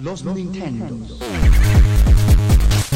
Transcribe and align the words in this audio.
Los 0.00 0.24
Nintendo. 0.24 0.96
Por 2.90 2.93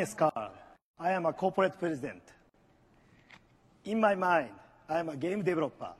business 0.00 0.14
card, 0.14 0.52
I 0.98 1.12
am 1.12 1.26
a 1.26 1.32
corporate 1.32 1.78
president. 1.78 2.22
In 3.84 4.00
my 4.00 4.14
mind, 4.14 4.54
I 4.88 4.98
am 4.98 5.10
a 5.10 5.16
game 5.16 5.42
developer. 5.42 5.92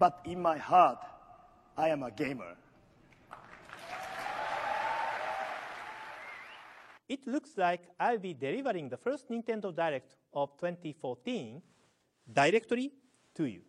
But 0.00 0.18
in 0.24 0.42
my 0.42 0.58
heart, 0.58 0.98
I 1.76 1.90
am 1.90 2.02
a 2.02 2.10
gamer. 2.10 2.56
It 7.08 7.24
looks 7.26 7.50
like 7.56 7.82
I'll 8.00 8.18
be 8.18 8.34
delivering 8.34 8.88
the 8.88 8.96
first 8.96 9.30
Nintendo 9.30 9.72
Direct 9.72 10.16
of 10.34 10.56
2014 10.58 11.62
directly 12.32 12.90
to 13.36 13.44
you. 13.44 13.60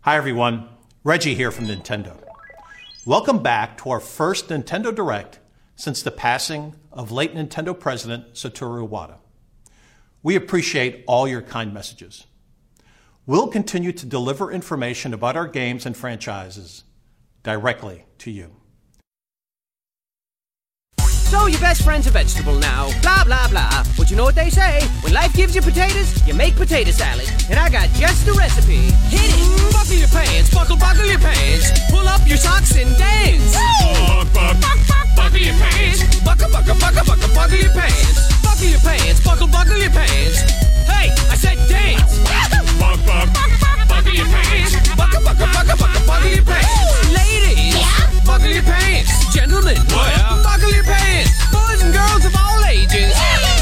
Hi, 0.00 0.16
everyone. 0.16 0.68
Reggie 1.04 1.36
here 1.36 1.52
from 1.52 1.66
Nintendo. 1.66 2.16
Welcome 3.06 3.40
back 3.40 3.78
to 3.78 3.90
our 3.90 4.00
first 4.00 4.48
Nintendo 4.48 4.92
Direct 4.92 5.38
since 5.76 6.02
the 6.02 6.10
passing 6.10 6.74
of 6.92 7.10
late 7.10 7.34
Nintendo 7.34 7.78
president 7.78 8.34
Satoru 8.34 8.88
Iwata. 8.88 9.16
We 10.22 10.36
appreciate 10.36 11.04
all 11.06 11.28
your 11.28 11.42
kind 11.42 11.74
messages. 11.74 12.26
We'll 13.26 13.48
continue 13.48 13.92
to 13.92 14.06
deliver 14.06 14.52
information 14.52 15.14
about 15.14 15.36
our 15.36 15.46
games 15.46 15.86
and 15.86 15.96
franchises 15.96 16.84
directly 17.42 18.04
to 18.18 18.30
you. 18.30 18.56
So 21.34 21.46
your 21.46 21.58
best 21.60 21.82
friend's 21.82 22.06
a 22.06 22.10
vegetable 22.10 22.58
now. 22.58 22.90
Blah 23.02 23.24
blah 23.24 23.48
blah. 23.48 23.84
But 23.98 24.10
you 24.10 24.16
know 24.16 24.24
what 24.24 24.34
they 24.36 24.50
say? 24.50 24.82
When 25.00 25.12
life 25.12 25.34
gives 25.34 25.56
you 25.56 25.62
potatoes, 25.62 26.24
you 26.28 26.34
make 26.34 26.54
potato 26.54 26.92
salad. 26.92 27.28
And 27.50 27.58
I 27.58 27.68
got 27.70 27.88
just 27.94 28.24
the 28.24 28.34
recipe. 28.34 28.76
Hit 29.10 29.34
it! 29.34 29.72
Buckle 29.72 29.96
your 29.96 30.08
pants, 30.08 30.54
buckle 30.54 30.76
buckle 30.76 31.06
your 31.06 31.18
pants. 31.18 31.72
Pull 31.90 32.06
up 32.06 32.20
your 32.28 32.36
socks 32.36 32.76
and 32.76 32.96
dance. 32.96 33.56
Buck, 34.06 34.32
buck, 34.32 34.60
buck, 34.60 34.78
buck, 34.86 35.03
buckle 35.16 35.38
your 35.38 35.54
pants. 35.54 36.02
Buckle 36.24 36.50
buckle 36.50 36.74
buckle 36.78 37.04
buckle 37.04 37.34
buckle 37.34 37.58
your 37.58 37.72
pants. 37.72 38.42
Buckle 38.42 38.66
your 38.66 38.80
pants, 38.80 39.20
buckle 39.24 39.48
buckle 39.48 39.76
your 39.78 39.90
pants. 39.90 40.38
Hey, 40.86 41.10
I 41.30 41.36
said 41.36 41.58
dance. 41.68 42.18
Buck 42.78 42.98
buck 43.06 43.28
buck 43.32 43.50
buck 43.60 43.88
buckle 43.88 44.14
your 44.14 44.26
pants. 44.26 44.74
Buckle 44.96 45.22
buckle 45.22 45.48
buckle 45.52 45.76
buckle 45.78 46.06
buckle 46.06 46.30
your 46.30 46.44
pants. 46.44 46.70
Ladies, 47.10 47.74
yeah. 47.74 48.24
buckle 48.26 48.50
your 48.50 48.62
pants. 48.62 49.10
Gentlemen, 49.34 49.78
what? 49.90 50.44
buckle 50.44 50.70
your 50.70 50.84
pants. 50.84 51.30
Boys 51.50 51.82
and 51.82 51.92
girls 51.94 52.24
of 52.24 52.34
all 52.36 52.60
ages, 52.66 53.14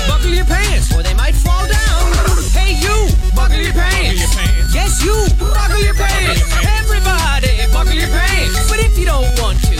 buckle 0.08 0.32
your 0.32 0.44
pants 0.46 0.92
or 0.94 1.02
they 1.02 1.14
might 1.14 1.34
fall 1.34 1.66
down. 1.68 2.04
Hey 2.52 2.76
you, 2.80 3.08
buckle 3.34 3.60
your 3.60 3.72
pants. 3.72 4.36
Yes 4.74 5.02
you, 5.04 5.14
buckle 5.38 5.80
your 5.80 5.94
pants. 5.94 6.42
Everybody, 6.80 7.66
buckle 7.72 7.94
your 7.96 8.08
pants. 8.08 8.68
But 8.70 8.80
if 8.80 8.98
you 8.98 9.06
don't 9.06 9.28
want 9.40 9.60
to, 9.68 9.71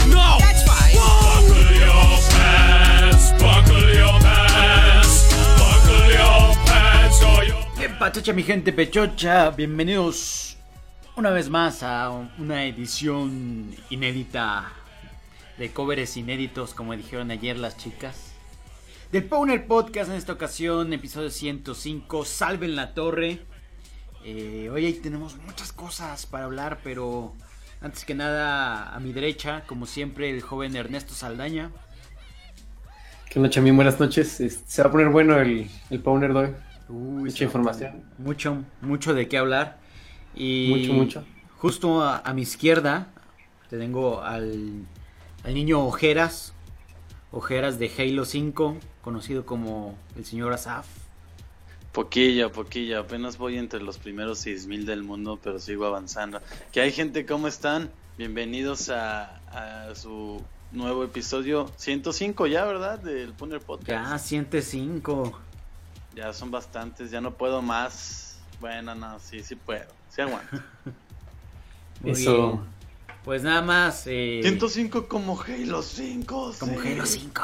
your 8.03 8.13
¿Qué 8.13 8.19
pachocha, 8.19 8.33
mi 8.33 8.43
gente 8.43 8.73
pechocha? 8.73 9.49
Bienvenidos 9.51 10.57
una 11.15 11.29
vez 11.29 11.49
más 11.49 11.83
a 11.83 12.09
una 12.37 12.65
edición 12.65 13.73
inédita 13.89 14.73
de 15.57 15.71
covers 15.71 16.17
inéditos, 16.17 16.73
como 16.73 16.95
dijeron 16.97 17.31
ayer 17.31 17.57
las 17.57 17.77
chicas. 17.77 18.33
Del 19.11 19.23
Powner 19.23 19.65
Podcast 19.67 20.09
en 20.09 20.17
esta 20.17 20.33
ocasión, 20.33 20.91
episodio 20.91 21.29
105, 21.29 22.25
Salven 22.25 22.75
la 22.75 22.93
Torre. 22.93 23.39
Eh, 24.25 24.69
hoy 24.71 24.91
tenemos 24.93 25.37
muchas 25.37 25.71
cosas 25.71 26.25
para 26.25 26.43
hablar, 26.45 26.79
pero 26.83 27.33
antes 27.79 28.03
que 28.05 28.15
nada, 28.15 28.93
a 28.93 28.99
mi 28.99 29.13
derecha, 29.13 29.63
como 29.65 29.85
siempre, 29.85 30.29
el 30.29 30.41
joven 30.41 30.75
Ernesto 30.75 31.13
Saldaña. 31.13 31.71
¿Qué 33.29 33.39
onda, 33.39 33.49
Chamín? 33.49 33.75
Buenas 33.75 33.99
noches. 33.99 34.41
Es- 34.41 34.61
Se 34.67 34.81
va 34.83 34.89
a 34.89 34.91
poner 34.91 35.07
bueno 35.09 35.39
el, 35.39 35.69
el 35.89 35.99
Powner 36.01 36.33
Doy. 36.33 36.49
Uy, 36.93 37.23
Mucha 37.23 37.43
información. 37.43 38.03
Mucho, 38.19 38.63
mucho 38.81 39.13
de 39.13 39.27
qué 39.27 39.37
hablar. 39.37 39.79
Y 40.35 40.69
Mucho, 40.69 40.93
mucho. 40.93 41.23
Justo 41.57 42.01
a, 42.03 42.19
a 42.19 42.33
mi 42.33 42.43
izquierda 42.43 43.07
tengo 43.69 44.21
al, 44.21 44.85
al 45.43 45.53
niño 45.53 45.83
Ojeras. 45.85 46.53
Ojeras 47.31 47.79
de 47.79 47.91
Halo 47.97 48.25
5, 48.25 48.77
conocido 49.01 49.43
como 49.45 49.97
el 50.15 50.23
señor 50.23 50.53
Asaf. 50.53 50.85
Poquillo, 51.91 52.51
poquillo. 52.51 52.99
Apenas 52.99 53.37
voy 53.39 53.57
entre 53.57 53.81
los 53.81 53.97
primeros 53.97 54.37
6000 54.39 54.85
del 54.85 55.03
mundo, 55.03 55.39
pero 55.41 55.57
sigo 55.59 55.85
avanzando. 55.85 56.41
¿Qué 56.71 56.81
hay, 56.81 56.91
gente? 56.91 57.25
¿Cómo 57.25 57.47
están? 57.47 57.89
Bienvenidos 58.19 58.89
a, 58.89 59.37
a 59.89 59.95
su 59.95 60.43
nuevo 60.71 61.03
episodio 61.03 61.71
105 61.77 62.45
ya, 62.47 62.65
¿verdad? 62.65 62.99
Del 62.99 63.33
Puner 63.33 63.59
Podcast. 63.59 63.89
Ya, 63.89 64.17
105. 64.19 65.39
Ya 66.15 66.31
son 66.33 66.51
bastantes, 66.51 67.11
ya 67.11 67.21
no 67.21 67.33
puedo 67.33 67.61
más. 67.61 68.39
Bueno, 68.59 68.93
no, 68.95 69.19
sí, 69.19 69.43
sí 69.43 69.55
puedo. 69.55 69.87
Sí 70.09 70.21
aguanto. 70.21 70.57
Eso. 72.03 72.51
bien. 72.51 72.73
Pues 73.23 73.41
nada 73.43 73.61
más. 73.61 74.05
eh, 74.07 74.39
105 74.43 75.07
como 75.07 75.39
Halo 75.41 75.81
5. 75.81 76.53
como 76.59 76.81
sí. 76.81 76.87
Halo 76.87 77.05
5. 77.05 77.41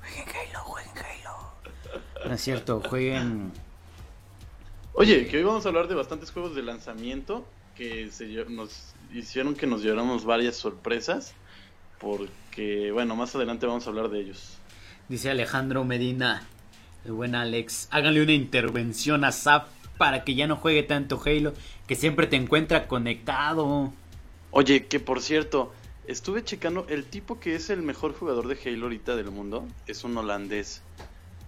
Jueguen 0.00 0.24
Halo, 0.28 0.58
jueguen 0.60 0.92
Halo. 0.98 2.28
No 2.28 2.34
es 2.34 2.40
cierto, 2.40 2.80
jueguen. 2.88 3.52
Oye, 4.92 5.26
que 5.26 5.38
hoy 5.38 5.42
vamos 5.42 5.66
a 5.66 5.68
hablar 5.68 5.88
de 5.88 5.96
bastantes 5.96 6.30
juegos 6.30 6.54
de 6.54 6.62
lanzamiento 6.62 7.44
que 7.74 8.10
se 8.12 8.26
nos 8.48 8.94
hicieron 9.12 9.56
que 9.56 9.66
nos 9.66 9.82
lleváramos 9.82 10.24
varias 10.24 10.54
sorpresas. 10.56 11.34
Porque, 11.98 12.90
bueno, 12.92 13.16
más 13.16 13.34
adelante 13.34 13.66
vamos 13.66 13.86
a 13.86 13.90
hablar 13.90 14.08
de 14.08 14.20
ellos. 14.20 14.58
Dice 15.08 15.30
Alejandro 15.30 15.84
Medina, 15.84 16.42
el 17.04 17.12
buen 17.12 17.34
Alex, 17.34 17.88
háganle 17.90 18.22
una 18.22 18.32
intervención 18.32 19.24
a 19.24 19.32
Zap 19.32 19.68
para 19.98 20.24
que 20.24 20.34
ya 20.34 20.46
no 20.46 20.56
juegue 20.56 20.82
tanto 20.82 21.20
Halo, 21.24 21.52
que 21.86 21.94
siempre 21.94 22.26
te 22.26 22.36
encuentra 22.36 22.88
conectado. 22.88 23.92
Oye, 24.50 24.86
que 24.86 25.00
por 25.00 25.20
cierto, 25.20 25.72
estuve 26.06 26.44
checando, 26.44 26.86
el 26.88 27.04
tipo 27.04 27.38
que 27.40 27.54
es 27.54 27.70
el 27.70 27.82
mejor 27.82 28.14
jugador 28.14 28.48
de 28.48 28.58
Halo 28.64 28.84
ahorita 28.86 29.16
del 29.16 29.30
mundo 29.30 29.66
es 29.86 30.04
un 30.04 30.16
holandés. 30.16 30.82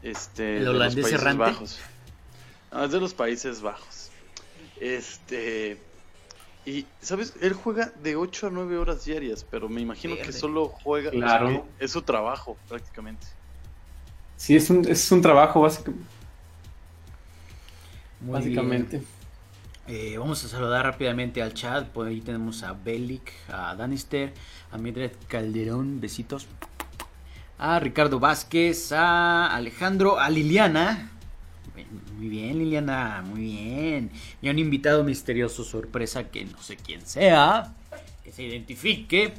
Este, 0.03 0.55
¿El 0.59 0.61
de 0.61 0.65
los 0.67 0.75
holandés 0.77 1.05
Países 1.05 1.21
errante? 1.21 1.43
Bajos. 1.43 1.79
No, 2.73 2.85
es 2.85 2.91
de 2.93 3.01
los 3.01 3.15
Países 3.15 3.63
Bajos. 3.63 4.11
Este. 4.81 5.79
Y, 6.65 6.85
¿sabes? 7.01 7.35
Él 7.41 7.53
juega 7.55 7.93
de 8.03 8.17
8 8.17 8.49
a 8.49 8.51
9 8.51 8.77
horas 8.77 9.05
diarias, 9.05 9.47
pero 9.49 9.69
me 9.69 9.81
imagino 9.81 10.17
que 10.17 10.33
solo 10.33 10.69
juega. 10.69 11.11
o 11.11 11.13
sea, 11.13 11.21
Claro. 11.21 11.67
que 11.79 11.85
es 11.85 11.93
su 11.93 12.03
trabajo, 12.03 12.57
prácticamente. 12.69 13.27
Sí, 14.37 14.57
es 14.57 14.71
un, 14.71 14.87
es 14.89 15.11
un 15.13 15.23
trabajo 15.23 15.61
básico- 15.63 15.93
Muy 18.21 18.33
básicamente. 18.35 18.99
bien. 18.99 19.07
Eh, 19.89 20.19
vamos 20.19 20.45
a 20.45 20.49
saludar 20.49 20.85
rápidamente 20.85 21.41
al 21.43 21.55
chat, 21.55 21.87
por 21.89 22.09
ahí 22.09 22.21
tenemos 22.21 22.63
a 22.65 22.73
Belic, 22.73 23.33
a 23.49 23.75
Danister, 23.77 24.33
a 24.73 24.79
Mildred 24.79 25.13
Calderón, 25.29 26.01
besitos. 26.01 26.49
A 27.59 27.79
Ricardo 27.79 28.19
Vázquez, 28.21 28.93
a 28.93 29.47
Alejandro, 29.55 30.19
a 30.19 30.29
Liliana. 30.29 31.11
Muy 32.19 32.29
bien, 32.29 32.59
Liliana, 32.59 33.23
muy 33.27 33.43
bien. 33.43 34.11
Y 34.43 34.49
a 34.49 34.51
un 34.51 34.59
invitado 34.59 35.05
misterioso, 35.05 35.63
sorpresa, 35.65 36.25
que 36.25 36.45
no 36.47 36.61
sé 36.63 36.77
quién 36.77 37.07
sea, 37.07 37.73
que 38.25 38.33
se 38.33 38.43
identifique. 38.43 39.35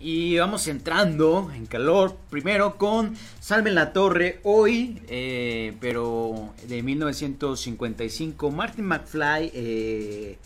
Y 0.00 0.38
vamos 0.38 0.68
entrando 0.68 1.50
en 1.52 1.66
calor 1.66 2.16
primero 2.30 2.76
con 2.78 3.16
Salven 3.40 3.74
la 3.74 3.92
Torre 3.92 4.38
hoy, 4.44 5.02
eh, 5.08 5.74
pero 5.80 6.54
de 6.68 6.82
1955. 6.84 8.50
Martin 8.52 8.84
McFly 8.86 9.50
eh, 9.54 10.38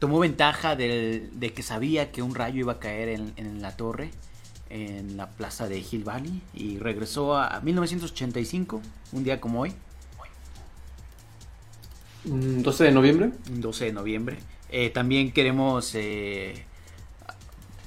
tomó 0.00 0.18
ventaja 0.18 0.74
del- 0.74 1.30
de 1.38 1.52
que 1.52 1.62
sabía 1.62 2.10
que 2.10 2.20
un 2.22 2.34
rayo 2.34 2.58
iba 2.60 2.72
a 2.72 2.78
caer 2.80 3.10
en, 3.10 3.32
en 3.36 3.62
la 3.62 3.76
torre, 3.76 4.10
en 4.70 5.16
la 5.16 5.28
plaza 5.30 5.68
de 5.68 5.78
Hill 5.78 6.02
Valley, 6.02 6.42
y 6.52 6.78
regresó 6.78 7.36
a, 7.36 7.46
a 7.56 7.60
1985, 7.60 8.82
un 9.12 9.24
día 9.24 9.40
como 9.40 9.60
hoy, 9.60 9.72
Mm, 12.24 12.62
12 12.62 12.84
de 12.84 12.90
noviembre. 12.90 13.30
un 13.50 13.60
12 13.60 13.84
de 13.84 13.92
noviembre. 13.92 14.38
Eh, 14.70 14.88
también 14.88 15.30
queremos 15.30 15.94
eh, 15.94 16.64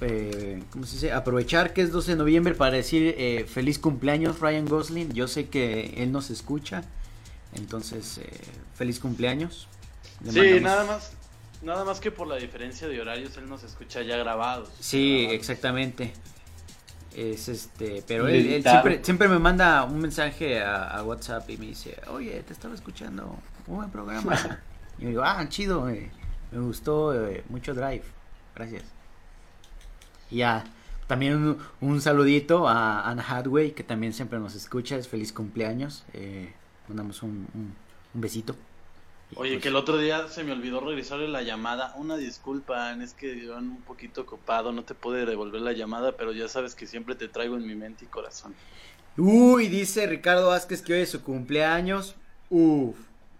eh, 0.02 0.62
¿cómo 0.72 0.86
se 0.86 0.94
dice? 0.96 1.12
Aprovechar 1.12 1.74
que 1.74 1.82
es 1.82 1.92
12 1.92 2.12
de 2.12 2.18
noviembre 2.18 2.54
para 2.56 2.76
decir 2.76 3.16
eh, 3.18 3.46
feliz 3.48 3.80
cumpleaños 3.80 4.40
Ryan 4.40 4.66
Gosling. 4.66 5.14
Yo 5.14 5.28
sé 5.28 5.48
que 5.50 5.94
él 5.98 6.12
nos 6.12 6.30
escucha, 6.30 6.84
entonces 7.56 8.18
eh, 8.20 8.30
feliz 8.76 9.00
cumpleaños. 9.00 9.68
Le 10.24 10.32
Sí, 10.32 10.40
mandamos- 10.40 10.62
nada 10.64 10.86
más. 10.86 11.12
Nada 11.64 11.84
más 11.86 12.00
que 12.00 12.12
por 12.12 12.28
la 12.28 12.36
diferencia 12.36 12.88
de 12.88 13.02
horarios, 13.02 13.36
él 13.38 13.50
nos 13.50 13.64
escucha 13.64 14.04
ya 14.04 14.16
grabados. 14.18 14.70
Sí, 14.80 15.22
Grabados. 15.22 15.40
exactamente. 15.42 16.14
Es 17.16 17.48
este, 17.50 18.04
pero 18.08 18.28
él, 18.28 18.46
él 18.46 18.62
siempre, 18.64 19.00
siempre 19.04 19.28
me 19.28 19.40
manda 19.40 19.84
un 19.84 19.98
mensaje 20.00 20.62
a, 20.62 20.84
a 20.86 21.04
WhatsApp 21.04 21.50
y 21.50 21.58
me 21.58 21.66
dice, 21.66 22.00
oye, 22.12 22.44
te 22.44 22.54
estaba 22.54 22.76
escuchando, 22.76 23.36
un 23.66 23.76
buen 23.78 23.90
programa. 23.90 24.60
y 25.00 25.04
yo 25.04 25.10
digo, 25.10 25.24
ah, 25.24 25.44
chido, 25.50 25.90
eh, 25.90 26.12
me 26.52 26.60
gustó 26.60 27.12
mucho 27.50 27.74
Drive, 27.74 28.04
gracias. 28.56 28.84
Y 30.32 30.38
ya, 30.38 30.64
también 31.08 31.36
un, 31.36 31.58
un 31.82 32.02
saludito 32.02 32.68
a 32.68 33.10
Anna 33.10 33.24
Hadway, 33.28 33.72
que 33.72 33.84
también 33.84 34.14
siempre 34.14 34.40
nos 34.40 34.56
escucha, 34.56 34.98
es 34.98 35.08
feliz 35.08 35.34
cumpleaños. 35.34 36.06
Eh, 36.14 36.54
mandamos 36.88 37.24
un, 37.24 37.48
un, 37.54 37.76
un 38.14 38.22
besito. 38.22 38.56
Oye, 39.36 39.54
pues, 39.54 39.64
que 39.64 39.68
el 39.70 39.76
otro 39.76 39.98
día 39.98 40.28
se 40.30 40.44
me 40.44 40.54
olvidó 40.54 40.80
regresarle 40.80 41.28
la 41.28 41.42
llamada. 41.42 41.94
Una 41.98 42.16
disculpa, 42.16 42.94
es 42.94 43.14
que 43.14 43.34
ando 43.54 43.76
un 43.76 43.82
poquito 43.82 44.22
ocupado, 44.22 44.72
no 44.72 44.84
te 44.84 44.96
pude 44.96 45.26
devolver 45.26 45.62
la 45.62 45.74
llamada, 45.74 46.14
pero 46.14 46.32
ya 46.32 46.48
sabes 46.48 46.76
que 46.76 46.88
siempre 46.88 47.16
te 47.16 47.28
traigo 47.28 47.58
en 47.58 47.68
mi 47.68 47.76
mente 47.76 48.06
y 48.06 48.08
corazón. 48.08 48.56
Uy, 49.18 49.68
dice 49.68 50.08
Ricardo 50.08 50.48
Vázquez 50.48 50.82
que 50.82 50.94
hoy 50.94 51.00
es 51.02 51.10
su 51.10 51.24
cumpleaños. 51.24 52.16
Uf, 52.50 52.96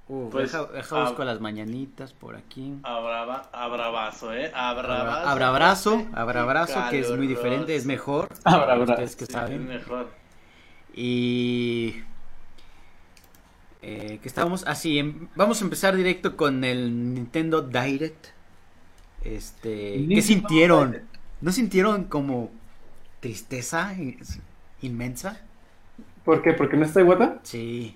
uf. 0.08 0.32
Pues, 0.32 0.52
deja, 0.52 0.66
deja 0.66 0.96
ah, 1.02 1.04
busco 1.10 1.24
las 1.24 1.40
mañanitas 1.42 2.14
por 2.14 2.36
aquí. 2.36 2.74
Abrava, 2.84 3.50
abrazo, 3.52 4.34
¿eh? 4.34 4.52
Abrazo. 4.54 4.94
Abra- 5.02 5.32
Abrabrazo, 5.32 6.06
abrabrazo, 6.14 6.80
que 6.90 7.00
es 7.00 7.12
muy 7.12 7.28
diferente, 7.28 7.76
es 7.76 7.86
mejor. 7.86 8.30
Abrabrazo. 8.44 8.92
Ustedes 8.94 9.16
que 9.16 9.26
Sí, 9.26 9.32
saben. 9.34 9.68
mejor. 9.68 10.10
Y. 10.94 12.02
Eh, 13.82 14.20
que 14.22 14.28
estábamos 14.28 14.66
así. 14.66 15.16
vamos 15.36 15.62
a 15.62 15.64
empezar 15.64 15.96
directo 15.96 16.36
con 16.36 16.64
el 16.64 17.14
Nintendo 17.14 17.62
Direct. 17.62 18.28
Este. 19.24 20.06
¿Qué 20.08 20.22
sintieron? 20.22 20.92
Direct. 20.92 21.16
¿No 21.42 21.52
sintieron 21.52 22.06
como 22.06 22.50
tristeza 23.20 23.94
in- 23.94 24.18
inmensa? 24.82 25.42
¿Por 26.26 26.42
qué? 26.42 26.54
¿Porque 26.54 26.76
no 26.78 26.86
está 26.86 27.02
Iwata? 27.02 27.40
Sí. 27.44 27.96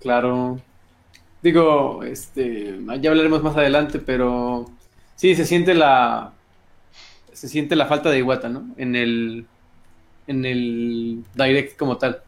Claro. 0.00 0.60
Digo, 1.42 2.02
este, 2.02 2.78
ya 3.00 3.10
hablaremos 3.10 3.42
más 3.42 3.56
adelante, 3.56 3.98
pero 4.00 4.66
sí, 5.16 5.34
se 5.36 5.44
siente 5.44 5.74
la, 5.74 6.32
se 7.32 7.48
siente 7.48 7.76
la 7.76 7.86
falta 7.86 8.10
de 8.10 8.18
Iwata, 8.18 8.48
¿no? 8.48 8.66
En 8.76 8.96
el, 8.96 9.46
en 10.26 10.44
el 10.44 11.24
direct 11.34 11.76
como 11.78 11.96
tal. 11.98 12.22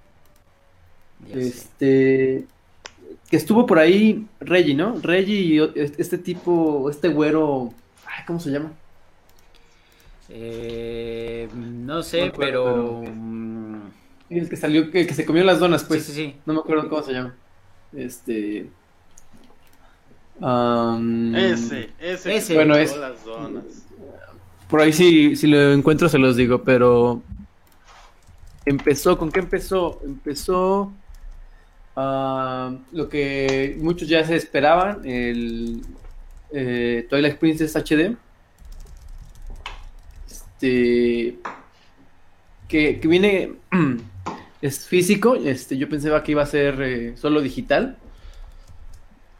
ya 1.29 1.35
sé. 1.35 1.41
Este, 1.41 2.47
que 3.29 3.37
estuvo 3.37 3.67
por 3.67 3.79
ahí 3.81 4.27
Reggie, 4.41 4.75
¿no? 4.75 4.99
Reggie 5.03 5.35
y 5.41 5.59
este 5.77 6.19
tipo, 6.19 6.89
este 6.91 7.09
güero, 7.09 7.73
ay, 8.07 8.25
¿cómo 8.27 8.39
se 8.41 8.51
llama? 8.51 8.73
Eh, 10.29 11.49
no 11.55 12.03
sé, 12.03 12.19
No 12.19 12.25
me 12.27 12.29
acuerdo, 12.31 12.65
pero. 12.65 13.01
pero- 13.03 13.13
mm, 13.15 13.81
El 14.31 14.49
que 14.49 14.57
salió, 14.57 14.83
el 14.83 14.91
que 15.07 15.15
se 15.15 15.27
comió 15.27 15.43
las 15.45 15.59
donas, 15.59 15.83
pues. 15.85 16.05
sí, 16.05 16.13
sí, 16.13 16.25
sí. 16.27 16.37
No 16.47 16.55
me 16.55 16.61
acuerdo 16.61 16.89
cómo 16.89 17.03
se 17.03 17.13
llama. 17.13 17.35
Este. 17.93 18.69
Am, 20.41 21.35
Ese, 21.35 21.91
ese. 21.99 22.37
Ese. 22.37 22.55
Bueno, 22.55 22.77
es- 22.77 22.97
las 22.97 23.25
donas. 23.25 23.65
Por 24.69 24.81
ahí 24.81 24.93
si, 24.93 25.35
si 25.35 25.49
lo 25.49 25.73
encuentro 25.73 26.09
se 26.09 26.19
los 26.19 26.37
digo, 26.37 26.63
pero 26.63 27.23
empezó, 28.65 29.19
¿con 29.19 29.33
qué 29.33 29.41
empezó? 29.41 30.01
Empezó 30.05 30.93
ah, 31.97 32.73
lo 32.93 33.09
que 33.09 33.77
muchos 33.81 34.09
ya 34.09 34.25
se 34.25 34.37
esperaban, 34.37 35.05
el 35.05 35.83
eh, 36.53 37.05
Twilight 37.11 37.39
Princess 37.39 37.75
HD. 37.75 38.17
Este 40.29 41.37
que, 42.69 43.01
que 43.01 43.09
viene 43.09 43.55
es 44.63 44.87
físico, 44.87 45.35
este 45.35 45.77
yo 45.77 45.89
pensaba 45.89 46.23
que 46.23 46.33
iba 46.33 46.43
a 46.43 46.47
ser 46.47 46.81
eh, 46.81 47.17
solo 47.17 47.41
digital. 47.41 47.97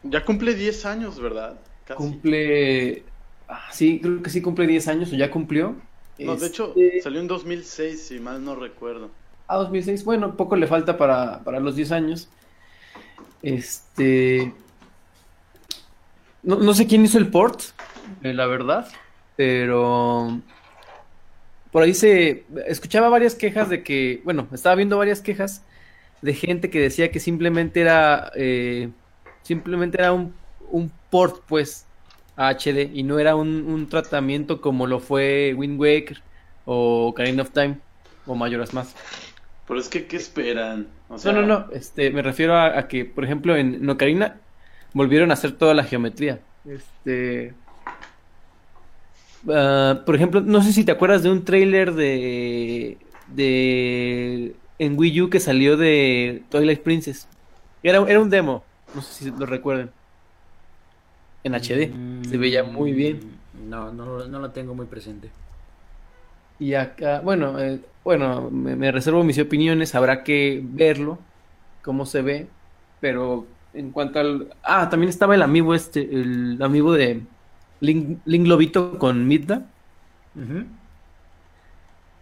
Ya 0.03 0.25
cumple 0.25 0.55
10 0.55 0.85
años, 0.85 1.19
¿verdad? 1.19 1.59
Casi. 1.85 1.97
Cumple 1.97 3.03
ah, 3.47 3.67
sí, 3.71 3.99
creo 4.01 4.21
que 4.23 4.29
sí 4.29 4.41
cumple 4.41 4.65
10 4.67 4.87
años 4.87 5.11
o 5.13 5.15
ya 5.15 5.29
cumplió. 5.29 5.75
No, 6.17 6.35
de 6.35 6.47
hecho, 6.47 6.73
Este, 6.75 7.01
salió 7.01 7.19
en 7.19 7.27
2006, 7.27 8.01
si 8.07 8.19
mal 8.19 8.43
no 8.43 8.55
recuerdo. 8.55 9.11
A 9.47 9.57
2006, 9.57 10.03
bueno, 10.05 10.37
poco 10.37 10.55
le 10.55 10.67
falta 10.67 10.97
para, 10.97 11.43
para 11.43 11.59
los 11.59 11.75
10 11.75 11.91
años. 11.91 12.29
Este. 13.41 14.53
No, 16.43 16.57
no 16.57 16.73
sé 16.73 16.87
quién 16.87 17.03
hizo 17.05 17.17
el 17.17 17.29
port, 17.29 17.61
eh, 18.23 18.33
la 18.33 18.45
verdad, 18.47 18.87
pero. 19.35 20.41
Por 21.71 21.83
ahí 21.83 21.93
se. 21.93 22.45
Escuchaba 22.67 23.09
varias 23.09 23.35
quejas 23.35 23.69
de 23.69 23.83
que. 23.83 24.21
Bueno, 24.23 24.47
estaba 24.51 24.75
viendo 24.75 24.97
varias 24.97 25.21
quejas 25.21 25.63
de 26.21 26.33
gente 26.33 26.69
que 26.69 26.79
decía 26.79 27.11
que 27.11 27.19
simplemente 27.19 27.81
era. 27.81 28.31
eh, 28.35 28.89
simplemente 29.43 29.97
era 29.99 30.13
un, 30.13 30.35
un 30.69 30.91
port, 31.09 31.43
pues, 31.47 31.87
a 32.35 32.49
HD 32.49 32.89
y 32.93 33.03
no 33.03 33.19
era 33.19 33.35
un, 33.35 33.65
un 33.67 33.89
tratamiento 33.89 34.61
como 34.61 34.87
lo 34.87 34.99
fue 34.99 35.53
Wind 35.57 35.79
Waker 35.79 36.23
o 36.65 37.07
Ocarina 37.09 37.43
of 37.43 37.51
Time 37.51 37.79
o 38.25 38.35
Majora's 38.35 38.73
Mask. 38.73 38.97
Pero 39.67 39.79
es 39.79 39.89
que, 39.89 40.07
¿qué 40.07 40.17
esperan? 40.17 40.87
O 41.07 41.17
sea, 41.17 41.31
No, 41.31 41.41
no, 41.41 41.43
no, 41.43 41.71
este, 41.71 42.11
me 42.11 42.21
refiero 42.21 42.55
a, 42.55 42.77
a 42.79 42.87
que, 42.87 43.05
por 43.05 43.23
ejemplo, 43.23 43.55
en, 43.55 43.75
en 43.75 43.89
Ocarina 43.89 44.41
volvieron 44.93 45.31
a 45.31 45.35
hacer 45.35 45.57
toda 45.57 45.73
la 45.73 45.83
geometría. 45.83 46.41
Este, 46.65 47.55
ah, 49.49 50.03
por 50.05 50.15
ejemplo, 50.15 50.41
no 50.41 50.61
sé 50.61 50.73
si 50.73 50.83
te 50.85 50.91
acuerdas 50.91 51.23
de 51.23 51.31
un 51.31 51.45
tráiler 51.45 51.93
de, 51.93 52.97
de, 53.27 54.55
en 54.79 54.97
Wii 54.97 55.21
U 55.21 55.29
que 55.29 55.39
salió 55.39 55.77
de 55.77 56.43
Twilight 56.49 56.81
Princess. 56.83 57.27
Era, 57.83 57.99
era 58.07 58.19
un 58.19 58.29
demo, 58.29 58.63
no 58.93 59.01
sé 59.01 59.25
si 59.25 59.31
lo 59.31 59.45
recuerden. 59.45 59.91
En 61.43 61.55
HD, 61.55 61.97
se 62.21 62.37
veía 62.37 62.63
muy 62.63 62.93
bien. 62.93 63.19
Mm, 63.53 63.69
No, 63.69 63.91
no, 63.93 64.27
no 64.27 64.39
lo 64.39 64.51
tengo 64.51 64.75
muy 64.75 64.85
presente. 64.87 65.31
Y 66.59 66.75
acá, 66.75 67.21
bueno, 67.21 67.59
eh, 67.59 67.81
bueno, 68.03 68.49
me, 68.51 68.75
me 68.75 68.91
reservo 68.91 69.23
mis 69.23 69.39
opiniones, 69.39 69.95
habrá 69.95 70.23
que 70.23 70.61
verlo, 70.63 71.19
cómo 71.81 72.05
se 72.05 72.21
ve, 72.21 72.47
pero 72.99 73.47
en 73.73 73.91
cuanto 73.91 74.19
al... 74.19 74.53
Ah, 74.63 74.89
también 74.89 75.09
estaba 75.09 75.33
el 75.35 75.41
amigo 75.41 75.73
este, 75.73 76.01
el 76.13 76.61
amigo 76.61 76.93
de 76.93 77.21
Link, 77.79 78.19
Link 78.25 78.47
Lobito 78.47 78.99
con 78.99 79.27
Midna, 79.27 79.65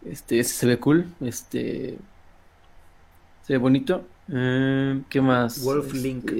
este, 0.05 0.39
ese 0.39 0.53
se 0.53 0.65
ve 0.67 0.79
cool, 0.79 1.05
este... 1.21 1.97
Se 3.43 3.53
ve 3.53 3.57
bonito. 3.59 4.05
Eh, 4.31 5.01
¿qué 5.09 5.21
más? 5.21 5.59
Wolf 5.63 5.87
Este, 5.87 5.97
Link. 5.97 6.31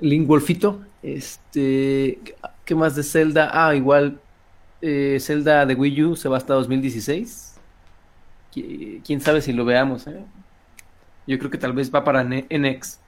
Link 0.00 0.26
Wolfito, 0.26 0.80
este... 1.02 2.20
¿Qué 2.64 2.74
más 2.74 2.94
de 2.96 3.02
Zelda? 3.02 3.50
Ah, 3.52 3.74
igual 3.74 4.20
eh, 4.82 5.18
Zelda 5.20 5.64
de 5.66 5.74
Wii 5.74 6.04
U 6.04 6.16
se 6.16 6.28
va 6.28 6.36
hasta 6.36 6.54
2016. 6.54 7.54
Qui- 8.54 9.02
Quién 9.04 9.20
sabe 9.20 9.40
si 9.40 9.52
lo 9.52 9.64
veamos, 9.64 10.06
¿eh? 10.06 10.24
Yo 11.26 11.38
creo 11.38 11.50
que 11.50 11.58
tal 11.58 11.72
vez 11.72 11.94
va 11.94 12.04
para 12.04 12.24
Ne- 12.24 12.46
NX. 12.50 12.98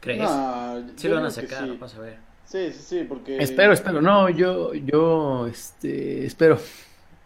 ¿Crees? 0.00 0.20
No, 0.22 0.82
sí 0.96 1.08
lo 1.08 1.16
van 1.16 1.26
a 1.26 1.30
sacar, 1.30 1.64
sí. 1.66 1.76
vas 1.78 1.94
a 1.94 2.00
ver. 2.00 2.18
Sí, 2.46 2.72
sí, 2.72 2.82
sí, 2.82 3.04
porque... 3.08 3.38
Espero, 3.38 3.72
espero. 3.72 4.00
No, 4.00 4.28
yo, 4.28 4.74
yo, 4.74 5.46
este, 5.46 6.24
espero. 6.26 6.58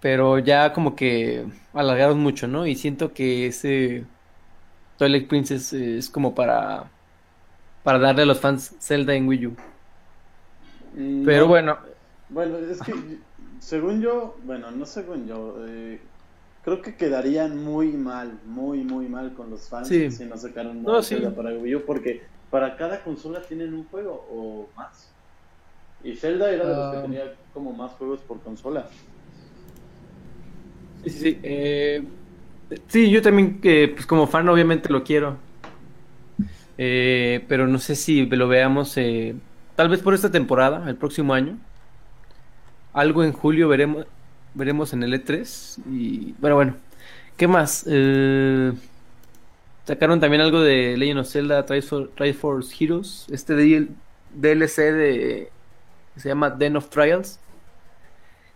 Pero 0.00 0.38
ya 0.38 0.72
como 0.72 0.94
que 0.96 1.46
alargaron 1.72 2.18
mucho, 2.20 2.46
¿no? 2.48 2.66
Y 2.66 2.74
siento 2.76 3.14
que 3.14 3.46
ese 3.46 4.04
Twilight 4.98 5.28
Princess 5.28 5.72
es 5.72 6.10
como 6.10 6.34
para, 6.34 6.90
para 7.84 7.98
darle 8.00 8.22
a 8.22 8.26
los 8.26 8.40
fans 8.40 8.74
Zelda 8.80 9.14
en 9.14 9.28
Wii 9.28 9.46
U. 9.46 9.56
Mm, 10.96 11.24
Pero 11.24 11.42
no. 11.42 11.48
bueno, 11.48 11.78
Bueno, 12.30 12.58
es 12.58 12.80
que 12.82 12.94
según 13.60 14.00
yo, 14.00 14.36
bueno, 14.44 14.70
no 14.72 14.86
según 14.86 15.26
yo, 15.28 15.56
eh, 15.68 16.00
creo 16.64 16.80
que 16.82 16.96
quedarían 16.96 17.62
muy 17.62 17.88
mal, 17.92 18.38
muy, 18.46 18.82
muy 18.82 19.06
mal 19.08 19.34
con 19.34 19.50
los 19.50 19.68
fans 19.68 19.88
Sí. 19.88 20.10
si 20.10 20.24
no 20.24 20.36
sacaron 20.36 20.82
No, 20.82 21.02
sí. 21.02 21.14
Zelda 21.14 21.30
para 21.34 21.50
Wii 21.54 21.76
U, 21.76 21.82
porque 21.84 22.22
para 22.50 22.76
cada 22.76 23.02
consola 23.04 23.42
tienen 23.42 23.74
un 23.74 23.84
juego 23.84 24.26
o 24.30 24.68
más. 24.76 25.10
Y 26.02 26.16
Zelda 26.16 26.50
era 26.50 26.66
de 26.66 26.74
los 26.74 26.90
que 26.92 26.96
Ah. 26.98 27.02
tenía 27.02 27.34
como 27.52 27.72
más 27.72 27.92
juegos 27.92 28.20
por 28.20 28.40
consola. 28.40 28.88
Sí, 31.04 31.10
sí, 31.10 31.18
sí. 31.20 31.38
eh, 31.42 32.02
sí, 32.88 33.10
yo 33.10 33.20
también, 33.20 33.60
eh, 33.62 33.90
pues 33.94 34.06
como 34.06 34.26
fan, 34.26 34.48
obviamente 34.48 34.88
lo 34.90 35.04
quiero. 35.04 35.36
Eh, 36.78 37.44
pero 37.48 37.66
no 37.68 37.78
sé 37.78 37.94
si 37.96 38.26
lo 38.26 38.48
veamos, 38.48 38.96
eh, 38.96 39.34
tal 39.76 39.88
vez 39.88 40.00
por 40.00 40.14
esta 40.14 40.30
temporada, 40.30 40.88
el 40.88 40.96
próximo 40.96 41.34
año. 41.34 41.58
Algo 42.92 43.24
en 43.24 43.32
julio 43.32 43.68
veremos. 43.68 44.06
veremos 44.54 44.92
en 44.92 45.02
el 45.02 45.12
E3. 45.14 45.78
Y 45.90 46.34
bueno, 46.40 46.56
bueno. 46.56 46.76
¿Qué 47.36 47.48
más? 47.48 47.84
Eh, 47.88 48.72
sacaron 49.86 50.20
también 50.20 50.40
algo 50.42 50.60
de 50.60 50.96
Legend 50.96 51.20
of 51.20 51.28
Zelda 51.30 51.66
Trifor- 51.66 52.10
Triforce 52.14 52.74
Heroes. 52.84 53.26
Este 53.32 53.54
DLC 54.34 54.92
de 54.92 55.50
se 56.16 56.28
llama 56.28 56.50
Den 56.50 56.76
of 56.76 56.88
Trials. 56.90 57.40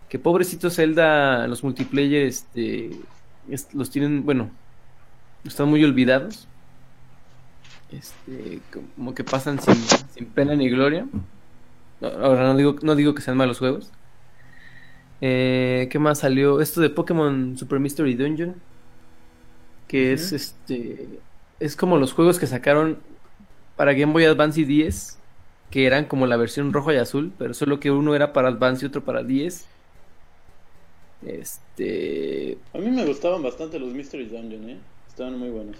Que 0.09 0.17
pobrecito 0.19 0.69
Zelda, 0.71 1.47
los 1.47 1.63
multiplayer, 1.63 2.23
este, 2.25 2.91
es- 3.49 3.73
los 3.73 3.89
tienen, 3.91 4.25
bueno, 4.25 4.49
están 5.45 5.69
muy 5.69 5.83
olvidados. 5.83 6.48
Este, 7.91 8.59
como 8.71 9.15
que 9.15 9.23
pasan 9.23 9.59
sin, 9.59 9.75
sin 10.13 10.25
pena 10.27 10.55
ni 10.55 10.69
gloria. 10.69 11.07
Ahora 12.01 12.43
no 12.43 12.55
digo, 12.55 12.75
no 12.81 12.95
digo 12.95 13.13
que 13.13 13.21
sean 13.21 13.37
malos 13.37 13.59
juegos. 13.59 13.91
Eh, 15.21 15.89
¿Qué 15.91 15.99
más 15.99 16.19
salió? 16.19 16.61
Esto 16.61 16.81
de 16.81 16.89
Pokémon 16.89 17.57
Super 17.57 17.79
Mystery 17.79 18.15
Dungeon. 18.15 18.55
Que 19.87 20.13
es 20.13 20.31
este. 20.31 21.07
Es 21.59 21.75
como 21.75 21.97
los 21.97 22.13
juegos 22.13 22.39
que 22.39 22.47
sacaron 22.47 22.99
para 23.75 23.93
Game 23.93 24.13
Boy 24.13 24.25
Advance 24.25 24.61
y 24.61 24.65
10. 24.65 25.17
Que 25.71 25.85
eran 25.85 26.05
como 26.05 26.25
la 26.25 26.37
versión 26.37 26.73
rojo 26.73 26.93
y 26.93 26.97
azul. 26.97 27.33
Pero 27.37 27.53
solo 27.53 27.79
que 27.79 27.91
uno 27.91 28.15
era 28.15 28.33
para 28.33 28.49
Advance 28.49 28.85
y 28.85 28.87
otro 28.87 29.03
para 29.03 29.23
10. 29.23 29.65
Este. 31.25 32.57
A 32.73 32.77
mí 32.77 32.89
me 32.91 33.05
gustaban 33.05 33.43
bastante 33.43 33.77
los 33.79 33.93
Mystery 33.93 34.25
Dungeon, 34.25 34.69
¿eh? 34.69 34.79
Estaban 35.07 35.37
muy 35.37 35.49
buenos. 35.49 35.75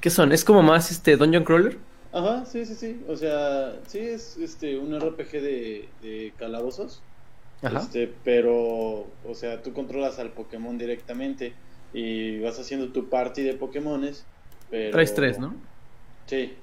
¿Qué 0.00 0.10
son? 0.10 0.32
¿Es 0.32 0.44
como 0.44 0.62
más 0.62 0.90
este 0.90 1.16
Dungeon 1.16 1.44
Crawler? 1.44 1.78
Ajá, 2.12 2.46
sí, 2.46 2.64
sí, 2.64 2.74
sí. 2.74 3.04
O 3.08 3.16
sea, 3.16 3.76
sí 3.86 3.98
es 3.98 4.36
este 4.36 4.78
un 4.78 4.98
RPG 4.98 5.32
de, 5.32 5.88
de 6.02 6.32
calabozos. 6.38 7.02
Ajá. 7.62 7.80
Este, 7.80 8.12
pero, 8.24 9.06
o 9.24 9.34
sea, 9.34 9.62
tú 9.62 9.72
controlas 9.72 10.18
al 10.18 10.30
Pokémon 10.30 10.78
directamente 10.78 11.54
y 11.92 12.40
vas 12.40 12.58
haciendo 12.58 12.88
tu 12.88 13.08
party 13.08 13.42
de 13.42 13.54
Pokémones. 13.54 14.24
Pero... 14.70 14.92
Traes 14.92 15.14
tres, 15.14 15.38
¿no? 15.38 15.54
Sí. 16.26 16.54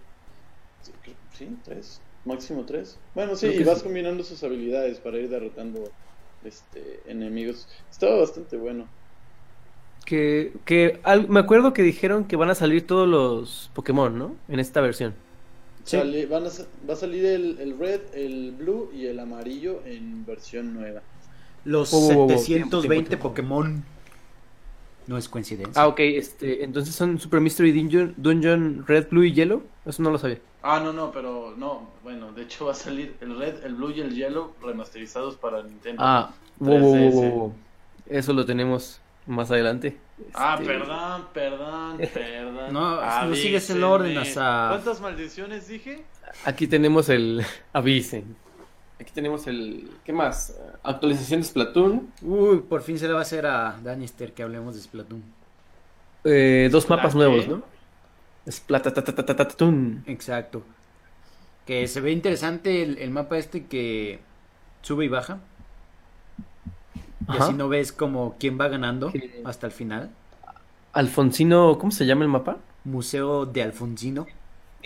Sí, 1.34 1.50
tres. 1.64 2.02
Máximo 2.26 2.66
tres. 2.66 2.98
Bueno, 3.16 3.36
sí, 3.36 3.48
y 3.48 3.64
vas 3.64 3.80
sí. 3.80 3.84
combinando 3.84 4.24
sus 4.24 4.44
habilidades 4.44 5.00
para 5.00 5.18
ir 5.18 5.30
derrotando 5.30 5.92
este 6.44 7.02
enemigos. 7.08 7.68
Estaba 7.92 8.18
bastante 8.20 8.58
bueno. 8.58 8.88
Que, 10.06 10.54
que 10.66 11.00
al- 11.04 11.30
me 11.30 11.40
acuerdo 11.40 11.74
que 11.74 11.82
dijeron 11.82 12.26
que 12.26 12.36
van 12.36 12.50
a 12.50 12.56
salir 12.56 12.86
todos 12.86 13.08
los 13.08 13.72
Pokémon, 13.74 14.18
¿no? 14.18 14.36
En 14.50 14.60
esta 14.60 14.82
versión. 14.82 15.14
Sale- 15.84 16.26
van 16.28 16.46
a 16.46 16.50
sa- 16.50 16.68
va 16.90 16.94
a 16.94 16.98
salir 16.98 17.26
el, 17.26 17.60
el 17.60 17.78
red, 17.78 18.02
el 18.14 18.52
blue 18.52 18.90
y 18.94 19.06
el 19.08 19.20
amarillo 19.20 19.82
en 19.86 20.26
versión 20.26 20.74
nueva. 20.74 21.02
Los 21.66 21.92
wow, 21.92 22.30
720 22.30 23.10
tiempo, 23.10 23.10
tiempo. 23.10 23.30
Pokémon. 23.30 23.84
No 25.08 25.18
es 25.18 25.28
coincidencia. 25.28 25.82
Ah, 25.82 25.88
ok, 25.88 26.00
este, 26.00 26.64
entonces 26.64 26.96
son 26.96 27.20
Super 27.20 27.42
Mystery 27.42 27.72
Dungeon, 27.74 28.14
Dungeon 28.18 28.86
Red, 28.88 29.10
Blue 29.10 29.24
y 29.24 29.34
Yellow. 29.34 29.64
Eso 29.86 30.02
no 30.02 30.12
lo 30.12 30.18
sabía. 30.18 30.40
Ah, 30.62 30.80
no, 30.82 30.94
no, 30.94 31.12
pero 31.12 31.54
no. 31.58 31.90
Bueno, 32.04 32.32
de 32.32 32.44
hecho 32.44 32.66
va 32.68 32.72
a 32.72 32.76
salir 32.76 33.16
el 33.20 33.38
red, 33.38 33.66
el 33.66 33.76
blue 33.76 33.92
y 33.92 34.00
el 34.00 34.16
yellow 34.16 34.54
remasterizados 34.62 35.36
para 35.36 35.62
Nintendo. 35.64 36.02
Ah, 36.06 36.34
wow, 36.58 36.80
wow, 36.80 36.96
wow, 36.96 37.12
3DS. 37.12 37.14
wow, 37.14 37.32
wow. 37.32 37.54
Eso 38.08 38.32
lo 38.34 38.46
tenemos 38.46 39.02
más 39.26 39.52
adelante. 39.52 39.98
Ah, 40.34 40.58
Este, 40.60 40.74
perdón, 40.74 41.26
perdón, 41.34 41.98
perdón. 42.14 42.74
No, 42.74 43.26
no 43.26 43.36
sigues 43.36 43.70
el 43.70 43.84
orden. 43.84 44.18
Asaf. 44.18 44.72
¿Cuántas 44.72 45.02
maldiciones 45.02 45.68
dije? 45.68 46.04
Aquí 46.46 46.68
tenemos 46.68 47.10
el 47.10 47.44
avisen. 47.74 48.36
Aquí 49.00 49.12
tenemos 49.14 49.48
el 49.48 49.90
¿qué 50.06 50.14
más? 50.14 50.58
Actualización 50.84 51.42
de 51.42 51.48
Splatoon, 51.48 52.12
Uy, 52.22 52.60
por 52.60 52.82
fin 52.84 52.98
se 52.98 53.08
le 53.08 53.14
va 53.14 53.20
a 53.20 53.24
hacer 53.24 53.46
a 53.46 53.78
Danister 53.84 54.34
que 54.34 54.44
hablemos 54.44 54.76
de 54.76 54.82
Splatoon. 54.82 55.24
Eh, 56.24 56.70
dos 56.72 56.90
mapas 56.90 57.14
nuevos, 57.16 57.48
¿no? 57.48 57.64
Splatoon. 58.50 60.04
Exacto. 60.08 60.64
Que 61.66 61.88
se 61.88 62.02
ve 62.02 62.12
interesante 62.12 62.84
el, 62.84 62.98
el 62.98 63.10
mapa 63.10 63.38
este 63.38 63.66
que 63.66 64.20
sube 64.82 65.06
y 65.06 65.08
baja. 65.10 65.40
Y 67.32 67.38
así 67.38 67.54
no 67.54 67.70
ves 67.70 67.92
como 67.92 68.36
quién 68.40 68.60
va 68.60 68.68
ganando 68.68 69.12
hasta 69.46 69.68
el 69.68 69.74
final. 69.74 70.10
Alfonsino, 70.94 71.78
¿cómo 71.80 71.92
se 71.92 72.06
llama 72.06 72.24
el 72.24 72.30
mapa? 72.30 72.58
Museo 72.84 73.46
de 73.46 73.64
Alfonsino. 73.64 74.28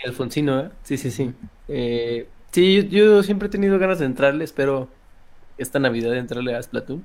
Alfonsino, 0.04 0.60
¿eh? 0.60 0.70
Sí, 0.84 0.96
sí, 0.96 1.10
sí. 1.10 1.34
Eh, 1.66 2.28
sí, 2.52 2.74
yo, 2.74 2.82
yo 2.88 3.22
siempre 3.22 3.48
he 3.48 3.50
tenido 3.50 3.78
ganas 3.78 3.98
de 3.98 4.06
entrarle, 4.06 4.44
espero 4.44 4.88
esta 5.58 5.78
Navidad 5.78 6.16
entrarle 6.16 6.54
a 6.54 6.62
Splatoon. 6.62 7.04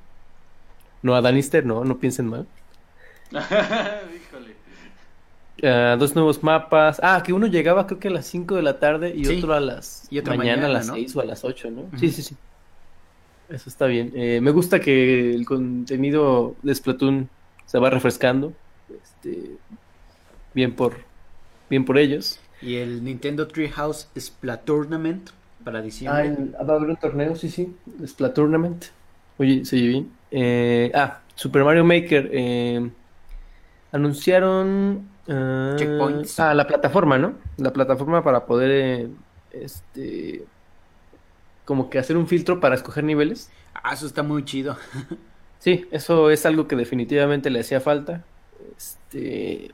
No 1.01 1.15
a 1.15 1.21
Danister, 1.21 1.65
no, 1.65 1.83
no 1.83 1.99
piensen 1.99 2.27
mal. 2.27 2.47
Híjole. 3.31 4.55
Ah, 5.63 5.95
dos 5.97 6.15
nuevos 6.15 6.43
mapas. 6.43 6.99
Ah, 7.03 7.21
que 7.25 7.33
uno 7.33 7.47
llegaba 7.47 7.87
creo 7.87 7.99
que 7.99 8.07
a 8.07 8.11
las 8.11 8.25
5 8.27 8.55
de 8.55 8.61
la 8.61 8.79
tarde 8.79 9.13
y 9.15 9.25
Sí. 9.25 9.37
otro 9.39 9.53
a 9.53 9.59
las 9.59 10.07
Y 10.09 10.19
otro 10.19 10.35
mañana, 10.35 10.67
a 10.67 10.69
mañana, 10.69 10.69
las 10.69 10.87
¿no? 10.87 10.93
6 10.93 11.15
o 11.15 11.21
a 11.21 11.25
las 11.25 11.43
8, 11.43 11.71
¿no? 11.71 11.89
Sí, 11.99 12.11
sí, 12.11 12.21
sí. 12.21 12.37
Eso 13.53 13.69
está 13.69 13.85
bien. 13.85 14.11
Eh, 14.15 14.41
me 14.41 14.49
gusta 14.51 14.79
que 14.79 15.33
el 15.33 15.45
contenido 15.45 16.55
de 16.63 16.73
Splatoon 16.73 17.29
se 17.67 17.77
va 17.77 17.91
refrescando. 17.91 18.51
Este, 18.89 19.51
bien 20.53 20.73
por 20.73 20.95
bien 21.69 21.85
por 21.85 21.97
ellos. 21.97 22.39
Y 22.61 22.77
el 22.77 23.03
Nintendo 23.03 23.47
Treehouse 23.47 24.09
Splatournament 24.17 25.29
para 25.63 25.81
diciembre. 25.81 26.35
Ah, 26.57 26.63
va 26.63 26.73
a 26.73 26.77
haber 26.77 26.89
un 26.89 26.95
torneo, 26.97 27.35
sí, 27.35 27.49
sí. 27.49 27.75
Splatournament. 28.05 28.85
Oye, 29.37 29.63
se 29.65 29.75
oye 29.75 29.87
bien. 29.87 30.11
Eh, 30.31 30.91
ah, 30.95 31.19
Super 31.35 31.63
Mario 31.63 31.83
Maker. 31.83 32.29
eh, 32.33 32.89
anunciaron. 33.91 35.07
ah, 35.29 35.75
Checkpoints. 35.77 36.39
Ah, 36.39 36.53
la 36.55 36.65
plataforma, 36.65 37.17
¿no? 37.19 37.35
La 37.57 37.71
plataforma 37.71 38.23
para 38.23 38.45
poder. 38.45 39.09
este. 39.51 40.43
Como 41.65 41.89
que 41.89 41.99
hacer 41.99 42.17
un 42.17 42.27
filtro 42.27 42.59
para 42.59 42.75
escoger 42.75 43.03
niveles. 43.03 43.49
Ah, 43.73 43.93
eso 43.93 44.05
está 44.05 44.23
muy 44.23 44.43
chido. 44.45 44.77
Sí, 45.59 45.87
eso 45.91 46.29
es 46.29 46.45
algo 46.45 46.67
que 46.67 46.75
definitivamente 46.75 47.49
le 47.49 47.61
hacía 47.61 47.79
falta. 47.79 48.25
Este. 48.77 49.71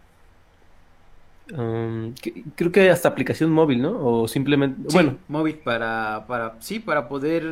um, 1.53 2.13
que- 2.15 2.43
creo 2.55 2.71
que 2.71 2.89
hasta 2.91 3.09
aplicación 3.09 3.51
móvil, 3.51 3.81
¿no? 3.81 3.97
O 4.05 4.27
simplemente. 4.27 4.81
Sí, 4.87 4.93
Bueno, 4.93 5.17
móvil 5.27 5.57
para, 5.57 6.25
para, 6.27 6.55
sí, 6.61 6.79
para 6.79 7.07
poder 7.07 7.43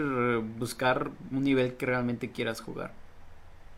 buscar 0.60 1.10
un 1.32 1.44
nivel 1.44 1.76
que 1.78 1.86
realmente 1.88 2.32
quieras 2.32 2.62
jugar. 2.62 2.92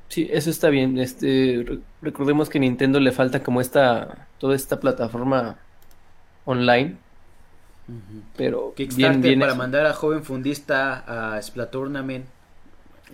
Sí, 0.10 0.28
eso 0.32 0.50
está 0.50 0.70
bien. 0.70 0.98
Este, 0.98 1.64
re- 1.66 1.80
recordemos 2.02 2.50
que 2.50 2.58
a 2.58 2.62
Nintendo 2.62 3.00
le 3.00 3.12
falta 3.12 3.44
como 3.44 3.62
esta, 3.62 4.28
toda 4.40 4.56
esta 4.56 4.80
plataforma 4.80 5.58
online, 6.46 6.98
pero 8.36 8.74
Kickstarter 8.76 9.22
bien, 9.22 9.22
bien 9.22 9.40
para 9.40 9.54
eso. 9.54 9.58
mandar 9.58 9.86
a 9.86 9.94
joven 9.94 10.24
fundista 10.24 11.36
a 11.36 11.42
Splatournament. 11.42 12.26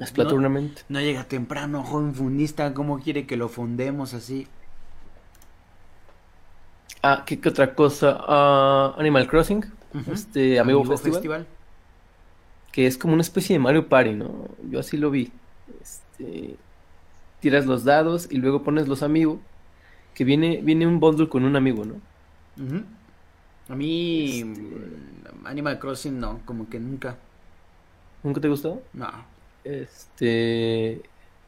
Splatournament. 0.03 0.79
No 0.89 0.99
llega 0.99 1.23
temprano, 1.23 1.83
joven 1.83 2.13
fundista, 2.13 2.73
¿cómo 2.73 2.99
quiere 2.99 3.25
que 3.25 3.37
lo 3.37 3.47
fundemos 3.49 4.13
así? 4.13 4.47
Ah, 7.01 7.23
¿qué, 7.25 7.39
qué 7.39 7.49
otra 7.49 7.75
cosa? 7.75 8.17
Ah, 8.27 8.95
Animal 8.97 9.27
Crossing, 9.27 9.63
este 10.11 10.59
Amigo, 10.59 10.83
Festival, 10.97 11.47
que 12.71 12.87
es 12.87 12.97
como 12.97 13.13
una 13.13 13.21
especie 13.21 13.53
de 13.55 13.59
Mario 13.59 13.87
Party, 13.87 14.11
¿no? 14.13 14.49
Yo 14.69 14.79
así 14.79 14.97
lo 14.97 15.11
vi. 15.11 15.31
Este, 15.81 16.57
tiras 17.39 17.65
los 17.65 17.83
dados 17.83 18.27
y 18.31 18.37
luego 18.37 18.63
pones 18.63 18.87
los 18.87 19.03
amigos, 19.03 19.39
que 20.13 20.23
viene, 20.23 20.61
viene 20.63 20.87
un 20.87 20.99
bundle 20.99 21.29
con 21.29 21.45
un 21.45 21.55
amigo, 21.55 21.85
¿no? 21.85 22.01
Ujú. 22.57 22.83
A 23.69 23.75
mí 23.75 24.41
Este- 24.41 24.45
mm, 24.45 25.45
Animal 25.45 25.79
Crossing 25.79 26.19
no, 26.19 26.41
como 26.45 26.69
que 26.69 26.79
nunca. 26.79 27.17
¿Nunca 28.23 28.41
te 28.41 28.47
gustó? 28.49 28.81
No. 28.93 29.25
Este, 29.63 31.01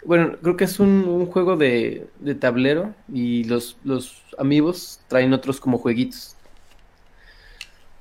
bueno, 0.06 0.38
creo 0.42 0.58
que 0.58 0.64
es 0.66 0.80
un, 0.80 0.90
un 1.08 1.28
juego 1.28 1.56
de, 1.58 2.10
de 2.20 2.36
tablero 2.36 2.96
y 3.12 3.44
los, 3.46 3.78
los 3.84 4.24
amigos 4.38 5.00
traen 5.08 5.34
otros 5.34 5.60
como 5.60 5.78
jueguitos. 5.78 6.36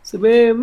Se 0.02 0.18
ve, 0.18 0.54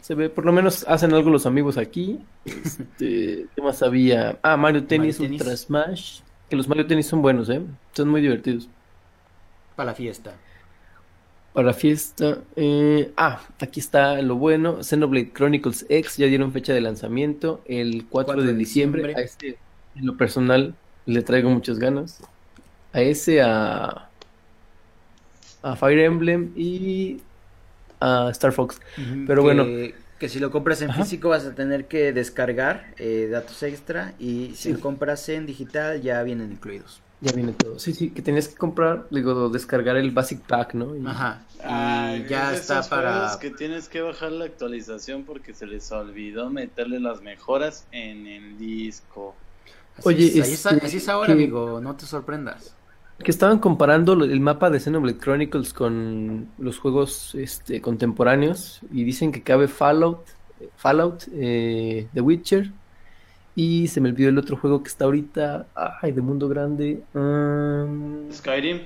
se 0.00 0.14
ve, 0.14 0.30
por 0.30 0.44
lo 0.46 0.52
menos 0.52 0.84
hacen 0.88 1.12
algo 1.14 1.30
los 1.30 1.46
amigos 1.46 1.78
aquí. 1.78 2.20
Este, 2.44 3.48
¿qué 3.54 3.62
más 3.62 3.82
había? 3.82 4.38
Ah, 4.42 4.56
Mario 4.56 4.86
Tennis, 4.86 5.18
Tennis. 5.18 5.40
Ultra 5.40 5.56
Smash. 5.56 6.20
Que 6.48 6.56
los 6.56 6.68
Mario 6.68 6.86
Tennis 6.86 7.06
son 7.06 7.22
buenos, 7.22 7.48
¿eh? 7.50 7.62
Son 7.92 8.08
muy 8.08 8.20
divertidos. 8.20 8.68
Para 9.76 9.90
la 9.90 9.94
fiesta. 9.94 10.43
Para 11.54 11.68
la 11.68 11.74
fiesta. 11.74 12.38
eh, 12.56 13.12
ah, 13.16 13.40
aquí 13.60 13.80
está 13.80 14.20
lo 14.22 14.36
bueno. 14.36 14.82
Xenoblade 14.82 15.32
Chronicles 15.32 15.86
X 15.88 16.18
ya 16.18 16.26
dieron 16.26 16.52
fecha 16.52 16.74
de 16.74 16.80
lanzamiento 16.82 17.62
el 17.66 18.06
4, 18.08 18.42
de, 18.42 18.54
diciembre. 18.54 19.14
A 19.16 19.20
este, 19.20 19.58
en 19.94 20.06
lo 20.06 20.16
personal, 20.16 20.74
le 21.06 21.22
traigo 21.22 21.50
muchas 21.50 21.78
ganas. 21.78 22.20
A 22.92 23.00
ese, 23.02 23.40
a, 23.42 24.10
a 25.62 25.76
Fire 25.76 26.00
Emblem 26.00 26.52
y 26.56 27.22
a 28.00 28.28
Star 28.32 28.52
Fox. 28.52 28.80
Pero 28.96 29.42
que 29.42 29.54
bueno. 29.54 29.64
Que 30.18 30.28
si 30.28 30.40
lo 30.40 30.50
compras 30.50 30.82
en 30.82 30.90
Ajá. 30.90 31.02
físico 31.02 31.28
vas 31.30 31.44
a 31.46 31.54
tener 31.54 31.86
que 31.88 32.12
descargar 32.12 32.94
eh, 32.98 33.28
datos 33.30 33.62
extra 33.62 34.14
y 34.18 34.54
si 34.56 34.70
Sí. 34.70 34.72
lo 34.72 34.80
compras 34.80 35.28
en 35.28 35.46
digital 35.46 36.02
ya 36.02 36.22
vienen 36.24 36.52
incluidos. 36.52 37.03
Ya 37.20 37.32
viene 37.32 37.52
todo. 37.52 37.78
Sí, 37.78 37.94
sí, 37.94 38.10
que 38.10 38.20
tenías 38.20 38.48
que 38.48 38.54
comprar, 38.56 39.06
digo, 39.10 39.48
descargar 39.48 39.96
el 39.96 40.10
Basic 40.10 40.40
Pack, 40.40 40.74
¿no? 40.74 40.94
Y- 40.94 41.06
Ajá. 41.06 41.42
Y 41.56 41.60
Ay, 41.64 42.26
ya 42.28 42.52
es 42.52 42.60
está 42.60 42.82
para... 42.82 43.38
que 43.40 43.50
tienes 43.50 43.88
que 43.88 44.02
bajar 44.02 44.32
la 44.32 44.44
actualización 44.44 45.24
porque 45.24 45.54
se 45.54 45.66
les 45.66 45.90
olvidó 45.92 46.50
meterle 46.50 47.00
las 47.00 47.22
mejoras 47.22 47.86
en 47.92 48.26
el 48.26 48.58
disco. 48.58 49.34
Así 49.96 50.08
Oye, 50.08 50.26
es, 50.26 50.34
ahí 50.46 50.52
está- 50.52 50.70
este, 50.70 50.86
así 50.86 50.96
es 50.98 51.08
ahora, 51.08 51.28
que- 51.28 51.32
amigo, 51.32 51.80
no 51.80 51.96
te 51.96 52.04
sorprendas. 52.04 52.74
Que 53.22 53.30
estaban 53.30 53.60
comparando 53.60 54.12
el 54.24 54.40
mapa 54.40 54.68
de 54.70 54.80
Xenoblade 54.80 55.18
Chronicles 55.18 55.72
con 55.72 56.48
los 56.58 56.78
juegos 56.80 57.34
este, 57.36 57.80
contemporáneos 57.80 58.80
y 58.92 59.04
dicen 59.04 59.30
que 59.30 59.40
cabe 59.42 59.68
Fallout, 59.68 60.18
Fallout, 60.76 61.22
eh, 61.32 62.08
The 62.12 62.20
Witcher 62.20 62.70
y 63.56 63.86
se 63.88 64.00
me 64.00 64.08
olvidó 64.10 64.28
el 64.30 64.38
otro 64.38 64.56
juego 64.56 64.82
que 64.82 64.88
está 64.88 65.04
ahorita, 65.04 65.66
ay, 65.74 66.12
de 66.12 66.20
mundo 66.20 66.48
grande. 66.48 67.02
um, 67.14 68.30
Skyrim, 68.32 68.80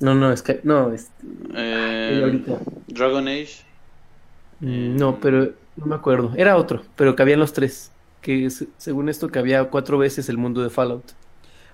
no, 0.00 0.14
no, 0.14 0.30
es 0.32 0.42
que, 0.42 0.60
no, 0.62 0.92
este, 0.92 1.12
eh, 1.54 2.20
ahorita. 2.22 2.58
Dragon 2.88 3.26
Age. 3.28 3.62
mm, 4.60 4.96
no, 4.96 5.18
pero 5.20 5.50
no 5.76 5.86
me 5.86 5.94
acuerdo. 5.94 6.32
Era 6.36 6.56
otro, 6.56 6.82
pero 6.96 7.16
cabían 7.16 7.40
los 7.40 7.52
tres. 7.52 7.90
Que 8.22 8.50
se- 8.50 8.68
según 8.76 9.08
esto 9.08 9.28
cabía 9.30 9.64
cuatro 9.64 9.98
veces 9.98 10.28
el 10.28 10.36
mundo 10.38 10.62
de 10.62 10.70
Fallout. 10.70 11.04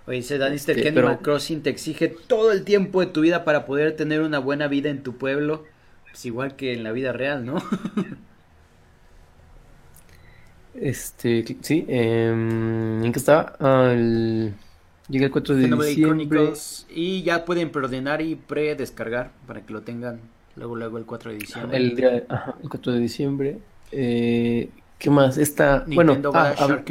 Oye, 0.07 0.17
dice 0.19 0.37
Danister 0.39 0.75
que 0.77 0.89
Animal 0.89 1.05
pero- 1.12 1.23
Crossing 1.23 1.62
te 1.62 1.71
exige 1.71 2.09
todo 2.09 2.53
el 2.53 2.65
tiempo 2.65 3.01
de 3.01 3.07
tu 3.07 3.21
vida 3.23 3.45
para 3.45 3.65
poder 3.67 3.95
tener 3.97 4.21
una 4.21 4.39
buena 4.39 4.69
vida 4.69 4.91
en 4.91 5.03
tu 5.03 5.17
pueblo. 5.17 5.65
Pues 6.11 6.25
igual 6.27 6.57
que 6.57 6.73
en 6.75 6.83
la 6.85 6.93
vida 6.93 7.12
real, 7.12 7.47
¿no? 7.47 7.57
Este, 10.75 11.45
sí, 11.61 11.85
em, 11.88 13.05
¿en 13.05 13.12
qué 13.12 13.19
estaba? 13.19 13.93
El- 13.93 14.55
Llega 15.09 15.26
el 15.26 15.33
4 15.33 15.55
de 15.55 15.69
diciembre. 15.69 16.52
Y 16.88 17.23
ya 17.23 17.45
pueden 17.45 17.71
preordenar 17.71 18.23
y 18.23 18.37
pre-descargar 18.37 19.33
para 19.47 19.61
que 19.62 19.73
lo 19.73 19.83
tengan 19.83 20.21
luego, 20.57 20.76
luego 20.76 20.99
el 20.99 21.05
4 21.05 21.31
de 21.31 21.38
diciembre. 21.38 21.76
El 21.79 21.97
día, 21.97 22.25
ajá, 22.29 22.55
el 22.62 22.69
4 22.69 22.93
de 22.93 23.00
diciembre. 23.00 23.59
Eh, 23.91 24.71
¿qué 24.99 25.11
más? 25.11 25.37
Esta, 25.38 25.85
bueno, 25.95 26.19
ah, 26.33 26.55
hab- 26.59 26.85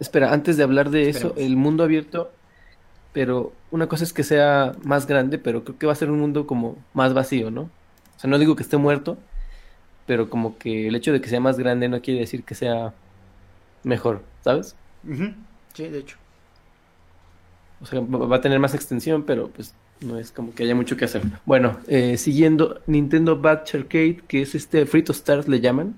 espera, 0.00 0.32
antes 0.32 0.56
de 0.56 0.62
hablar 0.62 0.90
de 0.90 1.08
eso, 1.08 1.34
el 1.36 1.56
mundo 1.56 1.84
abierto, 1.84 2.30
pero 3.12 3.52
una 3.70 3.88
cosa 3.88 4.04
es 4.04 4.12
que 4.12 4.24
sea 4.24 4.72
más 4.84 5.06
grande, 5.06 5.38
pero 5.38 5.64
creo 5.64 5.78
que 5.78 5.86
va 5.86 5.92
a 5.92 5.96
ser 5.96 6.10
un 6.10 6.20
mundo 6.20 6.46
como 6.46 6.76
más 6.94 7.14
vacío, 7.14 7.50
¿no? 7.50 7.62
O 7.62 8.20
sea, 8.20 8.30
no 8.30 8.38
digo 8.38 8.56
que 8.56 8.62
esté 8.62 8.76
muerto, 8.76 9.18
pero 10.08 10.30
como 10.30 10.56
que 10.56 10.88
el 10.88 10.96
hecho 10.96 11.12
de 11.12 11.20
que 11.20 11.28
sea 11.28 11.38
más 11.38 11.58
grande 11.58 11.86
no 11.88 12.00
quiere 12.00 12.20
decir 12.20 12.42
que 12.42 12.54
sea 12.54 12.94
mejor, 13.84 14.22
¿sabes? 14.42 14.74
Sí, 15.74 15.86
de 15.86 15.98
hecho. 15.98 16.16
O 17.82 17.86
sea, 17.86 18.00
va 18.00 18.36
a 18.36 18.40
tener 18.40 18.58
más 18.58 18.74
extensión, 18.74 19.22
pero 19.22 19.48
pues 19.48 19.74
no 20.00 20.18
es 20.18 20.32
como 20.32 20.54
que 20.54 20.62
haya 20.62 20.74
mucho 20.74 20.96
que 20.96 21.04
hacer. 21.04 21.22
Bueno, 21.44 21.78
eh, 21.88 22.16
siguiendo 22.16 22.80
Nintendo 22.86 23.38
Batch 23.38 23.74
Arcade, 23.74 24.22
que 24.26 24.40
es 24.40 24.54
este 24.54 24.86
Free 24.86 25.02
to 25.02 25.12
Start 25.12 25.46
le 25.46 25.60
llaman. 25.60 25.94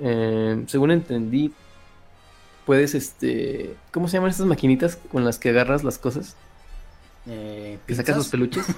Eh, 0.00 0.64
según 0.66 0.92
entendí, 0.92 1.52
puedes, 2.64 2.94
este, 2.94 3.76
¿cómo 3.90 4.08
se 4.08 4.16
llaman 4.16 4.30
estas 4.30 4.46
maquinitas 4.46 4.96
con 4.96 5.26
las 5.26 5.38
que 5.38 5.50
agarras 5.50 5.84
las 5.84 5.98
cosas? 5.98 6.36
Eh, 7.26 7.78
Que 7.86 7.94
sacas 7.94 8.16
los 8.16 8.28
peluches. 8.28 8.64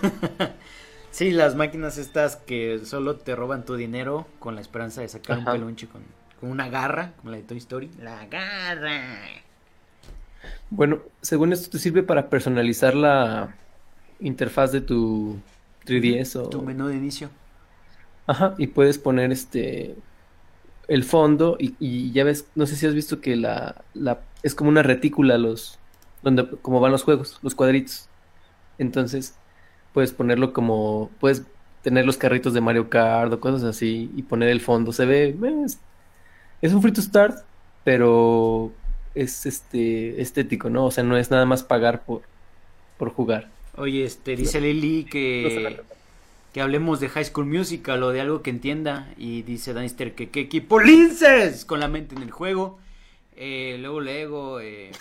Sí, 1.14 1.30
las 1.30 1.54
máquinas 1.54 1.96
estas 1.96 2.34
que 2.34 2.80
solo 2.84 3.14
te 3.14 3.36
roban 3.36 3.64
tu 3.64 3.76
dinero 3.76 4.26
con 4.40 4.56
la 4.56 4.60
esperanza 4.60 5.00
de 5.00 5.06
sacar 5.06 5.38
Ajá. 5.38 5.52
un 5.52 5.60
peluche 5.60 5.86
con, 5.86 6.02
con 6.40 6.50
una 6.50 6.68
garra, 6.68 7.12
como 7.18 7.30
la 7.30 7.36
de 7.36 7.44
Toy 7.44 7.58
Story. 7.58 7.88
La 8.00 8.26
garra. 8.26 9.00
Bueno, 10.70 11.02
según 11.20 11.52
esto 11.52 11.70
te 11.70 11.78
sirve 11.78 12.02
para 12.02 12.28
personalizar 12.28 12.96
la 12.96 13.54
interfaz 14.18 14.72
de 14.72 14.80
tu 14.80 15.38
3DS 15.86 16.34
o... 16.34 16.48
Tu 16.48 16.60
menú 16.62 16.88
de 16.88 16.96
inicio. 16.96 17.30
Ajá, 18.26 18.56
y 18.58 18.66
puedes 18.66 18.98
poner 18.98 19.30
este 19.30 19.94
el 20.88 21.04
fondo 21.04 21.56
y, 21.60 21.76
y 21.78 22.10
ya 22.10 22.24
ves, 22.24 22.48
no 22.56 22.66
sé 22.66 22.74
si 22.74 22.88
has 22.88 22.94
visto 22.94 23.20
que 23.20 23.36
la, 23.36 23.84
la 23.94 24.18
es 24.42 24.56
como 24.56 24.68
una 24.68 24.82
retícula 24.82 25.38
los 25.38 25.78
donde 26.24 26.48
como 26.60 26.80
van 26.80 26.90
los 26.90 27.04
juegos, 27.04 27.38
los 27.40 27.54
cuadritos. 27.54 28.08
Entonces, 28.78 29.36
puedes 29.94 30.12
ponerlo 30.12 30.52
como 30.52 31.10
puedes 31.20 31.42
tener 31.82 32.04
los 32.04 32.18
carritos 32.18 32.52
de 32.52 32.60
Mario 32.60 32.90
Kart 32.90 33.32
o 33.32 33.40
cosas 33.40 33.62
así 33.64 34.10
y 34.14 34.22
poner 34.22 34.50
el 34.50 34.60
fondo. 34.60 34.92
Se 34.92 35.06
ve 35.06 35.28
eh, 35.28 35.62
es, 35.64 35.78
es 36.60 36.74
un 36.74 36.82
free 36.82 36.92
to 36.92 37.00
start, 37.00 37.38
pero 37.84 38.72
es 39.14 39.46
este 39.46 40.20
estético, 40.20 40.68
¿no? 40.68 40.86
O 40.86 40.90
sea, 40.90 41.04
no 41.04 41.16
es 41.16 41.30
nada 41.30 41.46
más 41.46 41.62
pagar 41.62 42.04
por 42.04 42.22
por 42.98 43.10
jugar. 43.10 43.48
Oye, 43.76 44.04
este, 44.04 44.36
dice 44.36 44.60
Lili 44.60 45.04
que, 45.04 45.80
que 46.52 46.60
hablemos 46.60 47.00
de 47.00 47.08
High 47.08 47.24
School 47.24 47.46
Musical 47.46 48.02
o 48.02 48.10
de 48.10 48.20
algo 48.20 48.42
que 48.42 48.50
entienda. 48.50 49.12
Y 49.16 49.42
dice 49.42 49.72
Danister 49.72 50.14
que 50.14 50.30
qué 50.30 50.40
equipo 50.40 50.80
linces 50.80 51.64
con 51.64 51.80
la 51.80 51.88
mente 51.88 52.14
en 52.14 52.22
el 52.22 52.30
juego. 52.30 52.78
Eh, 53.36 53.76
luego, 53.80 54.00
luego 54.00 54.60
eh, 54.60 54.92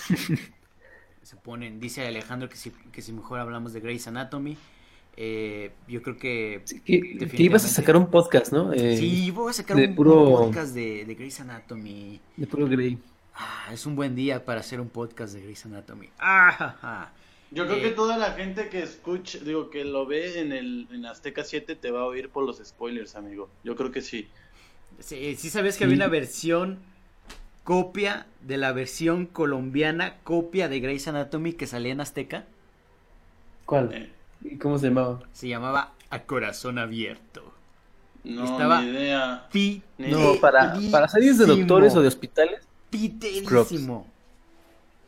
se 1.21 1.35
ponen, 1.35 1.79
dice 1.79 2.07
Alejandro 2.07 2.49
que 2.49 2.55
si, 2.55 2.71
que 2.71 3.01
si 3.03 3.13
mejor 3.13 3.39
hablamos 3.39 3.73
de 3.73 3.79
Grey's 3.79 4.07
Anatomy. 4.07 4.57
Eh, 5.15 5.71
yo 5.87 6.01
creo 6.01 6.17
que... 6.17 6.63
Que, 6.85 7.17
que 7.29 7.43
ibas 7.43 7.63
a 7.65 7.67
sacar 7.67 7.95
un 7.95 8.07
podcast, 8.09 8.51
¿no? 8.51 8.73
Eh, 8.73 8.97
Sí, 8.97 9.29
voy 9.31 9.51
a 9.51 9.53
sacar 9.53 9.77
de 9.77 9.87
un, 9.87 9.95
puro- 9.95 10.23
un 10.29 10.47
podcast 10.47 10.73
de, 10.73 11.05
de 11.05 11.15
Grey's 11.15 11.39
Anatomy. 11.39 12.19
de 12.35 12.47
puro 12.47 12.67
Grey. 12.67 12.97
Ah, 13.35 13.69
es 13.71 13.85
un 13.85 13.95
buen 13.95 14.15
día 14.15 14.43
para 14.45 14.59
hacer 14.61 14.79
un 14.81 14.89
podcast 14.89 15.33
de 15.33 15.41
Grey's 15.41 15.65
Anatomy. 15.65 16.09
Ah, 16.19 16.51
ja, 16.57 16.77
ja. 16.81 17.11
Yo 17.51 17.65
creo 17.67 17.77
Eh, 17.77 17.81
que 17.83 17.89
toda 17.91 18.17
la 18.17 18.31
gente 18.33 18.69
que 18.69 18.81
escucha, 18.81 19.37
digo, 19.39 19.69
que 19.69 19.85
lo 19.85 20.07
ve 20.07 20.39
en 20.39 20.51
el 20.51 20.87
en 20.91 21.05
Azteca 21.05 21.43
7 21.43 21.75
te 21.75 21.91
va 21.91 22.01
a 22.01 22.05
oír 22.05 22.29
por 22.29 22.43
los 22.45 22.57
spoilers, 22.57 23.15
amigo. 23.15 23.49
Yo 23.63 23.75
creo 23.75 23.91
que 23.91 24.01
sí. 24.01 24.27
Sí, 24.99 25.35
sí 25.35 25.49
sabes 25.51 25.77
que 25.77 25.83
había 25.83 25.95
una 25.95 26.07
versión 26.07 26.79
copia 27.63 28.25
de 28.41 28.57
la 28.57 28.71
versión 28.73 29.27
colombiana, 29.27 30.17
copia 30.23 30.67
de 30.69 30.79
Grey's 30.79 31.07
Anatomy 31.07 31.53
que 31.53 31.67
salía 31.67 31.91
en 31.91 32.01
Azteca. 32.01 32.45
¿Cuál? 33.65 34.11
¿Y 34.43 34.57
cómo 34.57 34.77
se 34.77 34.87
llamaba? 34.89 35.21
Se 35.31 35.47
llamaba 35.47 35.93
A 36.09 36.23
Corazón 36.23 36.77
Abierto. 36.77 37.53
no, 38.23 38.43
Estaba- 38.45 38.81
ni 38.81 38.89
idea. 38.89 39.47
Pi 39.51 39.81
No, 39.97 40.35
para, 40.41 40.77
para 40.91 41.07
series 41.07 41.37
de 41.37 41.45
doctores 41.45 41.95
o 41.95 42.01
de 42.01 42.07
hospitales. 42.07 42.67
Piterísimo. 42.89 44.07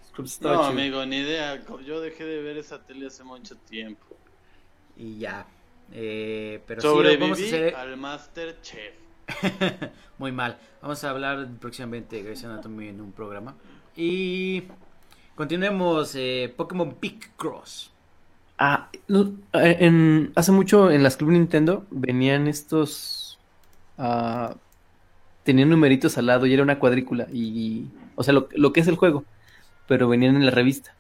Scrubs 0.10 0.41
No, 0.41 0.50
chido. 0.50 0.63
amigo, 0.63 1.06
ni 1.06 1.17
idea. 1.17 1.62
Yo 1.86 2.00
dejé 2.02 2.24
de 2.26 2.41
ver 2.41 2.58
esa 2.58 2.82
tele 2.86 3.08
hace 3.08 3.24
mucho 3.24 3.56
tiempo. 3.58 4.06
Y 4.98 5.19
ya. 5.19 5.45
Eh, 5.91 6.62
pero 6.65 6.82
sí, 6.82 6.88
vamos 6.88 7.00
a 7.02 7.04
Sobreviví 7.04 7.45
hacer... 7.48 7.76
al 7.76 7.98
Master 7.98 8.58
Chef. 8.62 8.93
Muy 10.17 10.32
mal. 10.32 10.58
Vamos 10.82 11.04
a 11.04 11.10
hablar 11.10 11.48
próximamente 11.60 12.15
de 12.17 12.24
Grey's 12.24 12.43
Anatomy 12.45 12.88
en 12.89 13.02
un 13.02 13.12
programa. 13.12 13.56
Y 13.95 14.63
continuemos. 15.36 16.13
Eh, 16.15 16.54
Pokémon 16.56 16.95
Pick 16.95 17.36
Cross. 17.36 17.91
Ah, 18.58 18.89
no, 19.08 19.34
eh, 19.54 19.78
en, 19.82 20.32
hace 20.36 20.52
mucho 20.52 20.89
en 20.91 21.04
las 21.04 21.18
Club 21.18 21.32
Nintendo 21.32 21.86
venían 21.91 22.48
estos. 22.48 23.38
ah, 23.98 24.56
tenían 25.44 25.70
numeritos 25.70 26.18
al 26.18 26.26
lado 26.28 26.46
y 26.46 26.54
era 26.54 26.63
una 26.63 26.80
cuadrícula. 26.80 27.28
Y, 27.32 27.86
o 28.15 28.24
sea, 28.24 28.34
lo, 28.34 28.48
lo 28.56 28.74
que 28.74 28.80
es 28.80 28.88
el 28.88 28.96
juego. 28.96 29.24
Pero 29.88 30.08
venían 30.10 30.36
en 30.36 30.46
la 30.46 30.52
revista. 30.52 30.96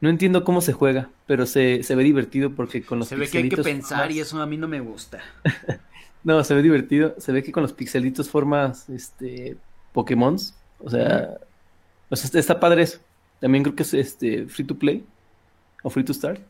No 0.00 0.08
entiendo 0.08 0.44
cómo 0.44 0.60
se 0.60 0.72
juega, 0.72 1.10
pero 1.26 1.46
se, 1.46 1.82
se 1.82 1.94
ve 1.94 2.04
divertido 2.04 2.50
porque 2.54 2.82
con 2.82 2.98
los 2.98 3.08
Se 3.08 3.16
ve 3.16 3.28
que 3.28 3.38
hay 3.38 3.44
que 3.44 3.56
pixelitos 3.56 3.64
pensar 3.64 4.10
y 4.12 4.20
eso 4.20 4.40
a 4.40 4.46
mí 4.46 4.56
no 4.56 4.68
me 4.68 4.80
gusta. 4.80 5.20
No, 6.24 6.42
se 6.42 6.54
ve 6.54 6.62
divertido. 6.62 7.14
Se 7.18 7.32
ve 7.32 7.42
que 7.42 7.52
con 7.52 7.62
los 7.62 7.74
pixelitos 7.74 8.30
formas 8.30 8.88
este. 8.88 9.58
O 10.78 10.88
sea, 10.88 11.34
o 12.08 12.16
sea, 12.16 12.24
está- 12.24 12.38
está 12.38 12.60
padre 12.60 12.80
eso. 12.82 12.98
También 13.40 13.62
creo 13.62 13.76
que 13.76 13.82
es 13.82 13.92
este 13.92 14.46
free 14.46 14.64
to 14.66 14.74
play 14.74 15.04
o 15.82 15.90
free 15.90 16.02
to 16.02 16.14
start. 16.14 16.40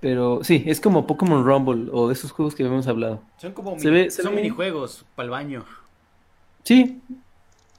Pero 0.00 0.44
sí, 0.44 0.62
es 0.66 0.80
como 0.80 1.06
Pokémon 1.06 1.44
Rumble 1.44 1.88
o 1.92 2.08
de 2.08 2.12
esos 2.14 2.30
juegos 2.32 2.54
que 2.54 2.62
habíamos 2.62 2.86
hablado. 2.86 3.22
Son 3.38 3.52
como 3.52 3.78
Se 3.78 3.88
mini- 3.88 4.04
ve- 4.04 4.10
se 4.10 4.22
son 4.22 4.32
ve- 4.34 4.42
minijuegos 4.42 5.04
para 5.14 5.24
el 5.24 5.30
baño. 5.30 5.64
Sí, 6.64 7.00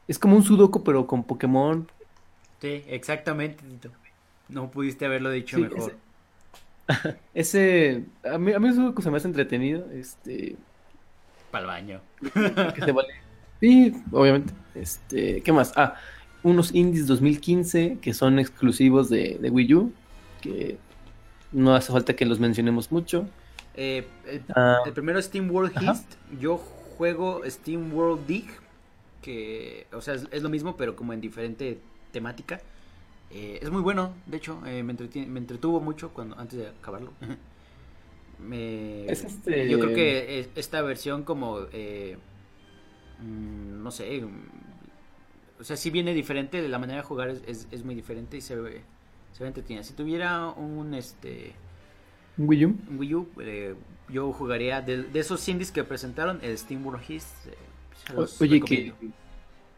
es 0.08 0.18
como 0.18 0.36
un 0.36 0.44
Sudoku 0.44 0.84
pero 0.84 1.06
con 1.06 1.24
Pokémon. 1.24 1.88
Sí, 2.62 2.84
exactamente. 2.88 3.64
Tito. 3.64 3.90
No 4.50 4.72
pudiste 4.72 5.06
haberlo 5.06 5.30
dicho 5.30 5.58
Sí, 5.58 5.64
mejor. 5.64 5.96
Ese, 7.34 8.06
a 8.32 8.38
mí, 8.38 8.54
a 8.54 8.60
mí 8.60 8.74
Sudoku 8.74 9.02
se 9.02 9.12
me 9.12 9.18
hace 9.18 9.28
entretenido. 9.28 9.86
Este, 9.92 10.56
Para 11.52 11.62
el 11.62 11.68
baño. 11.68 12.02
que 12.74 12.82
se 12.82 12.92
vale. 12.92 13.14
Sí, 13.60 13.94
obviamente. 14.12 14.54
Este, 14.76 15.42
¿qué 15.42 15.52
más? 15.52 15.74
Ah, 15.76 15.96
unos 16.44 16.74
indies 16.74 17.08
2015 17.08 17.98
que 18.02 18.14
son 18.14 18.40
exclusivos 18.40 19.10
de, 19.10 19.38
de 19.42 19.50
Wii 19.50 19.74
U, 19.76 19.92
que 20.42 20.78
no 21.52 21.74
hace 21.76 21.92
falta 21.92 22.16
que 22.16 22.26
los 22.26 22.40
mencionemos 22.40 22.92
mucho. 22.92 23.28
Eh, 23.76 24.08
el, 24.26 24.44
Ah. 24.56 24.80
el 24.86 24.94
primero 24.94 25.20
es 25.20 25.26
Steam 25.26 25.50
World. 25.52 25.72
Heist. 25.82 26.14
Yo 26.40 26.58
juego 26.58 27.42
Steam 27.46 27.94
World 27.94 28.26
Dig. 28.28 28.46
Que, 29.22 29.88
o 29.92 30.02
sea, 30.02 30.14
es, 30.14 30.26
es 30.32 30.42
lo 30.42 30.50
mismo, 30.50 30.78
pero 30.78 30.96
como 30.96 31.14
en 31.14 31.22
diferente 31.22 31.80
temática. 32.12 32.62
Eh, 33.30 33.60
es 33.62 33.70
muy 33.70 33.82
bueno, 33.82 34.14
de 34.26 34.38
hecho. 34.38 34.62
eh, 34.66 34.84
me, 34.84 34.94
entretuvo 35.40 35.82
mucho 35.82 36.10
cuando 36.14 36.38
antes 36.40 36.60
de 36.60 36.68
acabarlo. 36.68 37.12
me, 38.40 39.06
Es 39.06 39.24
este- 39.24 39.70
Yo 39.70 39.80
creo 39.80 39.96
que 39.96 40.40
es- 40.40 40.50
esta 40.56 40.82
versión, 40.82 41.24
como. 41.24 41.60
eh, 41.74 42.18
mm, 43.22 43.84
no 43.84 43.92
sé. 43.92 44.22
mm, 44.22 44.30
O 45.60 45.64
sea, 45.64 45.76
sí 45.76 45.90
viene 45.90 46.14
diferente. 46.14 46.66
La 46.68 46.78
manera 46.80 47.02
de 47.02 47.04
jugar 47.08 47.30
es, 47.30 47.42
es, 47.48 47.68
es 47.72 47.84
muy 47.84 47.96
diferente 47.96 48.38
y 48.38 48.42
se 48.42 48.56
ve, 48.56 48.82
se 49.38 49.44
ve 49.44 49.48
entretenida. 49.50 49.84
Si 49.84 49.94
tuviera 49.94 50.48
un. 50.50 50.94
este 50.94 51.54
¿Un 52.38 52.48
Wii 52.50 52.66
U? 52.66 52.76
un 52.90 53.00
Wii 53.00 53.16
U, 53.16 53.28
eh, 53.42 53.76
yo 54.10 54.32
jugaría 54.32 54.82
de, 54.82 55.04
de 55.04 55.20
esos 55.20 55.48
indies 55.48 55.72
que 55.72 55.84
presentaron, 55.84 56.40
el 56.42 56.58
Steam 56.58 56.86
World 56.86 57.04
Heist. 57.10 57.48
eh, 57.48 57.54
los 58.16 58.42
Oye, 58.42 58.62
que 58.62 58.94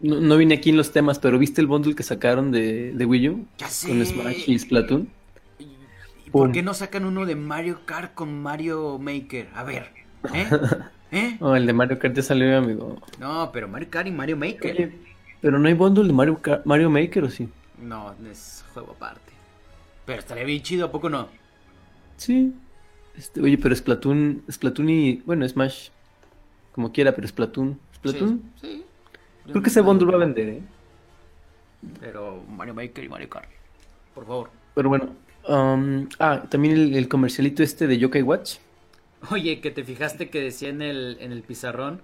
no, 0.02 0.20
no 0.22 0.38
vine 0.38 0.56
aquí 0.56 0.70
en 0.70 0.78
los 0.78 0.92
temas, 0.92 1.20
pero 1.20 1.40
¿viste 1.40 1.62
el 1.62 1.68
bundle 1.68 1.96
que 1.96 2.04
sacaron 2.04 2.52
de, 2.52 2.94
de 2.94 3.06
Wii 3.06 3.30
U? 3.30 3.46
Ya 3.58 3.68
sé. 3.70 3.88
Con 3.88 4.06
Smash 4.06 4.50
y 4.50 4.60
Splatoon. 4.60 5.10
¿Y 6.26 6.30
por 6.32 6.52
qué 6.52 6.62
no 6.62 6.74
sacan 6.74 7.06
uno 7.06 7.26
de 7.26 7.36
Mario 7.36 7.80
Kart 7.86 8.14
con 8.14 8.42
Mario 8.42 8.98
Maker? 9.00 9.50
A 9.56 9.64
ver, 9.64 9.92
¿eh? 10.34 10.48
¿Eh? 11.12 11.38
Oh, 11.42 11.56
el 11.56 11.66
de 11.66 11.74
Mario 11.74 11.98
Kart 11.98 12.16
ya 12.16 12.22
salió, 12.22 12.56
amigo. 12.58 12.98
No, 13.20 13.52
pero 13.52 13.68
Mario 13.68 13.90
Kart 13.90 14.08
y 14.08 14.12
Mario 14.12 14.38
Maker. 14.38 14.72
Oye, 14.76 14.92
pero 15.42 15.58
no 15.58 15.68
hay 15.68 15.74
bundle 15.74 16.06
de 16.08 16.14
Mario, 16.14 16.40
Kart- 16.42 16.62
Mario 16.66 16.90
Maker, 16.90 17.24
¿o 17.24 17.30
sí? 17.30 17.50
No, 17.82 18.14
es 18.30 18.64
juego 18.74 18.92
aparte. 18.92 19.29
Pero 20.10 20.20
estaría 20.20 20.44
bien 20.44 20.62
chido, 20.64 20.86
¿a 20.88 20.92
poco 20.92 21.10
no? 21.10 21.30
Sí. 22.18 22.54
Este, 23.14 23.42
oye, 23.42 23.58
pero 23.58 23.76
Splatoon, 23.76 24.44
Splatoon 24.50 24.90
y, 24.90 25.22
bueno, 25.26 25.48
Smash, 25.48 25.90
como 26.72 26.92
quiera, 26.92 27.14
pero 27.16 27.28
Splatoon. 27.28 27.80
¿Splatoon? 27.96 28.54
Sí, 28.62 28.62
sí. 28.62 28.86
Creo 29.52 29.62
que 29.64 29.70
ese 29.70 29.82
bundle 29.82 30.08
va 30.10 30.16
a 30.16 30.20
vender, 30.20 30.50
¿eh? 30.50 30.64
Pero 32.00 32.44
Mario 32.48 32.74
Maker 32.74 33.04
y 33.04 33.10
Mario 33.10 33.30
Kart. 33.30 33.50
Por 34.14 34.26
favor. 34.26 34.52
Pero 34.74 34.90
bueno. 34.90 35.16
um, 35.48 36.08
ah, 36.20 36.44
también 36.50 36.76
el, 36.76 36.96
el 36.96 37.08
comercialito 37.08 37.64
este 37.64 37.88
de 37.88 37.98
Yokai 37.98 38.22
Watch. 38.22 38.58
Oye, 39.32 39.62
que 39.62 39.72
te 39.72 39.84
fijaste 39.84 40.30
que 40.30 40.42
decía 40.42 40.70
en 40.70 40.82
el, 40.82 41.18
en 41.20 41.32
el 41.32 41.44
pizarrón. 41.44 42.02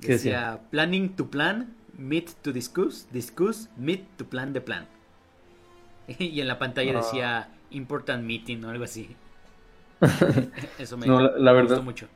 ¿Qué 0.00 0.12
Decía, 0.12 0.32
decía? 0.32 0.60
planning 0.70 1.14
to 1.16 1.30
plan, 1.30 1.76
meet 1.96 2.30
to 2.42 2.52
discuss, 2.52 3.06
discuss, 3.12 3.68
meet 3.76 4.04
to 4.16 4.24
plan 4.28 4.52
the 4.52 4.60
plan. 4.60 4.86
Y 6.18 6.40
en 6.40 6.48
la 6.48 6.58
pantalla 6.58 6.92
decía 6.94 7.48
important 7.70 8.24
meeting 8.24 8.64
o 8.64 8.70
algo 8.70 8.84
así. 8.84 9.16
Eso 10.78 10.96
me, 10.96 11.06
No, 11.06 11.20
la- 11.20 11.32
la 11.38 11.52
me 11.52 11.58
verdad. 11.58 11.68
gustó 11.68 11.82
mucho. 11.82 12.08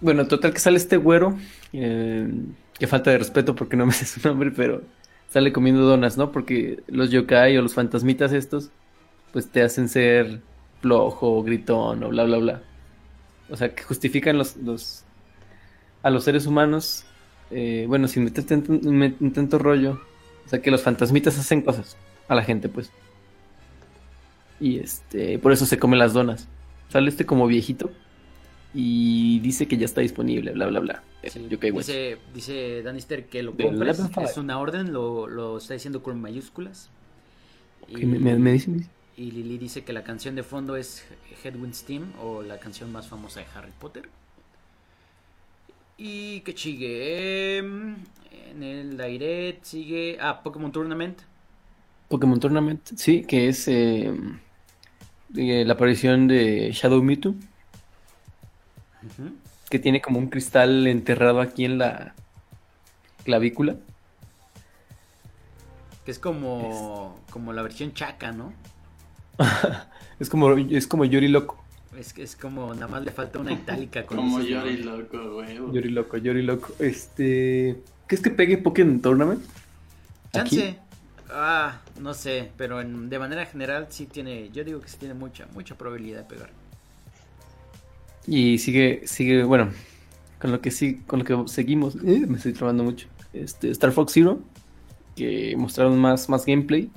Bueno, 0.00 0.28
total 0.28 0.52
que 0.52 0.60
sale 0.60 0.76
este 0.76 0.96
güero. 0.96 1.36
eh, 1.72 2.28
que 2.78 2.86
falta 2.86 3.10
de 3.10 3.18
respeto 3.18 3.54
porque 3.56 3.76
no 3.76 3.86
me 3.86 3.92
sé 3.92 4.06
su 4.06 4.26
nombre, 4.26 4.52
pero 4.52 4.82
sale 5.28 5.52
comiendo 5.52 5.82
donas, 5.82 6.16
¿no? 6.16 6.30
Porque 6.30 6.82
los 6.86 7.10
yokai 7.10 7.56
o 7.58 7.62
los 7.62 7.74
fantasmitas 7.74 8.32
estos, 8.32 8.70
pues 9.32 9.50
te 9.50 9.62
hacen 9.62 9.88
ser 9.88 10.42
flojo, 10.80 11.42
gritón 11.42 12.04
o 12.04 12.08
bla, 12.10 12.24
bla, 12.24 12.38
bla. 12.38 12.62
O 13.50 13.56
sea, 13.56 13.74
que 13.74 13.82
justifican 13.84 14.38
los, 14.38 14.56
los 14.58 15.04
a 16.02 16.10
los 16.10 16.24
seres 16.24 16.46
humanos, 16.46 17.04
eh, 17.50 17.86
bueno, 17.88 18.08
sin 18.08 18.24
meterte 18.24 18.54
en 18.54 19.32
tanto 19.32 19.58
rollo. 19.58 20.07
O 20.48 20.50
sea, 20.50 20.62
que 20.62 20.70
los 20.70 20.82
fantasmitas 20.82 21.38
hacen 21.38 21.60
cosas 21.60 21.98
a 22.26 22.34
la 22.34 22.42
gente, 22.42 22.70
pues. 22.70 22.90
Y 24.60 24.78
este, 24.78 25.38
por 25.38 25.52
eso 25.52 25.66
se 25.66 25.78
comen 25.78 25.98
las 25.98 26.14
donas. 26.14 26.48
Sale 26.88 27.10
este 27.10 27.26
como 27.26 27.46
viejito 27.46 27.90
y 28.74 29.40
dice 29.40 29.68
que 29.68 29.76
ya 29.76 29.84
está 29.84 30.00
disponible, 30.00 30.52
bla, 30.52 30.66
bla, 30.66 30.80
bla. 30.80 31.02
Sí, 31.22 31.38
Watch. 31.70 31.86
dice, 31.86 32.18
dice 32.34 32.82
Danister 32.82 33.26
que 33.26 33.42
lo 33.42 33.54
compres. 33.54 33.98
Es 34.22 34.36
una 34.38 34.58
orden, 34.58 34.92
lo, 34.92 35.26
lo 35.28 35.58
está 35.58 35.74
diciendo 35.74 36.02
con 36.02 36.20
mayúsculas. 36.20 36.88
Ok, 37.82 37.98
me, 37.98 38.18
me- 38.18 38.38
me 38.38 38.52
dice, 38.52 38.70
me 38.70 38.78
dice. 38.78 38.90
Y 39.18 39.32
Lili 39.32 39.58
dice 39.58 39.84
que 39.84 39.92
la 39.92 40.04
canción 40.04 40.34
de 40.34 40.44
fondo 40.44 40.76
es 40.76 41.04
Headwind's 41.44 41.82
Team 41.84 42.12
o 42.22 42.42
la 42.42 42.58
canción 42.58 42.90
más 42.90 43.08
famosa 43.08 43.40
de 43.40 43.46
Harry 43.54 43.72
Potter. 43.78 44.08
Y 45.98 46.40
que 46.40 46.56
sigue 46.56 47.58
em, 47.58 47.96
en 48.52 48.62
el 48.62 48.96
Direct 48.96 49.64
sigue 49.64 50.16
ah 50.20 50.42
Pokémon 50.42 50.70
Tournament. 50.70 51.18
Pokémon 52.08 52.38
Tournament, 52.38 52.80
sí, 52.96 53.22
que 53.22 53.48
es 53.48 53.66
eh, 53.66 54.14
eh, 55.36 55.64
la 55.66 55.72
aparición 55.74 56.28
de 56.28 56.70
Shadow 56.72 57.02
Mewtwo, 57.02 57.34
que 59.68 59.78
tiene 59.78 60.00
como 60.00 60.18
un 60.18 60.28
cristal 60.28 60.86
enterrado 60.86 61.40
aquí 61.40 61.64
en 61.64 61.78
la 61.78 62.14
clavícula. 63.24 63.76
Que 66.04 66.12
es 66.12 66.18
como 66.18 67.20
como 67.30 67.52
la 67.52 67.62
versión 67.62 67.92
chaca, 67.92 68.32
¿no? 68.32 68.52
Es 70.20 70.28
como, 70.28 70.50
es 70.50 70.88
como 70.88 71.04
Yori 71.04 71.28
Loco. 71.28 71.62
Es 71.98 72.12
que 72.12 72.22
es 72.22 72.36
como 72.36 72.72
nada 72.74 72.86
más 72.86 73.04
le 73.04 73.10
falta 73.10 73.40
una 73.40 73.52
itálica 73.52 74.06
con 74.06 74.18
Como 74.18 74.40
Yori 74.40 74.76
loco, 74.84 75.32
güey. 75.34 75.56
Yori 75.56 75.88
Loco, 75.88 76.16
Yori 76.16 76.42
Loco. 76.42 76.72
Este. 76.78 77.76
¿Qué 78.06 78.14
es 78.14 78.20
que 78.20 78.30
pegue 78.30 78.56
Pokémon 78.56 79.00
Tournament? 79.00 79.42
Aquí. 80.32 80.58
Chance. 80.58 80.78
Ah, 81.30 81.80
no 82.00 82.14
sé, 82.14 82.50
pero 82.56 82.80
en- 82.80 83.10
de 83.10 83.18
manera 83.18 83.44
general 83.46 83.88
sí 83.90 84.06
tiene, 84.06 84.48
yo 84.50 84.62
digo 84.64 84.80
que 84.80 84.88
sí 84.88 84.96
tiene 84.98 85.12
mucha, 85.14 85.46
mucha 85.54 85.76
probabilidad 85.76 86.20
de 86.20 86.24
pegar. 86.24 86.50
Y 88.26 88.58
sigue, 88.58 89.02
sigue, 89.06 89.42
bueno, 89.44 89.70
con 90.40 90.52
lo 90.52 90.60
que 90.60 90.70
sí, 90.70 91.02
con 91.06 91.18
lo 91.18 91.24
que 91.24 91.36
seguimos, 91.52 91.96
eh, 91.96 92.24
me 92.26 92.36
estoy 92.36 92.52
trabando 92.52 92.84
mucho. 92.84 93.08
Este, 93.32 93.70
Star 93.70 93.92
Fox 93.92 94.12
Zero, 94.12 94.40
que 95.16 95.54
mostraron 95.56 95.98
más, 95.98 96.28
más 96.28 96.46
gameplay, 96.46 96.90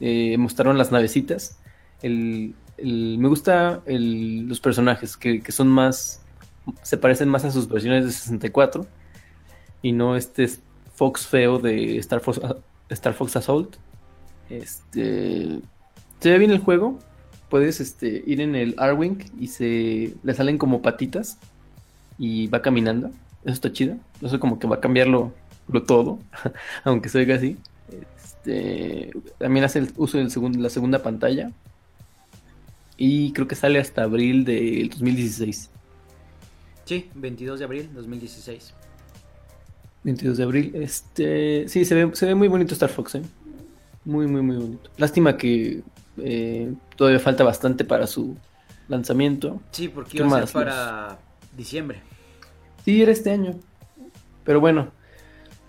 eh, 0.00 0.36
mostraron 0.38 0.78
las 0.78 0.92
navecitas. 0.92 1.58
El, 2.02 2.54
me 2.82 3.28
gusta 3.28 3.82
los 3.86 4.60
personajes 4.60 5.16
que, 5.16 5.40
que 5.40 5.52
son 5.52 5.68
más, 5.68 6.22
se 6.82 6.96
parecen 6.96 7.28
más 7.28 7.44
a 7.44 7.50
sus 7.50 7.68
versiones 7.68 8.04
de 8.04 8.12
64 8.12 8.86
y 9.82 9.92
no 9.92 10.16
este 10.16 10.48
Fox 10.94 11.26
feo 11.26 11.58
de 11.58 11.96
Star 11.98 12.20
Fox, 12.20 12.40
Star 12.88 13.14
Fox 13.14 13.36
Assault. 13.36 13.76
Este, 14.48 15.60
se 16.18 16.30
ve 16.30 16.38
bien 16.38 16.50
el 16.50 16.58
juego, 16.58 16.98
puedes 17.48 17.80
este, 17.80 18.22
ir 18.26 18.40
en 18.40 18.54
el 18.54 18.74
Arwing 18.78 19.18
y 19.38 19.46
se 19.48 20.14
le 20.22 20.34
salen 20.34 20.58
como 20.58 20.82
patitas 20.82 21.38
y 22.18 22.48
va 22.48 22.62
caminando. 22.62 23.10
Eso 23.44 23.54
está 23.54 23.72
chido. 23.72 23.96
Eso 24.20 24.38
como 24.38 24.58
que 24.58 24.66
va 24.66 24.76
a 24.76 24.80
cambiarlo 24.80 25.32
lo 25.68 25.82
todo, 25.82 26.18
aunque 26.84 27.08
se 27.08 27.18
oiga 27.18 27.36
así. 27.36 27.56
Este, 27.90 29.10
también 29.38 29.64
hace 29.64 29.80
el 29.80 29.92
uso 29.96 30.18
de 30.18 30.24
la 30.58 30.70
segunda 30.70 31.02
pantalla. 31.02 31.50
Y 33.02 33.32
creo 33.32 33.48
que 33.48 33.54
sale 33.54 33.78
hasta 33.78 34.02
abril 34.02 34.44
del 34.44 34.90
2016. 34.90 35.70
Sí, 36.84 37.08
22 37.14 37.58
de 37.58 37.64
abril 37.64 37.88
2016. 37.94 38.74
22 40.04 40.36
de 40.36 40.42
abril. 40.44 40.72
Este, 40.74 41.66
sí, 41.66 41.86
se 41.86 41.94
ve, 41.94 42.14
se 42.14 42.26
ve 42.26 42.34
muy 42.34 42.48
bonito 42.48 42.74
Star 42.74 42.90
Fox, 42.90 43.14
¿eh? 43.14 43.22
Muy, 44.04 44.26
muy, 44.26 44.42
muy 44.42 44.56
bonito. 44.56 44.90
Lástima 44.98 45.38
que 45.38 45.82
eh, 46.18 46.74
todavía 46.94 47.18
falta 47.20 47.42
bastante 47.42 47.86
para 47.86 48.06
su 48.06 48.36
lanzamiento. 48.86 49.62
Sí, 49.70 49.88
porque 49.88 50.18
¿Qué 50.18 50.18
iba 50.18 50.38
a 50.38 50.46
ser 50.46 50.52
para 50.52 51.18
diciembre. 51.56 52.02
Sí, 52.84 53.00
era 53.00 53.12
este 53.12 53.30
año. 53.30 53.54
Pero 54.44 54.60
bueno. 54.60 54.92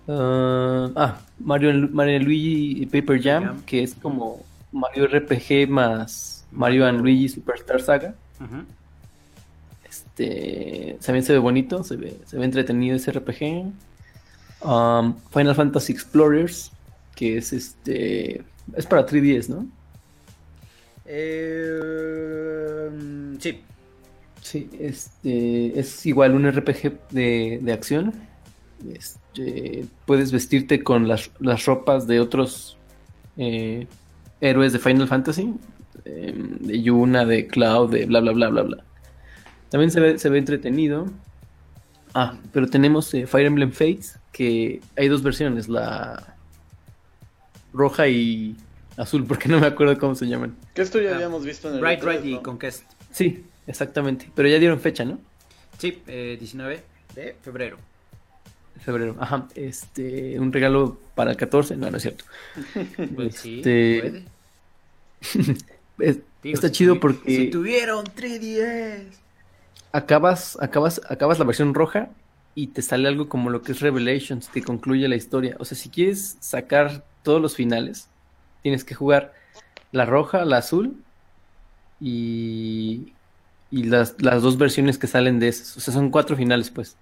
ah, 0.10 0.92
ah, 0.98 1.22
Mario, 1.40 1.88
Mario 1.94 2.20
Luigi 2.20 2.82
y 2.84 2.86
Paper 2.88 3.24
Jam, 3.24 3.44
Jam. 3.46 3.62
que 3.62 3.84
es 3.84 3.96
como 3.96 4.44
Mario 4.74 5.08
RPG 5.08 5.70
más 5.70 6.41
Mario 6.52 6.86
and 6.86 7.02
Luigi 7.02 7.30
Superstar 7.30 7.82
Saga. 7.82 8.16
Este 9.90 10.98
también 11.06 11.24
se 11.24 11.34
ve 11.34 11.40
bonito, 11.40 11.84
se 11.84 11.96
ve, 11.96 12.18
se 12.26 12.38
ve 12.38 12.46
entretenido 12.46 12.96
ese 12.96 13.12
RPG. 13.12 13.72
Um, 14.64 15.16
Final 15.32 15.56
Fantasy 15.56 15.94
Explorers, 15.94 16.72
que 17.16 17.38
es 17.38 17.52
este. 17.54 18.44
Es 18.76 18.86
para 18.86 19.06
3DS, 19.06 19.50
¿no? 19.50 19.68
Eh, 21.06 22.90
sí, 23.40 23.62
Sí, 24.42 24.70
este 24.80 25.80
es 25.80 26.06
igual 26.06 26.34
un 26.34 26.52
RPG 26.52 27.10
de, 27.12 27.60
de 27.62 27.74
acción. 27.74 28.14
Este, 28.92 29.86
puedes 30.06 30.32
vestirte 30.32 30.84
con 30.84 31.08
las, 31.08 31.30
las 31.40 31.66
ropas 31.66 32.08
de 32.08 32.20
otros 32.20 32.78
eh, 33.38 33.88
héroes 34.42 34.74
de 34.74 34.80
Final 34.80 35.08
Fantasy. 35.08 35.54
Eh, 36.06 36.34
de 36.36 36.82
Yuna, 36.82 37.26
de 37.26 37.48
Cloud, 37.48 37.92
de 37.92 38.06
bla 38.06 38.20
bla 38.22 38.32
bla 38.32 38.50
bla 38.50 38.62
bla. 38.64 38.84
También 39.70 39.92
se 39.92 40.00
ve, 40.00 40.20
se 40.20 40.30
ve 40.30 40.38
entretenido. 40.38 41.08
Ah, 42.14 42.38
pero 42.52 42.68
tenemos 42.68 43.14
eh, 43.14 43.26
Fire 43.28 43.46
Emblem 43.46 43.72
Fates, 43.72 44.20
que 44.34 44.82
hay 44.98 45.08
dos 45.08 45.24
versiones, 45.24 45.70
la 45.70 46.36
roja 47.74 48.08
y 48.10 48.56
azul, 48.98 49.26
porque 49.26 49.48
no 49.48 49.60
me 49.60 49.68
acuerdo 49.68 49.98
cómo 49.98 50.16
se 50.16 50.28
llaman. 50.28 50.56
Que 50.74 50.82
esto 50.82 51.00
ya 51.02 51.12
Ah, 51.12 51.16
habíamos 51.16 51.46
visto 51.46 51.70
en 51.70 51.76
el 51.76 51.82
Right, 51.88 52.02
E3, 52.02 52.06
Right 52.06 52.26
y 52.26 52.34
¿no? 52.34 52.44
Conquest. 52.44 52.84
Sí, 53.12 53.46
exactamente. 53.66 54.30
Pero 54.36 54.50
ya 54.50 54.60
dieron 54.60 54.80
fecha, 54.80 55.06
¿no? 55.06 55.20
Sí, 55.78 56.02
eh, 56.08 56.36
19 56.38 56.84
de 57.16 57.36
febrero. 57.42 57.78
Febrero. 58.82 59.16
Ajá. 59.20 59.48
Este, 59.56 60.40
un 60.40 60.52
regalo 60.52 61.00
para 61.16 61.32
el 61.32 61.38
14. 61.38 61.78
No, 61.78 61.90
no 61.92 61.98
es 61.98 62.04
cierto. 62.04 62.26
Pues 63.16 63.36
sí, 63.36 63.58
Este, 63.60 64.02
puede. 64.02 65.56
es- 66.02 66.20
Digo, 66.42 66.56
está 66.56 66.68
si 66.68 66.74
chido 66.74 67.00
porque 67.00 67.46
Si 67.46 67.48
tuvieron 67.52 68.04
3DS. 68.16 69.20
acabas, 69.92 70.58
acabas, 70.62 71.02
acabas 71.10 71.40
la 71.40 71.46
versión 71.46 71.74
roja 71.74 72.10
y 72.56 72.68
te 72.68 72.82
sale 72.82 73.08
algo 73.08 73.30
como 73.30 73.50
lo 73.50 73.62
que 73.64 73.72
es 73.74 73.80
Revelations, 73.82 74.50
te 74.50 74.64
concluye 74.64 75.08
la 75.08 75.16
historia. 75.16 75.56
O 75.60 75.66
sea, 75.66 75.78
si 75.78 75.90
quieres 75.90 76.38
sacar 76.42 77.06
todos 77.24 77.42
los 77.42 77.56
finales, 77.56 78.14
tienes 78.62 78.84
que 78.84 78.96
jugar 78.96 79.34
la 79.92 80.06
roja, 80.06 80.46
la 80.46 80.58
azul 80.58 81.06
y, 82.00 83.18
y 83.70 83.84
las, 83.86 84.22
las 84.22 84.42
dos 84.42 84.58
versiones 84.58 84.98
que 84.98 85.08
salen 85.08 85.40
de 85.40 85.50
esas. 85.50 85.78
O 85.78 85.80
sea, 85.80 85.94
son 85.94 86.10
cuatro 86.12 86.36
finales, 86.36 86.72
pues. 86.72 87.00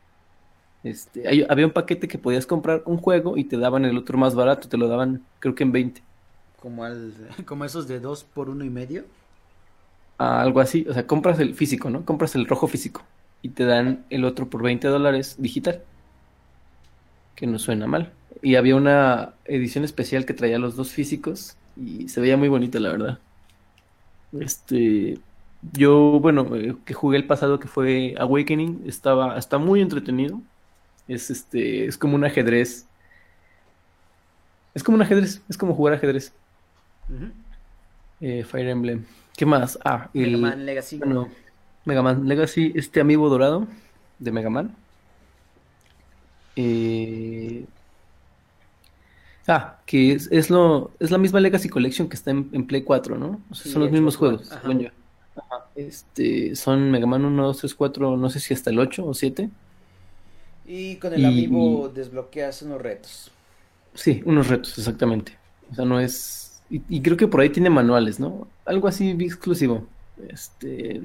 Este, 0.83 1.27
hay- 1.27 1.45
había 1.49 1.65
un 1.67 1.73
paquete 1.73 2.07
que 2.07 2.19
podías 2.19 2.47
comprar 2.47 2.83
un 2.85 2.97
juego 2.97 3.37
y 3.37 3.45
te 3.45 3.57
daban 3.57 3.85
el 3.85 3.97
otro 3.97 4.17
más 4.17 4.35
barato, 4.35 4.69
te 4.69 4.77
lo 4.77 4.87
daban 4.87 5.29
creo 5.39 5.55
que 5.55 5.63
en 5.63 5.71
20. 5.73 6.08
Como, 6.61 6.83
al, 6.83 7.13
como 7.45 7.65
esos 7.65 7.87
de 7.87 7.99
2 7.99 8.23
por 8.23 8.49
uno 8.49 8.63
y 8.63 8.69
medio. 8.69 9.05
Ah, 10.17 10.41
algo 10.41 10.59
así. 10.59 10.85
O 10.89 10.93
sea, 10.93 11.07
compras 11.07 11.39
el 11.39 11.55
físico, 11.55 11.89
¿no? 11.89 12.05
Compras 12.05 12.35
el 12.35 12.45
rojo 12.47 12.67
físico 12.67 13.03
y 13.41 13.49
te 13.49 13.65
dan 13.65 14.05
el 14.09 14.25
otro 14.25 14.49
por 14.49 14.61
20 14.63 14.87
dólares 14.87 15.35
digital. 15.39 15.81
Que 17.35 17.47
no 17.47 17.59
suena 17.59 17.87
mal. 17.87 18.11
Y 18.41 18.55
había 18.55 18.75
una 18.75 19.33
edición 19.45 19.83
especial 19.83 20.25
que 20.25 20.33
traía 20.33 20.59
los 20.59 20.75
dos 20.75 20.91
físicos 20.91 21.57
y 21.75 22.09
se 22.09 22.21
veía 22.21 22.37
muy 22.37 22.49
bonita, 22.49 22.79
la 22.79 22.89
verdad. 22.91 23.19
Este, 24.39 25.19
yo, 25.61 26.19
bueno, 26.19 26.55
eh, 26.55 26.75
que 26.85 26.93
jugué 26.93 27.17
el 27.17 27.27
pasado 27.27 27.59
que 27.59 27.67
fue 27.67 28.15
Awakening, 28.19 28.83
estaba, 28.85 29.37
está 29.37 29.57
muy 29.57 29.81
entretenido. 29.81 30.41
Es 31.07 31.29
este, 31.31 31.85
es 31.85 31.97
como 31.97 32.15
un 32.15 32.25
ajedrez. 32.25 32.87
Es 34.73 34.83
como 34.83 34.95
un 34.95 35.01
ajedrez, 35.01 35.41
es 35.49 35.57
como 35.57 35.73
jugar 35.75 35.93
ajedrez. 35.95 36.33
Eh, 38.21 38.43
Fire 38.43 38.67
Emblem. 38.69 39.05
¿Qué 39.35 39.45
más? 39.45 39.79
Ah, 39.85 40.09
Mega 40.13 40.27
el 40.27 40.37
Man 40.37 40.65
Legacy. 40.65 40.97
bueno, 40.97 41.29
Mega 41.85 42.01
Man 42.01 42.27
Legacy, 42.27 42.73
este 42.75 42.99
amiibo 43.01 43.29
dorado 43.29 43.67
de 44.19 44.31
Mega 44.31 44.49
Man. 44.49 44.75
Eh, 46.55 47.65
Ah, 49.51 49.79
que 49.87 50.11
es, 50.11 50.27
es 50.31 50.51
lo, 50.51 50.91
es 50.99 51.09
la 51.09 51.17
misma 51.17 51.39
Legacy 51.39 51.69
Collection 51.69 52.07
que 52.07 52.15
está 52.15 52.29
en, 52.29 52.49
en 52.51 52.67
Play 52.67 52.83
4, 52.83 53.17
¿no? 53.17 53.41
O 53.49 53.55
sea, 53.55 53.63
Sí, 53.63 53.71
son 53.71 53.81
los 53.81 53.91
mismos 53.91 54.15
juegos, 54.15 54.47
según 54.61 54.79
yo. 54.79 54.89
Ajá. 55.35 55.65
Este, 55.75 56.55
son 56.55 56.91
Mega 56.91 57.07
Man 57.07 57.25
1, 57.25 57.43
2, 57.47 57.57
3, 57.57 57.73
4, 57.73 58.15
no 58.15 58.29
sé 58.29 58.39
si 58.39 58.53
hasta 58.53 58.69
el 58.69 58.77
8 58.77 59.07
o 59.07 59.13
7. 59.15 59.49
Y 60.67 60.97
con 60.97 61.13
el 61.15 61.21
Y- 61.21 61.25
amiibo 61.25 61.89
desbloqueas 61.89 62.61
unos 62.61 62.79
retos. 62.79 63.31
Sí, 63.95 64.21
unos 64.23 64.49
retos, 64.49 64.77
exactamente. 64.77 65.35
O 65.71 65.75
sea, 65.75 65.85
no 65.85 65.99
es. 65.99 66.48
Y, 66.69 66.81
y 66.87 67.01
creo 67.01 67.17
que 67.17 67.27
por 67.27 67.41
ahí 67.41 67.49
tiene 67.49 67.69
manuales, 67.69 68.19
¿no? 68.19 68.47
Algo 68.65 68.87
así 68.87 69.11
exclusivo. 69.11 69.87
Este. 70.27 71.01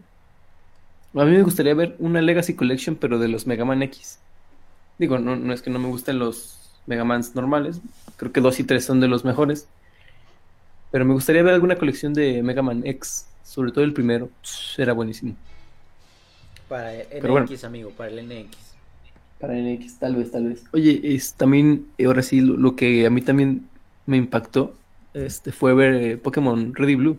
A 1.15 1.25
mí 1.25 1.31
me 1.31 1.43
gustaría 1.43 1.75
ver 1.75 1.95
una 1.99 2.21
Legacy 2.21 2.55
Collection, 2.55 2.97
pero 2.97 3.19
de 3.19 3.29
los 3.29 3.47
Mega 3.47 3.65
Man 3.65 3.83
X. 3.83 4.19
Digo, 4.99 5.19
no, 5.19 5.37
no 5.37 5.53
es 5.53 5.63
que 5.63 5.71
no 5.71 5.79
me 5.79 5.89
gusten 5.89 6.19
los 6.19 6.59
Mega 6.87 7.05
Mans 7.05 7.35
normales. 7.35 7.81
Creo 8.17 8.33
que 8.33 8.41
2 8.41 8.61
y 8.61 8.65
3 8.65 8.85
son 8.85 9.01
de 9.01 9.09
los 9.09 9.25
mejores. 9.25 9.69
Pero 10.91 11.05
me 11.05 11.15
gustaría 11.15 11.43
ver 11.43 11.55
alguna 11.55 11.77
colección 11.77 12.15
de 12.15 12.43
Mega 12.43 12.63
Man 12.63 12.83
X. 12.85 13.27
Sobre 13.45 13.73
todo 13.73 13.85
el 13.85 13.93
primero. 13.93 14.29
Era 14.77 14.93
buenísimo. 14.93 15.35
Para 16.69 16.95
el 16.95 17.21
bueno. 17.23 17.47
NX, 17.47 17.65
amigo, 17.65 17.91
para 17.91 18.11
el 18.11 18.27
NX. 18.27 18.57
Para 19.41 19.55
NX, 19.55 19.99
tal 19.99 20.17
vez, 20.17 20.31
tal 20.33 20.49
vez. 20.49 20.65
Oye, 20.73 21.01
es 21.15 21.35
también, 21.35 21.87
ahora 22.05 22.23
sí, 22.23 22.41
lo, 22.41 22.57
lo 22.57 22.75
que 22.75 23.07
a 23.07 23.11
mí 23.11 23.21
también 23.23 23.69
me 24.07 24.17
impactó 24.17 24.75
este, 25.15 25.53
fue 25.53 25.75
ver 25.75 25.95
eh, 25.95 26.17
Pokémon 26.17 26.75
Red 26.75 26.89
y 26.89 26.95
Blue 26.97 27.19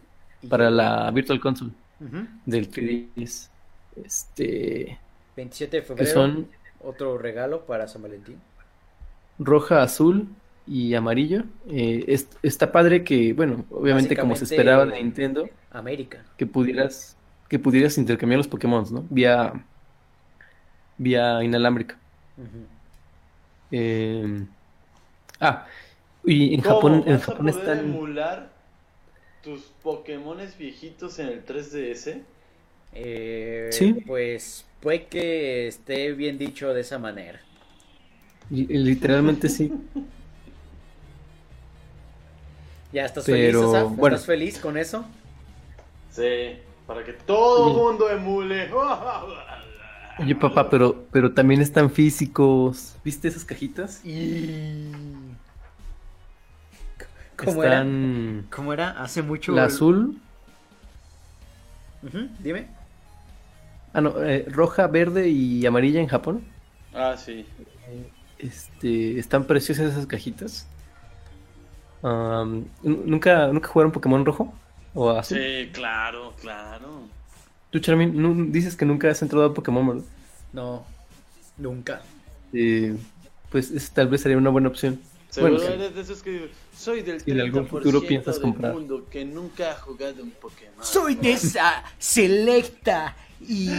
para 0.50 0.70
la 0.70 1.10
Virtual 1.12 1.40
Console 1.40 1.72
del 2.46 2.70
3DS. 2.70 3.50
Este, 4.04 4.98
27 5.36 5.78
de 5.78 5.82
que 5.82 5.88
febrero. 5.88 6.12
son 6.14 6.48
Otro 6.82 7.18
regalo 7.18 7.66
para 7.66 7.88
San 7.88 8.02
Valentín. 8.04 8.38
roja, 9.40 9.82
azul 9.82 10.28
y 10.68 10.94
amarillo. 10.94 11.44
Eh, 11.70 12.04
es- 12.08 12.28
está 12.44 12.72
padre 12.72 13.04
que, 13.04 13.34
bueno, 13.34 13.66
obviamente 13.72 14.16
como 14.18 14.36
se 14.36 14.44
esperaba 14.46 14.86
de 14.86 15.02
Nintendo, 15.02 15.50
América. 15.72 16.24
que 16.38 16.46
pudieras, 16.46 17.16
que 17.50 17.58
pudieras 17.60 17.98
intercambiar 17.98 18.38
los 18.40 18.48
Pokémon, 18.48 18.86
¿no? 18.92 19.06
Vía, 19.10 19.54
vía 20.98 21.44
inalámbrica. 21.44 21.98
Eh, 23.72 24.46
ah, 25.40 25.66
y 26.26 26.54
en 26.54 26.62
¿Cómo? 26.62 26.64
Japón, 26.64 27.04
en 27.08 27.14
¿Vas 27.14 27.22
a 27.24 27.26
Japón 27.26 27.38
poder 27.38 27.58
están. 27.58 27.80
emular 27.80 28.52
tus 29.42 29.62
Pokémones 29.84 30.58
viejitos 30.58 31.20
en 31.20 31.28
el 31.30 31.46
3DS? 31.46 32.26
Eh, 32.94 33.70
Sí. 33.70 33.94
Pues 34.06 34.66
puede 34.82 35.08
que 35.08 35.68
esté 35.68 36.14
bien 36.14 36.38
dicho 36.38 36.74
de 36.74 36.82
esa 36.82 37.00
manera. 37.00 37.42
li- 38.50 38.68
Literalmente 38.70 39.50
sí. 39.50 39.72
¿Ya 42.92 43.06
estás 43.06 43.26
Pero, 43.26 43.30
feliz, 43.30 43.62
Asaf? 43.62 43.96
bueno. 43.98 44.16
¿Estás 44.16 44.26
feliz 44.26 44.60
con 44.60 44.78
eso? 44.78 45.06
Sí, 46.10 46.58
para 46.88 47.04
que 47.04 47.14
todo 47.14 47.68
el 47.70 47.76
mundo 47.76 48.10
emule. 48.10 48.70
Oye, 50.18 50.34
papá, 50.36 50.70
pero, 50.70 51.08
pero 51.12 51.34
también 51.34 51.62
están 51.62 51.92
físicos. 51.92 52.96
¿Viste 53.04 53.28
esas 53.28 53.44
cajitas? 53.44 54.02
¿Cómo 57.44 57.64
era? 57.64 57.82
Están 57.82 58.48
¿Cómo 58.50 58.74
era? 58.74 58.92
Hace 58.92 59.22
mucho. 59.22 59.54
la 59.54 59.66
azul, 59.66 60.22
Dime. 62.44 62.68
ah 63.94 64.02
no, 64.02 64.22
eh, 64.24 64.46
roja, 64.50 64.88
verde 64.88 65.30
y 65.30 65.66
amarilla 65.66 66.00
en 66.02 66.08
Japón. 66.08 66.44
Ah, 66.94 67.16
sí. 67.18 67.46
Este, 68.38 69.20
están 69.20 69.48
preciosas 69.48 69.92
esas 69.92 70.08
cajitas. 70.08 70.68
Am, 72.04 72.66
¿nu- 72.84 73.04
¿nunca, 73.06 73.48
nunca 73.48 73.68
jugaron 73.70 73.92
Pokémon 73.92 74.26
rojo? 74.26 74.54
¿O 74.94 75.10
azul? 75.10 75.38
Sí, 75.38 75.70
claro, 75.74 76.34
claro. 76.40 77.10
Tú, 77.70 77.80
Charmin, 77.80 78.52
dices 78.52 78.76
que 78.76 78.86
nunca 78.86 79.10
has 79.12 79.22
entrado 79.22 79.46
a 79.46 79.54
Pokémon, 79.54 79.88
¿verdad? 79.88 80.04
No, 80.54 80.86
nunca. 81.58 82.02
Eh, 82.54 82.98
pues 83.50 83.72
esa 83.72 83.94
tal 83.94 84.08
vez 84.10 84.22
sería 84.22 84.38
una 84.38 84.50
buena 84.50 84.70
opción. 84.70 85.00
Seguro 85.36 85.58
Bueno, 85.58 85.68
sí. 85.68 85.74
eres 85.74 85.96
de 85.96 86.02
esos 86.02 86.24
que 86.24 86.50
soy 86.78 87.02
del 87.02 87.20
Si 87.22 87.32
en 87.32 87.42
algún 87.42 87.66
30% 87.66 87.70
futuro 87.70 88.02
piensas 88.02 88.36
del 88.36 88.42
comprar. 88.44 88.74
mundo 88.74 89.06
que 89.12 89.26
nunca 89.26 89.72
ha 89.72 89.76
jugado 89.76 90.24
un 90.24 90.32
Pokémon. 90.32 90.84
Soy 90.86 91.16
de 91.16 91.34
esa 91.34 91.84
selecta 92.00 93.16
y 93.42 93.70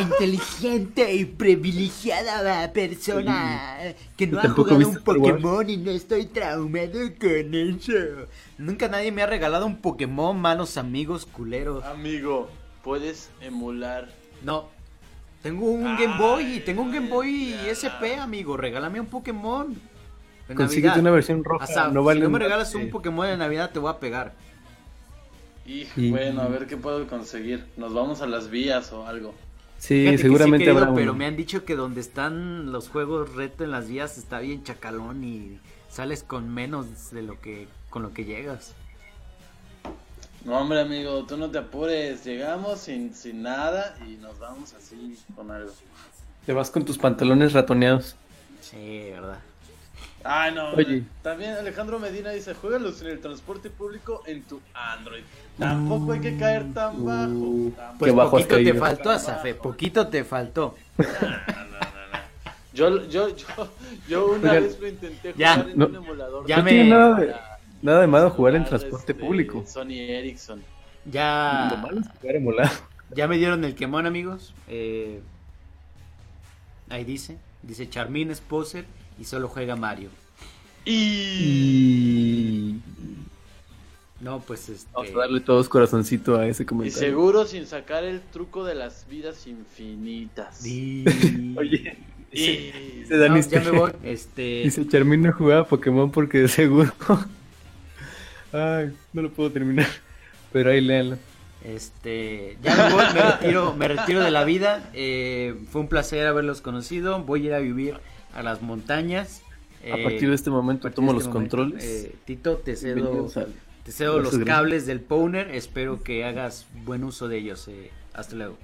inteligente 0.00 1.14
y 1.14 1.24
privilegiada 1.24 2.72
persona 2.72 3.94
que 4.16 4.26
no 4.26 4.42
¿Y 4.42 4.46
ha 4.46 4.50
jugado 4.50 4.88
un? 4.88 4.96
Pokémon 4.96 5.70
y 5.70 5.76
no 5.76 5.90
estoy 5.92 6.26
traumado 6.26 6.98
con 7.20 7.54
eso. 7.54 8.26
Nunca 8.58 8.88
nadie 8.88 9.12
me 9.12 9.22
ha 9.22 9.26
regalado 9.26 9.66
un 9.66 9.76
Pokémon, 9.80 10.36
malos 10.38 10.76
amigos 10.76 11.26
culeros. 11.26 11.84
Amigo, 11.84 12.50
puedes 12.82 13.30
emular. 13.40 14.08
No. 14.42 14.68
Tengo 15.44 15.66
un 15.66 15.84
Game 15.96 16.16
Boy, 16.18 16.60
tengo 16.64 16.82
un 16.82 16.90
Game 16.90 17.08
Boy 17.08 17.54
SP, 17.70 18.16
amigo. 18.18 18.56
Regálame 18.56 18.98
un 18.98 19.06
Pokémon. 19.06 19.78
En 20.48 20.56
Consíguete 20.56 20.88
Navidad. 20.88 21.00
una 21.02 21.10
versión 21.10 21.44
roja. 21.44 21.66
No 21.90 22.00
si 22.00 22.06
vale 22.06 22.20
no 22.20 22.30
me 22.30 22.38
regalas 22.38 22.74
un 22.74 22.90
Pokémon 22.90 23.26
de 23.26 23.36
Navidad, 23.36 23.70
te 23.72 23.78
voy 23.78 23.90
a 23.90 23.98
pegar. 23.98 24.32
Hijo, 25.66 25.98
Y- 26.00 26.10
bueno, 26.10 26.42
a 26.42 26.48
ver 26.48 26.66
qué 26.66 26.76
puedo 26.76 27.06
conseguir. 27.06 27.64
Nos 27.78 27.94
vamos 27.94 28.20
a 28.20 28.26
las 28.26 28.50
vías 28.50 28.92
o 28.92 29.06
algo. 29.06 29.34
Sí, 29.78 30.00
Fíjate 30.00 30.16
que 30.16 30.22
seguramente 30.22 30.64
sí 30.64 30.70
he 30.70 30.72
querido, 30.74 30.82
habrá 30.84 30.94
pero 30.94 31.10
uno. 31.12 31.18
me 31.18 31.26
han 31.26 31.36
dicho 31.36 31.64
que 31.64 31.74
donde 31.76 32.00
están 32.00 32.70
los 32.72 32.88
juegos 32.88 33.34
reto 33.34 33.64
en 33.64 33.70
las 33.70 33.88
vías 33.88 34.18
está 34.18 34.38
bien 34.40 34.62
chacalón 34.62 35.24
y 35.24 35.58
sales 35.90 36.22
con 36.22 36.52
menos 36.52 37.10
de 37.10 37.22
lo 37.22 37.40
que 37.40 37.66
con 37.90 38.02
lo 38.02 38.12
que 38.12 38.24
llegas. 38.24 38.74
No, 40.44 40.58
hombre, 40.58 40.80
amigo, 40.82 41.24
tú 41.24 41.36
no 41.38 41.50
te 41.50 41.58
apures. 41.58 42.22
Llegamos 42.24 42.80
sin, 42.80 43.14
sin 43.14 43.42
nada 43.42 43.96
y 44.06 44.16
nos 44.16 44.38
vamos 44.38 44.74
así 44.74 45.18
con 45.34 45.50
algo. 45.50 45.70
Te 46.44 46.52
vas 46.52 46.70
con 46.70 46.84
tus 46.84 46.98
pantalones 46.98 47.54
ratoneados. 47.54 48.16
Sí, 48.60 49.08
verdad. 49.10 49.38
Ay, 50.24 50.54
no. 50.54 50.70
Oye. 50.70 51.02
También 51.22 51.52
Alejandro 51.52 51.98
Medina 51.98 52.30
dice: 52.30 52.54
Juegalos 52.54 53.00
en 53.02 53.08
el 53.08 53.20
transporte 53.20 53.68
público 53.70 54.22
en 54.26 54.42
tu 54.42 54.60
Android. 54.72 55.22
Tampoco 55.58 56.12
hay 56.12 56.20
que 56.20 56.36
caer 56.38 56.72
tan 56.72 57.04
bajo. 57.04 57.30
Uh. 57.32 57.72
Pues 57.98 58.14
bajo 58.14 58.30
poquito 58.32 58.56
te 58.56 58.74
faltó, 58.74 59.10
Asafe, 59.10 59.54
poquito 59.54 60.08
te 60.08 60.24
faltó. 60.24 60.74
Yo, 62.72 63.06
yo, 63.06 63.28
yo, 63.36 63.46
yo 64.08 64.26
una 64.32 64.50
Oigan, 64.50 64.64
vez 64.64 64.80
lo 64.80 64.88
intenté 64.88 65.32
ya, 65.36 65.54
jugar 65.54 65.70
en 65.70 65.78
no- 65.78 65.86
un 65.86 65.94
emulador. 65.96 66.46
ya 66.46 66.56
no 66.56 66.62
me- 66.64 66.70
tiene 66.70 66.90
nada 66.90 67.14
de, 67.20 67.26
para 67.26 67.58
nada 67.82 68.00
de 68.00 68.06
malo 68.08 68.30
jugar 68.30 68.56
en 68.56 68.64
transporte 68.64 69.12
este, 69.12 69.14
público. 69.14 69.64
Sony 69.66 69.92
Ericsson. 69.92 70.58
Lo 71.04 71.12
Ya 71.12 71.78
malo 71.80 72.00
es 72.00 72.08
jugar 72.20 72.36
emulado. 72.36 72.70
Ya 73.14 73.28
me 73.28 73.36
dieron 73.36 73.62
el 73.64 73.76
quemón, 73.76 74.06
amigos. 74.06 74.54
Eh, 74.66 75.20
ahí 76.88 77.04
dice. 77.04 77.38
Dice 77.62 77.88
Charmin 77.88 78.30
es 78.32 78.40
poser 78.40 78.86
y 79.18 79.24
solo 79.24 79.48
juega 79.48 79.76
Mario. 79.76 80.10
Y... 81.54 82.76
No, 84.20 84.40
pues 84.40 84.68
este. 84.70 84.88
Vamos 84.94 85.10
a 85.14 85.18
darle 85.18 85.40
todos 85.40 85.68
corazoncito 85.68 86.36
a 86.38 86.46
ese 86.46 86.62
Y 86.62 86.66
comentario. 86.66 87.08
seguro 87.08 87.44
sin 87.46 87.66
sacar 87.66 88.04
el 88.04 88.20
truco 88.22 88.64
de 88.64 88.74
las 88.74 89.06
vidas 89.08 89.46
infinitas. 89.46 90.62
Di- 90.62 91.04
Oye, 91.58 91.98
Y- 92.32 92.70
dice 93.00 93.06
No, 93.10 93.18
Dani 93.18 93.34
ya 93.34 93.40
este- 93.40 93.60
me 93.60 93.70
voy. 93.78 93.92
Este. 94.02 94.62
Dice 94.64 94.86
Charmin 94.88 95.22
no 95.22 95.32
jugaba 95.32 95.66
Pokémon 95.66 96.10
porque 96.10 96.38
de 96.38 96.48
seguro. 96.48 96.92
Ay, 98.52 98.92
no 99.12 99.22
lo 99.22 99.30
puedo 99.30 99.50
terminar. 99.50 99.86
Pero 100.52 100.70
ahí 100.70 100.80
léanlo. 100.80 101.18
Este, 101.64 102.56
ya 102.62 102.76
me 102.76 102.92
voy, 102.94 103.04
me 103.14 103.22
retiro, 103.22 103.74
me 103.74 103.88
retiro 103.88 104.20
de 104.20 104.30
la 104.30 104.44
vida. 104.44 104.90
eh, 104.94 105.54
fue 105.70 105.80
un 105.82 105.88
placer 105.88 106.26
haberlos 106.26 106.60
conocido. 106.62 107.22
Voy 107.24 107.42
a 107.42 107.46
ir 107.46 107.54
a 107.54 107.58
vivir 107.58 107.94
a 108.34 108.42
las 108.42 108.62
montañas. 108.62 109.42
A 109.82 109.98
eh, 109.98 110.02
partir 110.02 110.28
de 110.28 110.34
este 110.34 110.50
momento 110.50 110.90
tomo 110.90 111.12
los 111.12 111.24
este 111.24 111.34
momento. 111.34 111.56
controles. 111.56 111.84
Eh, 111.84 112.14
Tito, 112.24 112.56
te 112.56 112.76
cedo, 112.76 113.30
te 113.84 113.92
cedo 113.92 114.18
los 114.18 114.36
gracias. 114.36 114.46
cables 114.46 114.86
del 114.86 115.00
Powner. 115.00 115.50
Espero 115.54 116.02
que 116.02 116.24
hagas 116.24 116.66
buen 116.84 117.04
uso 117.04 117.28
de 117.28 117.38
ellos. 117.38 117.68
eh, 117.68 117.90
hasta 118.14 118.36
luego. 118.36 118.56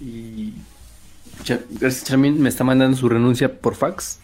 Y 0.00 0.54
gracias 1.80 2.04
Charmin 2.04 2.40
me 2.40 2.48
está 2.48 2.64
mandando 2.64 2.96
su 2.96 3.08
renuncia 3.08 3.60
por 3.60 3.74
fax. 3.74 4.20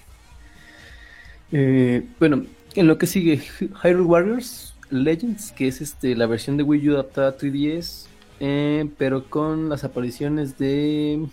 Eh, 1.53 2.05
bueno, 2.19 2.45
en 2.75 2.87
lo 2.87 2.99
que 2.99 3.07
sigue 3.07 3.43
Hyrule 3.83 4.03
Warriors 4.03 4.75
Legends, 4.91 5.53
que 5.53 5.69
es 5.69 5.81
este 5.81 6.17
la 6.17 6.27
versión 6.27 6.57
de 6.57 6.63
Wii 6.63 6.91
U 6.91 6.95
adaptada 6.95 7.29
a 7.29 7.37
3DS, 7.37 8.07
eh, 8.41 8.89
pero 8.99 9.29
con 9.29 9.69
las 9.69 9.85
apariciones 9.85 10.59
de 10.59 11.27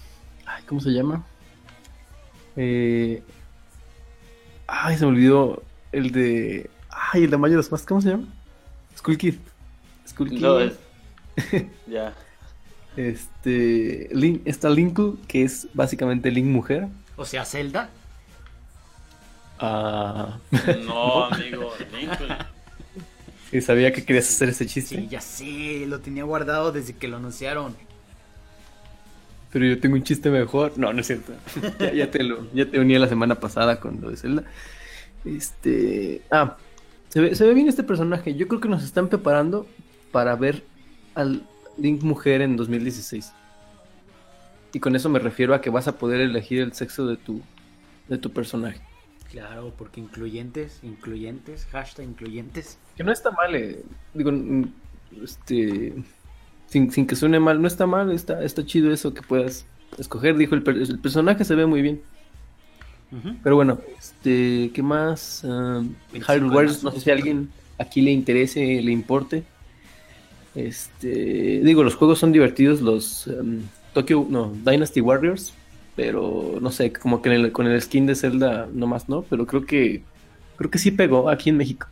ay, 0.45 0.63
¿cómo 0.67 0.81
se 0.81 0.91
llama? 0.91 1.25
Eh, 2.57 3.21
ay, 4.67 4.97
se 4.97 5.05
me 5.05 5.11
olvidó 5.11 5.63
el 5.91 6.11
de 6.11 6.69
ay, 6.89 7.23
el 7.25 7.31
de 7.31 7.37
Majora's 7.37 7.71
Mask, 7.71 7.87
¿cómo 7.87 8.01
se 8.01 8.09
llama? 8.09 8.27
Skull 8.97 9.17
Kid. 9.17 9.35
Skull 10.07 10.29
Kid. 10.29 10.39
No, 10.41 10.59
es- 10.59 10.73
ya. 11.87 12.13
Este, 12.95 14.07
Link, 14.13 14.41
está 14.45 14.69
Linkle, 14.69 15.13
que 15.27 15.43
es 15.43 15.67
básicamente 15.73 16.31
Link 16.31 16.47
mujer. 16.47 16.87
O 17.17 17.25
sea, 17.25 17.43
Zelda. 17.45 17.89
Ah, 19.59 20.37
No, 20.85 21.25
amigo. 21.31 21.71
Lincoln. 21.93 22.37
sí, 23.51 23.61
sabía 23.61 23.91
que 23.93 24.03
querías 24.05 24.29
hacer 24.29 24.49
ese 24.49 24.65
chiste, 24.65 24.95
Sí, 24.95 25.07
ya 25.09 25.21
sé, 25.21 25.85
lo 25.87 25.99
tenía 25.99 26.23
guardado 26.23 26.71
desde 26.71 26.93
que 26.95 27.07
lo 27.07 27.17
anunciaron. 27.17 27.75
Pero 29.51 29.65
yo 29.65 29.79
tengo 29.79 29.95
un 29.95 30.03
chiste 30.03 30.29
mejor. 30.29 30.77
No, 30.77 30.91
no 30.93 31.01
es 31.01 31.07
cierto. 31.07 31.33
ya, 31.79 31.93
ya 31.93 32.11
te 32.11 32.23
lo, 32.23 32.51
ya 32.53 32.65
te 32.69 32.79
uní 32.79 32.97
la 32.97 33.07
semana 33.07 33.35
pasada 33.35 33.79
con 33.79 34.01
lo 34.01 34.09
de 34.09 34.17
Zelda. 34.17 34.43
Este, 35.23 36.21
ah, 36.31 36.57
se 37.09 37.21
ve, 37.21 37.35
se 37.35 37.45
ve 37.45 37.53
bien 37.53 37.67
este 37.67 37.83
personaje. 37.83 38.35
Yo 38.35 38.47
creo 38.47 38.61
que 38.61 38.69
nos 38.69 38.83
están 38.83 39.07
preparando 39.07 39.67
para 40.11 40.35
ver 40.35 40.63
al 41.15 41.43
Link 41.77 42.03
mujer 42.03 42.41
en 42.41 42.55
2016. 42.57 43.33
Y 44.73 44.79
con 44.79 44.95
eso 44.95 45.09
me 45.09 45.19
refiero 45.19 45.53
a 45.53 45.61
que 45.61 45.69
vas 45.69 45.87
a 45.87 45.97
poder 45.97 46.19
elegir 46.19 46.61
el 46.61 46.73
sexo 46.73 47.07
de 47.07 47.17
tu, 47.17 47.41
de 48.09 48.17
tu 48.17 48.31
personaje. 48.31 48.81
Claro, 49.31 49.73
porque 49.77 49.99
incluyentes, 49.99 50.79
incluyentes, 50.83 51.65
hashtag 51.71 52.05
incluyentes. 52.05 52.77
Que 52.95 53.03
no 53.03 53.11
está 53.11 53.31
mal, 53.31 53.55
eh, 53.55 53.83
digo, 54.13 54.31
este, 55.23 55.93
sin, 56.75 56.91
sin 56.91 57.07
que 57.07 57.15
suene 57.15 57.39
mal, 57.39 57.61
no 57.61 57.69
está 57.69 57.87
mal, 57.87 58.11
está, 58.11 58.43
está 58.43 58.65
chido 58.65 58.91
eso 58.91 59.13
que 59.13 59.21
puedas 59.21 59.65
escoger, 59.97 60.35
dijo 60.35 60.55
el, 60.55 60.61
per- 60.61 60.75
el 60.75 60.99
personaje 60.99 61.45
se 61.45 61.55
ve 61.55 61.65
muy 61.65 61.81
bien. 61.81 62.01
Pero 63.43 63.55
bueno, 63.55 63.79
este, 63.97 64.71
¿qué 64.73 64.83
más? 64.83 65.39
25 66.11 66.33
Hyrule 66.33 66.49
de 66.49 66.55
Warriors, 66.55 66.83
marzo. 66.83 66.89
no 66.89 66.91
sé 66.91 66.99
si 66.99 67.09
a 67.11 67.13
alguien 67.13 67.49
aquí 67.77 68.01
le 68.01 68.11
interese, 68.11 68.59
le 68.81 68.91
importe. 68.91 69.45
Este, 70.53 71.61
digo, 71.63 71.81
los 71.83 71.95
juegos 71.95 72.19
son 72.19 72.33
divertidos, 72.33 72.81
los 72.81 73.27
um, 73.27 73.61
Tokyo, 73.93 74.27
no, 74.29 74.51
Dynasty 74.65 74.99
Warriors, 74.99 75.53
pero 75.95 76.57
no 76.61 76.71
sé, 76.71 76.91
como 76.91 77.21
que 77.21 77.29
en 77.29 77.35
el- 77.45 77.51
con 77.53 77.67
el 77.67 77.81
skin 77.81 78.05
de 78.05 78.15
Zelda 78.15 78.67
nomás 78.73 79.07
no, 79.07 79.21
pero 79.21 79.45
creo 79.47 79.65
que 79.65 80.03
creo 80.57 80.69
que 80.69 80.77
sí 80.79 80.91
pegó 80.91 81.29
aquí 81.29 81.49
en 81.51 81.55
México. 81.57 81.87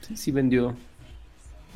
Sí, 0.00 0.16
sí 0.16 0.32
vendió. 0.32 0.74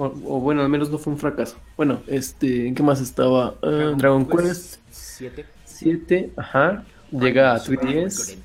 O, 0.00 0.06
o 0.06 0.40
bueno, 0.40 0.62
al 0.62 0.70
menos 0.70 0.88
no 0.88 0.96
fue 0.96 1.12
un 1.12 1.18
fracaso. 1.18 1.58
Bueno, 1.76 2.00
este, 2.06 2.66
¿en 2.66 2.74
qué 2.74 2.82
más 2.82 3.02
estaba? 3.02 3.54
Ah, 3.62 3.92
Dragon 3.98 4.26
Quest 4.26 4.80
7. 4.90 5.44
7, 5.66 6.32
ajá. 6.38 6.84
Llega 7.12 7.52
a 7.52 7.58
3DS. 7.58 8.38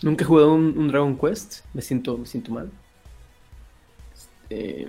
Nunca 0.00 0.24
he 0.24 0.26
jugado 0.26 0.54
un, 0.54 0.78
un 0.78 0.88
Dragon 0.88 1.18
Quest. 1.18 1.66
Me 1.74 1.82
siento, 1.82 2.16
me 2.16 2.24
siento 2.24 2.50
mal. 2.50 2.70
Este, 4.14 4.88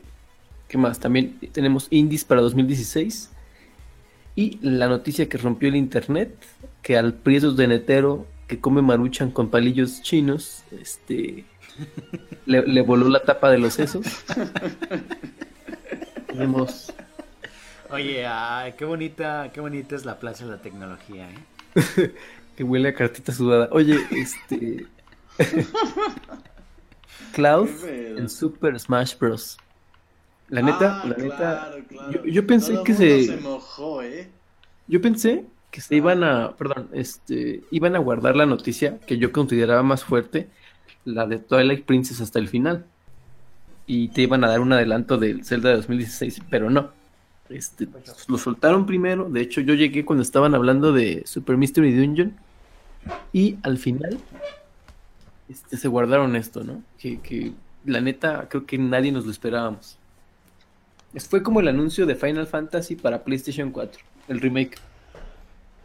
¿Qué 0.70 0.78
más? 0.78 0.98
También 0.98 1.38
tenemos 1.52 1.88
indies 1.90 2.24
para 2.24 2.40
2016. 2.40 3.32
Y 4.38 4.60
la 4.62 4.88
noticia 4.88 5.28
que 5.28 5.38
rompió 5.38 5.68
el 5.68 5.76
internet, 5.76 6.34
que 6.82 6.98
al 6.98 7.16
prietos 7.16 7.58
de 7.58 7.68
netero 7.68 8.26
que 8.48 8.62
come 8.62 8.82
maruchan 8.82 9.30
con 9.30 9.50
palillos 9.50 10.02
chinos, 10.02 10.64
este, 10.72 11.44
le, 12.46 12.66
le 12.68 12.82
voló 12.82 13.10
la 13.10 13.24
tapa 13.24 13.50
de 13.52 13.58
los 13.60 13.74
sesos. 13.76 14.06
Tenemos 16.28 16.92
Oye, 17.90 18.26
ay, 18.26 18.74
qué 18.78 18.86
bonita, 18.86 19.52
qué 19.54 19.60
bonita 19.60 19.96
es 19.96 20.06
la 20.06 20.18
plaza 20.20 20.46
de 20.46 20.52
la 20.52 20.62
tecnología, 20.62 21.30
¿eh? 21.30 21.46
que 22.56 22.64
huele 22.64 22.90
a 22.90 22.94
cartita 22.94 23.34
sudada. 23.34 23.68
Oye, 23.72 23.98
este. 24.12 24.88
Cloud 27.34 27.70
en 27.86 28.30
Super 28.30 28.80
Smash 28.80 29.18
Bros. 29.18 29.58
La 30.50 30.62
neta, 30.62 31.02
Ah, 31.02 31.06
la 31.08 31.16
neta. 31.18 31.36
claro, 31.38 31.84
claro. 31.88 32.12
Yo, 32.12 32.26
yo 32.26 32.48
pensé 32.48 32.74
Todo 32.74 32.84
que 32.84 32.94
se 32.94 33.38
mojó, 33.38 34.02
¿eh? 34.04 34.30
Yo 34.88 35.02
pensé 35.02 35.46
que 35.70 35.82
se 35.82 35.96
iban 35.96 36.24
a. 36.24 36.56
Perdón, 36.56 36.90
este. 36.94 37.64
Iban 37.72 37.96
a 37.96 38.00
guardar 38.00 38.36
la 38.36 38.46
noticia 38.46 39.00
que 39.06 39.18
yo 39.18 39.32
consideraba 39.32 39.84
más 39.84 40.04
fuerte, 40.04 40.50
la 41.06 41.26
de 41.26 41.38
Twilight 41.40 41.86
Princess 41.86 42.22
hasta 42.22 42.40
el 42.40 42.48
final. 42.48 42.86
Y 43.88 44.10
te 44.10 44.22
iban 44.22 44.44
a 44.44 44.48
dar 44.50 44.60
un 44.62 44.72
adelanto 44.74 45.18
del 45.18 45.44
Zelda 45.44 45.70
de 45.70 45.76
2016, 45.78 46.42
pero 46.50 46.70
no. 46.70 46.92
Este, 47.50 47.88
lo 48.28 48.38
soltaron 48.38 48.86
primero. 48.86 49.30
De 49.30 49.42
hecho, 49.42 49.60
yo 49.62 49.74
llegué 49.74 50.06
cuando 50.06 50.24
estaban 50.24 50.56
hablando 50.56 50.94
de 50.94 51.24
Super 51.26 51.58
Mystery 51.58 51.94
Dungeon. 51.94 52.34
Y 53.34 53.58
al 53.64 53.78
final 53.78 54.20
este, 55.50 55.76
se 55.78 55.88
guardaron 55.88 56.36
esto, 56.36 56.64
¿no? 56.64 56.82
Que, 57.00 57.20
que 57.20 57.52
la 57.86 58.00
neta 58.00 58.48
creo 58.48 58.66
que 58.66 58.78
nadie 58.78 59.12
nos 59.12 59.26
lo 59.26 59.32
esperábamos. 59.32 59.98
Es- 61.14 61.28
Fue 61.28 61.44
como 61.44 61.60
el 61.60 61.68
anuncio 61.68 62.06
de 62.06 62.16
Final 62.16 62.48
Fantasy 62.48 62.96
para 62.96 63.24
PlayStation 63.24 63.72
4, 63.72 64.02
el 64.30 64.40
remake. 64.40 64.78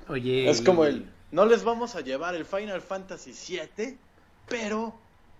Oye. 0.09 0.49
Es 0.49 0.61
como 0.61 0.85
el. 0.85 1.07
No 1.33 1.47
les 1.47 1.65
vamos 1.65 1.97
a 1.97 2.01
llevar 2.03 2.35
el 2.37 2.45
Final 2.45 2.81
Fantasy 2.81 3.33
VII, 3.33 3.97
pero 4.49 4.95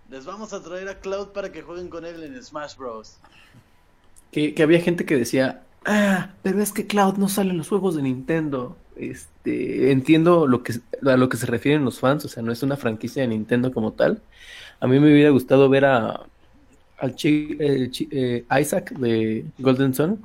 les 0.09 0.25
vamos 0.25 0.53
a 0.53 0.61
traer 0.61 0.87
a 0.89 0.99
Cloud 0.99 1.29
para 1.29 1.51
que 1.51 1.61
jueguen 1.61 1.89
con 1.89 2.05
él 2.05 2.23
en 2.23 2.41
Smash 2.41 2.75
Bros. 2.77 3.17
Que, 4.31 4.53
había 4.61 4.79
gente 4.81 5.05
que 5.05 5.17
decía, 5.17 5.63
ah, 5.85 6.31
pero 6.43 6.61
es 6.61 6.71
que 6.71 6.87
Cloud 6.87 7.17
no 7.17 7.29
sale 7.29 7.51
en 7.51 7.57
los 7.57 7.69
juegos 7.69 7.95
de 7.95 8.03
Nintendo. 8.03 8.77
Este, 8.95 9.91
entiendo 9.91 10.47
lo 10.47 10.63
que, 10.63 10.73
a 11.05 11.17
lo 11.17 11.29
que 11.29 11.37
se 11.37 11.45
refieren 11.45 11.85
los 11.85 11.99
fans, 11.99 12.25
o 12.25 12.27
sea, 12.27 12.43
no 12.43 12.51
es 12.51 12.63
una 12.63 12.77
franquicia 12.77 13.21
de 13.21 13.29
Nintendo 13.29 13.71
como 13.71 13.93
tal. 13.93 14.21
A 14.79 14.87
mí 14.87 14.99
me 14.99 15.11
hubiera 15.11 15.29
gustado 15.29 15.69
ver 15.69 15.85
a 15.85 16.21
al 16.97 17.15
chi- 17.15 17.57
eh, 17.59 18.45
Isaac 18.59 18.91
de 18.91 19.45
Golden 19.59 19.93
Sun. 19.93 20.19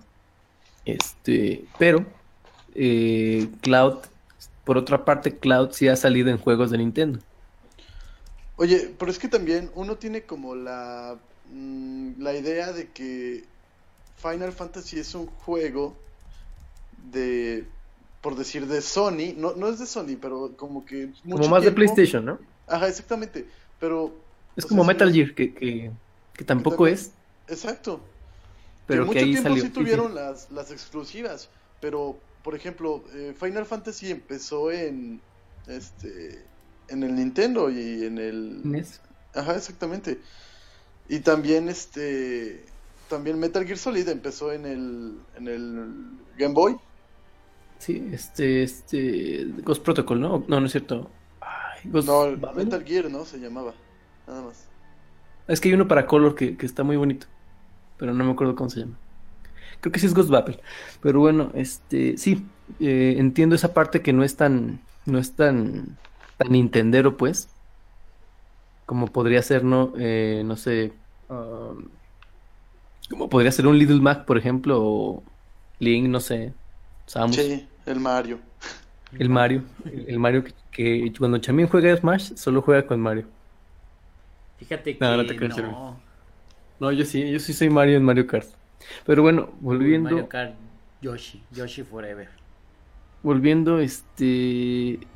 Este, 0.85 1.65
pero 1.79 2.05
eh, 2.75 3.49
Cloud, 3.61 3.99
por 4.65 4.79
otra 4.79 5.05
parte, 5.05 5.37
Cloud 5.37 5.71
sí 5.73 5.89
ha 5.89 5.97
salido 5.97 6.31
en 6.31 6.39
juegos 6.39 6.71
de 6.71 6.79
Nintendo. 6.79 7.19
Oye, 8.57 8.95
pero 8.99 9.11
es 9.11 9.19
que 9.19 9.29
también 9.29 9.71
uno 9.75 9.97
tiene 9.99 10.25
como 10.27 10.55
la, 10.55 11.19
mm, 11.51 12.21
la 12.23 12.35
idea 12.35 12.73
de 12.73 12.91
que 12.93 13.45
Final 14.17 14.53
Fantasy 14.53 14.99
es 15.01 15.15
un 15.15 15.27
juego 15.27 15.97
de, 16.97 17.67
por 18.21 18.37
decir, 18.37 18.67
de 18.67 18.83
Sony. 18.83 19.35
No, 19.37 19.55
no 19.55 19.69
es 19.69 19.79
de 19.79 19.87
Sony, 19.87 20.17
pero 20.21 20.57
como 20.57 20.85
que... 20.85 21.15
Como 21.31 21.39
mucho 21.39 21.51
más 21.51 21.65
de 21.65 21.73
PlayStation, 21.73 22.25
¿no? 22.25 22.39
Ajá, 22.67 22.89
exactamente. 22.89 23.49
Pero... 23.79 24.27
Es 24.57 24.67
como 24.67 24.85
sea, 24.85 24.89
sí, 24.89 24.89
Metal 24.95 25.13
Gear, 25.13 25.35
que, 25.35 25.55
que, 25.55 25.91
que 26.35 26.45
tampoco 26.45 26.85
también- 26.85 26.95
es, 26.95 27.13
Exacto. 27.49 28.01
pero 28.87 29.05
que 29.05 29.09
que 29.09 29.19
mucho 29.19 29.19
ahí 29.19 29.31
tiempo 29.31 29.43
salió. 29.43 29.57
sí 29.57 29.71
Sí, 29.73 29.73
tuvieron 29.73 30.09
sí. 30.09 30.15
Las, 30.15 30.51
las 30.51 30.71
exclusivas, 30.71 31.51
pero 31.81 32.23
por 32.43 32.55
ejemplo, 32.55 33.05
eh, 33.15 33.35
Final 33.39 33.67
Fantasy 33.67 34.11
empezó 34.11 34.71
en 34.73 35.21
este 35.67 36.51
en 36.93 37.03
el 37.03 37.15
Nintendo 37.15 37.71
y 37.71 38.05
en 38.05 38.19
el 38.19 38.61
NES. 38.65 39.01
Ajá, 39.35 39.57
exactamente. 39.57 40.21
Y 41.09 41.21
también 41.21 41.69
este 41.69 42.65
también 43.13 43.39
Metal 43.39 43.65
Gear 43.65 43.77
Solid 43.77 44.09
empezó 44.09 44.53
en 44.53 44.65
el, 44.65 45.19
en 45.37 45.49
el 45.49 45.93
Game 46.39 46.55
Boy. 46.55 46.77
Sí, 47.79 48.09
este, 48.11 48.63
este, 48.63 49.45
Ghost 49.63 49.83
Protocol, 49.83 50.19
¿no? 50.19 50.45
No, 50.49 50.61
no 50.61 50.67
es 50.67 50.73
cierto. 50.73 51.11
Ay, 51.41 51.91
Ghost 51.91 52.09
No, 52.09 52.35
Babel. 52.39 52.65
Metal 52.65 52.83
Gear, 52.83 53.11
¿no? 53.11 53.27
Se 53.27 53.39
llamaba. 53.39 53.75
Nada 54.27 54.43
más. 54.43 54.67
Es 55.47 55.61
que 55.61 55.69
hay 55.69 55.75
uno 55.75 55.89
para 55.89 56.07
Color 56.07 56.35
que, 56.35 56.57
que 56.57 56.65
está 56.65 56.85
muy 56.85 56.97
bonito, 56.97 57.27
pero 57.99 58.15
no 58.15 58.25
me 58.25 58.33
acuerdo 58.33 58.55
cómo 58.55 58.71
se 58.71 58.81
llama. 58.81 58.97
Creo 59.81 59.93
que 59.93 60.01
sí 60.01 60.07
es 60.07 60.15
Ghost 60.15 60.31
Babel. 60.31 60.61
Pero 61.03 61.21
bueno, 61.21 61.51
este, 61.55 62.17
sí, 62.17 62.47
eh, 62.81 63.17
entiendo 63.19 63.55
esa 63.57 63.75
parte 63.75 64.01
que 64.01 64.15
no 64.15 64.25
es 64.25 64.37
tan, 64.37 64.81
no 65.05 65.19
es 65.19 65.33
tan, 65.33 65.99
tan 66.43 66.53
Nintendero, 66.53 67.17
pues. 67.17 67.49
Como 68.87 69.13
podría 69.13 69.43
ser, 69.43 69.65
no, 69.65 69.93
Eh, 69.99 70.43
no 70.45 70.57
sé, 70.57 70.93
um, 71.29 71.89
como 73.09 73.29
podría 73.29 73.53
ser 73.53 73.67
un 73.67 73.79
Little 73.79 74.01
Mac, 74.01 74.25
por 74.25 74.39
ejemplo, 74.39 74.79
o 74.83 75.25
Link, 75.79 76.09
no 76.09 76.21
sé, 76.21 76.55
Samus, 77.07 77.37
Sí, 77.37 77.69
el 77.87 78.01
Mario. 78.01 78.41
el 79.19 79.29
Mario, 79.31 79.65
el, 79.85 80.19
Mario 80.19 80.45
que, 80.45 80.53
que 80.71 81.13
cuando 81.19 81.39
Chamín 81.39 81.67
juega 81.69 81.97
Smash, 81.97 82.35
solo 82.37 82.63
juega 82.63 82.87
con 82.87 83.01
Mario. 83.01 83.27
Fíjate 84.57 84.99
que 84.99 85.05
No, 85.05 85.11
no. 85.11 85.17
no 85.19 85.27
te 85.27 85.37
creas, 85.37 85.55
Jeremy. 85.55 85.77
No, 86.79 86.93
yo 86.93 87.05
sí, 87.05 87.31
yo 87.31 87.39
sí 87.39 87.53
soy 87.53 87.71
Mario 87.71 87.97
en 87.97 88.05
Mario 88.05 88.27
Kart. 88.27 88.49
Pero 89.05 89.23
bueno, 89.23 89.51
volviendo. 89.61 90.17
Mario 90.17 90.29
Kart 90.29 90.55
Yoshi, 91.01 91.47
Yoshi 91.51 91.83
Forever. 91.83 92.29
Volviendo, 93.23 93.79
este. 93.79 95.09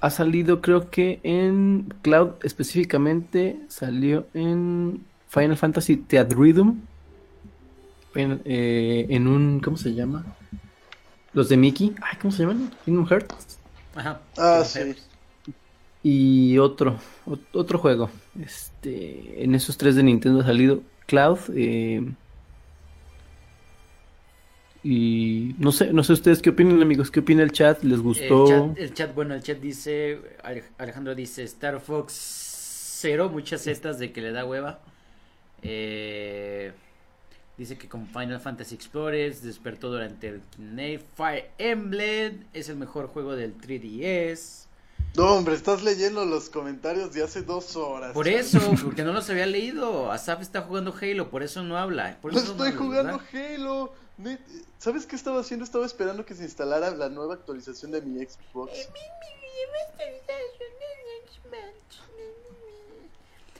Ha, 0.00 0.10
salido, 0.10 0.60
creo 0.60 0.90
que 0.90 1.20
en 1.22 1.92
Cloud 2.02 2.30
específicamente, 2.42 3.58
salió 3.68 4.26
en 4.34 5.04
Final 5.28 5.56
Fantasy 5.56 5.96
Theatrhythm. 5.96 6.74
En, 8.14 8.40
eh, 8.44 9.06
en 9.10 9.26
un. 9.26 9.60
¿Cómo 9.60 9.76
se 9.76 9.94
llama? 9.94 10.24
Los 11.32 11.48
de 11.48 11.56
Mickey. 11.56 11.94
Ay, 12.02 12.16
¿cómo 12.20 12.32
se 12.32 12.42
llaman? 12.42 12.70
Kingdom 12.84 13.06
Hearts. 13.06 13.58
Ajá. 13.94 14.20
Ah, 14.36 14.62
sí. 14.64 14.94
Y 16.02 16.58
otro, 16.58 16.96
ot- 17.26 17.40
otro 17.52 17.78
juego. 17.78 18.08
Este, 18.40 19.42
en 19.44 19.54
esos 19.54 19.76
tres 19.76 19.96
de 19.96 20.02
Nintendo 20.04 20.40
ha 20.40 20.44
salido 20.44 20.80
Cloud. 21.06 21.38
eh, 21.54 22.02
y 24.92 25.54
no 25.58 25.72
sé, 25.72 25.92
no 25.92 26.02
sé 26.04 26.12
ustedes 26.14 26.40
qué 26.42 26.50
opinan, 26.50 26.82
amigos. 26.82 27.10
¿Qué 27.10 27.20
opina 27.20 27.42
el 27.42 27.52
chat? 27.52 27.82
¿Les 27.84 28.00
El 28.14 28.36
gustó? 28.36 28.44
chat, 28.44 28.78
el 28.78 28.94
chat, 28.94 29.14
bueno, 29.14 29.34
el 29.34 29.42
chat 29.42 29.58
dice, 29.58 30.20
Ale- 30.42 30.64
Alejandro 30.78 31.14
dice, 31.14 31.42
Star 31.44 31.80
Fox 31.80 32.12
cero, 33.00 33.28
muchas 33.30 33.62
zetas 33.62 33.98
de 33.98 34.12
que 34.12 34.20
le 34.20 34.32
da 34.32 34.44
hueva. 34.44 34.80
Eh, 35.62 36.72
dice 37.56 37.78
que 37.78 37.88
con 37.88 38.06
Final 38.08 38.40
Fantasy 38.40 38.74
Explorers 38.74 39.42
despertó 39.42 39.90
durante 39.90 40.28
el 40.28 40.42
Kinect. 40.50 41.06
Fire 41.16 41.50
Emblem 41.58 42.44
es 42.52 42.68
el 42.68 42.76
mejor 42.76 43.08
juego 43.08 43.36
del 43.36 43.56
3DS. 43.58 44.68
No, 45.16 45.34
hombre, 45.34 45.54
estás 45.54 45.82
leyendo 45.82 46.24
los 46.24 46.48
comentarios 46.48 47.12
de 47.12 47.22
hace 47.22 47.42
dos 47.42 47.76
horas. 47.76 48.12
Por 48.12 48.28
eso, 48.28 48.60
porque 48.82 49.02
no 49.04 49.12
los 49.12 49.28
había 49.30 49.46
leído. 49.46 50.12
Asaf 50.12 50.40
está 50.42 50.62
jugando 50.62 50.94
Halo, 51.00 51.30
por 51.30 51.42
eso 51.42 51.62
no 51.62 51.76
habla. 51.76 52.18
Por 52.20 52.32
No 52.32 52.38
eso 52.38 52.52
estoy 52.52 52.68
habla, 52.68 52.78
jugando 52.78 53.18
¿verdad? 53.18 53.20
Halo. 53.32 53.92
¿Sabes 54.78 55.06
qué 55.06 55.16
estaba 55.16 55.40
haciendo? 55.40 55.64
Estaba 55.64 55.86
esperando 55.86 56.24
que 56.24 56.34
se 56.34 56.42
instalara 56.42 56.90
la 56.90 57.08
nueva 57.08 57.34
actualización 57.34 57.92
de 57.92 58.02
mi 58.02 58.24
Xbox. 58.24 58.72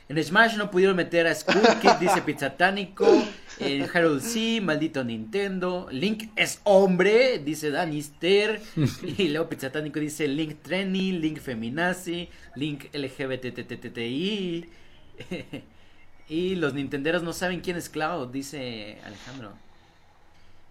En 0.08 0.24
Smash 0.24 0.56
no 0.56 0.70
pudieron 0.70 0.96
meter 0.96 1.26
a 1.26 1.34
Skull 1.34 1.60
Kid, 1.82 1.90
dice 2.00 2.22
Pizzatánico. 2.22 3.06
En 3.58 3.88
Harold 3.92 4.22
C, 4.22 4.60
maldito 4.62 5.04
Nintendo. 5.04 5.86
Link 5.90 6.30
es 6.34 6.60
hombre, 6.64 7.38
dice 7.38 7.70
Danister. 7.70 8.60
Y 9.18 9.28
luego 9.28 9.48
Pizzatánico 9.48 10.00
dice 10.00 10.26
Link 10.26 10.62
Trenny, 10.62 11.12
Link 11.12 11.38
Feminazi, 11.40 12.28
Link 12.54 12.86
LGBTTTI. 12.92 14.68
Y 16.30 16.56
los 16.56 16.74
nintenderos 16.74 17.22
no 17.22 17.32
saben 17.32 17.60
quién 17.60 17.78
es 17.78 17.88
Cloud, 17.88 18.28
dice 18.28 18.98
Alejandro. 19.02 19.54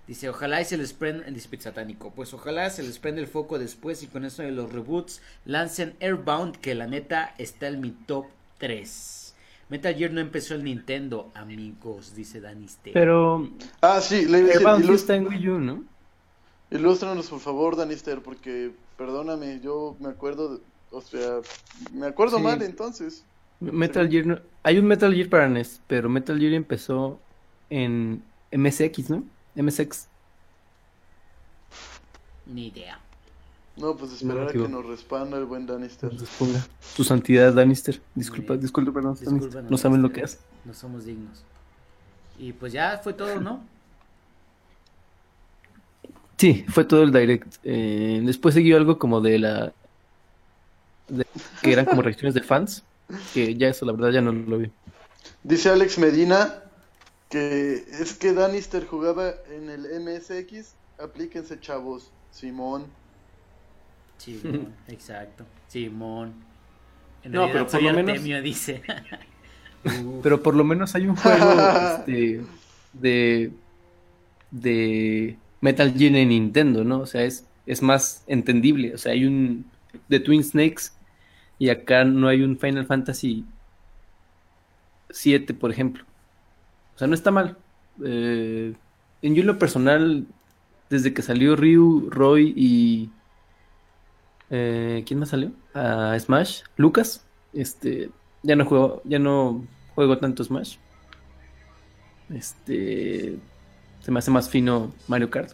Dice, 0.07 0.29
ojalá 0.29 0.61
y 0.61 0.65
se 0.65 0.77
les 0.77 0.93
prenda, 0.93 1.25
dice 1.29 1.49
Pizzatánico, 1.49 2.11
pues 2.15 2.33
ojalá 2.33 2.69
se 2.69 2.81
les 2.81 2.97
prenda 2.97 3.19
el 3.19 3.27
foco 3.27 3.59
después 3.59 4.01
y 4.03 4.07
con 4.07 4.23
eso 4.23 4.41
de 4.41 4.51
los 4.51 4.71
reboots 4.71 5.21
lancen 5.45 5.95
Airbound, 5.99 6.55
que 6.57 6.75
la 6.75 6.87
neta 6.87 7.35
está 7.37 7.67
en 7.67 7.81
mi 7.81 7.91
top 7.91 8.25
3. 8.57 9.35
Metal 9.69 9.93
Gear 9.93 10.11
no 10.11 10.21
empezó 10.21 10.55
el 10.55 10.63
Nintendo, 10.63 11.29
amigos, 11.35 12.15
dice 12.15 12.39
Danister. 12.39 12.93
Pero 12.93 13.49
Ah, 13.81 13.99
sí, 13.99 14.25
le 14.25 14.39
iba 14.39 14.49
Airbound 14.53 14.85
sí 14.85 14.93
está 14.93 15.15
en 15.15 15.27
Wii 15.27 15.49
U, 15.49 15.59
¿no? 15.59 15.83
ilústranos 16.71 17.27
por 17.29 17.39
favor, 17.41 17.75
Danister, 17.75 18.19
porque, 18.21 18.71
perdóname, 18.97 19.59
yo 19.61 19.95
me 19.99 20.09
acuerdo, 20.09 20.55
de- 20.57 20.61
o 20.91 21.01
sea, 21.01 21.39
me 21.93 22.07
acuerdo 22.07 22.37
Sí. 22.37 22.43
mal 22.43 22.61
entonces. 22.61 23.23
Metal 23.59 24.07
Gear 24.09 24.25
no- 24.25 24.39
Hay 24.63 24.77
un 24.77 24.85
Metal 24.85 25.13
Gear 25.13 25.29
para 25.29 25.47
NES, 25.49 25.81
pero 25.87 26.07
Metal 26.09 26.37
Gear 26.39 26.53
empezó 26.53 27.19
en 27.69 28.21
MSX, 28.51 29.09
¿no? 29.09 29.23
MSX. 29.57 30.07
Ni 32.45 32.67
idea. 32.67 32.99
No, 33.75 33.95
pues 33.95 34.13
esperar 34.13 34.49
a 34.49 34.51
que 34.51 34.57
nos 34.67 34.85
respanda 34.85 35.37
el 35.37 35.45
buen 35.45 35.65
Danister. 35.67 36.11
Su 36.95 37.03
santidad, 37.03 37.53
Danister. 37.53 38.01
Disculpa, 38.15 38.53
bien. 38.53 38.61
disculpa, 38.61 39.01
Danister. 39.01 39.63
No 39.69 39.77
saben 39.77 40.01
lo 40.01 40.11
que 40.11 40.23
hace. 40.23 40.39
No 40.65 40.73
somos 40.73 41.05
dignos. 41.05 41.43
Y 42.39 42.53
pues 42.53 42.73
ya 42.73 42.99
fue 43.03 43.13
todo, 43.13 43.39
¿no? 43.39 43.63
Sí, 46.37 46.65
fue 46.69 46.85
todo 46.85 47.03
el 47.03 47.11
direct. 47.11 47.55
Eh, 47.63 48.21
después 48.23 48.53
siguió 48.55 48.77
algo 48.77 48.97
como 48.99 49.21
de 49.21 49.39
la. 49.39 49.73
de- 51.07 51.25
que 51.61 51.73
eran 51.73 51.85
como 51.85 52.01
reacciones 52.01 52.33
de 52.33 52.41
fans. 52.43 52.83
Que 53.33 53.55
ya 53.55 53.69
eso, 53.69 53.85
la 53.85 53.93
verdad, 53.93 54.11
ya 54.11 54.21
no 54.21 54.31
lo 54.31 54.57
vi. 54.59 54.71
Dice 55.43 55.69
Alex 55.69 55.97
Medina 55.97 56.63
que 57.29 57.85
es 57.99 58.13
que 58.13 58.33
Danister 58.33 58.85
jugaba 58.85 59.33
en 59.51 59.69
el 59.69 59.81
MSX. 60.01 60.73
Aplíquense, 60.99 61.59
chavos. 61.59 62.11
Simón. 62.31 62.85
Simón, 64.17 64.73
exacto. 64.87 65.45
Simón. 65.67 66.33
En 67.23 67.31
No, 67.33 67.47
pero 67.51 67.67
por 67.67 67.81
lo 67.81 67.93
menos- 67.93 68.11
Artemio, 68.11 68.41
dice. 68.41 68.81
Pero 70.23 70.43
por 70.43 70.53
lo 70.55 70.63
menos 70.65 70.95
hay 70.95 71.07
un 71.07 71.15
juego 71.17 71.51
este, 71.99 72.41
de. 72.93 73.51
de 74.51 75.37
Metal 75.61 75.93
Gear 75.93 76.15
en 76.15 76.29
Nintendo, 76.29 76.83
¿no? 76.83 76.99
O 76.99 77.05
sea, 77.05 77.23
es, 77.23 77.45
es 77.65 77.81
más 77.81 78.23
entendible. 78.27 78.93
O 78.93 78.97
sea, 78.97 79.13
hay 79.13 79.25
un. 79.25 79.65
de 80.09 80.19
Twin 80.19 80.43
Snakes. 80.43 80.91
Y 81.59 81.69
acá 81.69 82.03
no 82.03 82.27
hay 82.27 82.41
un 82.41 82.57
Final 82.59 82.85
Fantasy 82.85 83.45
7, 85.09 85.53
por 85.53 85.71
ejemplo. 85.71 86.03
O 86.97 86.99
sea, 86.99 87.07
no 87.07 87.13
está 87.13 87.31
mal. 87.31 87.57
Eh, 88.03 88.73
en 89.21 89.35
yo 89.35 89.43
lo 89.43 89.57
personal, 89.59 90.25
desde 90.89 91.13
que 91.13 91.21
salió 91.21 91.55
Ryu, 91.55 92.09
Roy 92.09 92.53
y... 92.57 93.09
eh, 94.49 95.03
¿quién 95.05 95.19
más 95.19 95.29
salió? 95.29 95.51
A 95.73 96.17
Smash, 96.19 96.63
Lucas. 96.75 97.23
Este, 97.53 98.09
ya 98.43 98.55
no 98.55 98.65
juego, 98.65 99.01
ya 99.05 99.19
no 99.19 99.63
juego 99.95 100.17
tanto 100.17 100.43
Smash. 100.43 100.77
Este, 102.33 103.37
se 104.01 104.11
me 104.11 104.19
hace 104.19 104.31
más 104.31 104.49
fino 104.49 104.91
Mario 105.07 105.29
Kart. 105.29 105.51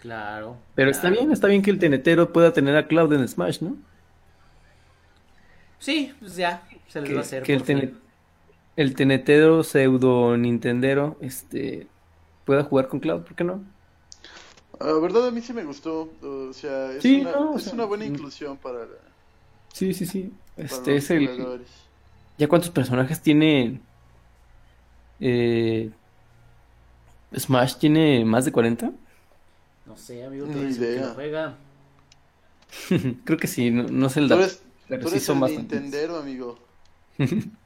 Claro. 0.00 0.56
Pero 0.74 0.90
está 0.90 1.10
bien, 1.10 1.30
está 1.30 1.46
bien 1.46 1.62
que 1.62 1.70
el 1.70 1.78
tenetero 1.78 2.32
pueda 2.32 2.52
tener 2.52 2.74
a 2.76 2.86
Cloud 2.88 3.12
en 3.12 3.28
Smash, 3.28 3.60
¿no? 3.60 3.76
Sí, 5.78 6.12
pues 6.20 6.36
ya, 6.36 6.62
se 6.88 7.00
les 7.00 7.08
que, 7.08 7.14
va 7.14 7.20
a 7.20 7.22
hacer. 7.24 7.42
que 7.42 7.54
el, 7.54 7.62
tene- 7.62 7.94
el 8.76 8.94
tenetero 8.94 9.62
pseudo 9.64 10.36
Nintendero 10.36 11.16
este, 11.20 11.88
pueda 12.44 12.64
jugar 12.64 12.88
con 12.88 13.00
Cloud, 13.00 13.22
¿por 13.22 13.34
qué 13.36 13.44
no? 13.44 13.64
La 14.80 14.92
verdad, 14.98 15.28
a 15.28 15.30
mí 15.30 15.40
sí 15.40 15.52
me 15.52 15.64
gustó. 15.64 16.18
O 16.22 16.52
sea, 16.52 16.92
es, 16.92 17.02
Sí, 17.02 17.20
una, 17.20 17.32
no, 17.32 17.52
o 17.52 17.58
es 17.58 17.64
sea, 17.64 17.72
una 17.72 17.84
buena 17.84 18.04
mm. 18.04 18.08
inclusión 18.08 18.56
para, 18.58 18.86
Sí, 19.72 19.94
sí, 19.94 20.06
sí. 20.06 20.32
Este 20.56 20.96
es 20.96 21.10
el. 21.10 21.28
jugadores. 21.28 21.90
¿Ya 22.38 22.48
cuántos 22.48 22.70
personajes 22.70 23.22
tiene? 23.22 23.80
Eh, 25.20 25.90
Smash 27.36 27.76
tiene 27.78 28.24
más 28.24 28.44
de 28.44 28.52
40. 28.52 28.92
No 29.86 29.96
sé, 29.96 30.24
amigo, 30.24 30.46
el 30.46 30.76
que 30.86 30.86
idea. 30.86 31.00
lo 31.00 31.14
juega. 31.14 31.58
Creo 33.24 33.38
que 33.38 33.46
sí, 33.46 33.70
no, 33.70 33.84
no 33.84 34.08
sé 34.08 34.20
el 34.20 34.28
Tú 34.28 34.34
dato. 34.34 34.36
eres, 34.36 34.62
pero 34.88 35.04
tú 35.04 35.08
sí 35.08 35.18
eres 35.18 35.24
son 35.24 35.38
el. 35.38 35.56
Nintendero, 35.56 36.16
amigo. 36.18 36.58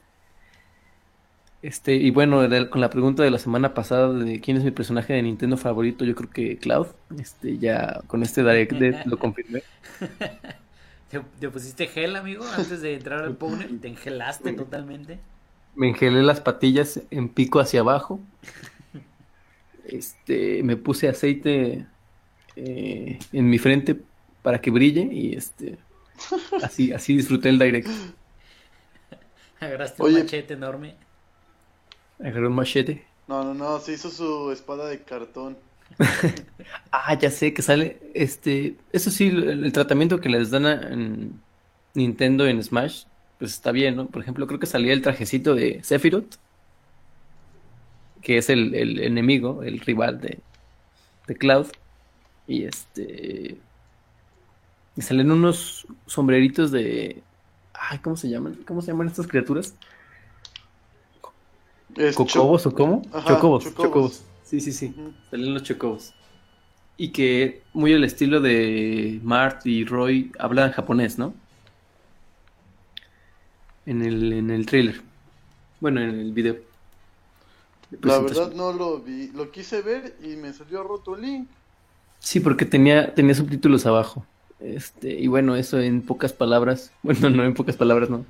Este, 1.66 1.96
y 1.96 2.12
bueno, 2.12 2.42
con 2.70 2.80
la 2.80 2.90
pregunta 2.90 3.24
de 3.24 3.30
la 3.32 3.40
semana 3.40 3.74
pasada 3.74 4.12
de 4.12 4.40
quién 4.40 4.56
es 4.56 4.62
mi 4.62 4.70
personaje 4.70 5.14
de 5.14 5.22
Nintendo 5.22 5.56
favorito, 5.56 6.04
yo 6.04 6.14
creo 6.14 6.30
que 6.30 6.58
Cloud. 6.58 6.86
Este, 7.18 7.58
ya 7.58 8.02
con 8.06 8.22
este 8.22 8.42
Direct 8.42 8.72
lo 9.06 9.18
confirmé. 9.18 9.64
¿Te, 11.10 11.20
te 11.40 11.50
pusiste 11.50 11.88
gel, 11.88 12.14
amigo, 12.14 12.44
antes 12.56 12.82
de 12.82 12.94
entrar 12.94 13.24
al 13.24 13.34
Powner? 13.36 13.68
¿Te 13.80 13.88
engelaste 13.88 14.52
totalmente? 14.52 15.18
Me 15.74 15.88
engelé 15.88 16.22
las 16.22 16.40
patillas 16.40 17.00
en 17.10 17.28
pico 17.28 17.58
hacia 17.58 17.80
abajo. 17.80 18.20
Este, 19.84 20.62
me 20.62 20.76
puse 20.76 21.08
aceite 21.08 21.84
eh, 22.54 23.18
en 23.32 23.50
mi 23.50 23.58
frente 23.58 23.96
para 24.42 24.60
que 24.60 24.70
brille 24.70 25.08
y 25.10 25.34
este, 25.34 25.78
así, 26.62 26.92
así 26.92 27.16
disfruté 27.16 27.48
el 27.48 27.58
direct. 27.58 27.88
Agarraste 29.60 30.00
Oye. 30.00 30.14
un 30.14 30.20
machete 30.22 30.54
enorme. 30.54 31.05
Agarré 32.20 32.46
un 32.48 32.54
machete. 32.54 33.06
No, 33.28 33.44
no, 33.44 33.54
no, 33.54 33.78
se 33.78 33.92
hizo 33.92 34.10
su 34.10 34.50
espada 34.50 34.88
de 34.88 35.04
cartón. 35.04 35.62
Ah, 36.92 37.14
ya 37.18 37.30
sé 37.30 37.54
que 37.54 37.62
sale, 37.62 38.10
este, 38.14 38.76
eso 38.92 39.10
sí, 39.10 39.28
el, 39.28 39.64
el 39.64 39.72
tratamiento 39.72 40.20
que 40.20 40.28
les 40.28 40.50
dan 40.50 40.66
a- 40.66 40.92
en 40.92 41.44
Nintendo 41.94 42.46
en 42.46 42.62
Smash, 42.62 43.04
pues 43.38 43.52
está 43.52 43.72
bien, 43.72 43.96
¿no? 43.96 44.10
Por 44.10 44.22
ejemplo, 44.22 44.46
creo 44.46 44.58
que 44.60 44.66
salía 44.66 44.92
el 44.92 45.02
trajecito 45.02 45.54
de 45.54 45.82
Sephiroth, 45.84 46.36
que 48.22 48.38
es 48.38 48.50
el, 48.50 48.74
el 48.74 49.00
enemigo, 49.00 49.62
el 49.62 49.80
rival 49.80 50.20
de, 50.20 50.44
de 51.26 51.36
Cloud, 51.38 51.68
y 52.46 52.64
este, 52.66 53.64
y 54.94 55.02
salen 55.02 55.30
unos 55.30 55.86
sombreritos 56.06 56.70
de, 56.70 57.26
ay, 57.74 57.98
¿cómo 58.00 58.16
se 58.16 58.28
llaman? 58.30 58.62
¿Cómo 58.66 58.80
se 58.82 58.88
llaman 58.92 59.08
estas 59.08 59.26
criaturas? 59.28 59.76
Es 61.96 62.14
¿Cocobos 62.14 62.66
o 62.66 62.74
cómo? 62.74 63.02
Ajá, 63.12 63.28
chocobos, 63.28 63.64
chocobos. 63.64 63.86
chocobos. 63.88 64.24
Sí, 64.44 64.60
sí, 64.60 64.72
sí. 64.72 64.94
Ujú. 64.96 65.12
Salen 65.30 65.54
los 65.54 65.62
chocobos. 65.62 66.14
Y 66.96 67.08
que 67.10 67.62
muy 67.72 67.92
al 67.92 68.04
estilo 68.04 68.40
de 68.40 69.20
Mart 69.22 69.66
y 69.66 69.84
Roy 69.84 70.32
hablan 70.38 70.72
japonés, 70.72 71.18
¿no? 71.18 71.34
En 73.84 74.02
el, 74.02 74.32
en 74.32 74.50
el 74.50 74.66
trailer. 74.66 75.02
Bueno, 75.80 76.00
en 76.00 76.10
el 76.10 76.32
video. 76.32 76.54
de 77.90 78.08
La 78.08 78.18
verdad 78.18 78.52
no 78.52 78.72
lo 78.72 79.00
vi. 79.00 79.28
Lo 79.28 79.50
quise 79.50 79.82
ver 79.82 80.16
y 80.22 80.36
me 80.36 80.52
salió 80.52 80.82
roto 80.82 81.16
el 81.16 81.22
link. 81.22 81.48
Sí, 82.18 82.40
porque 82.40 82.64
tenía, 82.64 83.14
tenía 83.14 83.34
subtítulos 83.34 83.86
abajo. 83.86 84.24
Este, 84.58 85.12
y 85.12 85.26
bueno, 85.26 85.54
eso 85.56 85.78
en 85.80 86.02
pocas 86.02 86.32
palabras, 86.32 86.92
bueno, 87.02 87.30
no 87.30 87.44
en 87.44 87.54
pocas 87.54 87.76
palabras, 87.76 88.10
no. 88.10 88.24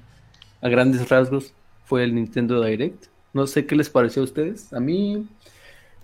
A 0.60 0.68
grandes 0.68 1.08
rasgos 1.08 1.52
fue 1.84 2.04
el 2.04 2.14
Nintendo 2.14 2.62
Direct. 2.62 3.06
No 3.32 3.46
sé 3.46 3.66
qué 3.66 3.76
les 3.76 3.90
pareció 3.90 4.22
a 4.22 4.24
ustedes. 4.24 4.72
A 4.72 4.80
mí, 4.80 5.28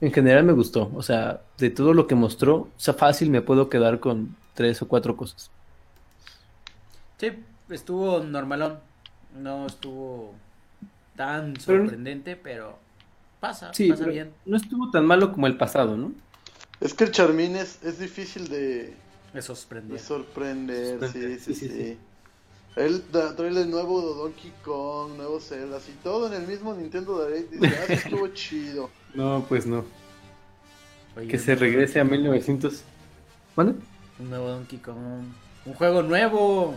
en 0.00 0.12
general, 0.12 0.44
me 0.44 0.52
gustó. 0.52 0.90
O 0.94 1.02
sea, 1.02 1.42
de 1.58 1.70
todo 1.70 1.94
lo 1.94 2.06
que 2.06 2.14
mostró, 2.14 2.56
o 2.56 2.72
sea, 2.78 2.94
fácil 2.94 3.30
me 3.30 3.42
puedo 3.42 3.68
quedar 3.70 4.00
con 4.00 4.36
tres 4.54 4.82
o 4.82 4.88
cuatro 4.88 5.16
cosas. 5.16 5.50
Sí, 7.18 7.32
estuvo 7.70 8.20
normalón. 8.20 8.78
No 9.34 9.66
estuvo 9.66 10.34
tan 11.16 11.58
sorprendente, 11.60 12.36
pero 12.36 12.78
pasa, 13.40 13.72
Sí, 13.72 13.88
pasa 13.88 14.06
pero 14.06 14.12
bien. 14.12 14.34
no 14.44 14.56
estuvo 14.56 14.90
tan 14.90 15.06
malo 15.06 15.32
como 15.32 15.46
el 15.46 15.56
pasado, 15.56 15.96
¿no? 15.96 16.12
Es 16.80 16.94
que 16.94 17.04
el 17.04 17.12
Charmín 17.12 17.56
es, 17.56 17.82
es 17.82 17.98
difícil 17.98 18.48
de, 18.48 18.94
Me 19.32 19.42
sorprendió. 19.42 19.94
de 19.94 19.98
sorprender. 19.98 20.98
Sorprender, 20.98 21.38
Sí, 21.38 21.38
sí, 21.38 21.54
sí, 21.54 21.54
sí. 21.54 21.68
sí, 21.68 21.68
sí. 21.68 21.98
Él 22.76 23.04
da- 23.12 23.36
trae 23.36 23.48
el 23.48 23.70
nuevo 23.70 24.00
Donkey 24.00 24.52
Kong, 24.64 25.12
nuevo 25.16 25.40
Zelda, 25.40 25.76
así 25.76 25.94
todo 26.02 26.26
en 26.26 26.32
el 26.40 26.48
mismo 26.48 26.74
Nintendo 26.74 27.24
Direct. 27.26 27.50
Dice, 27.52 27.66
ah, 27.78 27.92
estuvo 27.92 28.28
chido. 28.34 28.90
No, 29.14 29.44
pues 29.48 29.66
no. 29.66 29.84
Oye, 31.16 31.28
Que 31.28 31.36
un 31.36 31.42
se 31.42 31.54
regrese 31.54 32.00
a 32.00 32.04
Donkey 32.04 32.18
1900. 32.20 32.82
¿Mande? 33.56 33.74
Un 34.18 34.30
nuevo 34.30 34.48
Donkey 34.48 34.78
Kong. 34.78 34.96
Un 35.66 35.74
juego 35.74 36.02
nuevo. 36.02 36.74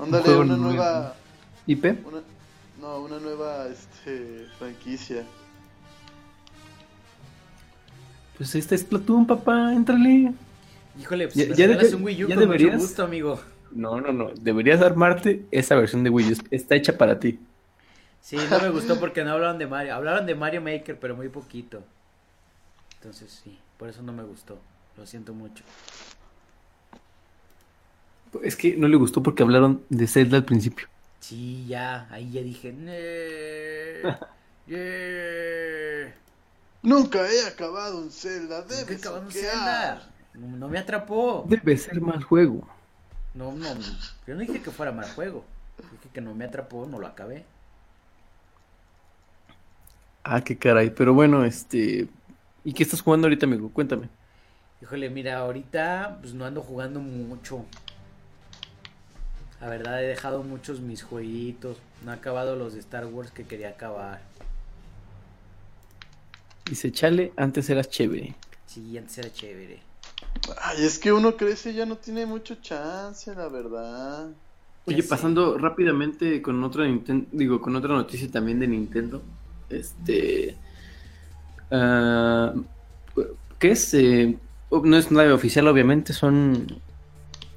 Ándale, 0.00 0.24
juego 0.24 0.40
una 0.40 0.56
nuevo. 0.56 0.72
nueva. 0.74 1.14
¿IP? 1.68 1.84
Una, 2.04 2.22
no, 2.80 2.98
una 3.02 3.18
nueva 3.20 3.68
este, 3.68 4.46
franquicia. 4.58 5.24
Pues 8.36 8.54
este 8.56 8.74
es 8.74 8.80
Splatoon, 8.80 9.26
papá, 9.26 9.72
entrale. 9.72 10.32
Híjole, 11.00 11.28
pues 11.28 11.36
Ya- 11.36 11.54
ya 11.54 11.68
debe- 11.68 11.94
un 11.94 12.02
Wii 12.02 12.24
U 12.24 12.28
ya 12.28 12.34
con 12.34 12.44
mucho 12.46 12.52
deberías. 12.58 12.80
gusto, 12.82 13.04
amigo. 13.04 13.40
No, 13.74 14.00
no, 14.00 14.12
no. 14.12 14.30
Deberías 14.40 14.80
armarte 14.80 15.44
esa 15.50 15.74
versión 15.74 16.04
de 16.04 16.10
Wii 16.10 16.32
U. 16.32 16.36
Está 16.50 16.74
hecha 16.74 16.96
para 16.96 17.18
ti. 17.18 17.38
Sí, 18.20 18.36
no 18.50 18.60
me 18.60 18.68
gustó 18.70 19.00
porque 19.00 19.24
no 19.24 19.32
hablaron 19.32 19.58
de 19.58 19.66
Mario. 19.66 19.94
Hablaron 19.94 20.26
de 20.26 20.34
Mario 20.34 20.60
Maker, 20.60 20.98
pero 20.98 21.16
muy 21.16 21.28
poquito. 21.28 21.82
Entonces 22.98 23.40
sí, 23.42 23.58
por 23.78 23.88
eso 23.88 24.02
no 24.02 24.12
me 24.12 24.22
gustó. 24.22 24.58
Lo 24.96 25.06
siento 25.06 25.34
mucho. 25.34 25.64
Es 28.42 28.56
que 28.56 28.76
no 28.76 28.88
le 28.88 28.96
gustó 28.96 29.22
porque 29.22 29.42
hablaron 29.42 29.82
de 29.88 30.06
Zelda 30.06 30.36
al 30.38 30.44
principio. 30.44 30.86
Sí, 31.20 31.66
ya, 31.66 32.08
ahí 32.10 32.30
ya 32.30 32.42
dije. 32.42 32.72
"Nee, 32.72 34.02
yeah". 34.66 36.14
Nunca 36.82 37.30
he 37.30 37.46
acabado 37.46 37.98
un 37.98 38.10
Zelda, 38.10 38.64
¿Qué 38.66 38.74
debe 38.74 38.96
acabamos 38.96 39.32
de 39.34 39.40
soquear. 39.40 40.00
Zelda? 40.00 40.12
No, 40.34 40.56
no 40.56 40.68
me 40.68 40.78
atrapó. 40.78 41.44
Debe 41.48 41.76
ser 41.76 42.00
mal 42.00 42.22
juego. 42.22 42.66
No, 43.34 43.52
no, 43.52 43.66
yo 44.26 44.34
no 44.34 44.40
dije 44.40 44.60
que 44.60 44.70
fuera 44.70 44.92
mal 44.92 45.08
juego. 45.10 45.44
Dije 45.78 46.08
que 46.12 46.20
no 46.20 46.34
me 46.34 46.44
atrapó, 46.44 46.86
no 46.86 46.98
lo 46.98 47.06
acabé. 47.06 47.44
Ah, 50.22 50.42
qué 50.42 50.56
caray. 50.56 50.90
Pero 50.90 51.14
bueno, 51.14 51.44
este. 51.44 52.08
¿Y 52.64 52.72
qué 52.74 52.82
estás 52.82 53.00
jugando 53.00 53.26
ahorita, 53.26 53.46
amigo? 53.46 53.70
Cuéntame. 53.70 54.08
Híjole, 54.80 55.10
mira, 55.10 55.38
ahorita 55.38 56.18
pues 56.20 56.34
no 56.34 56.44
ando 56.44 56.60
jugando 56.60 57.00
mucho. 57.00 57.64
La 59.60 59.68
verdad 59.68 60.02
he 60.02 60.08
dejado 60.08 60.42
muchos 60.42 60.80
mis 60.80 61.02
jueguitos. 61.02 61.78
No 62.04 62.12
he 62.12 62.14
acabado 62.14 62.56
los 62.56 62.74
de 62.74 62.80
Star 62.80 63.06
Wars 63.06 63.30
que 63.30 63.44
quería 63.44 63.70
acabar. 63.70 64.20
Dice, 66.66 66.90
chale, 66.92 67.32
antes 67.36 67.70
eras 67.70 67.88
chévere. 67.88 68.34
Sí, 68.66 68.96
antes 68.98 69.18
era 69.18 69.32
chévere. 69.32 69.91
Ay, 70.60 70.84
es 70.84 70.98
que 70.98 71.12
uno 71.12 71.36
crece 71.36 71.70
y 71.70 71.74
ya 71.74 71.86
no 71.86 71.96
tiene 71.96 72.26
mucho 72.26 72.56
chance, 72.56 73.34
la 73.34 73.48
verdad. 73.48 74.30
Oye, 74.84 75.02
pasando 75.04 75.56
rápidamente 75.58 76.42
con 76.42 76.62
otra 76.64 76.84
digo, 77.30 77.60
con 77.60 77.76
otra 77.76 77.94
noticia 77.94 78.28
también 78.30 78.58
de 78.58 78.66
Nintendo. 78.66 79.22
Este. 79.70 80.56
ah, 81.70 82.52
¿Qué 83.58 83.70
es? 83.70 83.94
Eh, 83.94 84.36
no 84.70 84.96
es 84.96 85.10
nada 85.12 85.32
oficial, 85.34 85.68
obviamente. 85.68 86.12
Son. 86.12 86.66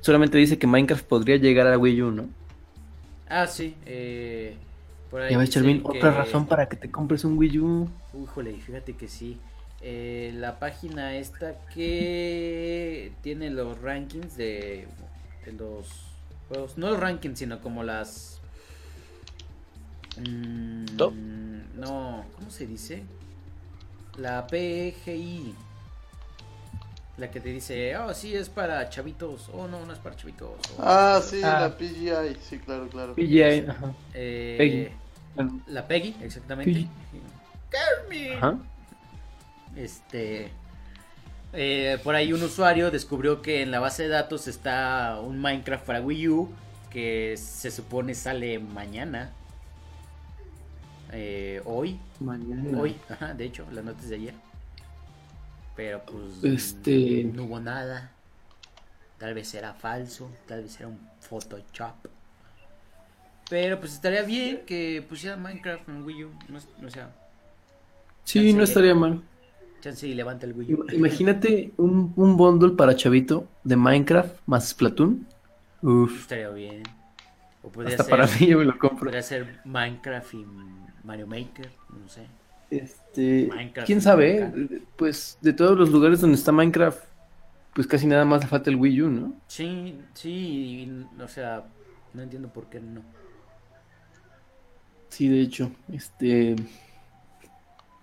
Solamente 0.01 0.38
dice 0.38 0.59
que 0.59 0.67
Minecraft 0.67 1.05
podría 1.05 1.38
llegar 1.38 1.65
a 1.65 1.78
Wii 1.80 2.01
U, 2.03 2.11
¿no? 2.11 2.30
Ah, 3.28 3.47
sí. 3.47 3.76
Eh, 3.88 4.55
por 5.09 5.21
ahí 5.21 5.32
Ya 5.32 5.39
ves, 5.39 5.49
Charmin, 5.49 5.82
que- 5.82 5.88
otra 5.89 6.11
razón 6.11 6.45
para 6.45 6.69
que 6.69 6.78
te 6.78 6.91
compres 6.91 7.26
un 7.26 7.38
Wii 7.39 7.59
U. 7.59 7.89
Híjole, 8.23 8.53
fíjate 8.59 8.93
que 8.93 9.07
sí. 9.07 9.39
Eh, 9.88 10.32
la 10.34 10.58
página 10.58 11.16
esta 11.16 11.54
que 11.72 13.12
tiene 13.22 13.52
los 13.52 13.80
rankings 13.82 14.36
de, 14.36 14.88
de 15.46 15.52
los 15.52 15.88
juegos. 16.50 16.76
No 16.80 16.90
los 16.90 17.00
rankings, 17.00 17.38
sino 17.38 17.62
como 17.62 17.84
las... 17.84 18.42
Mm, 20.18 20.86
¿Top? 20.98 21.14
no, 21.14 22.26
¿cómo 22.36 22.50
se 22.50 22.66
dice? 22.66 23.04
La 24.18 24.48
PGI. 24.48 25.54
La 27.18 27.30
que 27.30 27.40
te 27.40 27.50
dice, 27.50 27.96
oh, 27.98 28.14
sí, 28.14 28.36
es 28.36 28.50
para 28.50 28.90
chavitos. 28.90 29.50
Oh, 29.54 29.68
no, 29.68 29.86
no 29.86 29.94
es 29.94 30.00
para 30.00 30.16
chavitos. 30.16 30.50
oh, 30.78 30.82
Ah, 30.82 31.22
sí, 31.24 31.42
Ah. 31.44 31.60
la 31.62 31.78
PGI, 31.78 32.38
sí, 32.42 32.58
claro, 32.60 32.88
claro. 32.90 33.14
PGI, 33.14 33.68
ajá. 33.68 33.94
Eh, 34.16 34.56
Peggy. 35.38 35.54
La 35.68 35.88
Peggy, 35.88 36.16
exactamente. 36.24 36.72
Peggy. 36.72 36.90
Carmen. 37.70 38.34
Ajá. 38.38 38.58
Este. 39.76 40.51
eh, 41.53 41.99
por 42.03 42.15
ahí 42.15 42.34
un 42.34 42.43
usuario 42.43 42.91
descubrió 42.91 43.41
que 43.41 43.61
en 43.61 43.71
la 43.71 43.80
base 43.80 44.03
de 44.03 44.09
datos 44.09 44.47
está 44.47 45.19
un 45.21 45.39
Minecraft 45.39 45.86
para 45.86 46.01
Wii 46.01 46.28
U 46.30 46.49
que 46.89 47.36
se 47.38 47.71
supone 47.71 48.13
sale 48.15 48.59
mañana. 48.59 49.32
Eh, 51.11 51.61
hoy, 51.65 51.99
Mañana. 52.19 52.78
hoy, 52.80 52.95
ajá, 53.09 53.34
de 53.34 53.45
hecho, 53.45 53.65
las 53.71 53.84
notas 53.86 54.09
de 54.09 54.15
ayer. 54.15 54.34
Pero 55.76 56.01
pues 56.05 56.43
Este- 56.43 57.23
no 57.34 57.43
hubo 57.43 57.59
nada. 57.59 58.11
Tal 59.17 59.34
vez 59.34 59.53
era 59.53 59.73
falso, 59.73 60.30
tal 60.47 60.63
vez 60.63 60.78
era 60.80 60.88
un 60.89 60.99
Photoshop. 61.21 61.95
Pero 63.49 63.80
pues 63.80 63.93
estaría 63.93 64.23
bien 64.23 64.61
que 64.65 65.05
pusieran 65.07 65.41
Minecraft 65.41 65.88
en 65.89 66.03
Wii 66.03 66.23
U. 66.26 66.32
No, 66.49 66.59
o 66.88 66.89
sea, 66.89 67.09
Sí, 68.23 68.53
no 68.53 68.63
estaría 68.63 68.95
mal. 68.95 69.21
Chance 69.86 70.08
y 70.08 70.14
levanta 70.14 70.46
el 70.46 70.54
Wii 70.54 70.74
U. 70.74 70.86
Im- 70.86 70.94
Imagínate 70.96 71.72
un, 71.78 72.12
un 72.16 72.38
bundle 72.38 72.72
para 72.72 72.96
chavito 72.96 73.48
de 73.64 73.76
Minecraft 73.76 74.36
más 74.48 74.70
Splatoon. 74.70 75.26
Uf, 75.82 76.22
Estaría 76.22 76.50
bien. 76.50 76.84
O 77.64 77.70
podría 77.70 77.92
hasta 77.92 78.04
ser, 78.04 78.12
para 78.12 78.28
mí 78.28 78.48
yo 78.48 78.58
me 78.60 78.66
lo 78.66 78.78
compro. 78.78 79.06
podría 79.06 79.22
ser 79.24 79.60
Minecraft 79.66 80.34
y 80.34 80.46
Mario 81.04 81.28
Maker, 81.28 81.70
no 81.90 82.08
sé. 82.10 82.26
Este, 82.72 83.48
Minecraft 83.54 83.86
quién 83.86 84.02
sabe, 84.02 84.50
Minecraft. 84.50 84.84
pues 84.96 85.38
de 85.42 85.54
todos 85.54 85.78
los 85.78 85.90
lugares 85.92 86.20
donde 86.22 86.36
está 86.36 86.52
Minecraft, 86.52 87.00
pues 87.74 87.86
casi 87.88 88.08
nada 88.08 88.26
más 88.26 88.42
le 88.42 88.48
falta 88.48 88.70
el 88.70 88.76
Wii 88.78 89.02
U, 89.04 89.10
¿no? 89.10 89.34
Sí, 89.48 90.00
sí, 90.14 90.30
y, 90.30 91.22
o 91.22 91.28
sea, 91.28 91.66
no 92.14 92.22
entiendo 92.24 92.50
por 92.50 92.66
qué 92.70 92.80
no. 92.80 93.02
Sí, 95.10 95.28
de 95.30 95.42
hecho, 95.42 95.72
este... 95.92 96.56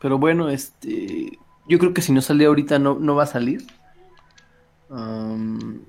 Pero 0.00 0.18
bueno, 0.18 0.48
este... 0.48 1.38
Yo 1.66 1.78
creo 1.78 1.94
que 1.94 2.02
si 2.02 2.12
no 2.12 2.20
sale 2.20 2.46
ahorita 2.46 2.78
no, 2.78 2.98
no 2.98 3.14
va 3.14 3.24
a 3.24 3.26
salir. 3.26 3.66
No 4.88 5.80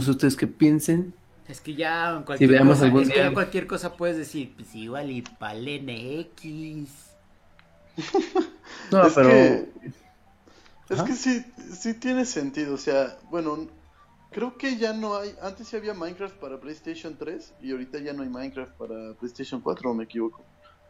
sé 0.00 0.10
ustedes 0.10 0.36
qué 0.36 0.46
piensen. 0.46 1.14
Es 1.48 1.60
que 1.60 1.74
ya 1.74 2.22
cualquier, 2.24 2.50
veamos 2.50 2.74
cosa, 2.74 2.84
algún 2.86 3.02
es 3.02 3.10
que 3.10 3.32
cualquier 3.32 3.66
cosa 3.66 3.96
puedes 3.96 4.16
decir, 4.16 4.54
pues 4.56 4.74
igual 4.74 5.10
y 5.10 5.22
para 5.22 5.54
el 5.54 5.84
NX. 5.84 6.88
No, 8.90 9.06
es 9.06 9.14
pero... 9.14 9.28
que, 9.28 9.68
es 10.90 11.02
que 11.02 11.12
sí, 11.12 11.44
sí 11.72 11.94
tiene 11.94 12.24
sentido. 12.24 12.74
O 12.74 12.78
sea, 12.78 13.18
bueno, 13.30 13.66
creo 14.30 14.56
que 14.56 14.76
ya 14.76 14.92
no 14.92 15.16
hay. 15.16 15.34
Antes 15.42 15.68
sí 15.68 15.76
había 15.76 15.94
Minecraft 15.94 16.36
para 16.36 16.60
PlayStation 16.60 17.16
3 17.18 17.54
y 17.62 17.72
ahorita 17.72 17.98
ya 17.98 18.12
no 18.12 18.22
hay 18.22 18.28
Minecraft 18.28 18.72
para 18.72 19.14
PlayStation 19.14 19.60
4, 19.60 19.90
¿o 19.90 19.94
me 19.94 20.04
equivoco? 20.04 20.44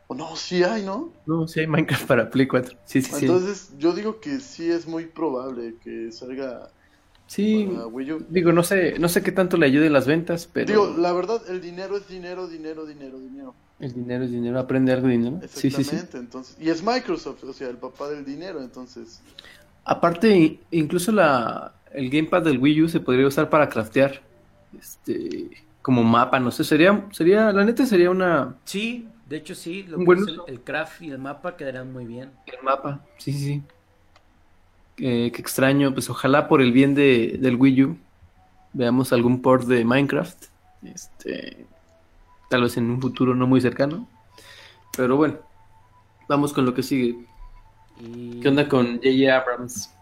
O 0.08 0.14
no, 0.14 0.36
sí 0.36 0.62
hay, 0.62 0.84
¿no? 0.84 1.12
No, 1.26 1.48
sí 1.48 1.60
hay 1.60 1.66
Minecraft 1.66 2.06
para 2.06 2.30
Play 2.30 2.46
4. 2.46 2.76
Sí, 2.84 3.00
sí, 3.02 3.12
sí. 3.12 3.24
Entonces, 3.26 3.72
yo 3.78 3.92
digo 3.94 4.20
que 4.20 4.40
sí 4.40 4.70
es 4.70 4.86
muy 4.86 5.06
probable 5.06 5.76
que 5.82 6.12
salga 6.12 6.68
Sí, 7.26 7.66
para 7.72 7.86
Wii 7.86 8.12
U. 8.12 8.26
digo, 8.28 8.52
no 8.52 8.62
sé, 8.62 8.98
no 8.98 9.08
sé 9.08 9.22
qué 9.22 9.32
tanto 9.32 9.56
le 9.56 9.64
ayude 9.66 9.88
las 9.88 10.06
ventas, 10.06 10.46
pero 10.52 10.66
Digo, 10.66 10.94
la 10.98 11.12
verdad, 11.14 11.40
el 11.48 11.62
dinero 11.62 11.96
es 11.96 12.06
dinero, 12.08 12.46
dinero, 12.46 12.84
dinero, 12.84 13.18
dinero. 13.18 13.54
el 13.78 13.94
dinero 13.94 14.24
es 14.24 14.30
dinero, 14.30 14.58
aprende 14.58 14.92
algo 14.92 15.06
de 15.06 15.12
dinero. 15.14 15.40
Sí, 15.48 15.70
sí, 15.70 15.82
sí. 15.82 15.96
entonces. 16.12 16.56
Y 16.60 16.68
es 16.68 16.82
Microsoft, 16.82 17.42
o 17.44 17.52
sea, 17.54 17.68
el 17.70 17.78
papá 17.78 18.10
del 18.10 18.24
dinero, 18.24 18.60
entonces. 18.60 19.22
Aparte, 19.84 20.60
incluso 20.70 21.10
la, 21.10 21.72
el 21.92 22.10
gamepad 22.10 22.42
del 22.42 22.58
Wii 22.58 22.82
U 22.82 22.88
se 22.88 23.00
podría 23.00 23.26
usar 23.26 23.48
para 23.48 23.68
craftear. 23.68 24.20
Este, 24.78 25.50
como 25.80 26.04
mapa, 26.04 26.38
no 26.38 26.50
sé, 26.50 26.64
sería, 26.64 27.06
sería, 27.12 27.50
la 27.52 27.64
neta 27.64 27.84
sería 27.86 28.10
una, 28.10 28.56
Sí, 28.64 29.08
de 29.32 29.38
hecho 29.38 29.54
sí, 29.54 29.84
lo 29.84 29.96
que 29.96 30.04
es 30.12 30.28
el, 30.46 30.60
craft 30.60 31.00
y 31.00 31.10
el 31.10 31.18
mapa 31.18 31.56
quedarán 31.56 31.90
muy 31.90 32.04
bien. 32.04 32.30
el 32.44 32.62
mapa, 32.62 33.00
sí, 33.16 33.32
sí, 33.32 33.38
sí. 33.38 33.62
Eh, 34.98 35.32
qué 35.32 35.40
extraño, 35.40 35.94
pues 35.94 36.10
ojalá 36.10 36.48
por 36.48 36.60
el 36.60 36.70
bien 36.70 36.94
de, 36.94 37.38
del 37.40 37.56
Wii 37.56 37.82
U 37.84 37.98
veamos 38.74 39.10
algún 39.14 39.40
port 39.40 39.64
de 39.64 39.86
Minecraft. 39.86 40.44
Este, 40.82 41.64
tal 42.50 42.60
vez 42.60 42.76
en 42.76 42.90
un 42.90 43.00
futuro 43.00 43.34
no 43.34 43.46
muy 43.46 43.62
cercano. 43.62 44.06
Pero 44.94 45.16
bueno, 45.16 45.38
vamos 46.28 46.52
con 46.52 46.66
lo 46.66 46.74
que 46.74 46.82
sigue. 46.82 47.16
Y 48.00 48.38
¿Qué 48.40 48.48
onda 48.48 48.68
con 48.68 48.96
J.J. 48.96 49.34
Abrams? 49.34 49.94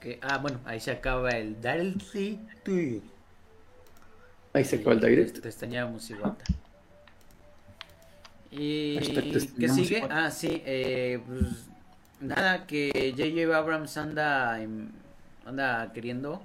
que- 0.00 0.18
ah, 0.22 0.38
bueno, 0.38 0.60
ahí 0.64 0.80
se 0.80 0.92
acaba 0.92 1.28
el 1.32 1.60
Dirty 1.60 2.40
Tweet. 2.64 3.02
Ahí 4.54 4.64
se 4.64 4.76
acaba 4.76 4.92
el 4.92 5.00
direct. 5.00 5.40
Te 5.40 5.48
extrañábamos 5.48 6.08
igual. 6.08 6.38
¿Y 8.58 8.98
qué 9.58 9.68
sigue? 9.68 10.02
Ah, 10.10 10.30
sí, 10.30 10.62
eh, 10.64 11.20
pues 11.26 11.68
nada, 12.20 12.66
que 12.66 13.14
J.J. 13.16 13.56
Abrams 13.56 13.96
anda, 13.96 14.60
en- 14.62 14.92
anda 15.44 15.92
queriendo, 15.92 16.42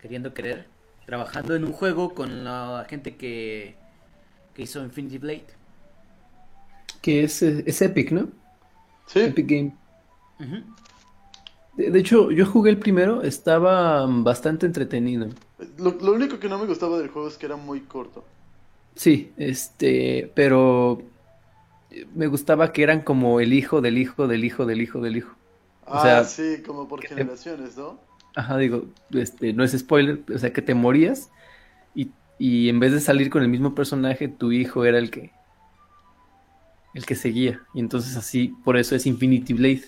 queriendo 0.00 0.34
querer, 0.34 0.66
trabajando 1.06 1.54
en 1.56 1.64
un 1.64 1.72
juego 1.72 2.14
con 2.14 2.44
la 2.44 2.86
gente 2.88 3.16
que, 3.16 3.76
que 4.54 4.62
hizo 4.62 4.82
Infinity 4.84 5.18
Blade. 5.18 5.46
Que 7.02 7.24
es, 7.24 7.42
es 7.42 7.82
Epic, 7.82 8.12
¿no? 8.12 8.28
Sí, 9.06 9.20
Epic 9.20 9.46
Game. 9.48 9.72
De, 11.76 11.90
de 11.90 11.98
hecho, 11.98 12.30
yo 12.30 12.46
jugué 12.46 12.70
el 12.70 12.78
primero, 12.78 13.22
estaba 13.22 14.06
mm, 14.06 14.24
bastante 14.24 14.66
entretenido. 14.66 15.28
lo, 15.78 15.92
lo 15.92 16.12
único 16.12 16.38
que 16.38 16.48
no 16.48 16.58
me 16.58 16.66
gustaba 16.66 16.98
del 16.98 17.08
juego 17.10 17.28
es 17.28 17.38
que 17.38 17.46
era 17.46 17.56
muy 17.56 17.80
corto. 17.86 18.24
Sí, 18.94 19.32
este, 19.36 20.32
pero 20.34 20.98
me 22.14 22.26
gustaba 22.26 22.72
que 22.72 22.82
eran 22.82 23.02
como 23.02 23.40
el 23.40 23.52
hijo 23.52 23.80
del 23.80 23.98
hijo 23.98 24.28
del 24.28 24.44
hijo 24.44 24.66
del 24.66 24.82
hijo 24.82 25.00
del 25.00 25.16
hijo. 25.16 25.36
O 25.90 25.98
Ah, 25.98 25.98
sea, 25.98 26.24
sí, 26.24 26.60
como 26.66 26.88
por 26.88 27.04
te- 27.14 27.36
generaciones, 27.44 27.76
¿no? 27.76 28.00
Ajá, 28.34 28.56
digo, 28.58 28.94
este, 29.10 29.52
no 29.52 29.62
es 29.64 29.72
spoiler, 29.78 30.24
o 30.34 30.38
sea, 30.38 30.52
que 30.52 30.62
te 30.62 30.74
morías 30.74 31.32
y, 31.94 32.16
y 32.38 32.68
en 32.70 32.80
vez 32.80 32.92
de 32.92 33.00
salir 33.00 33.30
con 33.30 33.42
el 33.42 33.48
mismo 33.48 33.74
personaje, 33.74 34.28
tu 34.28 34.52
hijo 34.52 34.84
era 34.86 34.98
el 34.98 35.10
que 35.10 35.36
el 36.92 37.06
que 37.06 37.14
seguía. 37.14 37.62
Y 37.72 37.80
entonces 37.80 38.16
así, 38.16 38.48
por 38.64 38.76
eso 38.76 38.94
es 38.94 39.06
Infinity 39.06 39.54
Blade, 39.54 39.82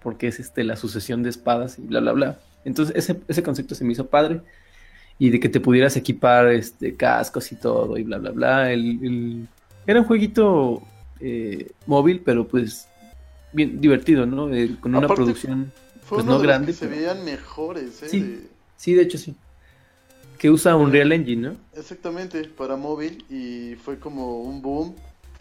porque 0.00 0.28
es 0.28 0.40
este 0.40 0.64
la 0.64 0.76
sucesión 0.76 1.22
de 1.22 1.30
espadas 1.30 1.78
y 1.78 1.86
bla 1.86 2.00
bla 2.00 2.12
bla. 2.12 2.46
Entonces 2.64 2.96
ese, 2.96 3.22
ese 3.28 3.42
concepto 3.42 3.74
se 3.74 3.84
me 3.84 3.92
hizo 3.92 4.10
padre. 4.10 4.42
Y 5.18 5.30
de 5.30 5.40
que 5.40 5.48
te 5.48 5.60
pudieras 5.60 5.96
equipar 5.96 6.48
este 6.48 6.94
cascos 6.94 7.50
y 7.52 7.56
todo 7.56 7.96
y 7.98 8.04
bla 8.04 8.18
bla 8.18 8.30
bla. 8.30 8.72
El, 8.72 9.04
el- 9.04 9.48
Era 9.86 10.00
un 10.00 10.06
jueguito 10.06 10.82
eh, 11.20 11.70
móvil, 11.86 12.20
pero 12.24 12.46
pues 12.46 12.86
bien 13.52 13.80
divertido, 13.80 14.26
¿no? 14.26 14.52
Eh, 14.54 14.76
con 14.80 14.92
una 14.94 14.98
Aparte, 15.06 15.16
producción 15.22 15.72
pues 16.08 16.24
no 16.24 16.38
de 16.38 16.46
grande. 16.46 16.66
que 16.68 16.72
se 16.74 16.86
pero- 16.86 16.96
veían 17.00 17.24
mejores, 17.24 18.02
¿eh? 18.02 18.08
Sí. 18.08 18.20
de- 18.20 18.48
Sí, 18.76 18.94
de 18.94 19.02
hecho 19.02 19.18
sí. 19.18 19.34
Que 20.38 20.50
usa 20.50 20.76
Unreal 20.76 21.10
Engine, 21.10 21.48
¿no? 21.48 21.56
exactamente, 21.74 22.44
para 22.44 22.76
móvil 22.76 23.24
y 23.28 23.74
fue 23.74 23.98
como 23.98 24.42
un 24.42 24.62
boom. 24.62 24.94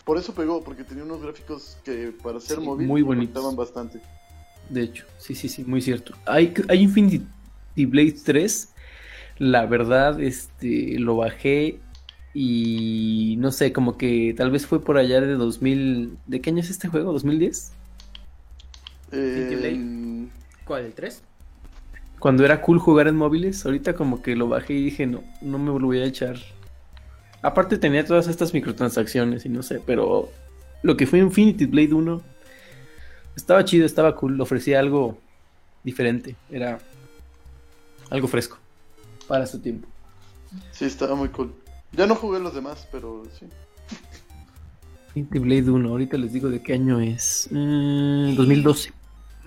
Por 0.04 0.18
eso 0.18 0.34
pegó, 0.34 0.64
porque 0.64 0.84
tenía 0.84 1.04
unos 1.04 1.22
gráficos 1.22 1.78
que 1.84 2.12
para 2.24 2.40
ser 2.40 2.58
Sí, 2.58 2.64
móvil 2.64 2.88
muy 2.88 3.04
bonitos. 3.04 3.56
bastante. 3.56 4.00
De 4.70 4.82
hecho, 4.82 5.06
sí, 5.20 5.36
sí, 5.36 5.50
sí, 5.50 5.64
muy 5.66 5.82
cierto. 5.84 6.16
Hay, 6.26 6.52
hay 6.68 6.82
Infinity 6.82 7.28
Blade 7.86 8.16
3. 8.26 8.70
La 9.40 9.66
verdad, 9.66 10.20
este, 10.20 10.98
lo 11.00 11.18
bajé 11.18 11.80
y 12.34 13.36
no 13.40 13.52
sé, 13.52 13.72
como 13.74 13.98
que 13.98 14.34
tal 14.36 14.52
vez 14.52 14.66
fue 14.66 14.84
por 14.84 14.98
allá 14.98 15.22
de 15.22 15.34
2000. 15.34 16.18
¿De 16.26 16.42
qué 16.42 16.50
año 16.50 16.60
es 16.60 16.70
este 16.70 16.88
juego? 16.88 17.14
¿2010? 17.14 17.72
Eh, 19.12 19.56
Blade? 19.60 20.30
¿Cuál, 20.66 20.86
el 20.86 20.94
3? 20.94 21.24
Cuando 22.20 22.44
era 22.46 22.62
cool 22.62 22.80
jugar 22.80 23.08
en 23.08 23.16
móviles, 23.16 23.66
ahorita 23.66 23.94
como 23.94 24.22
que 24.22 24.36
lo 24.36 24.48
bajé 24.48 24.74
y 24.74 24.84
dije, 24.84 25.06
no, 25.06 25.24
no 25.42 25.60
me 25.60 25.68
lo 25.80 25.86
voy 25.86 26.00
a 26.00 26.06
echar. 26.06 26.38
Aparte 27.44 27.78
tenía 27.78 28.04
todas 28.04 28.28
estas 28.28 28.54
microtransacciones 28.54 29.46
y 29.46 29.50
no 29.50 29.62
sé, 29.62 29.80
pero 29.86 30.30
lo 30.82 30.98
que 30.98 31.06
fue 31.06 31.20
Infinity 31.20 31.66
Blade 31.66 31.94
1 31.94 32.22
estaba 33.36 33.64
chido, 33.64 33.86
estaba 33.86 34.16
cool, 34.16 34.42
ofrecía 34.42 34.80
algo 34.80 35.20
diferente, 35.84 36.36
era 36.50 36.80
algo 38.10 38.28
fresco 38.28 38.58
para 39.28 39.46
su 39.46 39.60
tiempo. 39.60 39.88
sí, 40.72 40.86
estaba 40.86 41.16
muy 41.16 41.30
cool. 41.30 41.54
Ya 41.92 42.06
no 42.06 42.16
jugué 42.16 42.40
los 42.40 42.54
demás, 42.54 42.88
pero 42.92 43.24
sí. 43.40 43.48
Infinity 45.16 45.40
Blade 45.40 45.72
1, 45.72 45.90
ahorita 45.90 46.18
les 46.18 46.34
digo 46.34 46.50
de 46.50 46.62
qué 46.62 46.74
año 46.74 47.00
es. 47.00 47.48
Mm, 47.52 48.36
2012. 48.36 48.92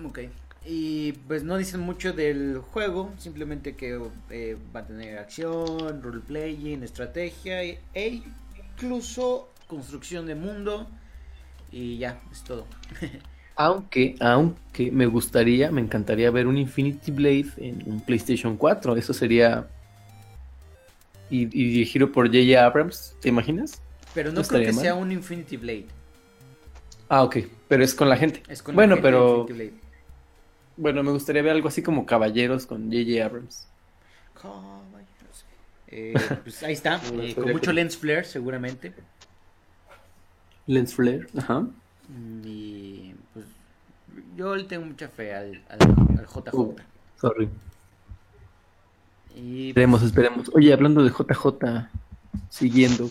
Ok. 0.04 0.18
Y 0.66 1.12
pues 1.12 1.42
no 1.42 1.56
dicen 1.56 1.80
mucho 1.80 2.12
del 2.12 2.58
juego, 2.58 3.12
simplemente 3.18 3.76
que 3.76 4.00
eh, 4.30 4.56
va 4.74 4.80
a 4.80 4.86
tener 4.86 5.18
acción, 5.18 6.02
roleplaying, 6.02 6.82
estrategia 6.82 7.62
e 7.62 7.80
e 7.94 8.22
incluso 8.74 9.48
construcción 9.66 10.26
de 10.26 10.34
mundo. 10.34 10.88
Y 11.72 11.98
ya, 11.98 12.20
es 12.32 12.42
todo. 12.42 12.66
Aunque, 13.60 14.16
aunque 14.20 14.90
me 14.90 15.06
gustaría, 15.06 15.70
me 15.70 15.82
encantaría 15.82 16.30
ver 16.30 16.46
un 16.46 16.56
Infinity 16.56 17.10
Blade 17.10 17.52
en 17.58 17.82
un 17.86 18.00
PlayStation 18.04 18.56
4. 18.56 18.96
Eso 18.96 19.12
sería. 19.12 19.70
Y, 21.30 21.42
y 21.44 21.70
dirigido 21.72 22.12
por 22.12 22.26
J.J. 22.26 22.62
Abrams, 22.64 23.16
¿te 23.20 23.28
imaginas? 23.28 23.82
Pero 24.12 24.32
no 24.32 24.42
No 24.42 24.46
creo 24.46 24.62
que 24.62 24.72
mal. 24.72 24.82
sea 24.82 24.94
un 24.94 25.12
Infinity 25.12 25.56
Blade. 25.56 25.88
Ah, 27.08 27.22
ok. 27.24 27.36
Pero 27.68 27.84
es 27.84 27.94
con 27.94 28.08
la 28.08 28.16
gente. 28.16 28.42
Es 28.48 28.62
con 28.62 28.76
la 28.76 28.82
bueno, 28.82 28.96
gente 28.96 29.12
de 29.12 29.12
pero. 29.12 29.26
Infinity 29.26 29.52
Blade. 29.52 29.80
Bueno, 30.76 31.02
me 31.04 31.12
gustaría 31.12 31.42
ver 31.42 31.52
algo 31.52 31.68
así 31.68 31.82
como 31.82 32.06
Caballeros 32.06 32.66
con 32.66 32.90
J.J. 32.90 33.24
Abrams. 33.24 33.68
Caballeros. 34.34 35.46
Eh, 35.86 36.14
pues 36.42 36.62
ahí 36.62 36.72
está, 36.72 37.00
eh, 37.12 37.36
con 37.36 37.50
mucho 37.50 37.72
lens 37.72 37.96
flare 37.96 38.24
seguramente. 38.24 38.94
Lens 40.66 40.94
Flare. 40.94 41.26
Ajá. 41.36 41.66
Y 42.08 42.79
yo 44.40 44.56
le 44.56 44.64
tengo 44.64 44.86
mucha 44.86 45.08
fe 45.08 45.34
al, 45.34 45.64
al, 45.68 45.96
al 46.18 46.26
JJ. 46.26 46.54
Uh, 46.54 46.76
sorry. 47.16 47.48
Y 49.34 49.68
Esperemos, 49.68 50.02
esperemos. 50.02 50.50
Oye, 50.54 50.72
hablando 50.72 51.02
de 51.04 51.10
JJ, 51.10 51.88
siguiendo. 52.48 53.10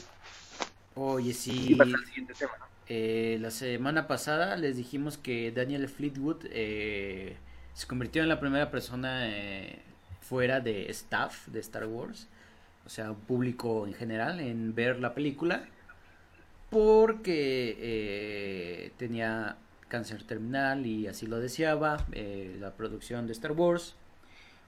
Oye, 0.95 1.33
sí. 1.33 1.67
¿Qué 1.67 1.75
pasa 1.75 1.97
el 1.97 2.05
siguiente 2.05 2.33
tema? 2.33 2.53
eh, 2.87 3.37
la 3.39 3.51
semana 3.51 4.07
pasada 4.07 4.55
les 4.57 4.75
dijimos 4.75 5.17
que 5.17 5.51
Daniel 5.51 5.87
Fleetwood 5.87 6.45
eh, 6.51 7.37
se 7.73 7.87
convirtió 7.87 8.23
en 8.23 8.29
la 8.29 8.39
primera 8.39 8.71
persona 8.71 9.29
eh, 9.29 9.83
fuera 10.21 10.59
de 10.59 10.89
staff 10.91 11.47
de 11.47 11.59
Star 11.59 11.85
Wars, 11.85 12.27
o 12.85 12.89
sea, 12.89 13.13
público 13.13 13.85
en 13.87 13.93
general, 13.93 14.39
en 14.39 14.73
ver 14.75 14.99
la 14.99 15.13
película, 15.13 15.69
porque 16.69 17.77
eh, 17.79 18.91
tenía 18.97 19.57
cáncer 19.89 20.23
terminal 20.23 20.85
y 20.85 21.07
así 21.07 21.27
lo 21.27 21.39
deseaba. 21.39 22.05
eh, 22.13 22.55
la 22.59 22.71
producción 22.71 23.27
de 23.27 23.33
Star 23.33 23.51
Wars 23.53 23.95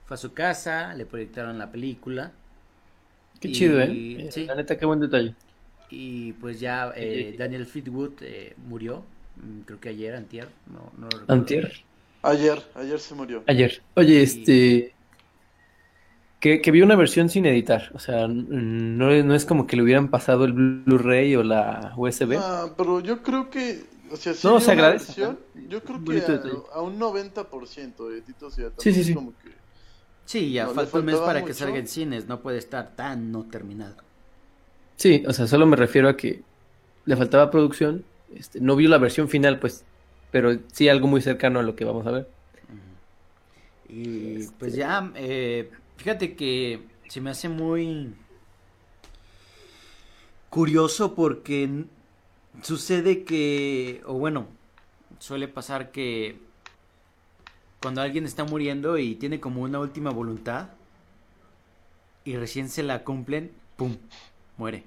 fue 0.05 0.15
a 0.15 0.17
su 0.17 0.33
casa, 0.33 0.93
le 0.95 1.05
proyectaron 1.05 1.57
la 1.57 1.71
película. 1.71 2.31
Qué 3.39 3.47
Y- 3.49 3.51
chido, 3.53 3.79
¿eh? 3.81 4.27
sí. 4.31 4.45
La 4.45 4.55
neta, 4.55 4.77
qué 4.77 4.85
buen 4.85 4.99
detalle. 4.99 5.35
Y 5.89 6.33
pues 6.33 6.59
ya 6.59 6.93
eh, 6.95 7.35
Daniel 7.37 7.65
Fleetwood 7.65 8.13
eh, 8.21 8.55
murió, 8.67 9.03
mm, 9.37 9.61
creo 9.65 9.79
que 9.79 9.89
ayer, 9.89 10.15
antier, 10.15 10.47
no, 10.67 10.91
no 10.97 11.07
lo 11.09 11.19
recuerdo. 11.19 11.33
Antier. 11.33 11.71
Ayer, 12.23 12.61
ayer 12.75 12.99
se 12.99 13.15
murió. 13.15 13.43
Ayer. 13.47 13.81
Oye, 13.95 14.21
este. 14.21 14.93
Que, 16.39 16.59
que 16.61 16.71
vi 16.71 16.81
una 16.81 16.95
versión 16.95 17.29
sin 17.29 17.45
editar. 17.45 17.91
O 17.93 17.99
sea, 17.99 18.27
no, 18.27 19.11
no 19.23 19.35
es 19.35 19.45
como 19.45 19.67
que 19.67 19.75
le 19.75 19.83
hubieran 19.83 20.09
pasado 20.09 20.45
el 20.45 20.53
Blu-ray 20.53 21.35
o 21.35 21.43
la 21.43 21.93
USB. 21.97 22.35
Ah, 22.39 22.73
pero 22.75 22.99
yo 22.99 23.21
creo 23.21 23.49
que, 23.51 23.83
o 24.11 24.17
sea, 24.17 24.33
si 24.33 24.47
No, 24.47 24.59
se 24.59 24.71
agradece. 24.71 25.07
versión, 25.07 25.39
yo 25.69 25.83
creo 25.83 26.03
que 26.03 26.23
a, 26.73 26.81
un 26.81 26.99
90%, 26.99 28.17
eh, 28.17 28.21
Tito, 28.21 28.49
sea, 28.51 28.71
Sí, 28.77 29.13
como 29.13 29.33
que... 29.37 29.51
Sí, 30.25 30.51
ya 30.51 30.65
No, 30.65 30.73
falta 30.73 30.99
un 30.99 31.05
mes 31.05 31.17
para 31.17 31.43
que 31.43 31.53
salga 31.53 31.77
en 31.77 31.87
cines, 31.87 32.27
no 32.27 32.41
puede 32.41 32.57
estar 32.57 32.95
tan 32.95 33.31
no 33.31 33.43
terminado. 33.43 33.95
Sí, 34.95 35.23
o 35.27 35.33
sea, 35.33 35.47
solo 35.47 35.65
me 35.65 35.75
refiero 35.75 36.09
a 36.09 36.15
que 36.15 36.43
le 37.05 37.17
faltaba 37.17 37.49
producción. 37.49 38.05
Este, 38.35 38.61
no 38.61 38.75
vio 38.75 38.87
la 38.87 38.97
versión 38.97 39.29
final, 39.29 39.59
pues. 39.59 39.83
Pero 40.31 40.57
sí 40.71 40.87
algo 40.87 41.07
muy 41.07 41.21
cercano 41.21 41.59
a 41.59 41.63
lo 41.63 41.75
que 41.75 41.83
vamos 41.83 42.05
a 42.07 42.11
ver. 42.11 42.29
Y 43.89 44.47
pues 44.59 44.73
ya, 44.73 45.11
eh, 45.15 45.69
fíjate 45.97 46.35
que 46.35 46.81
se 47.09 47.19
me 47.19 47.31
hace 47.31 47.49
muy 47.49 48.13
curioso 50.49 51.13
porque 51.13 51.85
sucede 52.61 53.23
que, 53.23 54.01
o 54.05 54.13
bueno, 54.13 54.47
suele 55.19 55.47
pasar 55.47 55.91
que 55.91 56.39
cuando 57.81 58.01
alguien 58.01 58.25
está 58.25 58.43
muriendo 58.43 58.97
y 58.97 59.15
tiene 59.15 59.39
como 59.39 59.61
una 59.61 59.79
última 59.79 60.11
voluntad 60.11 60.69
y 62.23 62.35
recién 62.35 62.69
se 62.69 62.83
la 62.83 63.03
cumplen, 63.03 63.51
¡pum! 63.77 63.97
muere. 64.57 64.83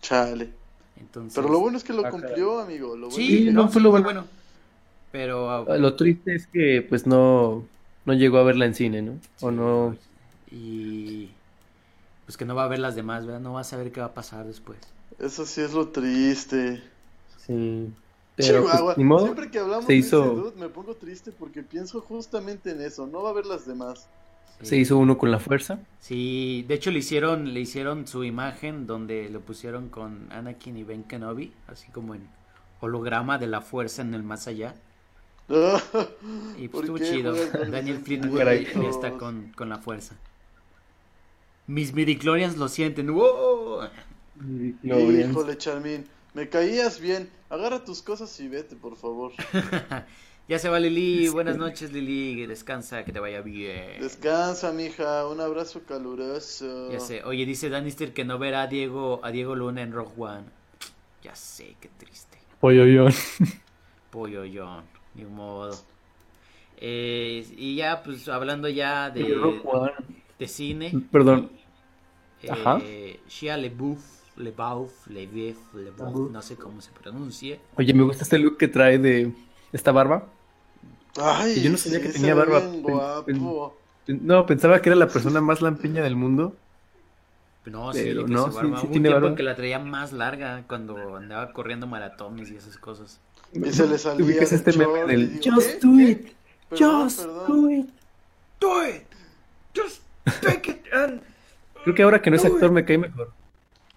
Chale. 0.00 0.50
Entonces, 0.98 1.34
Pero 1.34 1.48
lo 1.48 1.60
bueno 1.60 1.76
es 1.78 1.84
que 1.84 1.92
lo 1.92 2.08
cumplió, 2.08 2.60
amigo. 2.60 2.96
Lo 2.96 3.08
bueno 3.08 3.16
sí, 3.16 3.38
es 3.40 3.44
que- 3.46 3.52
no 3.52 3.68
fue 3.68 3.82
lo 3.82 3.90
bueno. 3.90 4.26
Pero 5.10 5.50
Ah, 5.50 5.76
Lo 5.76 5.94
triste 5.94 6.34
es 6.34 6.46
que, 6.46 6.84
pues, 6.88 7.06
no, 7.06 7.64
no 8.06 8.12
llegó 8.14 8.38
a 8.38 8.44
verla 8.44 8.64
en 8.66 8.74
cine, 8.74 9.02
¿no? 9.02 9.18
O 9.40 9.50
no. 9.50 9.96
y 10.50 11.30
pues 12.26 12.36
que 12.36 12.44
no 12.44 12.54
va 12.54 12.64
a 12.64 12.68
ver 12.68 12.78
las 12.78 12.94
demás, 12.94 13.26
¿verdad? 13.26 13.40
No 13.40 13.52
va 13.54 13.60
a 13.60 13.64
saber 13.64 13.92
qué 13.92 14.00
va 14.00 14.06
a 14.06 14.14
pasar 14.14 14.46
después. 14.46 14.78
Eso 15.18 15.44
sí 15.46 15.60
es 15.60 15.72
lo 15.72 15.88
triste. 15.88 16.82
Sí. 17.46 17.92
Pero, 18.34 18.62
pues, 18.62 18.72
Chihuahua, 18.72 18.94
ni 18.96 19.04
modo. 19.04 19.24
Siempre 19.24 19.50
que 19.50 19.58
hablamos 19.58 19.84
se 19.84 19.92
de 19.92 19.98
hizo- 19.98 20.24
ese 20.24 20.34
dude 20.34 20.56
me 20.60 20.68
pongo 20.68 20.94
triste 20.94 21.32
porque 21.32 21.62
pienso 21.62 22.00
justamente 22.00 22.70
en 22.70 22.80
eso. 22.80 23.06
No 23.06 23.22
va 23.22 23.28
a 23.28 23.32
haber 23.32 23.46
las 23.46 23.66
demás. 23.66 24.08
Se 24.62 24.76
hizo 24.76 24.96
uno 24.96 25.18
con 25.18 25.30
la 25.32 25.40
fuerza. 25.40 25.80
Sí, 25.98 26.64
de 26.68 26.74
hecho 26.74 26.92
le 26.92 27.00
hicieron, 27.00 27.52
le 27.52 27.60
hicieron 27.60 28.06
su 28.06 28.22
imagen 28.22 28.86
donde 28.86 29.28
lo 29.28 29.40
pusieron 29.40 29.88
con 29.88 30.32
Anakin 30.32 30.76
y 30.76 30.84
Ben 30.84 31.02
Kenobi, 31.02 31.52
así 31.66 31.90
como 31.90 32.14
en 32.14 32.28
holograma 32.80 33.38
de 33.38 33.48
la 33.48 33.60
fuerza 33.60 34.02
en 34.02 34.14
el 34.14 34.22
más 34.22 34.46
allá. 34.46 34.74
Y 36.58 36.68
¿Por 36.68 36.70
pues 36.70 36.82
estuvo 36.84 36.96
qué 36.96 37.04
chido. 37.04 37.34
Daniel 37.70 38.02
ya 38.04 38.88
está 38.88 39.12
con, 39.18 39.52
con 39.56 39.68
la 39.68 39.78
fuerza. 39.78 40.14
Mis 41.66 41.92
midichlorians 41.94 42.56
lo 42.56 42.68
sienten. 42.68 43.12
¡Wow! 43.12 43.88
Híjole, 44.82 45.56
Charmin. 45.58 46.06
Me 46.34 46.48
caías 46.48 47.00
bien. 47.00 47.30
Agarra 47.50 47.84
tus 47.84 48.02
cosas 48.02 48.38
y 48.40 48.48
vete, 48.48 48.76
por 48.76 48.96
favor. 48.96 49.32
Ya 50.48 50.58
se 50.58 50.68
va 50.68 50.80
Lili. 50.80 51.28
Buenas 51.28 51.56
noches, 51.56 51.92
Lili. 51.92 52.46
Descansa, 52.46 53.04
que 53.04 53.12
te 53.12 53.20
vaya 53.20 53.40
bien. 53.42 54.00
Descansa, 54.00 54.72
mija. 54.72 55.26
Un 55.28 55.40
abrazo 55.40 55.82
caluroso. 55.86 56.90
Ya 56.90 56.98
sé. 56.98 57.22
Oye, 57.24 57.46
dice 57.46 57.70
Danister 57.70 58.12
que 58.12 58.24
no 58.24 58.38
verá 58.38 58.62
a 58.62 58.66
Diego, 58.66 59.20
a 59.22 59.30
Diego 59.30 59.54
Luna 59.54 59.82
en 59.82 59.92
Rogue 59.92 60.12
One. 60.18 60.44
Ya 61.22 61.34
sé, 61.36 61.76
qué 61.80 61.88
triste. 61.96 62.38
Pollo 62.60 62.84
Pollo 64.10 64.42
John, 64.52 64.84
ni 65.14 65.24
modo. 65.24 65.78
Eh, 66.76 67.46
y 67.56 67.76
ya, 67.76 68.02
pues 68.02 68.28
hablando 68.28 68.68
ya 68.68 69.10
de, 69.10 69.34
Rogue 69.34 69.60
One. 69.64 69.92
De 70.42 70.48
cine. 70.48 70.92
Perdón. 71.10 71.50
eh, 72.42 72.50
Ajá. 72.50 72.80
Shia 73.28 73.56
LeBouf, 73.56 74.00
LeBouf, 74.36 75.06
LeBeuf, 75.06 75.58
LeBouf, 75.74 76.30
no 76.30 76.42
sé 76.42 76.56
cómo 76.56 76.80
se 76.80 76.90
pronuncie. 76.90 77.60
Oye, 77.76 77.94
me 77.94 78.02
gusta 78.02 78.24
este 78.24 78.38
look 78.38 78.56
que 78.58 78.68
trae 78.68 78.98
de 78.98 79.32
esta 79.72 79.92
barba. 79.92 80.26
Ay, 81.20 81.54
Que 81.54 81.60
yo 81.62 81.70
no 81.70 81.76
sabía 81.76 81.98
sí, 82.00 82.06
que 82.06 82.12
tenía 82.14 82.34
barba. 82.34 82.60
Pen- 82.60 83.40
pen- 84.06 84.20
No, 84.26 84.46
pensaba 84.46 84.80
que 84.82 84.88
era 84.88 84.96
la 84.96 85.08
persona 85.08 85.40
más 85.40 85.62
lampiña 85.62 86.02
del 86.02 86.16
mundo. 86.16 86.56
No, 87.66 87.92
sí, 87.92 88.00
Pero 88.02 88.24
que 88.26 88.32
no, 88.32 88.46
se 88.46 88.50
sí- 88.50 88.56
barba. 88.56 88.68
sí 88.70 88.72
Hubo 88.80 88.86
un 88.86 88.92
tiene 88.92 89.08
tiempo 89.08 89.20
barba. 89.22 89.36
que 89.36 89.42
la 89.44 89.54
traía 89.54 89.78
más 89.78 90.12
larga 90.12 90.64
cuando 90.66 91.16
andaba 91.16 91.52
corriendo 91.52 91.86
maratones 91.86 92.50
y 92.50 92.56
esas 92.56 92.76
cosas. 92.76 93.20
Y 93.52 93.70
se 93.70 93.86
le 93.86 93.98
salía 93.98 94.24
¿Ubicas 94.24 94.50
este 94.52 94.72
meme 94.72 95.04
del 95.04 95.40
Just 95.44 95.70
¿qué? 95.74 95.78
do 95.86 96.00
it? 96.00 96.32
Perdón, 96.70 97.02
Just 97.04 97.20
perdón. 97.20 97.46
do 97.62 97.70
it. 97.70 97.88
Do 98.58 98.88
it. 98.88 99.02
Just. 99.76 100.01
Creo 101.82 101.94
que 101.94 102.02
ahora 102.02 102.22
que 102.22 102.30
no 102.30 102.36
es 102.36 102.44
actor 102.44 102.70
me 102.70 102.84
cae 102.84 102.98
mejor. 102.98 103.32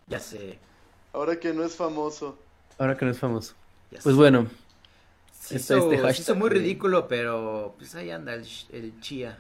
Ya 0.08 0.20
sé. 0.20 0.60
Ahora 1.14 1.40
que 1.40 1.54
no 1.54 1.64
es 1.64 1.76
famoso. 1.76 2.38
Ahora 2.78 2.98
que 2.98 3.06
no 3.06 3.12
es 3.12 3.20
famoso. 3.20 3.54
Ya 3.92 4.00
Pues 4.02 4.16
sé. 4.16 4.20
bueno. 4.20 4.48
Se 5.32 5.58
está 5.58 5.78
hizo, 5.78 5.78
este 5.78 5.98
se 5.98 6.02
hashtag 6.04 6.22
hizo 6.24 6.36
muy 6.36 6.50
ridículo, 6.50 7.08
pero 7.08 7.76
pues 7.78 7.94
ahí 7.96 8.10
anda 8.10 8.34
el, 8.34 8.46
el 8.72 9.00
chía. 9.00 9.38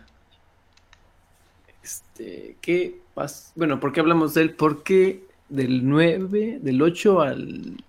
Este, 1.83 2.57
¿qué 2.61 3.01
pasa? 3.13 3.51
Bueno, 3.55 3.79
¿por 3.79 3.91
qué 3.93 3.99
hablamos 3.99 4.33
de 4.33 4.41
él? 4.41 4.55
Porque 4.55 5.23
del 5.49 5.87
9, 5.87 6.59
del 6.61 6.81
8 6.81 7.21
al 7.21 7.83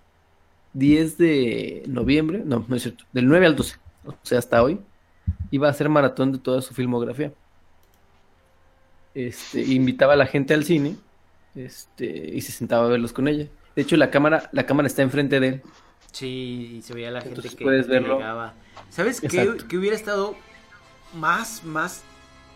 10 0.74 1.18
de 1.18 1.82
noviembre, 1.88 2.42
no, 2.44 2.64
no 2.68 2.76
es 2.76 2.82
cierto, 2.82 3.04
del 3.12 3.26
9 3.28 3.46
al 3.46 3.56
12, 3.56 3.76
o 4.06 4.14
sea, 4.22 4.38
hasta 4.38 4.62
hoy, 4.62 4.80
iba 5.50 5.68
a 5.68 5.70
hacer 5.70 5.88
maratón 5.88 6.32
de 6.32 6.38
toda 6.38 6.60
su 6.62 6.74
filmografía. 6.74 7.32
Este, 9.16 9.62
invitaba 9.62 10.12
a 10.14 10.16
la 10.16 10.26
gente 10.26 10.54
al 10.54 10.64
cine, 10.64 10.98
este, 11.54 12.06
y 12.34 12.40
se 12.42 12.52
sentaba 12.52 12.86
a 12.86 12.88
verlos 12.90 13.12
con 13.14 13.28
ella. 13.28 13.48
De 13.74 13.82
hecho, 13.82 13.96
la 13.96 14.10
cámara, 14.10 14.48
la 14.52 14.66
cámara 14.66 14.86
está 14.88 15.02
enfrente 15.02 15.40
de 15.40 15.48
él. 15.48 15.62
Sí, 16.12 16.76
y 16.78 16.82
se 16.82 16.94
veía 16.94 17.10
la 17.10 17.22
gente 17.22 17.40
Entonces 17.40 17.54
que, 17.56 17.64
puedes 17.64 17.88
que 17.88 17.92
verlo. 17.92 18.14
llegaba. 18.14 18.54
¿Sabes 18.90 19.22
qué? 19.22 19.56
Que 19.68 19.76
hubiera 19.78 19.96
estado 19.96 20.36
más, 21.12 21.64
más, 21.64 22.04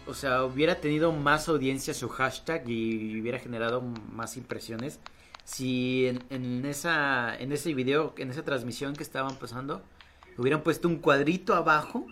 o 0.07 0.15
sea, 0.15 0.45
hubiera 0.45 0.81
tenido 0.81 1.13
más 1.13 1.49
audiencia 1.49 1.95
su 1.95 2.09
hashtag 2.09 2.69
y 2.69 3.21
hubiera 3.21 3.39
generado 3.39 3.83
más 3.83 4.37
impresiones 4.37 5.01
si 5.45 6.07
en, 6.07 6.25
en 6.31 6.65
esa, 6.67 7.37
en 7.39 7.53
ese 7.53 7.75
video, 7.75 8.15
en 8.19 8.31
esa 8.31 8.45
transmisión 8.45 8.97
que 8.97 9.03
estaban 9.03 9.39
pasando, 9.39 9.89
hubieran 10.37 10.63
puesto 10.63 10.89
un 10.89 10.99
cuadrito 10.99 11.55
abajo 11.55 12.07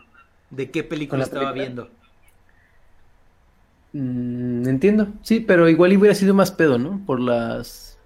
de 0.50 0.70
qué 0.70 0.84
película 0.84 1.20
la 1.20 1.24
estaba 1.24 1.52
película? 1.52 1.52
viendo. 1.52 1.97
Mm, 3.92 4.68
entiendo, 4.68 5.14
sí, 5.22 5.40
pero 5.40 5.68
igual 5.68 5.96
hubiera 5.96 6.14
sido 6.14 6.34
más 6.34 6.52
pedo, 6.52 6.78
¿no? 6.78 7.02
Por 7.06 7.20
las 7.20 7.98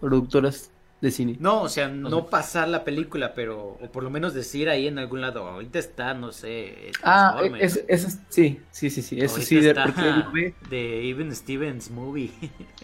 productoras 0.00 0.72
de 1.00 1.10
cine. 1.10 1.38
No, 1.40 1.62
o 1.62 1.68
sea, 1.68 1.88
no 1.88 2.26
pasar 2.30 2.68
la 2.68 2.84
película, 2.84 3.34
pero, 3.34 3.58
o 3.80 3.90
por 3.90 4.04
lo 4.04 4.10
menos 4.10 4.34
decir 4.34 4.68
ahí 4.68 4.86
en 4.86 4.98
algún 4.98 5.20
lado, 5.20 5.48
ahorita 5.48 5.78
está, 5.80 6.14
no 6.14 6.30
sé, 6.32 6.92
Ah, 7.02 7.34
Transformers". 7.34 7.64
eso, 7.64 7.80
eso 7.88 8.08
sí, 8.30 8.66
sí, 8.70 8.90
sí, 8.90 9.02
sí, 9.02 9.20
eso 9.20 9.34
Ahorita 9.34 9.42
sí, 9.42 9.60
de, 9.60 9.72
está 9.72 10.30
ve- 10.32 10.56
de 10.70 11.08
Even 11.10 11.34
Stevens 11.34 11.90
Movie. 11.90 12.32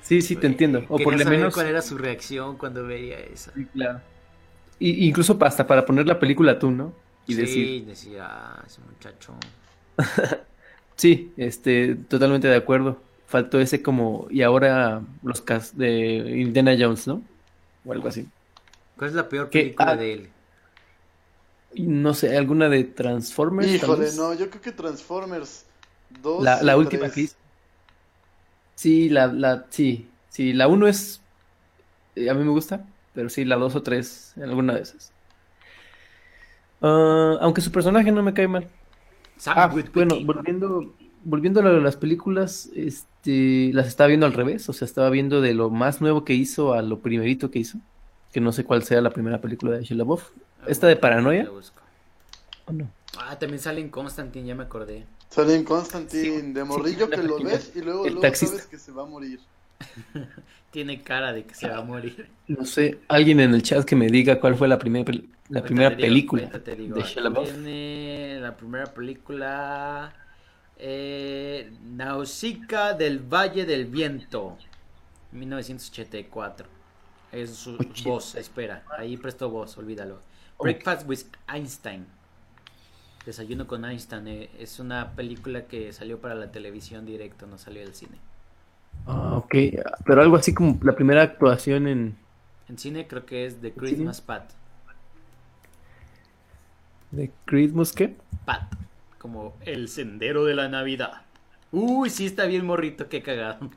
sí, 0.00 0.22
sí, 0.22 0.36
te 0.36 0.46
entiendo. 0.46 0.86
O 0.88 0.98
por 1.02 1.14
lo 1.16 1.24
menos, 1.26 1.54
cuál 1.54 1.66
era 1.66 1.82
su 1.82 1.98
reacción 1.98 2.56
cuando 2.56 2.84
veía 2.86 3.18
eso. 3.18 3.52
sí, 3.54 3.66
claro. 3.68 4.02
Y, 4.78 5.08
incluso 5.08 5.38
hasta 5.42 5.66
para 5.66 5.86
poner 5.86 6.06
la 6.06 6.18
película 6.20 6.58
tú, 6.58 6.70
¿no? 6.70 6.94
Y 7.26 7.34
sí, 7.34 7.36
decir, 7.36 7.86
decía, 7.86 8.26
"Ah, 8.28 8.62
ese 8.66 8.80
muchacho. 8.82 9.34
sí, 11.00 11.34
este, 11.36 11.96
totalmente 11.96 12.48
de 12.48 12.56
acuerdo. 12.56 13.02
Faltó 13.26 13.60
ese 13.60 13.82
como, 13.82 14.26
y 14.30 14.42
ahora 14.42 15.02
los 15.22 15.40
cast 15.42 15.74
de 15.76 16.40
Indiana 16.40 16.76
Jones, 16.78 17.06
¿no? 17.06 17.28
O 17.84 17.92
algo 17.92 18.08
así. 18.08 18.32
¿Cuál 18.96 19.10
es 19.10 19.16
la 19.16 19.28
peor 19.28 19.52
película 19.52 19.96
Ah, 19.96 19.96
de 19.96 20.12
él? 20.12 20.34
No 21.74 22.14
sé, 22.14 22.36
alguna 22.36 22.68
de 22.68 22.84
Transformers. 22.84 23.78
tal 23.78 23.96
Híjole, 23.96 23.96
vez? 23.96 24.12
no, 24.12 24.34
yo 24.34 24.50
creo 24.50 24.62
que 24.62 24.72
Transformers 24.72 25.66
2 26.08 26.48
La, 26.48 26.62
la 26.62 26.76
última 26.76 27.10
3. 27.10 27.12
que 27.12 27.20
hizo. 27.22 27.36
Sí, 28.74 29.08
la, 29.10 29.26
la, 29.26 29.66
sí, 29.70 30.18
sí, 30.28 30.52
la 30.54 30.66
uno 30.68 30.86
es, 30.88 31.26
eh, 32.16 32.30
a 32.30 32.34
mí 32.34 32.44
me 32.44 32.50
gusta, 32.50 32.94
pero 33.12 33.28
sí, 33.30 33.44
la 33.44 33.56
dos 33.56 33.76
o 33.76 33.82
tres, 33.84 34.34
alguna 34.38 34.74
de 34.76 34.82
esas. 34.82 35.14
Ah, 36.80 37.38
aunque 37.40 37.60
su 37.60 37.72
personaje 37.72 38.12
no 38.12 38.22
me 38.22 38.34
cae 38.34 38.48
mal. 38.48 38.70
Ah, 39.46 39.72
bueno, 39.94 40.16
volviendo, 40.24 40.94
volviendo 41.24 41.60
a 41.60 41.62
lo 41.62 41.74
de 41.74 41.80
las 41.80 41.96
películas, 41.96 42.68
este, 42.74 43.70
las 43.72 43.86
estaba 43.86 44.08
viendo 44.08 44.26
al 44.26 44.32
revés, 44.32 44.68
o 44.68 44.72
sea, 44.72 44.84
estaba 44.86 45.10
viendo 45.10 45.40
de 45.40 45.54
lo 45.54 45.70
más 45.70 46.00
nuevo 46.00 46.24
que 46.24 46.34
hizo 46.34 46.72
a 46.72 46.82
lo 46.82 47.00
primerito 47.00 47.50
que 47.50 47.58
hizo, 47.60 47.78
que 48.32 48.40
no 48.40 48.52
sé 48.52 48.64
cuál 48.64 48.82
sea 48.82 49.00
la 49.00 49.10
primera 49.10 49.40
película 49.40 49.76
de 49.76 49.84
Shia 49.84 49.96
LaBeouf. 49.96 50.30
¿Esta 50.66 50.86
de 50.86 50.96
Paranoia? 50.96 51.48
Ah, 53.18 53.38
también 53.38 53.60
sale 53.60 53.80
en 53.80 53.88
Constantine, 53.88 54.46
ya 54.46 54.54
me 54.54 54.64
acordé. 54.64 55.06
Sale 55.30 55.54
en 55.54 55.64
Constantine, 55.64 56.52
de 56.52 56.64
morrillo 56.64 57.06
sí, 57.06 57.10
que 57.12 57.22
lo 57.22 57.42
ves 57.42 57.72
y 57.74 57.80
luego, 57.80 58.04
el 58.04 58.14
luego 58.14 58.20
taxista. 58.20 58.56
sabes 58.56 58.70
que 58.70 58.78
se 58.78 58.92
va 58.92 59.02
a 59.02 59.06
morir. 59.06 59.40
Tiene 60.70 61.02
cara 61.02 61.32
de 61.32 61.44
que 61.46 61.54
se 61.54 61.68
va 61.68 61.78
a 61.78 61.82
morir. 61.82 62.28
No 62.48 62.64
sé, 62.64 63.00
alguien 63.08 63.40
en 63.40 63.54
el 63.54 63.62
chat 63.62 63.84
que 63.84 63.96
me 63.96 64.08
diga 64.08 64.40
cuál 64.40 64.56
fue 64.56 64.68
la, 64.68 64.78
primer 64.78 65.04
pel- 65.04 65.28
la 65.48 65.62
primera 65.62 65.90
digo, 65.90 66.00
película 66.00 66.50
de 66.76 67.10
viene 67.24 68.38
la 68.40 68.56
primera 68.56 68.92
película. 68.92 70.12
Eh, 70.76 71.72
Nausicaa 71.82 72.94
del 72.94 73.20
Valle 73.20 73.66
del 73.66 73.86
Viento. 73.86 74.58
1984. 75.32 76.68
Es 77.32 77.50
su 77.56 77.78
voz, 78.04 78.34
espera. 78.34 78.84
Ahí 78.98 79.16
prestó 79.16 79.50
voz, 79.50 79.76
olvídalo. 79.78 80.22
Breakfast 80.60 81.08
with 81.08 81.20
Einstein. 81.48 82.06
Desayuno 83.24 83.66
con 83.66 83.84
Einstein. 83.84 84.26
eh, 84.28 84.50
es 84.58 84.78
una 84.78 85.14
película 85.14 85.66
que 85.66 85.92
salió 85.92 86.20
para 86.20 86.34
la 86.34 86.50
televisión 86.52 87.06
directo, 87.06 87.46
no 87.46 87.58
salió 87.58 87.82
del 87.82 87.94
cine. 87.94 88.18
Ah, 89.06 89.36
ok, 89.36 89.54
pero 90.04 90.22
algo 90.22 90.36
así 90.36 90.54
como 90.54 90.78
la 90.82 90.94
primera 90.94 91.22
actuación 91.22 91.86
en... 91.88 92.16
En 92.68 92.78
cine 92.78 93.06
creo 93.06 93.26
que 93.26 93.46
es 93.46 93.60
The 93.60 93.72
Christmas 93.72 94.20
Pat. 94.20 94.52
¿De 97.10 97.30
Christmas 97.44 97.92
qué? 97.92 98.16
Pat. 98.44 98.72
Como 99.18 99.56
el 99.62 99.88
sendero 99.88 100.44
de 100.44 100.54
la 100.54 100.68
Navidad. 100.68 101.22
Uy, 101.72 102.10
sí 102.10 102.26
está 102.26 102.46
bien 102.46 102.64
morrito, 102.64 103.08
qué 103.08 103.22
cagado. 103.22 103.70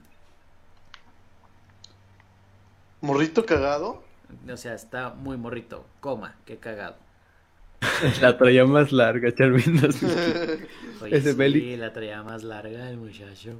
¿Morrito 3.01 3.45
cagado? 3.45 4.03
O 4.51 4.57
sea, 4.57 4.73
está 4.73 5.09
muy 5.13 5.37
morrito. 5.37 5.85
Coma, 5.99 6.35
qué 6.45 6.57
cagado. 6.57 6.95
La 8.21 8.37
traía 8.37 8.65
más 8.65 8.91
larga, 8.91 9.33
Charmin. 9.33 9.81
Oye, 11.01 11.17
Ese 11.17 11.33
sí, 11.33 11.37
Belly. 11.37 11.75
la 11.77 11.91
traía 11.93 12.23
más 12.23 12.43
larga 12.43 12.89
el 12.89 12.97
muchacho. 12.97 13.59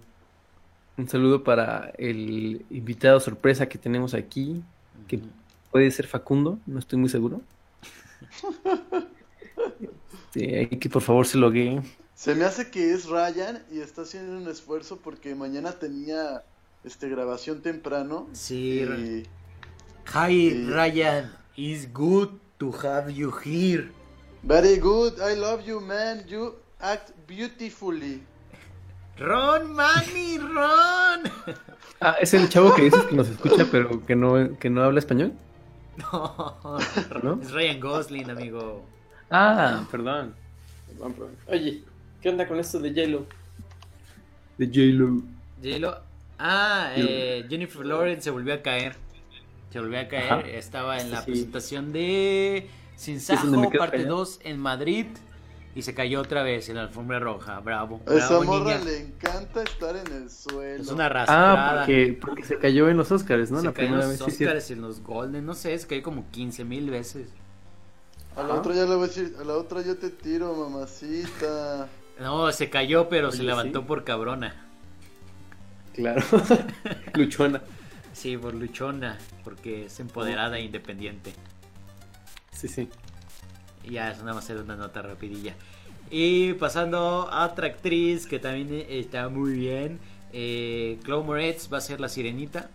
Un 0.97 1.09
saludo 1.09 1.43
para 1.43 1.91
el 1.97 2.65
invitado 2.69 3.19
sorpresa 3.19 3.67
que 3.67 3.77
tenemos 3.77 4.13
aquí, 4.13 4.63
que 5.07 5.19
puede 5.71 5.89
ser 5.91 6.05
Facundo, 6.07 6.59
no 6.67 6.79
estoy 6.79 6.99
muy 6.99 7.09
seguro. 7.09 7.41
Sí, 10.33 10.45
hay 10.45 10.65
que 10.67 10.89
por 10.89 11.03
favor 11.03 11.27
se 11.27 11.37
logue. 11.37 11.79
Se 12.15 12.33
me 12.33 12.43
hace 12.43 12.71
que 12.71 12.91
es 12.91 13.05
Ryan 13.05 13.63
y 13.71 13.81
está 13.81 14.01
haciendo 14.01 14.35
un 14.35 14.47
esfuerzo 14.47 14.97
porque 14.97 15.35
mañana 15.35 15.73
tenía 15.73 16.43
este 16.83 17.07
grabación 17.07 17.61
temprano. 17.61 18.27
Sí, 18.31 18.79
y- 18.81 19.23
Hi. 20.11 20.65
Ryan. 20.67 21.31
It's 21.55 21.87
good 21.93 22.29
to 22.57 22.71
have 22.83 23.13
you 23.13 23.31
here. 23.45 23.91
Very 24.41 24.77
good, 24.79 25.13
I 25.19 25.35
love 25.35 25.63
you 25.67 25.79
man, 25.79 26.25
you 26.27 26.55
act 26.79 27.11
beautifully. 27.27 28.23
Ron, 29.17 29.73
mami, 29.73 30.37
Ron. 30.39 31.21
Ah, 32.05 32.17
es 32.19 32.33
el 32.33 32.49
chavo 32.49 32.75
que 32.75 32.81
dices 32.81 33.01
que 33.03 33.15
nos 33.15 33.29
escucha, 33.29 33.65
pero 33.71 34.05
que 34.05 34.13
no, 34.13 34.57
que 34.59 34.69
no 34.69 34.83
habla 34.83 34.99
español. 34.99 35.31
No, 35.95 36.59
¿No? 37.23 37.39
es 37.41 37.51
Ryan 37.51 37.79
Gosling, 37.79 38.29
amigo. 38.29 38.83
Ah, 39.31 39.85
perdón. 39.89 40.33
Oye, 41.47 41.81
¿qué 42.21 42.27
onda 42.29 42.45
con 42.45 42.59
esto 42.59 42.79
de 42.79 42.89
J-Lo? 42.89 43.25
De 44.57 44.65
J-Lo. 44.67 45.21
J-Lo- 45.63 45.97
Ah, 46.39 46.91
eh, 46.97 47.45
Jennifer 47.49 47.85
Lawrence 47.85 48.23
se 48.23 48.31
volvió 48.31 48.53
a 48.53 48.61
caer. 48.61 48.97
Se 49.71 49.79
volvió 49.79 50.01
a 50.01 50.07
caer. 50.09 50.33
Ajá. 50.33 50.41
Estaba 50.41 50.99
en 50.99 51.09
la 51.09 51.21
Sí. 51.21 51.31
presentación 51.31 51.93
de 51.93 52.69
Sin 52.97 53.21
Sajo, 53.21 53.49
parte 53.77 53.97
callado. 53.97 54.17
2 54.17 54.39
en 54.43 54.59
Madrid. 54.59 55.05
Y 55.75 55.81
se 55.81 55.93
cayó 55.95 56.21
otra 56.21 56.43
vez 56.43 56.69
en 56.69 56.75
la 56.75 56.83
alfombra 56.83 57.19
roja. 57.19 57.59
Bravo. 57.59 58.01
A 58.05 58.13
esa 58.13 58.39
bravo, 58.39 58.43
morra 58.43 58.77
niña. 58.77 58.91
le 58.91 58.99
encanta 58.99 59.63
estar 59.63 59.95
en 59.95 60.13
el 60.13 60.29
suelo. 60.29 60.83
Es 60.83 60.89
una 60.89 61.07
arrastrada. 61.07 61.53
Ah, 61.53 61.77
porque, 61.79 62.17
porque 62.21 62.43
se 62.43 62.59
cayó 62.59 62.89
en 62.89 62.97
los 62.97 63.11
Oscars, 63.11 63.49
¿no? 63.49 63.59
se 63.59 63.65
la 63.65 63.73
cayó 63.73 63.87
en 63.87 63.97
los 63.97 64.09
vez. 64.09 64.21
Oscars 64.21 64.69
y 64.69 64.73
en 64.73 64.81
los 64.81 65.01
Golden. 65.01 65.45
No 65.45 65.55
sé, 65.55 65.77
se 65.77 65.87
cayó 65.87 66.03
como 66.03 66.29
15 66.29 66.63
mil 66.63 66.91
veces. 66.91 67.29
A 68.35 68.43
la 68.43 68.55
otra 68.55 68.73
ya 68.73 68.85
le 68.85 68.95
voy 68.95 69.05
a 69.05 69.07
decir, 69.07 69.35
a 69.39 69.43
la 69.43 69.53
otra 69.53 69.81
yo 69.81 69.97
te 69.97 70.09
tiro, 70.09 70.53
mamacita. 70.55 71.87
No, 72.19 72.51
se 72.51 72.69
cayó, 72.69 73.09
pero 73.09 73.31
se 73.31 73.41
levantó 73.41 73.79
sí. 73.79 73.85
por 73.87 74.03
cabrona. 74.03 74.67
Claro. 75.93 76.23
Luchona. 77.15 77.59
Sí, 78.13 78.37
por 78.37 78.53
luchona. 78.53 79.17
Porque 79.43 79.85
es 79.85 79.99
empoderada 79.99 80.59
e 80.59 80.61
independiente. 80.61 81.33
Sí, 82.51 82.67
sí. 82.67 82.87
Ya, 83.89 84.11
eso 84.11 84.21
nada 84.23 84.35
más 84.35 84.49
era 84.49 84.61
una 84.61 84.75
nota 84.75 85.01
rapidilla. 85.01 85.55
Y 86.09 86.53
pasando 86.53 87.27
a 87.31 87.45
otra 87.47 87.67
actriz 87.67 88.27
que 88.27 88.39
también 88.39 88.67
eh, 88.71 88.99
está 88.99 89.29
muy 89.29 89.53
bien. 89.53 89.99
Eh, 90.31 90.99
Chloe 91.03 91.23
Moretz 91.23 91.71
va 91.71 91.77
a 91.77 91.81
ser 91.81 91.99
la 91.99 92.09
sirenita 92.09 92.69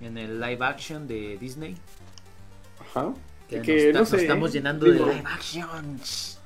en 0.00 0.16
el 0.18 0.40
live 0.40 0.64
action 0.64 1.06
de 1.06 1.36
Disney. 1.38 1.76
Ajá. 2.80 3.12
Que, 3.48 3.60
Que 3.62 3.68
nos, 3.68 3.76
está- 3.82 3.92
no 3.92 3.98
nos 4.00 4.08
sé, 4.08 4.16
estamos 4.22 4.52
llenando 4.52 4.86
digo- 4.86 5.06
de 5.06 5.14
live 5.14 5.26
actions. 5.28 6.38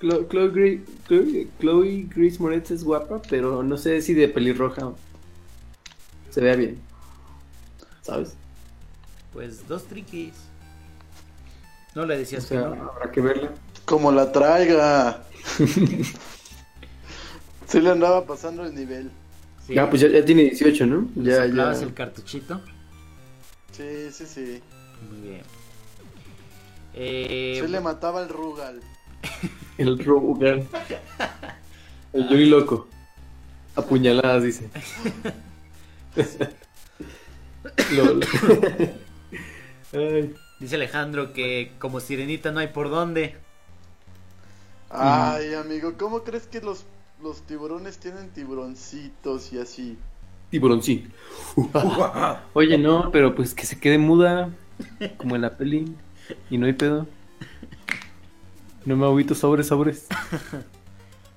Chloe, 0.00 0.26
Chloe, 0.28 0.82
Chloe, 1.06 1.48
Chloe 1.60 2.06
Grace 2.14 2.38
Moretz 2.40 2.70
es 2.72 2.84
guapa, 2.84 3.22
pero 3.30 3.62
no 3.62 3.76
sé 3.78 4.02
si 4.02 4.12
de 4.12 4.28
pelirroja 4.28 4.92
se 6.30 6.40
vea 6.40 6.56
bien. 6.56 6.78
¿Sabes? 8.02 8.34
Pues 9.32 9.66
dos 9.66 9.84
triquis. 9.84 10.34
No 11.94 12.06
le 12.06 12.14
O 12.14 12.18
decías 12.18 12.44
sea, 12.44 12.70
que 12.70 12.76
no. 12.76 12.90
habrá 12.90 13.10
que 13.12 13.20
verla. 13.20 13.50
Como 13.84 14.10
la 14.12 14.32
traiga. 14.32 15.24
Se 17.66 17.80
le 17.80 17.90
andaba 17.90 18.24
pasando 18.26 18.64
el 18.64 18.74
nivel. 18.74 19.10
Sí. 19.66 19.74
Ya, 19.74 19.88
pues 19.88 20.02
ya, 20.02 20.08
ya 20.08 20.24
tiene 20.24 20.42
18, 20.42 20.86
¿no? 20.86 21.08
¿Le 21.16 21.30
Ya, 21.30 21.46
ya. 21.46 21.72
el 21.72 21.94
cartuchito? 21.94 22.60
Sí, 23.72 24.10
sí, 24.12 24.26
sí. 24.26 24.62
Muy 25.10 25.20
bien. 25.28 25.42
Eh, 26.94 27.58
Se 27.60 27.68
le 27.68 27.80
mataba 27.80 28.22
el 28.22 28.28
Rugal. 28.28 28.80
El 29.78 29.98
Rogan. 30.04 30.68
El 32.12 32.28
Johnny 32.28 32.44
Loco. 32.46 32.88
Apuñaladas, 33.74 34.42
dice. 34.44 34.68
Lol. 37.96 38.24
Ay. 39.92 40.34
Dice 40.60 40.76
Alejandro 40.76 41.32
que 41.32 41.72
como 41.78 42.00
sirenita 42.00 42.50
no 42.52 42.60
hay 42.60 42.68
por 42.68 42.90
dónde. 42.90 43.36
Ay, 44.90 45.54
amigo, 45.54 45.94
¿cómo 45.98 46.22
crees 46.22 46.46
que 46.46 46.60
los, 46.60 46.84
los 47.22 47.42
tiburones 47.46 47.98
tienen 47.98 48.30
tiburoncitos 48.30 49.52
y 49.52 49.58
así? 49.58 49.98
Tiburoncín. 50.50 51.12
Oye, 52.52 52.78
no, 52.78 53.10
pero 53.10 53.34
pues 53.34 53.54
que 53.54 53.66
se 53.66 53.80
quede 53.80 53.98
muda. 53.98 54.50
Como 55.16 55.34
en 55.34 55.42
la 55.42 55.56
peli. 55.56 55.96
Y 56.50 56.58
no 56.58 56.66
hay 56.66 56.74
pedo. 56.74 57.06
No 58.84 58.96
me 58.96 59.06
agüito 59.06 59.34
sobres, 59.34 59.68
sobres. 59.68 60.06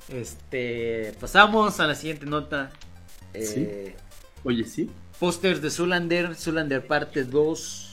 Este, 0.09 1.13
pasamos 1.19 1.81
a 1.81 1.87
la 1.87 1.93
siguiente 1.93 2.25
nota. 2.25 2.71
Eh, 3.33 3.93
Oye, 4.45 4.63
sí. 4.63 4.89
Pósters 5.19 5.61
de 5.61 5.69
Zulander, 5.69 6.33
Zulander 6.35 6.87
parte 6.87 7.25
2. 7.25 7.86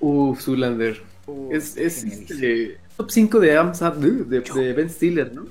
Uf, 0.00 0.40
Zulander. 0.40 1.00
Uf, 1.26 1.52
es 1.54 1.76
es 1.76 2.04
este, 2.04 2.78
top 2.96 3.10
5 3.10 3.40
de 3.40 3.56
Amsterdam, 3.56 4.00
de, 4.00 4.40
de, 4.40 4.40
de 4.40 4.72
Ben 4.72 4.90
Stiller, 4.90 5.32
¿no? 5.34 5.46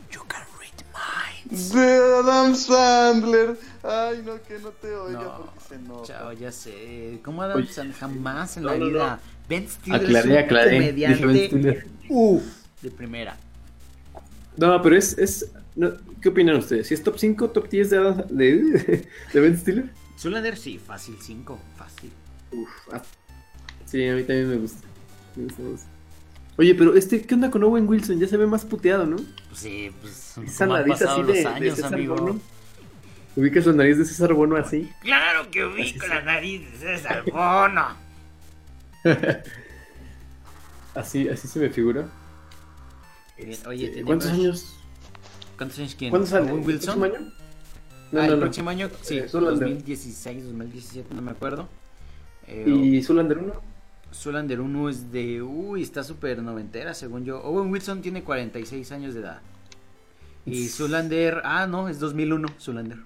De 1.49 1.79
Adam 2.19 2.53
Sandler. 2.55 3.57
Ay, 3.83 4.21
no, 4.25 4.41
que 4.43 4.59
no 4.59 4.69
te 4.69 4.93
oiga 4.93 5.19
No, 5.23 5.37
porque 5.37 5.59
se 5.69 5.77
nota. 5.79 6.03
Chao, 6.03 6.33
ya 6.33 6.51
sé. 6.51 7.19
¿Cómo 7.23 7.41
Adam 7.41 7.57
Oye. 7.57 7.67
Sandler 7.71 7.95
jamás 7.97 8.57
en 8.57 8.63
No, 8.63 8.69
la 8.71 8.77
no, 8.77 8.85
no. 8.85 8.91
vida? 8.91 9.19
Ben 9.47 9.69
Stiller 9.69 10.01
Aclaré, 10.01 10.19
es 10.19 10.25
un 10.25 10.37
aclaré. 10.37 10.71
Dije 10.91 11.07
Ben 11.07 11.19
comediante. 11.21 11.47
Stiller. 11.47 11.87
Uf, 12.09 12.43
de 12.81 12.91
primera. 12.91 13.37
No, 14.57 14.81
pero 14.81 14.97
es. 14.97 15.17
es 15.17 15.49
no, 15.75 15.91
¿Qué 16.21 16.29
opinan 16.29 16.57
ustedes? 16.57 16.87
¿Si 16.87 16.95
es 16.95 17.03
top 17.03 17.17
5, 17.17 17.49
top 17.51 17.69
10 17.69 17.89
de, 17.91 17.97
Adam- 17.97 18.25
de, 18.29 19.07
de 19.33 19.39
Ben 19.39 19.57
Stiller? 19.57 19.89
Zulander 20.19 20.57
sí, 20.57 20.79
fácil 20.79 21.15
5, 21.21 21.57
fácil. 21.77 22.11
Uf, 22.51 22.69
ah, 22.91 23.01
sí, 23.87 24.07
a 24.07 24.13
mí 24.15 24.23
también 24.23 24.49
me 24.49 24.55
gusta. 24.57 24.87
Me 25.35 25.43
gusta. 25.45 25.87
Oye, 26.57 26.73
pero 26.75 26.95
este, 26.95 27.21
¿qué 27.21 27.33
onda 27.35 27.51
con 27.51 27.63
Owen 27.63 27.87
Wilson? 27.87 28.19
Ya 28.19 28.27
se 28.27 28.37
ve 28.37 28.47
más 28.47 28.65
puteado, 28.65 29.05
¿no? 29.05 29.17
Pues 29.17 29.59
sí, 29.59 29.91
pues 30.01 30.37
Esa 30.43 30.65
nariz 30.65 31.01
así 31.01 31.21
de, 31.21 31.27
los 31.27 31.35
de 31.37 31.45
años, 31.45 31.75
César 31.75 31.93
amigo. 31.93 32.15
Bono. 32.15 32.39
¿Ubicas 33.35 33.65
la 33.67 33.73
nariz 33.73 33.97
de 33.99 34.05
César 34.05 34.33
Bono 34.33 34.55
así? 34.55 34.91
Claro 35.01 35.49
que 35.51 35.63
ubico 35.65 36.07
la 36.07 36.21
nariz 36.23 36.61
de 36.71 36.77
César 36.97 37.23
Bono. 37.31 37.85
Así, 40.95 41.29
así 41.29 41.47
se 41.47 41.59
me 41.59 41.69
figura. 41.69 42.07
Oye, 43.67 43.85
Este, 43.85 44.03
¿Cuántos 44.03 44.31
años? 44.31 44.75
¿Cuántos 45.57 45.77
años 45.77 45.95
quién? 45.95 46.09
¿Cuándo 46.09 46.25
sale? 46.27 46.49
¿Owen 46.51 46.61
¿El 46.61 46.67
Wilson? 46.67 46.99
próximo 46.99 47.05
año? 47.05 47.31
No, 48.11 48.21
ah, 48.21 48.23
no, 48.23 48.23
el 48.23 48.31
no. 48.31 48.39
próximo 48.39 48.69
año, 48.71 48.89
sí, 49.01 49.17
Eh, 49.19 49.29
Zoolander. 49.29 49.67
2016, 49.69 50.43
2017, 50.45 51.13
no 51.13 51.21
me 51.21 51.31
acuerdo. 51.31 51.69
Eh, 52.47 52.65
¿Y 52.67 53.03
Zulander 53.03 53.37
1? 53.37 53.53
Zoolander 54.13 54.61
1 54.61 54.89
es 54.89 55.11
de. 55.11 55.41
Uy, 55.41 55.81
está 55.81 56.03
súper 56.03 56.41
noventera, 56.41 56.93
según 56.93 57.25
yo. 57.25 57.41
Owen 57.43 57.71
Wilson 57.71 58.01
tiene 58.01 58.23
46 58.23 58.91
años 58.91 59.13
de 59.13 59.21
edad. 59.21 59.41
Y 60.45 60.67
Zoolander. 60.67 61.41
Ah, 61.43 61.67
no, 61.67 61.89
es 61.89 61.99
2001, 61.99 62.47
Zoolander. 62.59 62.99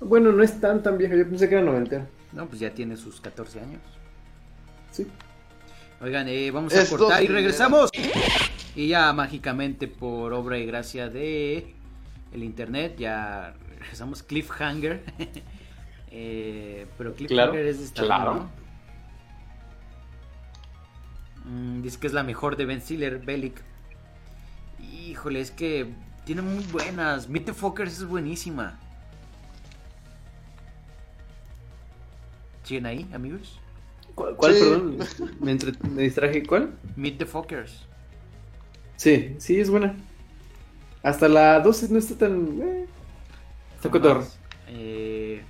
Bueno, 0.00 0.32
no 0.32 0.42
es 0.42 0.58
tan 0.60 0.82
tan 0.82 0.96
vieja, 0.96 1.14
yo 1.14 1.28
pensé 1.28 1.48
que 1.48 1.56
era 1.56 1.64
noventera. 1.64 2.06
No, 2.32 2.46
pues 2.46 2.60
ya 2.60 2.70
tiene 2.70 2.96
sus 2.96 3.20
14 3.20 3.60
años. 3.60 3.80
Sí. 4.90 5.06
Oigan, 6.00 6.26
eh, 6.28 6.50
vamos 6.50 6.74
a 6.74 6.88
cortar 6.88 7.22
y 7.22 7.26
regresamos. 7.26 7.90
Y 8.74 8.88
ya 8.88 9.12
mágicamente 9.12 9.88
por 9.88 10.32
obra 10.32 10.56
y 10.58 10.64
gracia 10.64 11.08
de 11.10 11.74
el 12.32 12.42
internet 12.42 12.96
ya 12.98 13.54
regresamos 13.78 14.22
Cliffhanger. 14.22 15.02
Eh, 16.12 16.88
pero 16.98 17.14
Cliffhanger 17.14 17.50
Claro, 17.52 17.68
es 17.68 17.78
de 17.78 17.84
Star 17.84 18.04
claro. 18.04 18.34
¿no? 18.34 18.50
Mm, 21.50 21.82
dice 21.82 21.98
que 21.98 22.06
es 22.06 22.12
la 22.12 22.22
mejor 22.22 22.56
de 22.56 22.64
Ben 22.64 22.80
Stiller, 22.80 23.18
Bellic. 23.18 23.60
Híjole, 24.80 25.40
es 25.40 25.50
que 25.50 25.88
tiene 26.24 26.42
muy 26.42 26.64
buenas. 26.66 27.28
Meet 27.28 27.46
the 27.46 27.52
Fuckers 27.54 27.98
es 27.98 28.04
buenísima. 28.04 28.78
¿Siguen 32.64 32.86
ahí, 32.86 33.08
amigos? 33.12 33.58
¿Cuál, 34.14 34.36
cuál, 34.36 34.54
Sí. 34.54 34.60
perdón? 34.60 34.98
Me, 35.40 35.50
entre- 35.52 35.72
me 35.88 36.02
distraje. 36.02 36.42
¿Cuál? 36.46 36.72
Meet 36.96 37.18
the 37.18 37.26
Fuckers. 37.26 37.82
Sí, 38.96 39.34
sí, 39.38 39.58
es 39.58 39.70
buena. 39.70 39.96
Hasta 41.02 41.28
la 41.28 41.60
12 41.60 41.88
no 41.90 41.98
está 41.98 42.14
tan. 42.16 42.60
eh, 42.62 42.86
Está 43.76 43.90
cotorro. 43.90 44.26
Eh, 44.68 45.42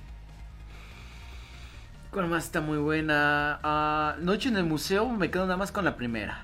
¿Cuál 2.11 2.27
más 2.27 2.45
está 2.45 2.59
muy 2.61 2.77
buena? 2.77 3.59
Ah, 3.63 4.15
Noche 4.19 4.49
en 4.49 4.57
el 4.57 4.65
museo, 4.65 5.07
me 5.09 5.31
quedo 5.31 5.45
nada 5.45 5.57
más 5.57 5.71
con 5.71 5.85
la 5.85 5.95
primera. 5.95 6.43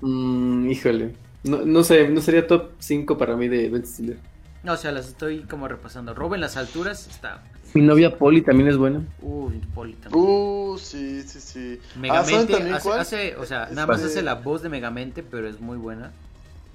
Mm, 0.00 0.70
híjole. 0.70 1.14
No, 1.42 1.64
no 1.64 1.82
sé, 1.82 2.08
no 2.08 2.20
sería 2.20 2.46
top 2.46 2.70
5 2.78 3.18
para 3.18 3.36
mí 3.36 3.48
de 3.48 3.68
Ben 3.70 3.84
Stiller. 3.86 4.18
No, 4.62 4.74
o 4.74 4.76
sea, 4.76 4.92
las 4.92 5.08
estoy 5.08 5.40
como 5.42 5.66
repasando. 5.68 6.14
Robo 6.14 6.34
en 6.34 6.42
las 6.42 6.56
alturas 6.56 7.08
está. 7.08 7.42
Mi 7.74 7.82
novia 7.82 8.18
Polly 8.18 8.42
también 8.42 8.68
es 8.68 8.76
buena. 8.76 9.02
Uy, 9.22 9.60
Poli 9.74 9.94
también. 9.94 10.22
Uh, 10.24 10.76
sí, 10.78 11.22
sí, 11.22 11.40
sí. 11.40 11.78
Ah, 11.80 11.84
¿saben 11.84 12.00
Megamente 12.02 12.52
también 12.52 12.74
hace, 12.74 12.88
cuál? 12.88 13.00
hace- 13.00 13.36
o 13.36 13.46
sea, 13.46 13.64
Es 13.64 13.72
nada 13.72 13.86
más 13.86 14.00
de- 14.00 14.06
hace 14.08 14.22
la 14.22 14.34
voz 14.34 14.62
de 14.62 14.68
Megamente, 14.68 15.22
pero 15.22 15.48
es 15.48 15.60
muy 15.60 15.78
buena. 15.78 16.12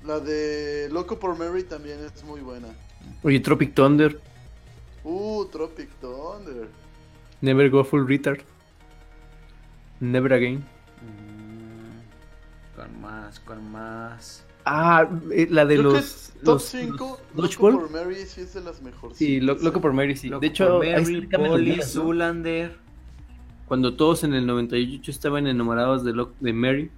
La 0.05 0.19
de 0.19 0.89
Loco 0.91 1.19
por 1.19 1.37
Mary 1.37 1.63
también 1.63 1.99
es 2.03 2.23
muy 2.23 2.41
buena. 2.41 2.67
Oye, 3.23 3.39
Tropic 3.39 3.73
Thunder. 3.73 4.19
Uh, 5.03 5.45
Tropic 5.45 5.89
Thunder. 6.01 6.67
Never 7.45 7.69
Go 7.69 7.83
Full 7.83 8.07
Retard. 8.07 8.39
Never 9.99 10.33
Again. 10.33 10.57
Mm, 11.01 12.75
¿Cuál 12.75 12.91
más? 12.99 13.39
¿Cuál 13.39 13.61
más? 13.61 14.43
Ah, 14.65 15.07
eh, 15.31 15.47
la 15.49 15.65
de 15.65 15.77
Creo 15.77 15.91
que 15.91 15.97
los. 15.97 16.33
top 16.43 16.53
los 16.55 16.63
5, 16.63 17.19
los 17.35 17.59
Loco 17.59 17.79
por 17.79 17.91
Mary 17.91 18.15
sí 18.25 18.41
es 18.41 18.53
de 18.55 18.61
las 18.61 18.81
mejores. 18.81 19.15
Sí, 19.17 19.39
lo- 19.39 19.53
Loco 19.55 19.79
por 19.79 19.93
Mary, 19.93 20.15
sí. 20.17 20.29
Loco 20.29 20.41
de 20.41 20.47
hecho, 20.47 20.79
por 20.79 20.85
Mary. 21.49 21.79
Zoolander. 21.83 22.75
Cuando 23.67 23.93
todos 23.95 24.23
en 24.23 24.33
el 24.33 24.45
98 24.47 25.11
estaban 25.11 25.45
enamorados 25.47 26.03
de, 26.03 26.13
Lo- 26.13 26.33
de 26.39 26.51
Mary. 26.53 26.89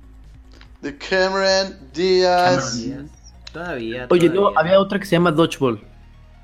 De 0.81 0.97
Cameron 0.97 1.77
Díaz. 1.93 2.71
Cameron 2.73 2.77
Díaz. 3.07 3.11
Todavía. 3.51 4.07
Oye, 4.09 4.29
no, 4.29 4.57
había 4.57 4.79
otra 4.79 4.97
que 4.99 5.05
se 5.05 5.11
llama 5.11 5.31
Dodgeball. 5.31 5.81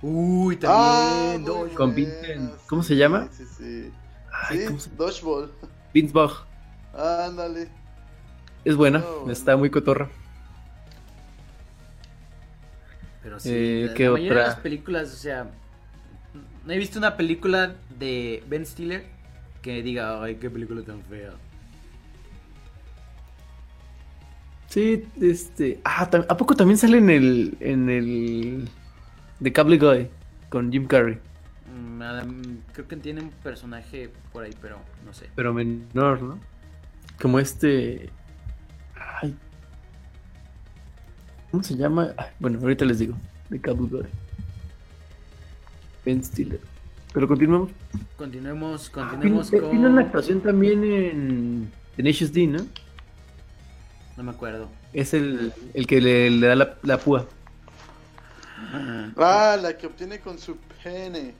Uy, 0.04 0.60
Ah, 0.64 1.36
también. 1.38 1.76
Con 1.76 1.96
Vincent- 1.96 2.52
¿cómo 2.68 2.84
se 2.84 2.96
llama? 2.96 3.30
Sí, 3.32 3.46
sí, 3.46 3.54
sí. 3.58 3.92
Ay, 4.50 4.60
Sí, 4.60 4.66
¿cómo 4.66 4.80
se- 4.80 4.90
Dodgeball. 4.92 5.52
Vince 5.94 6.14
Vaughn. 6.14 6.34
Ándale. 6.94 7.70
Es 8.66 8.76
buena, 8.76 9.00
No, 9.00 9.32
está 9.32 9.56
muy 9.58 9.70
cotorra. 9.70 10.10
Pero 13.24 13.40
sí, 13.40 13.50
Eh, 13.52 13.86
la, 13.88 13.94
¿qué 13.94 14.04
la 14.06 14.12
mayoría 14.12 14.34
de 14.34 14.40
otra? 14.40 14.48
las 14.54 14.60
películas, 14.60 15.14
o 15.14 15.16
sea, 15.16 15.50
no 16.66 16.74
he 16.74 16.78
visto 16.78 17.00
una 17.00 17.16
película 17.16 17.76
de 17.98 18.44
Ben 18.48 18.66
Stiller 18.66 19.06
que 19.62 19.82
diga, 19.82 20.22
ay, 20.22 20.36
qué 20.36 20.50
película 20.50 20.82
tan 20.84 21.02
fea. 21.04 21.32
Sí, 24.68 25.06
este. 25.22 25.80
Ah, 25.86 26.10
¿a 26.28 26.36
poco 26.38 26.56
también 26.56 26.78
sale 26.78 26.98
en 26.98 27.10
el. 27.10 27.58
en 27.60 27.90
el. 27.90 28.70
The 29.42 29.52
Cable 29.52 29.78
Guy? 29.78 30.10
Con 30.50 30.72
Jim 30.72 30.86
Carrey. 30.88 31.18
Mm, 31.74 31.98
nada, 31.98 32.24
mm, 32.24 32.58
creo 32.74 32.88
que 32.88 32.96
tiene 32.98 33.22
un 33.22 33.30
personaje 33.30 34.10
por 34.32 34.44
ahí, 34.44 34.54
pero 34.62 34.78
no 35.06 35.14
sé. 35.14 35.30
Pero 35.36 35.54
menor, 35.54 36.22
¿no? 36.22 36.40
Como 37.22 37.40
este. 37.40 38.10
Ay. 38.96 39.36
¿Cómo 41.52 41.64
se 41.64 41.76
llama? 41.76 42.14
Ay, 42.18 42.28
bueno, 42.40 42.60
ahorita 42.62 42.86
les 42.86 43.00
digo. 43.00 43.16
The 43.50 43.60
Cable 43.60 43.88
Guy. 43.90 44.06
Ben 46.06 46.24
Stiller. 46.24 46.60
Pero 47.14 47.28
continuamos. 47.28 47.70
Continuemos, 48.18 48.90
Ah, 48.96 49.08
continuemos 49.12 49.50
tiene, 49.50 49.62
con... 49.62 49.72
tiene 49.72 49.88
una 49.88 50.02
actuación 50.02 50.42
también 50.42 50.84
en. 50.84 51.72
Tenacious 51.96 52.34
D, 52.34 52.48
¿no? 52.48 52.60
No 54.18 54.24
me 54.24 54.32
acuerdo. 54.32 54.68
Es 54.94 55.14
el, 55.14 55.54
el 55.74 55.88
que 55.88 56.02
le, 56.02 56.30
le 56.32 56.48
da 56.48 56.56
la, 56.56 56.78
la 56.84 56.98
púa. 56.98 57.28
Ah, 59.18 59.58
la 59.62 59.78
que 59.78 59.88
obtiene 59.88 60.20
con 60.20 60.38
su 60.40 60.58
pene. 60.58 61.36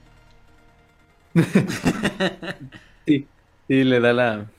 Sí. 3.06 3.28
Sí, 3.68 3.84
le 3.84 4.00
da 4.00 4.12
la. 4.12 4.50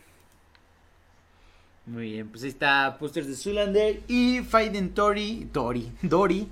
Muy 1.85 2.11
bien, 2.13 2.29
pues 2.29 2.43
ahí 2.43 2.49
está 2.49 2.97
pósters 2.99 3.27
de 3.27 3.35
Zoolander 3.35 4.03
y 4.07 4.39
Fighting 4.41 4.93
Tori, 4.93 5.49
Tori, 5.51 5.91
Dory. 6.01 6.49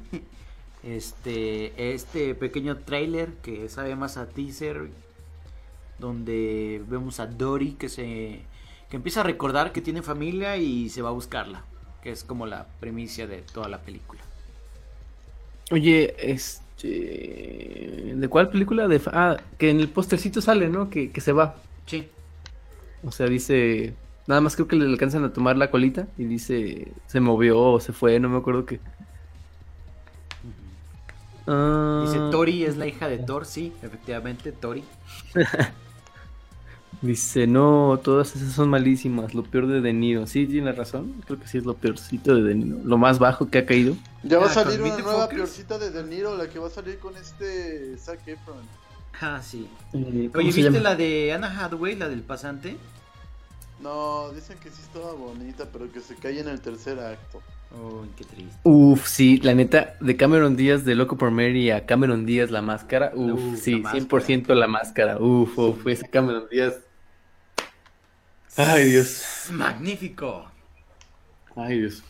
Este, 0.83 1.93
este 1.93 2.35
pequeño 2.35 2.79
trailer 2.79 3.35
que 3.41 3.69
sabe 3.69 3.95
más 3.95 4.17
a 4.17 4.29
teaser, 4.29 4.91
donde 5.99 6.83
vemos 6.87 7.19
a 7.19 7.27
Dory 7.27 7.73
que 7.73 7.89
se, 7.89 8.45
que 8.89 8.95
empieza 8.97 9.21
a 9.21 9.23
recordar 9.23 9.71
que 9.71 9.81
tiene 9.81 10.01
familia 10.01 10.57
y 10.57 10.89
se 10.89 11.01
va 11.01 11.09
a 11.09 11.13
buscarla, 11.13 11.65
que 12.01 12.11
es 12.11 12.23
como 12.23 12.45
la 12.45 12.67
premisa 12.79 13.27
de 13.27 13.41
toda 13.41 13.69
la 13.69 13.81
película. 13.81 14.21
Oye, 15.73 16.13
este. 16.19 18.13
¿De 18.15 18.27
cuál 18.29 18.49
película? 18.49 18.87
De... 18.87 19.01
Ah, 19.07 19.37
que 19.57 19.71
en 19.71 19.79
el 19.79 19.89
postercito 19.89 20.39
sale, 20.39 20.69
¿no? 20.69 20.91
Que, 20.91 21.09
que 21.09 21.19
se 21.19 21.31
va. 21.31 21.55
Sí, 21.87 22.09
O 23.03 23.11
sea, 23.11 23.25
dice. 23.25 23.95
Nada 24.27 24.39
más 24.39 24.55
creo 24.55 24.67
que 24.67 24.75
le 24.75 24.85
alcanzan 24.85 25.23
a 25.23 25.33
tomar 25.33 25.57
la 25.57 25.71
colita 25.71 26.07
y 26.15 26.25
dice. 26.25 26.91
Se 27.07 27.19
movió 27.19 27.59
o 27.59 27.79
se 27.79 27.91
fue, 27.91 28.19
no 28.19 28.29
me 28.29 28.37
acuerdo 28.37 28.67
qué. 28.67 28.79
Ah, 31.47 32.03
dice 32.05 32.19
Tori 32.29 32.65
es 32.65 32.77
la 32.77 32.85
hija 32.85 33.09
de 33.09 33.17
Thor, 33.17 33.47
sí, 33.47 33.73
efectivamente, 33.81 34.51
Tori. 34.51 34.83
Dice, 37.03 37.47
no, 37.47 37.99
todas 38.01 38.33
esas 38.35 38.53
son 38.53 38.69
malísimas. 38.69 39.33
Lo 39.35 39.43
peor 39.43 39.67
de 39.67 39.81
De 39.81 39.91
Niro. 39.93 40.25
Sí, 40.25 40.47
tiene 40.47 40.71
razón. 40.71 41.13
Creo 41.25 41.37
que 41.39 41.47
sí 41.47 41.57
es 41.57 41.65
lo 41.65 41.73
peorcito 41.75 42.33
de 42.33 42.43
De 42.43 42.55
Niro. 42.55 42.77
Lo 42.83 42.97
más 42.97 43.19
bajo 43.19 43.49
que 43.49 43.57
ha 43.59 43.65
caído. 43.65 43.95
Ya 44.23 44.39
va 44.39 44.45
a 44.45 44.49
Ah, 44.49 44.53
salir 44.53 44.81
una 44.81 44.97
nueva 44.97 45.27
peorcita 45.27 45.77
de 45.77 45.91
De 45.91 46.03
Niro, 46.05 46.37
la 46.37 46.47
que 46.49 46.59
va 46.59 46.67
a 46.67 46.71
salir 46.71 46.97
con 46.99 47.15
este 47.17 47.97
Zac 47.97 48.25
Efron. 48.27 48.55
Ah, 49.21 49.41
sí. 49.43 49.67
Eh, 49.93 50.29
¿cómo 50.31 50.39
Oye, 50.39 50.47
¿viste 50.47 50.61
llama? 50.63 50.79
la 50.79 50.95
de 50.95 51.33
Anna 51.33 51.47
Hathaway, 51.65 51.95
la 51.97 52.07
del 52.07 52.21
pasante? 52.21 52.77
No, 53.81 54.29
dicen 54.33 54.57
que 54.63 54.69
sí 54.69 54.81
estaba 54.81 55.11
bonita, 55.13 55.67
pero 55.71 55.91
que 55.91 55.99
se 55.99 56.15
cae 56.15 56.39
en 56.39 56.47
el 56.47 56.61
tercer 56.61 56.97
acto. 56.99 57.41
Uy, 57.71 58.07
qué 58.15 58.23
triste. 58.23 58.55
Uf, 58.63 59.07
sí, 59.07 59.39
la 59.39 59.53
neta, 59.53 59.95
de 59.99 60.15
Cameron 60.15 60.55
Díaz 60.55 60.85
de 60.85 60.95
Loco 60.95 61.17
por 61.17 61.31
Mary 61.31 61.69
a 61.71 61.85
Cameron 61.85 62.25
Díaz 62.25 62.49
la 62.49 62.61
máscara. 62.61 63.11
Uf, 63.13 63.41
Uf, 63.55 63.59
sí, 63.59 63.81
la 63.81 63.91
100% 63.91 64.53
la 64.55 64.67
máscara. 64.67 65.17
Uf, 65.19 65.57
uf, 65.57 65.85
ese 65.87 66.07
Cameron 66.09 66.45
Díaz. 66.49 66.75
Ay, 68.57 68.89
Dios. 68.91 69.23
Magnífico. 69.51 70.45
Ay, 71.55 71.79
Dios. 71.79 72.03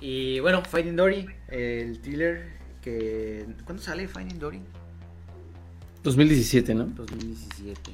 Y 0.00 0.40
bueno, 0.40 0.62
Finding 0.64 0.96
Dory, 0.96 1.26
el 1.48 2.00
thriller 2.00 2.48
que... 2.80 3.46
¿Cuándo 3.64 3.82
sale 3.82 4.08
Finding 4.08 4.38
Dory? 4.38 4.60
2017, 6.02 6.74
¿no? 6.74 6.84
2017. 6.86 7.90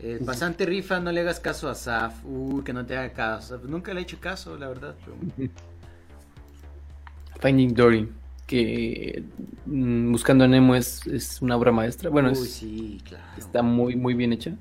El 0.00 0.18
pasante 0.20 0.64
rifa, 0.66 1.00
no 1.00 1.12
le 1.12 1.20
hagas 1.20 1.40
caso 1.40 1.68
a 1.68 1.74
Saf. 1.74 2.14
Uy, 2.24 2.62
que 2.64 2.72
no 2.72 2.84
te 2.86 2.96
haga 2.96 3.12
caso. 3.12 3.58
Nunca 3.64 3.92
le 3.92 4.00
he 4.00 4.02
hecho 4.02 4.18
caso, 4.20 4.56
la 4.56 4.68
verdad. 4.68 4.94
pero- 5.04 5.50
Finding 7.40 7.74
Dory, 7.74 8.08
que 8.46 9.22
mm, 9.66 10.12
Buscando 10.12 10.44
a 10.44 10.48
Nemo 10.48 10.74
es, 10.74 11.06
es 11.06 11.42
una 11.42 11.56
obra 11.56 11.72
maestra. 11.72 12.08
Bueno, 12.10 12.28
Uy, 12.30 12.34
es- 12.46 12.52
sí, 12.52 13.00
claro. 13.04 13.24
está 13.36 13.62
muy, 13.62 13.96
muy 13.96 14.14
bien 14.14 14.32
hecha. 14.32 14.52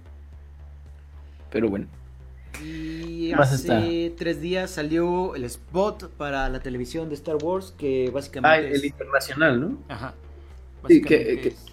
Pero 1.51 1.69
bueno. 1.69 1.87
Y 2.61 3.29
¿Qué 3.29 3.35
más 3.35 3.51
hace 3.53 4.13
tres 4.17 4.41
días 4.41 4.71
salió 4.71 5.35
el 5.35 5.43
spot 5.45 6.09
para 6.17 6.47
la 6.49 6.59
televisión 6.59 7.09
de 7.09 7.15
Star 7.15 7.37
Wars, 7.41 7.73
que 7.77 8.07
Ah, 8.09 8.11
básicamente 8.13 8.67
el 8.69 8.75
es... 8.75 8.83
internacional, 8.83 9.59
¿no? 9.61 9.77
Ajá. 9.89 10.13
Sí, 10.87 11.01
que- 11.01 11.15
Básicamente 11.17 11.41
que- 11.41 11.47
es, 11.49 11.65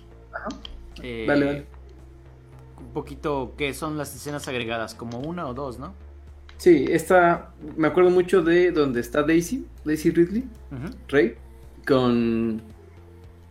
eh, 1.02 1.24
Dale, 1.28 1.46
dale. 1.46 1.66
Un 2.78 2.92
poquito 2.94 3.54
que 3.56 3.74
son 3.74 3.98
las 3.98 4.14
escenas 4.14 4.48
agregadas, 4.48 4.94
como 4.94 5.18
una 5.20 5.46
o 5.48 5.54
dos, 5.54 5.78
¿no? 5.78 5.94
Sí, 6.56 6.86
esta, 6.88 7.52
me 7.76 7.88
acuerdo 7.88 8.10
mucho 8.10 8.42
de 8.42 8.70
donde 8.70 9.00
está 9.00 9.22
Daisy, 9.22 9.66
Daisy 9.84 10.10
Ridley. 10.10 10.44
Rey, 11.08 11.36
con 11.86 12.60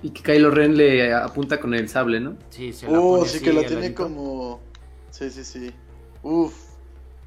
Y 0.01 0.11
que 0.11 0.21
Kylo 0.23 0.51
Ren 0.51 0.77
le 0.77 1.13
apunta 1.13 1.59
con 1.59 1.73
el 1.73 1.89
sable, 1.89 2.19
¿no? 2.19 2.37
Sí, 2.49 2.71
se 2.71 2.87
la 2.89 2.99
Oh, 2.99 3.17
pone 3.17 3.29
sí 3.29 3.37
así 3.37 3.45
que 3.45 3.51
la 3.53 3.61
tiene 3.61 3.81
ladito. 3.81 4.03
como. 4.03 4.61
Sí, 5.09 5.29
sí, 5.29 5.43
sí. 5.43 5.71
Uf. 6.23 6.68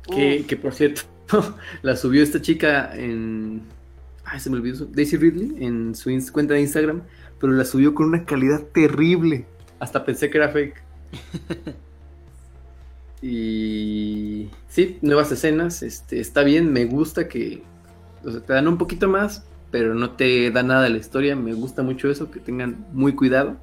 Que, 0.09 0.41
Uf. 0.41 0.47
que 0.47 0.57
por 0.57 0.75
cierto, 0.75 1.03
la 1.83 1.97
subió 1.97 2.23
esta 2.23 2.41
chica 2.41 2.95
en. 2.95 3.63
Ay, 4.25 4.41
se 4.41 4.51
me 4.51 4.57
olvidó. 4.57 4.87
Daisy 4.87 5.17
Ridley 5.17 5.65
en 5.65 5.95
su 5.95 6.11
cuenta 6.33 6.55
de 6.55 6.61
Instagram, 6.61 7.03
pero 7.41 7.53
la 7.53 7.65
subió 7.65 7.95
con 7.95 8.07
una 8.07 8.25
calidad 8.25 8.63
terrible. 8.73 9.47
Hasta 9.79 10.05
pensé 10.05 10.31
que 10.31 10.39
era 10.39 10.49
fake. 10.49 10.83
y. 13.23 14.49
Sí, 14.69 14.99
nuevas 15.03 15.33
escenas. 15.33 15.83
Este, 15.83 16.21
está 16.21 16.43
bien, 16.43 16.73
me 16.73 16.85
gusta 16.85 17.29
que. 17.29 17.63
O 18.25 18.31
sea, 18.31 18.41
te 18.41 18.53
dan 18.53 18.69
un 18.69 18.79
poquito 18.79 19.09
más, 19.09 19.45
pero 19.71 19.95
no 19.95 20.13
te 20.13 20.51
da 20.51 20.63
nada 20.63 20.85
de 20.85 20.91
la 20.91 20.99
historia. 20.99 21.35
Me 21.35 21.53
gusta 21.53 21.83
mucho 21.83 22.11
eso, 22.11 22.31
que 22.31 22.41
tengan 22.41 22.87
muy 22.93 23.15
cuidado. 23.15 23.57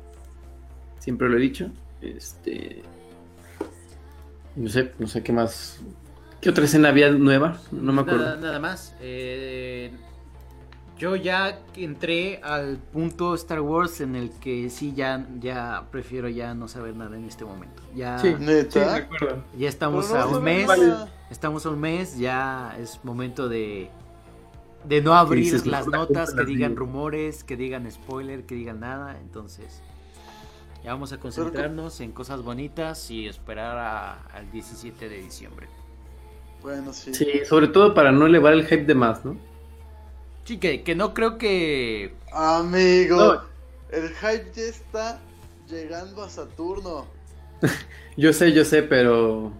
Siempre 0.99 1.29
lo 1.29 1.37
he 1.37 1.41
dicho. 1.41 1.71
Este. 2.01 2.83
No 4.55 4.67
sé, 4.67 4.91
no 4.99 5.07
sé 5.07 5.23
qué 5.23 5.31
más. 5.31 5.79
¿Qué 6.41 6.49
otra 6.49 6.65
escena 6.65 6.89
había 6.89 7.11
nueva? 7.11 7.57
No 7.71 7.91
me 7.91 8.01
acuerdo. 8.01 8.23
Nada, 8.23 8.37
nada 8.37 8.59
más. 8.59 8.95
eh, 9.01 9.91
yo 10.97 11.15
ya 11.15 11.59
entré 11.77 12.41
al 12.43 12.77
punto 12.77 13.33
Star 13.35 13.61
Wars 13.61 14.01
en 14.01 14.17
el 14.17 14.31
que 14.31 14.69
sí 14.69 14.93
ya, 14.93 15.25
ya 15.39 15.85
prefiero 15.91 16.27
ya 16.27 16.53
no 16.53 16.67
saber 16.67 16.95
nada 16.95 17.15
en 17.17 17.23
este 17.25 17.45
momento. 17.45 17.81
Ya, 17.95 18.19
Sí, 18.19 18.35
¿Neta? 18.37 18.97
sí, 18.97 19.25
ya 19.57 19.69
estamos 19.69 20.09
no 20.11 20.17
a 20.17 20.27
un 20.27 20.43
mes. 20.43 20.69
Estamos 21.29 21.65
a 21.65 21.69
un 21.69 21.79
mes, 21.79 22.17
ya 22.17 22.75
es 22.79 22.99
momento 23.03 23.47
de 23.47 23.89
de 24.85 25.01
no 25.01 25.13
abrir 25.13 25.43
dices, 25.43 25.65
las 25.65 25.87
notas, 25.87 26.33
que 26.33 26.45
digan 26.45 26.75
rumores, 26.77 27.43
que 27.43 27.55
digan 27.57 27.89
spoiler, 27.91 28.45
que 28.45 28.55
digan 28.55 28.79
nada. 28.79 29.17
Entonces, 29.21 29.81
ya 30.83 30.91
vamos 30.93 31.11
a 31.13 31.17
concentrarnos 31.19 31.99
en 32.01 32.11
cosas 32.13 32.41
bonitas 32.41 33.09
y 33.11 33.27
esperar 33.27 33.77
a- 33.77 34.21
al 34.33 34.49
17 34.51 35.07
de 35.09 35.21
diciembre. 35.21 35.67
Bueno, 36.61 36.93
sí. 36.93 37.13
Sí, 37.13 37.27
sobre 37.45 37.67
todo 37.69 37.93
para 37.93 38.11
no 38.11 38.25
elevar 38.27 38.53
el 38.53 38.65
hype 38.65 38.85
de 38.85 38.95
más, 38.95 39.23
¿no? 39.25 39.37
Sí, 40.45 40.57
que, 40.57 40.83
que 40.83 40.95
no 40.95 41.13
creo 41.13 41.37
que 41.37 42.13
Amigo, 42.31 43.17
No. 43.17 43.41
el 43.91 44.09
hype 44.15 44.51
ya 44.53 44.63
está 44.63 45.19
llegando 45.67 46.23
a 46.23 46.29
Saturno. 46.29 47.05
Yo 48.17 48.33
sé, 48.33 48.51
yo 48.51 48.65
sé, 48.65 48.83
pero. 48.83 49.53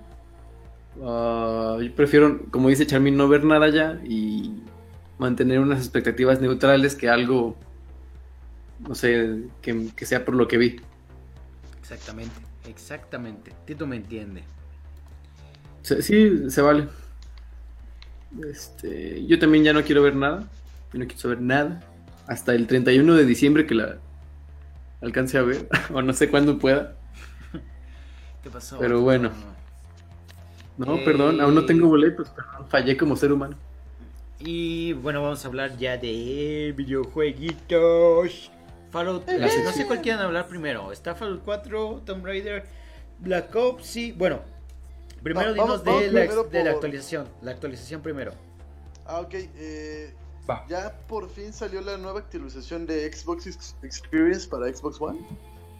ah, 1.04 1.78
yo 1.82 1.96
prefiero, 1.96 2.40
como 2.52 2.70
dice 2.70 2.86
Charmin, 2.86 3.16
no 3.16 3.28
ver 3.30 3.44
nada 3.46 3.70
ya 3.70 4.02
y 4.04 4.64
mantener 5.18 5.60
unas 5.60 5.80
expectativas 5.80 6.42
neutrales 6.42 6.96
que 6.96 7.08
algo. 7.10 7.56
No 8.80 8.96
sé, 8.96 9.44
que, 9.62 9.88
que 9.96 10.06
sea 10.06 10.26
por 10.26 10.36
lo 10.36 10.48
que 10.48 10.58
vi. 10.58 10.82
Exactamente, 11.80 12.36
exactamente. 12.68 13.54
Tito 13.66 13.88
me 13.88 13.96
entiende. 13.98 14.44
Sí, 16.02 16.50
se 16.50 16.62
vale. 16.62 16.88
Este, 18.48 19.26
yo 19.26 19.40
también 19.40 19.64
ya 19.64 19.74
no 19.74 19.84
quiero 19.84 20.04
ver 20.04 20.16
nada. 20.16 20.48
Yo 20.94 21.00
no 21.00 21.06
quiero 21.06 21.20
saber 21.20 21.42
nada. 21.42 21.82
Hasta 22.28 22.54
el 22.54 22.68
31 22.68 23.16
de 23.16 23.26
diciembre 23.26 23.66
que 23.66 23.76
la 23.76 23.98
alcance 25.02 25.38
a 25.38 25.42
ver. 25.42 25.68
o 25.94 26.02
no 26.02 26.14
sé 26.14 26.30
cuándo 26.30 26.60
pueda. 26.60 26.96
¿Qué 28.44 28.50
pasó? 28.50 28.78
Pero 28.80 29.02
bueno. 29.02 29.32
No, 30.78 31.04
perdón, 31.04 31.42
aún 31.42 31.56
no 31.56 31.66
tengo 31.66 31.88
boletos. 31.88 32.30
perdón, 32.30 32.70
fallé 32.70 32.96
como 32.96 33.16
ser 33.18 33.34
humano. 33.34 33.58
Y 34.40 34.94
bueno, 34.94 35.22
vamos 35.22 35.44
a 35.44 35.48
hablar 35.50 35.78
ya 35.78 35.98
de 35.98 36.74
videojueguitos. 36.78 38.52
Fallout, 38.90 39.28
Eh, 39.28 39.36
eh, 39.38 39.64
no 39.64 39.72
sé 39.72 39.86
cuál 39.86 40.02
quieran 40.02 40.22
hablar 40.22 40.48
primero. 40.48 40.92
Está 40.92 41.16
Fallout 41.16 41.42
4, 41.44 42.04
Tomb 42.06 42.26
Raider, 42.26 42.66
Black 43.20 43.54
Ops, 43.56 43.86
sí. 43.86 44.14
Bueno, 44.18 44.42
primero 45.24 45.48
Va- 45.50 45.54
dinos 45.54 45.84
vamos- 45.84 45.84
de, 45.86 45.92
la, 46.12 46.22
primero 46.22 46.44
de 46.44 46.58
la 46.60 46.64
por- 46.66 46.74
actualización. 46.74 47.28
La 47.42 47.52
actualización 47.52 48.02
primero. 48.02 48.32
Ah, 49.06 49.20
ok. 49.22 49.34
eh, 49.34 50.14
Va. 50.50 50.66
ya 50.68 50.98
por 51.08 51.30
fin 51.30 51.54
salió 51.54 51.82
la 51.82 51.98
nueva 51.98 52.20
actualización 52.20 52.86
de 52.86 53.12
Xbox 53.12 53.48
Ex- 53.48 53.76
Experience 53.84 54.48
para 54.48 54.72
Xbox 54.74 55.00
One, 55.02 55.20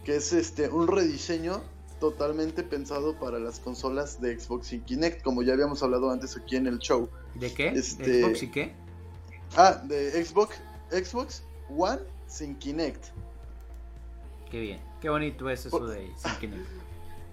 que 0.04 0.16
es 0.16 0.32
este 0.32 0.68
un 0.68 0.86
rediseño 0.88 1.62
totalmente 2.00 2.62
pensado 2.62 3.18
para 3.18 3.38
las 3.38 3.60
consolas 3.60 4.20
de 4.20 4.38
Xbox 4.40 4.72
y 4.72 4.80
Kinect, 4.80 5.22
como 5.22 5.42
ya 5.42 5.52
habíamos 5.52 5.82
hablado 5.82 6.10
antes 6.10 6.36
aquí 6.36 6.56
en 6.56 6.66
el 6.66 6.78
show. 6.78 7.08
¿De 7.34 7.52
qué? 7.52 7.68
Este- 7.68 8.10
¿De 8.10 8.22
Xbox 8.22 8.42
y 8.44 8.50
qué? 8.50 8.72
Ah, 9.56 9.82
de 9.84 10.24
Xbox, 10.24 10.56
Xbox 10.90 11.42
One 11.68 12.00
sin 12.26 12.54
Kinect. 12.56 13.04
Qué 14.50 14.60
bien. 14.60 14.80
Qué 15.00 15.08
bonito 15.08 15.48
es 15.50 15.60
eso 15.66 15.70
Por- 15.78 15.88
de 15.88 16.10
sin 16.16 16.32
Kinect. 16.40 16.66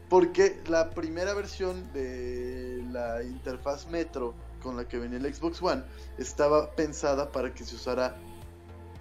Porque 0.10 0.62
la 0.68 0.92
primera 0.92 1.34
versión 1.34 1.92
de 1.94 2.84
la 2.92 3.24
interfaz 3.24 3.88
Metro 3.88 4.34
con 4.62 4.78
la 4.78 4.88
que 4.88 4.98
venía 4.98 5.18
el 5.18 5.34
Xbox 5.34 5.62
One 5.62 5.84
estaba 6.18 6.72
pensada 6.72 7.32
para 7.32 7.54
que 7.54 7.66
se 7.66 7.76
usara 7.76 8.16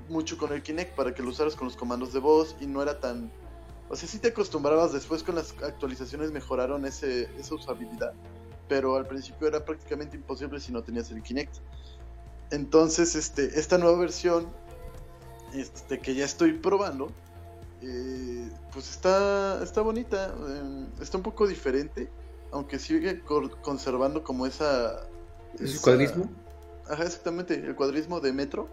mucho 0.09 0.37
con 0.39 0.53
el 0.53 0.63
Kinect, 0.63 0.95
para 0.95 1.15
que 1.15 1.23
lo 1.23 1.31
usaras 1.31 1.55
con 1.55 1.67
los 1.67 1.77
comandos 1.77 2.13
de 2.13 2.21
voz 2.21 2.57
y 2.61 2.67
no 2.67 2.83
era 2.83 2.99
tan... 3.01 3.31
O 3.89 3.95
sea, 3.95 4.09
sí 4.09 4.19
te 4.19 4.29
acostumbrabas, 4.29 4.93
después 4.93 5.23
con 5.23 5.37
las 5.37 5.55
actualizaciones 5.63 6.33
mejoraron 6.33 6.85
ese, 6.87 7.31
esa 7.39 7.55
usabilidad, 7.55 8.13
pero 8.69 8.97
al 8.97 9.07
principio 9.07 9.47
era 9.47 9.65
prácticamente 9.65 10.17
imposible 10.17 10.59
si 10.59 10.73
no 10.73 10.83
tenías 10.83 11.11
el 11.13 11.23
Kinect. 11.23 11.57
Entonces, 12.51 13.15
este, 13.15 13.59
esta 13.59 13.79
nueva 13.79 13.99
versión 13.99 14.49
este, 15.55 16.01
que 16.01 16.15
ya 16.15 16.25
estoy 16.25 16.53
probando, 16.53 17.11
eh, 17.89 18.51
pues 18.73 18.91
está, 18.91 19.63
está 19.63 19.81
bonita, 19.81 20.35
eh, 20.49 20.87
está 21.01 21.17
un 21.19 21.23
poco 21.23 21.47
diferente, 21.47 22.11
aunque 22.53 22.79
sigue 22.79 23.23
conservando 23.63 24.23
como 24.25 24.47
esa... 24.47 25.09
¿Es 25.55 25.61
el 25.61 25.67
esa- 25.69 25.83
cuadrismo? 25.83 26.31
Ajá, 26.89 27.05
exactamente, 27.05 27.55
el 27.55 27.75
cuadrismo 27.75 28.21
de 28.21 28.33
metro. 28.33 28.69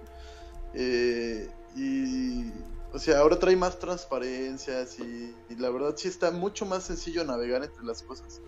eh, 0.73 1.49
y, 1.75 2.51
o 2.91 2.99
sea, 2.99 3.19
ahora 3.19 3.39
trae 3.39 3.55
más 3.55 3.79
transparencias 3.79 4.99
y, 4.99 5.35
y 5.49 5.55
la 5.55 5.69
verdad 5.71 5.95
sí 5.97 6.07
está 6.07 6.29
mucho 6.31 6.65
más 6.65 6.83
sencillo 6.83 7.23
navegar 7.23 7.63
entre 7.63 7.83
las 7.83 8.03
cosas. 8.03 8.41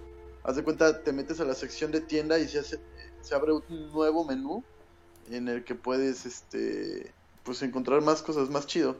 Haz 0.43 0.55
de 0.55 0.63
cuenta, 0.63 1.03
te 1.03 1.11
metes 1.11 1.39
a 1.39 1.45
la 1.45 1.55
sección 1.55 1.91
de 1.91 2.01
tienda 2.01 2.37
y 2.37 2.47
se, 2.47 2.59
hace- 2.59 2.79
se 3.21 3.33
abre 3.35 3.53
un 3.53 3.63
nuevo 3.91 4.25
menú 4.25 4.63
en 5.27 5.47
el 5.47 5.63
que 5.63 5.73
puedes, 5.73 6.27
este, 6.27 7.15
pues 7.43 7.63
encontrar 7.63 8.01
más 8.01 8.21
cosas, 8.21 8.49
más 8.51 8.67
chido. 8.67 8.99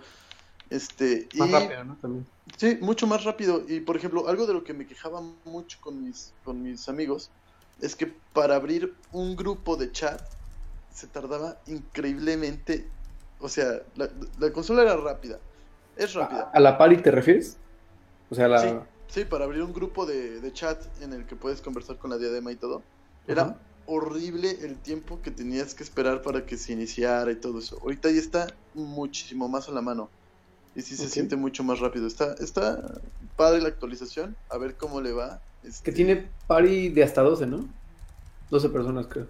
Este, 0.70 1.28
Más 1.38 1.50
y- 1.50 1.54
rápido, 1.54 1.84
¿no? 1.84 1.98
También. 2.00 2.26
Sí, 2.58 2.78
mucho 2.82 3.08
más 3.08 3.24
rápido. 3.24 3.64
Y 3.68 3.80
por 3.82 3.98
ejemplo, 3.98 4.28
algo 4.28 4.46
de 4.46 4.54
lo 4.54 4.64
que 4.64 4.74
me 4.74 4.86
quejaba 4.86 5.22
mucho 5.46 5.78
con 5.82 6.02
mis, 6.02 6.34
con 6.44 6.62
mis 6.62 6.88
amigos 6.88 7.32
es 7.80 7.96
que 7.96 8.08
para 8.34 8.56
abrir 8.56 8.94
un 9.12 9.36
grupo 9.36 9.76
de 9.78 9.92
chat 9.92 10.22
se 10.90 11.08
tardaba 11.08 11.60
increíblemente. 11.66 12.92
O 13.40 13.50
sea, 13.50 13.82
la, 13.96 14.10
la 14.40 14.54
consola 14.54 14.84
era 14.84 14.96
rápida. 14.96 15.40
Es 15.96 16.14
rápida. 16.14 16.52
¿A 16.54 16.60
la 16.60 16.78
pari 16.78 16.98
te 17.02 17.12
refieres? 17.12 17.58
O 18.30 18.36
sea, 18.36 18.48
la. 18.48 18.62
Sí, 18.62 19.22
sí, 19.22 19.26
para 19.26 19.46
abrir 19.46 19.62
un 19.64 19.74
grupo 19.74 20.06
de, 20.06 20.40
de 20.40 20.54
chat 20.54 20.82
en 21.02 21.14
el 21.14 21.26
que 21.26 21.36
puedes 21.36 21.62
conversar 21.62 21.98
con 21.98 22.12
la 22.12 22.18
diadema 22.18 22.52
y 22.52 22.58
todo. 22.58 22.86
Era 23.28 23.62
horrible 23.86 24.52
el 24.62 24.82
tiempo 24.82 25.22
que 25.22 25.32
tenías 25.32 25.76
que 25.76 25.84
esperar 25.84 26.22
para 26.22 26.46
que 26.46 26.58
se 26.58 26.74
iniciara 26.74 27.32
y 27.32 27.40
todo 27.40 27.60
eso. 27.60 27.78
Ahorita 27.82 28.10
ya 28.12 28.20
está 28.20 28.48
muchísimo 28.74 29.48
más 29.48 29.68
a 29.70 29.72
la 29.72 29.82
mano. 29.82 30.12
Y 30.76 30.82
sí 30.82 30.98
se 30.98 31.10
siente 31.10 31.38
mucho 31.38 31.64
más 31.64 31.80
rápido. 31.80 32.06
Está, 32.06 32.34
está 32.34 33.00
padre 33.38 33.62
la 33.62 33.70
actualización. 33.70 34.36
A 34.50 34.58
ver 34.58 34.76
cómo 34.76 35.02
le 35.02 35.14
va. 35.14 35.40
Que 35.62 35.70
Este, 35.70 35.92
tiene 35.94 36.30
pari 36.48 36.90
de 36.90 37.04
hasta 37.04 37.22
12, 37.22 37.48
¿no? 37.48 37.68
12 38.50 38.70
personas, 38.70 39.08
creo. 39.08 39.28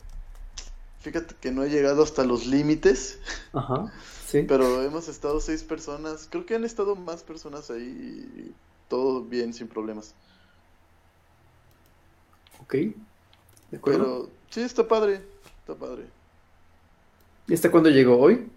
Fíjate 1.01 1.35
que 1.39 1.51
no 1.51 1.63
he 1.63 1.69
llegado 1.69 2.01
hasta 2.01 2.23
los 2.23 2.47
límites. 2.47 3.19
Ajá. 3.53 3.93
Sí. 4.27 4.41
Pero 4.47 4.81
hemos 4.81 5.07
estado 5.07 5.39
seis 5.39 5.63
personas. 5.63 6.27
Creo 6.29 6.47
que 6.47 6.55
han 6.55 6.63
estado 6.65 6.95
más 6.95 7.21
personas 7.21 7.69
ahí. 7.69 7.83
Y 7.83 8.51
todo 8.89 9.21
bien, 9.21 9.53
sin 9.53 9.67
problemas. 9.67 10.15
Ok. 12.63 12.73
De 13.69 13.77
acuerdo. 13.77 14.03
Pero 14.03 14.29
sí, 14.49 14.61
está 14.61 14.87
padre. 14.87 15.21
Está 15.59 15.75
padre. 15.75 16.05
¿Y 17.47 17.53
hasta 17.53 17.69
cuándo 17.69 17.89
llegó? 17.91 18.17
¿Hoy? 18.17 18.49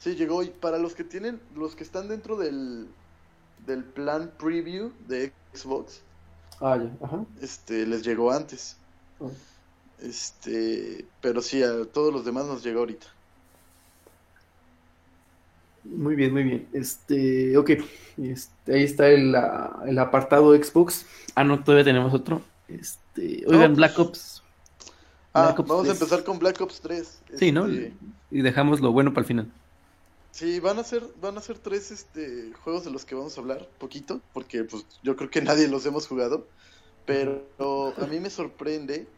Sí, 0.00 0.16
llegó 0.16 0.36
hoy. 0.36 0.50
Para 0.60 0.78
los 0.78 0.94
que 0.94 1.04
tienen, 1.04 1.40
los 1.54 1.76
que 1.76 1.84
están 1.84 2.08
dentro 2.08 2.36
del, 2.36 2.88
del 3.66 3.84
plan 3.84 4.32
preview 4.38 4.90
de 5.06 5.32
Xbox, 5.54 6.00
Ah, 6.60 6.76
ya. 6.78 7.06
Ajá. 7.06 7.24
este, 7.40 7.86
les 7.86 8.02
llegó 8.02 8.32
antes. 8.32 8.76
Oh. 9.20 9.30
Este, 10.00 11.04
pero 11.20 11.40
sí, 11.42 11.62
a 11.62 11.84
todos 11.84 12.12
los 12.12 12.24
demás 12.24 12.46
nos 12.46 12.62
llegó 12.64 12.80
ahorita. 12.80 13.06
Muy 15.84 16.14
bien, 16.14 16.32
muy 16.32 16.42
bien. 16.44 16.68
Este, 16.72 17.56
ok. 17.56 17.70
Este, 18.18 18.74
ahí 18.74 18.82
está 18.84 19.08
el, 19.08 19.34
ah, 19.34 19.82
el 19.86 19.98
apartado 19.98 20.54
Xbox. 20.54 21.06
Ah, 21.34 21.44
no, 21.44 21.62
todavía 21.64 21.84
tenemos 21.84 22.12
otro. 22.12 22.42
Este, 22.68 23.44
oigan, 23.46 23.70
pues- 23.72 23.76
Black 23.76 23.98
Ops. 23.98 24.42
Ah, 25.32 25.44
Black 25.46 25.60
Ops 25.60 25.68
vamos 25.68 25.84
a 25.84 25.88
3. 25.90 26.00
empezar 26.02 26.24
con 26.24 26.38
Black 26.38 26.60
Ops 26.60 26.80
3. 26.80 27.22
Sí, 27.36 27.52
¿no? 27.52 27.66
Este, 27.66 27.92
Y 28.30 28.42
dejamos 28.42 28.80
lo 28.80 28.92
bueno 28.92 29.12
para 29.12 29.22
el 29.22 29.26
final. 29.26 29.50
Sí, 30.32 30.60
van 30.60 30.78
a 30.78 30.84
ser, 30.84 31.04
van 31.16 31.36
a 31.38 31.40
ser 31.42 31.58
tres 31.58 31.90
este, 31.90 32.52
juegos 32.54 32.84
de 32.84 32.90
los 32.90 33.04
que 33.04 33.14
vamos 33.14 33.36
a 33.36 33.40
hablar, 33.40 33.74
poquito, 33.78 34.24
porque 34.32 34.64
pues 34.64 34.86
yo 35.02 35.16
creo 35.16 35.30
que 35.30 35.42
nadie 35.42 35.68
los 35.68 35.84
hemos 35.86 36.06
jugado. 36.06 36.50
Pero 37.06 37.54
a 38.00 38.06
mí 38.06 38.20
me 38.20 38.30
sorprende 38.30 39.14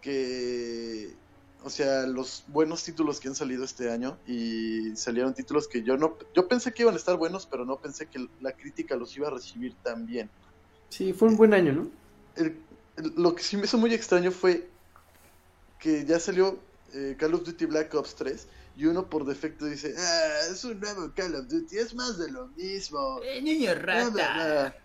que, 0.00 1.18
o 1.60 1.70
sea, 1.70 2.06
los 2.06 2.44
buenos 2.48 2.84
títulos 2.84 3.20
que 3.20 3.28
han 3.28 3.36
salido 3.36 3.64
este 3.64 3.90
año 3.90 4.20
y 4.26 4.96
salieron 4.96 5.34
títulos 5.34 5.68
que 5.68 5.84
yo 5.84 5.96
no, 5.98 6.18
yo 6.34 6.48
pensé 6.48 6.72
que 6.74 6.82
iban 6.84 6.94
a 6.94 6.98
estar 6.98 7.16
buenos, 7.18 7.46
pero 7.48 7.64
no 7.66 7.80
pensé 7.80 8.08
que 8.10 8.20
la 8.40 8.52
crítica 8.56 8.96
los 8.96 9.16
iba 9.16 9.28
a 9.28 9.32
recibir 9.32 9.78
tan 9.82 10.06
bien. 10.06 10.32
Sí, 10.90 11.12
fue 11.12 11.28
un 11.28 11.36
buen 11.36 11.54
año, 11.54 11.72
¿no? 11.72 11.90
El- 12.34 12.66
el- 12.96 13.14
lo 13.16 13.34
que 13.36 13.42
sí 13.44 13.56
me 13.56 13.64
hizo 13.66 13.78
muy 13.78 13.94
extraño 13.94 14.30
fue 14.32 14.74
que 15.78 16.04
ya 16.04 16.18
salió 16.20 16.70
eh, 16.92 17.16
Call 17.18 17.34
of 17.34 17.44
Duty 17.44 17.66
Black 17.66 17.94
Ops 17.94 18.14
3 18.16 18.48
y 18.80 18.86
uno 18.86 19.10
por 19.10 19.26
defecto 19.26 19.66
dice, 19.66 19.94
ah, 19.98 20.50
es 20.50 20.64
un 20.64 20.80
nuevo 20.80 21.12
Call 21.14 21.34
of 21.34 21.48
Duty, 21.48 21.76
es 21.76 21.94
más 21.94 22.16
de 22.16 22.30
lo 22.30 22.46
mismo. 22.48 23.20
niño 23.42 23.74
Bla, 23.74 24.08
bla, 24.08 24.46
bla. 24.46 24.76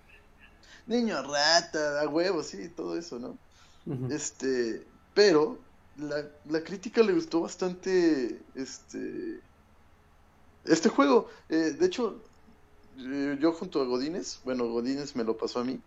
Niño 0.85 1.23
rata, 1.23 2.01
a 2.01 2.07
huevo, 2.09 2.43
sí, 2.43 2.67
todo 2.67 2.97
eso, 2.97 3.19
¿no? 3.19 3.37
Este, 4.11 4.85
pero 5.13 5.57
la, 5.95 6.27
la 6.49 6.61
crítica 6.61 7.03
le 7.03 7.13
gustó 7.13 7.39
bastante 7.39 8.41
este 8.53 9.39
este 10.65 10.89
juego. 10.89 11.29
Eh, 11.47 11.77
de 11.79 11.85
hecho, 11.85 12.21
eh, 12.97 13.37
yo 13.39 13.53
junto 13.53 13.81
a 13.81 13.85
Godínez, 13.85 14.39
bueno, 14.43 14.67
Godínez 14.67 15.15
me 15.15 15.23
lo 15.23 15.37
pasó 15.37 15.59
a 15.59 15.63
mí. 15.63 15.79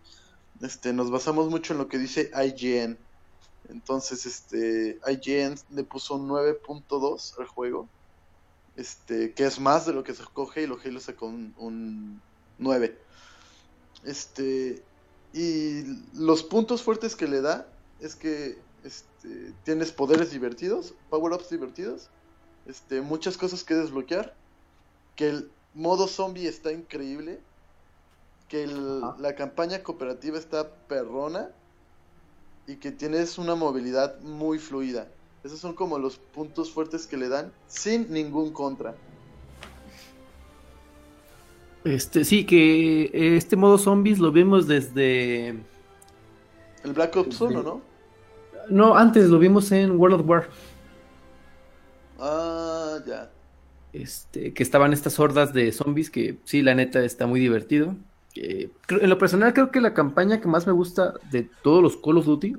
Este, 0.61 0.93
nos 0.93 1.11
basamos 1.11 1.51
mucho 1.51 1.73
en 1.73 1.79
lo 1.79 1.87
que 1.87 1.99
dice 1.99 2.31
IGN. 2.33 2.97
Entonces, 3.69 4.25
este, 4.25 4.99
IGN 5.07 5.59
le 5.75 5.83
puso 5.83 6.15
un 6.15 6.27
9.2 6.27 7.39
al 7.39 7.45
juego. 7.45 7.87
Este, 8.79 9.33
que 9.33 9.43
es 9.43 9.59
más 9.59 9.85
de 9.85 9.91
lo 9.91 10.05
que 10.05 10.13
sacó 10.13 10.49
Halo. 10.55 10.79
Halo 10.83 11.01
sacó 11.01 11.25
un, 11.27 11.53
un 11.57 12.23
9. 12.57 12.97
Este, 14.03 14.85
y 15.33 15.83
los 16.13 16.43
puntos 16.43 16.81
fuertes 16.81 17.17
que 17.17 17.27
le 17.27 17.41
da 17.41 17.67
es 17.99 18.15
que 18.15 18.55
este, 18.83 19.53
tienes 19.63 19.91
poderes 19.91 20.31
divertidos, 20.31 20.93
power-ups 21.09 21.49
divertidos, 21.49 22.09
este, 22.63 23.01
muchas 23.01 23.35
cosas 23.35 23.65
que 23.65 23.75
desbloquear, 23.75 24.33
que 25.15 25.27
el 25.27 25.51
modo 25.73 26.07
zombie 26.07 26.47
está 26.47 26.71
increíble, 26.71 27.43
que 28.47 28.63
el- 28.63 29.01
la 29.19 29.35
campaña 29.35 29.83
cooperativa 29.83 30.37
está 30.37 30.87
perrona 30.87 31.51
y 32.65 32.77
que 32.77 32.93
tienes 32.93 33.37
una 33.37 33.55
movilidad 33.55 34.21
muy 34.21 34.57
fluida. 34.57 35.18
Esos 35.43 35.59
son 35.59 35.73
como 35.73 35.97
los 35.97 36.17
puntos 36.17 36.71
fuertes 36.71 37.07
que 37.07 37.17
le 37.17 37.29
dan 37.29 37.51
sin 37.67 38.11
ningún 38.11 38.51
contra. 38.51 38.95
Este, 41.85 42.25
sí, 42.25 42.45
que 42.45 43.09
este 43.37 43.55
modo 43.55 43.77
zombies 43.77 44.19
lo 44.19 44.31
vimos 44.31 44.67
desde... 44.67 45.49
El 46.83 46.93
Black 46.93 47.15
Ops 47.15 47.39
1, 47.39 47.63
¿no? 47.63 47.81
No, 48.69 48.95
antes 48.95 49.29
lo 49.29 49.39
vimos 49.39 49.71
en 49.71 49.97
World 49.97 50.19
of 50.19 50.29
War. 50.29 50.49
Ah, 52.19 52.99
ya. 53.07 53.31
Este, 53.93 54.53
que 54.53 54.61
estaban 54.61 54.93
estas 54.93 55.19
hordas 55.19 55.53
de 55.53 55.71
zombies 55.71 56.09
que 56.09 56.37
sí, 56.43 56.61
la 56.61 56.75
neta 56.75 57.03
está 57.03 57.27
muy 57.27 57.39
divertido. 57.39 57.95
Eh, 58.35 58.69
en 58.89 59.09
lo 59.09 59.17
personal 59.17 59.53
creo 59.53 59.71
que 59.71 59.81
la 59.81 59.93
campaña 59.93 60.39
que 60.39 60.47
más 60.47 60.67
me 60.67 60.73
gusta 60.73 61.13
de 61.31 61.49
todos 61.63 61.81
los 61.81 61.97
Call 61.97 62.17
of 62.17 62.25
Duty 62.25 62.55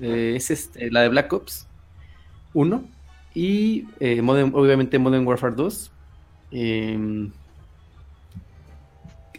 eh, 0.00 0.34
es 0.36 0.50
este, 0.50 0.90
la 0.90 1.02
de 1.02 1.08
Black 1.08 1.32
Ops 1.32 1.68
1 2.54 2.84
y 3.34 3.86
eh, 4.00 4.22
Modern- 4.22 4.52
obviamente 4.54 4.98
Modern 4.98 5.26
Warfare 5.26 5.54
2. 5.54 5.90
Em, 6.50 7.30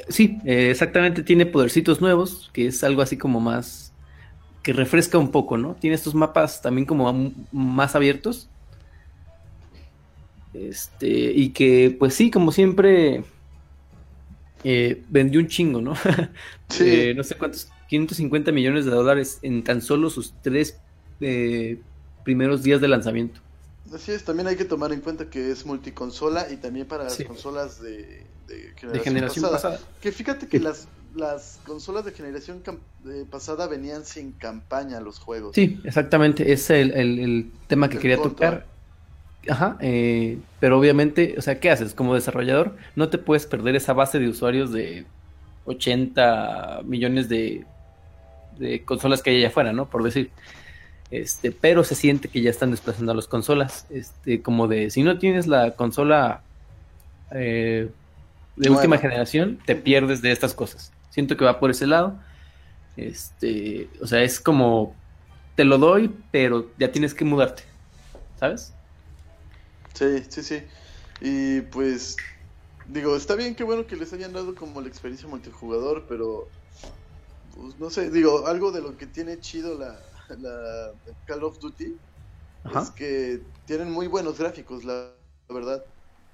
sí, 0.09 0.39
eh, 0.45 0.69
exactamente 0.71 1.23
tiene 1.23 1.45
podercitos 1.45 2.01
nuevos, 2.01 2.49
que 2.53 2.67
es 2.67 2.83
algo 2.83 3.01
así 3.01 3.17
como 3.17 3.39
más 3.39 3.91
que 4.63 4.73
refresca 4.73 5.17
un 5.17 5.31
poco, 5.31 5.57
¿no? 5.57 5.75
Tiene 5.75 5.95
estos 5.95 6.15
mapas 6.15 6.61
también 6.61 6.85
como 6.85 7.31
más 7.51 7.95
abiertos. 7.95 8.49
Este, 10.53 11.07
y 11.07 11.49
que, 11.49 11.95
pues 11.97 12.13
sí, 12.13 12.29
como 12.31 12.51
siempre, 12.51 13.23
eh, 14.63 15.03
vendió 15.09 15.39
un 15.39 15.47
chingo, 15.47 15.81
¿no? 15.81 15.93
Sí. 16.69 16.83
Eh, 16.87 17.13
no 17.15 17.23
sé 17.23 17.35
cuántos, 17.35 17.69
550 17.87 18.51
millones 18.51 18.85
de 18.85 18.91
dólares 18.91 19.37
en 19.43 19.63
tan 19.63 19.81
solo 19.83 20.09
sus 20.09 20.33
tres 20.41 20.79
eh, 21.21 21.77
primeros 22.23 22.63
días 22.63 22.81
de 22.81 22.87
lanzamiento. 22.87 23.41
Así 23.93 24.11
es, 24.11 24.23
también 24.23 24.47
hay 24.47 24.55
que 24.55 24.65
tomar 24.65 24.91
en 24.91 25.01
cuenta 25.01 25.29
que 25.29 25.51
es 25.51 25.65
multiconsola 25.65 26.51
y 26.51 26.57
también 26.57 26.87
para 26.87 27.03
las 27.05 27.13
Sí. 27.17 27.23
consolas 27.23 27.81
de, 27.81 28.25
de 28.47 28.73
generación, 28.75 28.91
De 28.91 28.99
generación 28.99 29.49
pasada. 29.51 29.79
Que 30.01 30.11
fíjate 30.11 30.47
que 30.47 30.59
las, 30.59 30.87
las 31.13 31.59
consolas 31.65 32.05
de 32.05 32.11
generación 32.13 32.63
de 33.03 33.25
pasada 33.25 33.67
venían 33.67 34.05
sin 34.05 34.31
campaña 34.31 34.99
los 34.99 35.19
juegos. 35.19 35.53
Sí, 35.55 35.79
exactamente, 35.83 36.51
es 36.53 36.69
el, 36.69 36.91
el- 36.91 37.19
el 37.19 37.51
tema 37.67 37.89
que 37.89 37.95
El 37.97 38.01
quería 38.01 38.21
tocar. 38.21 38.65
Ajá, 39.49 39.77
eh, 39.81 40.39
pero 40.59 40.79
obviamente, 40.79 41.35
o 41.37 41.41
sea, 41.41 41.59
¿qué 41.59 41.69
haces? 41.69 41.93
Como 41.93 42.15
desarrollador, 42.15 42.77
no 42.95 43.09
te 43.09 43.17
puedes 43.17 43.45
perder 43.45 43.75
esa 43.75 43.91
base 43.93 44.17
de 44.19 44.29
usuarios 44.29 44.71
de 44.71 45.05
80 45.65 46.81
millones 46.85 47.27
de, 47.29 47.65
de 48.57 48.85
consolas 48.85 49.21
que 49.21 49.31
hay 49.31 49.37
allá 49.37 49.47
afuera, 49.49 49.73
¿no? 49.73 49.89
Por 49.89 50.03
decir. 50.03 50.31
Este, 51.13 51.51
pero 51.51 51.83
se 51.83 51.93
siente 51.93 52.27
que 52.27 52.41
ya 52.41 52.49
están 52.49 52.71
desplazando 52.71 53.11
a 53.11 53.15
las 53.15 53.27
consolas. 53.27 53.85
Este, 53.91 54.41
como 54.41 54.67
de, 54.67 54.89
si 54.89 55.03
no 55.03 55.19
tienes 55.19 55.45
la 55.45 55.75
consola 55.75 56.41
eh, 57.29 57.87
de 58.55 58.69
última 58.71 58.97
generación, 58.97 59.59
te 59.63 59.75
pierdes 59.75 60.23
de 60.23 60.31
estas 60.31 60.55
cosas. 60.55 60.91
Siento 61.11 61.37
que 61.37 61.45
va 61.45 61.59
por 61.59 61.69
ese 61.69 61.85
lado. 61.85 62.19
Este, 62.97 63.89
o 64.01 64.07
sea, 64.07 64.23
es 64.23 64.39
como, 64.39 64.95
te 65.55 65.65
lo 65.65 65.77
doy, 65.77 66.11
pero 66.31 66.71
ya 66.79 66.91
tienes 66.91 67.13
que 67.13 67.25
mudarte, 67.25 67.61
¿sabes? 68.39 68.73
Sí, 69.93 70.23
sí, 70.29 70.41
sí. 70.41 70.63
Y 71.21 71.61
pues, 71.61 72.17
digo, 72.87 73.15
está 73.15 73.35
bien, 73.35 73.53
qué 73.53 73.63
bueno 73.63 73.85
que 73.85 73.97
les 73.97 74.13
hayan 74.13 74.33
dado 74.33 74.55
como 74.55 74.81
la 74.81 74.87
experiencia 74.87 75.27
multijugador, 75.27 76.05
pero, 76.09 76.47
pues, 77.55 77.79
no 77.79 77.91
sé, 77.91 78.09
digo, 78.09 78.47
algo 78.47 78.71
de 78.71 78.81
lo 78.81 78.97
que 78.97 79.05
tiene 79.05 79.39
chido 79.39 79.77
la, 79.77 79.95
la 80.29 80.93
Call 81.25 81.43
of 81.43 81.59
Duty 81.59 81.95
Ajá. 82.63 82.81
es 82.83 82.89
que 82.91 83.41
tienen 83.65 83.91
muy 83.91 84.07
buenos 84.07 84.37
gráficos, 84.37 84.83
la, 84.83 85.11
la 85.49 85.55
verdad. 85.55 85.83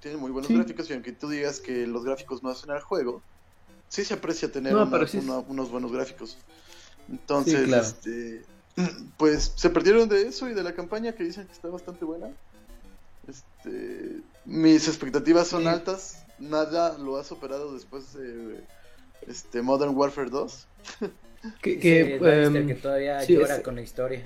Tienen 0.00 0.20
muy 0.20 0.30
buenos 0.30 0.48
Sí. 0.48 0.54
gráficos 0.56 0.88
y 0.88 0.94
aunque 0.94 1.12
tú 1.12 1.28
digas 1.28 1.60
que 1.60 1.86
los 1.86 2.04
gráficos 2.04 2.42
no 2.42 2.48
hacen 2.50 2.70
al 2.70 2.80
juego, 2.80 3.22
sí 3.88 4.04
se 4.04 4.14
aprecia 4.14 4.50
tener 4.50 4.72
No, 4.72 4.82
una- 4.82 4.90
pero 4.90 5.06
sí 5.06 5.18
es- 5.18 5.24
una- 5.24 5.38
unos 5.40 5.70
buenos 5.70 5.92
gráficos. 5.92 6.38
Entonces, 7.08 7.66
claro. 7.66 7.82
este, 7.82 8.44
pues 9.18 9.52
se 9.56 9.68
perdieron 9.70 10.08
de 10.08 10.22
eso 10.28 10.48
y 10.48 10.54
de 10.54 10.62
la 10.62 10.74
campaña 10.74 11.12
que 11.14 11.24
dicen 11.24 11.46
que 11.46 11.52
está 11.52 11.68
bastante 11.68 12.04
buena. 12.04 12.30
Este, 13.28 14.22
mis 14.46 14.88
expectativas 14.88 15.48
son 15.48 15.66
altas, 15.66 16.24
nada 16.38 16.96
lo 16.98 17.18
ha 17.18 17.24
superado 17.24 17.74
después 17.74 18.12
de 18.14 18.64
este 19.26 19.60
Modern 19.62 19.94
Warfare 19.94 20.30
2. 20.30 20.66
Que, 21.62 21.78
que, 21.78 22.16
em, 22.16 22.66
que 22.66 22.74
todavía 22.74 23.20
sí, 23.22 23.34
llora 23.34 23.56
es- 23.56 23.62
con 23.62 23.74
la 23.76 23.82
historia. 23.82 24.22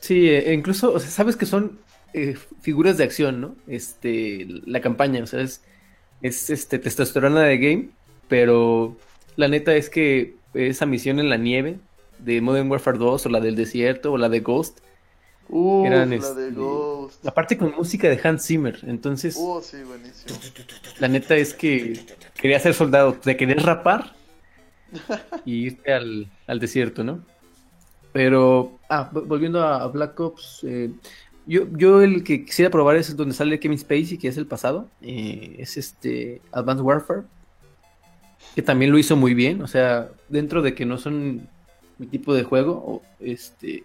Sí, 0.00 0.28
eh, 0.28 0.52
incluso, 0.52 0.92
o 0.92 1.00
sea, 1.00 1.10
sabes 1.10 1.36
que 1.36 1.46
son 1.46 1.78
eh, 2.12 2.36
figuras 2.60 2.96
de 2.98 3.04
acción, 3.04 3.40
¿no? 3.40 3.56
Este, 3.66 4.46
la 4.66 4.80
campaña, 4.80 5.22
o 5.22 5.26
sea, 5.26 5.40
es, 5.40 5.62
es 6.22 6.50
este, 6.50 6.78
testosterona 6.78 7.42
de 7.42 7.58
game, 7.58 7.88
pero 8.28 8.96
la 9.36 9.48
neta 9.48 9.74
es 9.74 9.90
que 9.90 10.36
esa 10.54 10.86
misión 10.86 11.18
en 11.18 11.28
la 11.28 11.36
nieve 11.36 11.78
de 12.18 12.40
Modern 12.40 12.70
Warfare 12.70 12.98
2 12.98 13.26
o 13.26 13.28
la 13.28 13.40
del 13.40 13.56
desierto 13.56 14.12
o 14.12 14.18
la 14.18 14.28
de 14.28 14.40
Ghost, 14.40 14.78
Uf, 15.48 15.86
Eran, 15.86 16.10
la 16.10 16.16
de 16.32 16.48
este, 16.48 16.50
Ghost. 16.52 17.26
aparte 17.26 17.58
con 17.58 17.74
música 17.74 18.08
de 18.08 18.18
Hans 18.22 18.46
Zimmer, 18.46 18.78
entonces 18.86 19.34
sí, 19.34 19.76
buenísimo. 19.82 20.38
la 21.00 21.08
neta 21.08 21.36
es 21.36 21.52
que 21.52 22.00
quería 22.40 22.58
ser 22.60 22.72
soldado, 22.74 23.14
te 23.14 23.36
querías 23.36 23.62
rapar 23.62 24.14
y 25.44 25.66
irte 25.66 25.92
al, 25.92 26.26
al 26.46 26.58
desierto, 26.60 27.02
¿no? 27.04 27.20
Pero, 28.12 28.78
ah, 28.88 29.10
vo- 29.12 29.26
volviendo 29.26 29.60
a 29.62 29.82
a 29.82 29.86
Black 29.88 30.18
Ops, 30.20 30.60
eh, 30.64 30.90
yo, 31.46 31.62
yo 31.72 32.00
el 32.02 32.22
que 32.24 32.44
quisiera 32.44 32.70
probar 32.70 32.96
es 32.96 33.16
donde 33.16 33.34
sale 33.34 33.58
Kevin 33.60 33.78
Spacey, 33.78 34.18
que 34.18 34.28
es 34.28 34.36
el 34.36 34.46
pasado, 34.46 34.88
eh, 35.02 35.56
es 35.58 35.76
este 35.76 36.40
Advanced 36.52 36.84
Warfare, 36.84 37.22
que 38.54 38.62
también 38.62 38.90
lo 38.92 38.98
hizo 38.98 39.16
muy 39.16 39.34
bien, 39.34 39.60
o 39.62 39.66
sea, 39.66 40.08
dentro 40.28 40.62
de 40.62 40.74
que 40.74 40.86
no 40.86 40.96
son 40.98 41.48
mi 41.98 42.06
tipo 42.06 42.32
de 42.34 42.44
juego, 42.44 43.02
este, 43.20 43.82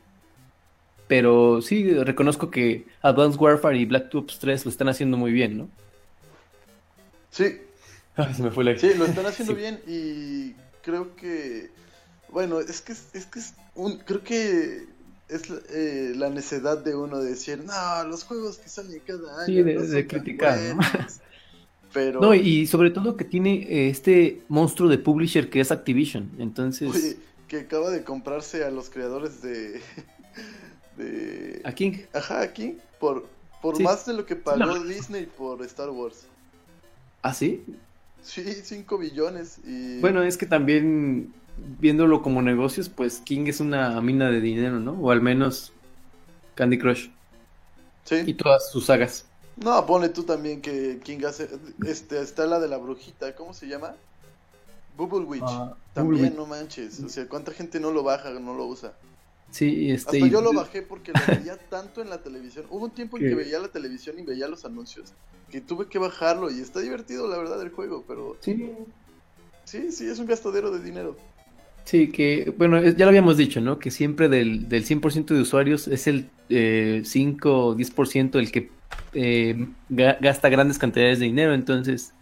pero 1.08 1.62
sí 1.62 1.92
reconozco 1.96 2.52
que 2.52 2.86
Advanced 3.02 3.40
Warfare 3.40 3.78
y 3.78 3.86
Black 3.86 4.14
Ops 4.14 4.38
3 4.40 4.66
lo 4.66 4.72
están 4.72 4.90
haciendo 4.90 5.18
muy 5.18 5.32
bien, 5.32 5.58
¿no? 5.58 5.70
Sí, 7.32 7.58
Ay, 8.16 8.34
se 8.34 8.44
me 8.44 8.52
fue 8.52 8.64
la... 8.64 8.78
Sí, 8.78 8.92
lo 8.96 9.06
están 9.06 9.26
haciendo 9.26 9.54
Sí. 9.56 9.60
bien 9.60 9.80
y 9.88 10.54
creo 10.90 11.16
que, 11.16 11.70
bueno, 12.32 12.60
es 12.60 12.82
que 12.82 12.94
es, 12.94 13.26
que 13.26 13.40
es 13.40 13.54
un, 13.76 13.98
creo 14.00 14.24
que 14.24 14.88
es 15.28 15.44
eh, 15.70 16.14
la 16.16 16.30
necedad 16.30 16.84
de 16.84 16.96
uno 16.96 17.20
de 17.20 17.30
decir, 17.30 17.64
no, 17.64 18.04
los 18.08 18.24
juegos 18.24 18.58
que 18.58 18.70
salen 18.70 19.00
cada 19.06 19.44
año. 19.44 19.46
Sí, 19.46 19.62
de, 19.62 19.76
no 19.76 20.08
criticar, 20.08 20.60
¿no? 20.60 20.76
buenos". 20.76 21.20
Pero, 21.92 22.22
No, 22.22 22.36
y 22.36 22.68
sobre 22.68 22.92
todo 22.92 23.18
que 23.18 23.26
tiene 23.26 23.64
eh, 23.64 23.90
este 23.90 24.44
monstruo 24.48 24.88
de 24.90 25.00
publisher 25.00 25.50
que 25.50 25.60
es 25.60 25.72
Activision. 25.72 26.30
Entonces, 26.38 26.88
oye, 26.88 27.18
que 27.48 27.62
acaba 27.62 27.90
de 27.90 28.04
comprarse 28.04 28.64
a 28.64 28.70
los 28.70 28.92
creadores 28.92 29.42
de. 29.42 29.82
de. 30.98 31.62
a 31.64 31.72
King. 31.72 31.94
Ajá, 32.14 32.42
aquí, 32.42 32.78
por, 33.00 33.28
por 33.60 33.76
Sí. 33.76 33.82
más 33.82 34.06
de 34.06 34.14
lo 34.14 34.26
que 34.28 34.36
pagó 34.36 34.60
No. 34.60 34.84
Disney 34.84 35.26
por 35.26 35.64
Star 35.64 35.90
Wars. 35.90 36.28
¿Ah, 37.24 37.34
sí? 37.34 37.64
Sí, 38.22 38.44
5 38.64 38.98
billones. 38.98 39.60
Y... 39.66 40.00
Bueno, 40.00 40.24
es 40.24 40.38
que 40.38 40.46
también 40.46 41.34
viéndolo 41.80 42.22
como 42.22 42.42
negocios, 42.42 42.90
pues 42.90 43.20
King 43.20 43.46
es 43.48 43.60
una 43.60 44.00
mina 44.02 44.30
de 44.30 44.42
dinero, 44.42 44.80
¿no? 44.80 44.94
O 44.94 45.12
al 45.12 45.22
menos 45.22 45.74
Candy 46.56 46.78
Crush 46.78 47.10
y 48.12 48.26
Sí. 48.26 48.34
todas 48.34 48.72
sus 48.72 48.86
sagas. 48.86 49.26
No, 49.58 49.86
pone 49.86 50.10
tú 50.10 50.24
también 50.24 50.62
que 50.62 51.00
King 51.04 51.20
hace. 51.28 51.50
Este, 51.86 52.22
está 52.22 52.46
la 52.46 52.60
de 52.60 52.68
la 52.68 52.78
brujita, 52.78 53.36
¿cómo 53.36 53.54
se 53.54 53.68
llama? 53.68 53.96
Bubble 54.98 55.26
Witch. 55.26 55.44
Ah, 55.46 55.76
también, 55.94 56.24
Bubble 56.24 56.38
no 56.38 56.46
manches. 56.46 57.00
O 57.02 57.10
sea, 57.10 57.28
¿cuánta 57.28 57.52
gente 57.52 57.80
no 57.80 57.92
lo 57.92 58.04
baja, 58.04 58.32
no 58.32 58.54
lo 58.54 58.66
usa? 58.66 58.94
Sí, 59.52 59.90
este. 59.92 60.18
Hasta 60.18 60.28
yo 60.28 60.42
lo 60.42 60.54
bajé 60.54 60.82
porque 60.82 61.12
lo 61.12 61.20
veía 61.36 61.58
tanto 61.70 62.02
en 62.02 62.10
la 62.10 62.22
televisión. 62.22 62.66
Hubo 62.70 62.86
un 62.86 62.92
tiempo 62.92 63.18
en 63.18 63.24
¿Qué? 63.24 63.30
que 63.30 63.36
veía 63.36 63.60
la 63.60 63.70
televisión 63.70 64.20
y 64.20 64.24
veía 64.24 64.48
los 64.48 64.66
anuncios 64.66 65.14
que 65.52 65.62
tuve 65.62 65.88
que 65.88 65.98
bajarlo 65.98 66.52
y 66.52 66.60
está 66.60 66.80
divertido 66.80 67.28
la 67.28 67.38
verdad 67.38 67.60
el 67.62 67.70
juego, 67.72 68.04
pero 68.08 68.38
Sí, 68.42 68.70
sí, 69.66 69.92
sí, 69.92 70.08
es 70.08 70.20
un 70.20 70.28
gastadero 70.28 70.70
de 70.72 70.84
dinero. 70.84 71.18
Sí, 71.86 72.10
que, 72.12 72.54
bueno, 72.56 72.80
ya 72.84 73.06
lo 73.06 73.10
habíamos 73.10 73.36
dicho, 73.38 73.60
¿no? 73.60 73.80
Que 73.80 73.90
siempre 73.90 74.30
del, 74.30 74.70
del 74.70 74.86
100% 74.86 75.26
de 75.34 75.42
usuarios 75.42 75.88
es 75.88 76.06
el 76.06 76.30
eh, 76.50 77.02
5 77.04 77.66
o 77.68 77.76
10% 77.76 78.38
el 78.38 78.52
que 78.52 78.70
eh, 79.14 79.68
ga- 79.90 80.20
gasta 80.22 80.50
grandes 80.50 80.78
cantidades 80.78 81.18
de 81.18 81.26
dinero. 81.26 81.56
Entonces, 81.56 82.14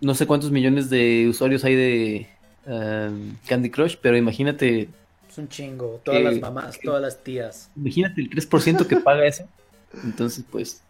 no 0.00 0.14
sé 0.14 0.26
cuántos 0.26 0.52
millones 0.52 0.90
de 0.90 1.26
usuarios 1.28 1.64
hay 1.64 1.74
de 1.74 2.28
um, 2.66 3.34
Candy 3.48 3.70
Crush, 3.70 3.96
pero 4.00 4.16
imagínate, 4.16 4.88
Es 5.34 5.38
un 5.38 5.48
chingo. 5.48 6.00
Todas 6.04 6.20
Que- 6.20 6.24
las 6.30 6.40
mamás, 6.40 6.78
todas 6.80 7.02
las 7.02 7.18
tías. 7.24 7.68
imagínate 7.74 8.20
el 8.20 8.30
3% 8.30 8.86
que 8.86 8.96
paga 8.98 9.26
eso. 9.26 9.48
Entonces, 10.04 10.44
pues, 10.48 10.80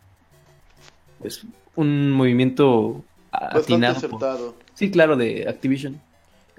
pues 1.18 1.46
un 1.74 2.10
movimiento 2.10 3.02
atinado. 3.32 4.06
por-. 4.10 4.54
Sí, 4.74 4.90
claro, 4.90 5.16
de 5.16 5.48
Activision. 5.48 5.98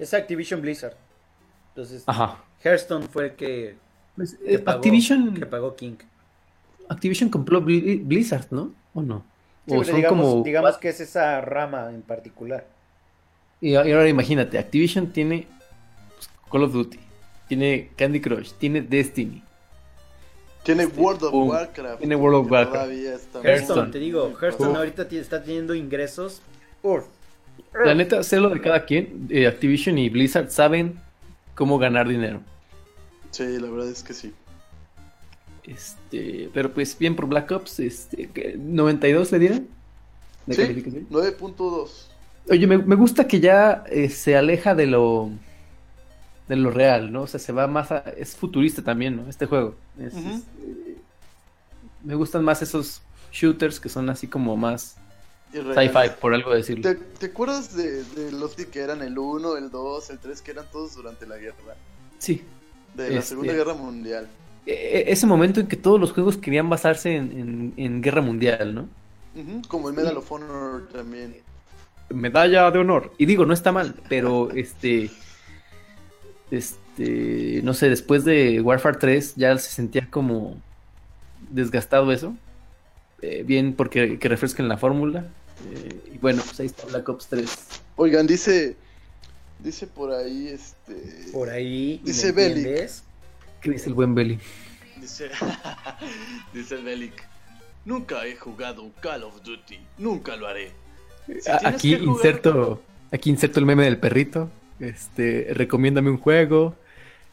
Es 0.00 0.12
Activision 0.14 0.60
Blizzard. 0.60 0.96
Entonces, 1.68 2.02
Ajá. 2.06 2.42
Hearthstone 2.64 3.06
fue 3.06 3.26
el 3.26 3.32
que, 3.36 3.76
Pues, 4.16 4.34
que 4.34 4.54
eh, 4.54 4.58
pagó, 4.58 4.78
Activision, 4.78 5.34
que 5.34 5.46
pagó 5.46 5.76
King. 5.76 5.94
Activision 6.88 7.30
compró 7.30 7.60
Bli- 7.62 8.02
Blizzard, 8.04 8.46
¿no? 8.50 8.72
¿O 8.94 9.00
no? 9.02 9.24
Sí, 9.68 9.76
o 9.76 9.84
son 9.84 9.94
digamos, 9.96 10.26
como... 10.32 10.42
digamos 10.42 10.76
que 10.78 10.88
es 10.88 10.98
esa 11.00 11.40
rama 11.40 11.90
en 11.92 12.02
particular. 12.02 12.66
Y 13.60 13.76
ahora 13.76 14.08
imagínate, 14.08 14.58
Activision 14.58 15.12
tiene 15.12 15.46
pues, 16.16 16.28
Call 16.50 16.64
of 16.64 16.72
Duty, 16.72 16.98
tiene 17.48 17.90
Candy 17.96 18.20
Crush, 18.20 18.52
tiene 18.58 18.82
Destiny, 18.82 19.42
Tiene 20.64 20.84
Este, 20.84 21.00
World 21.00 21.22
of 21.24 21.32
boom. 21.32 21.48
Warcraft. 21.50 21.98
Tiene 22.00 22.16
World 22.16 22.38
of 22.46 22.50
Warcraft. 22.50 22.74
Todavía 22.74 23.14
está 23.14 23.38
Hearthstone, 23.40 23.48
Hearthstone. 23.48 23.90
te 23.92 23.98
digo, 24.00 24.32
Hearthstone 24.40 24.70
Uf. 24.72 24.76
ahorita 24.78 25.02
está 25.12 25.42
teniendo 25.42 25.74
ingresos. 25.74 26.42
Uf. 26.82 27.04
La 27.84 27.94
neta, 27.94 28.22
sé 28.22 28.40
lo 28.40 28.48
de 28.50 28.60
cada 28.60 28.84
quien. 28.84 29.26
eh, 29.30 29.46
Activision 29.46 29.98
y 29.98 30.08
Blizzard 30.08 30.50
saben 30.50 30.98
cómo 31.54 31.78
ganar 31.78 32.08
dinero. 32.08 32.40
Sí, 33.30 33.58
la 33.60 33.70
verdad 33.70 33.88
es 33.88 34.02
que 34.02 34.12
sí. 34.14 34.32
Este, 35.64 36.48
pero 36.54 36.72
pues 36.72 36.96
bien 36.98 37.16
por 37.16 37.26
Black 37.26 37.50
Ops, 37.50 37.80
este, 37.80 38.30
¿qué? 38.32 38.54
92 38.58 39.32
le 39.32 39.38
dieron 39.38 39.68
de 40.46 40.54
Sí, 40.54 40.62
calificación. 40.62 41.06
9.2. 41.10 41.90
Oye, 42.50 42.66
me, 42.68 42.78
me 42.78 42.94
gusta 42.94 43.26
que 43.26 43.40
ya 43.40 43.82
eh, 43.90 44.08
se 44.08 44.36
aleja 44.36 44.74
de 44.76 44.86
lo 44.86 45.30
de 46.48 46.56
lo 46.56 46.70
real, 46.70 47.12
¿no? 47.12 47.22
O 47.22 47.26
sea, 47.26 47.40
se 47.40 47.52
va 47.52 47.66
más 47.66 47.90
a, 47.92 47.98
es 48.16 48.36
futurista 48.36 48.82
también, 48.82 49.16
¿no? 49.16 49.28
Este 49.28 49.46
juego. 49.46 49.74
Es, 49.98 50.14
me 52.04 52.14
gustan 52.14 52.44
más 52.44 52.62
esos 52.62 53.02
shooters 53.32 53.80
que 53.80 53.88
son 53.88 54.08
así 54.10 54.26
como 54.28 54.56
más 54.56 54.96
sci-fi, 55.52 56.10
por 56.20 56.34
algo 56.34 56.54
decirlo. 56.54 56.82
¿Te, 56.82 56.94
te 56.94 57.26
acuerdas 57.26 57.74
de, 57.76 58.04
de 58.04 58.32
los 58.32 58.54
que 58.54 58.78
eran 58.80 59.02
el 59.02 59.18
1, 59.18 59.56
el 59.56 59.70
2, 59.70 60.10
el 60.10 60.18
3, 60.18 60.42
que 60.42 60.50
eran 60.52 60.66
todos 60.70 60.94
durante 60.94 61.26
la 61.26 61.36
guerra? 61.36 61.56
Sí. 62.18 62.42
De 62.94 63.10
la 63.10 63.16
Este- 63.18 63.30
Segunda 63.30 63.52
Guerra 63.52 63.74
Mundial. 63.74 64.28
E- 64.66 64.72
e- 64.72 65.12
ese 65.12 65.26
momento 65.26 65.60
en 65.60 65.66
que 65.66 65.76
todos 65.76 66.00
los 66.00 66.12
juegos 66.12 66.36
querían 66.36 66.68
basarse 66.68 67.14
en, 67.16 67.32
en- 67.32 67.74
en 67.76 68.02
guerra 68.02 68.20
mundial, 68.22 68.74
¿no? 68.74 68.88
Como 69.68 69.90
el 69.90 69.94
Medal 69.94 70.16
of 70.16 70.32
Honor 70.32 70.88
también. 70.92 71.36
Medalla 72.08 72.70
de 72.70 72.78
honor. 72.78 73.12
Y 73.18 73.26
digo, 73.26 73.44
no 73.44 73.52
está 73.52 73.70
mal, 73.72 73.94
pero 74.08 74.50
este. 74.52 75.10
Este. 76.50 77.60
No 77.62 77.74
sé, 77.74 77.88
después 77.88 78.24
de 78.24 78.60
Warfare 78.60 78.98
3 78.98 79.34
ya 79.36 79.56
se 79.58 79.70
sentía 79.70 80.08
como 80.10 80.60
desgastado 81.50 82.10
eso. 82.12 82.34
Eh, 83.22 83.42
bien, 83.46 83.72
porque 83.74 84.18
que 84.18 84.28
refresquen 84.28 84.68
la 84.68 84.76
fórmula. 84.76 85.26
Eh, 85.72 86.12
y 86.14 86.18
bueno, 86.18 86.42
pues 86.44 86.60
ahí 86.60 86.66
está 86.66 86.84
Black 86.86 87.08
Ops 87.08 87.26
3. 87.28 87.50
Oigan, 87.96 88.26
dice. 88.26 88.76
Dice 89.58 89.86
por 89.86 90.12
ahí, 90.12 90.48
este. 90.48 91.30
Por 91.32 91.48
ahí. 91.48 92.00
¿y 92.04 92.06
Dice 92.06 92.32
Bellic. 92.32 92.90
¿Qué 93.62 93.70
dice 93.70 93.88
el 93.88 93.94
buen 93.94 94.14
Belly? 94.14 94.38
Dice, 95.00 95.30
dice 96.54 96.74
el 96.76 96.84
Belic. 96.84 97.14
Nunca 97.84 98.26
he 98.26 98.36
jugado 98.36 98.90
Call 99.00 99.22
of 99.24 99.42
Duty. 99.42 99.78
Nunca 99.98 100.36
lo 100.36 100.46
haré. 100.46 100.72
Si 101.26 101.50
Aquí 101.64 101.94
jugar- 101.96 102.02
inserto. 102.16 102.82
Aquí 103.12 103.30
inserto 103.30 103.60
el 103.60 103.66
meme 103.66 103.84
del 103.84 103.98
perrito. 103.98 104.50
Este, 104.80 105.48
recomiéndame 105.52 106.10
un 106.10 106.18
juego. 106.18 106.76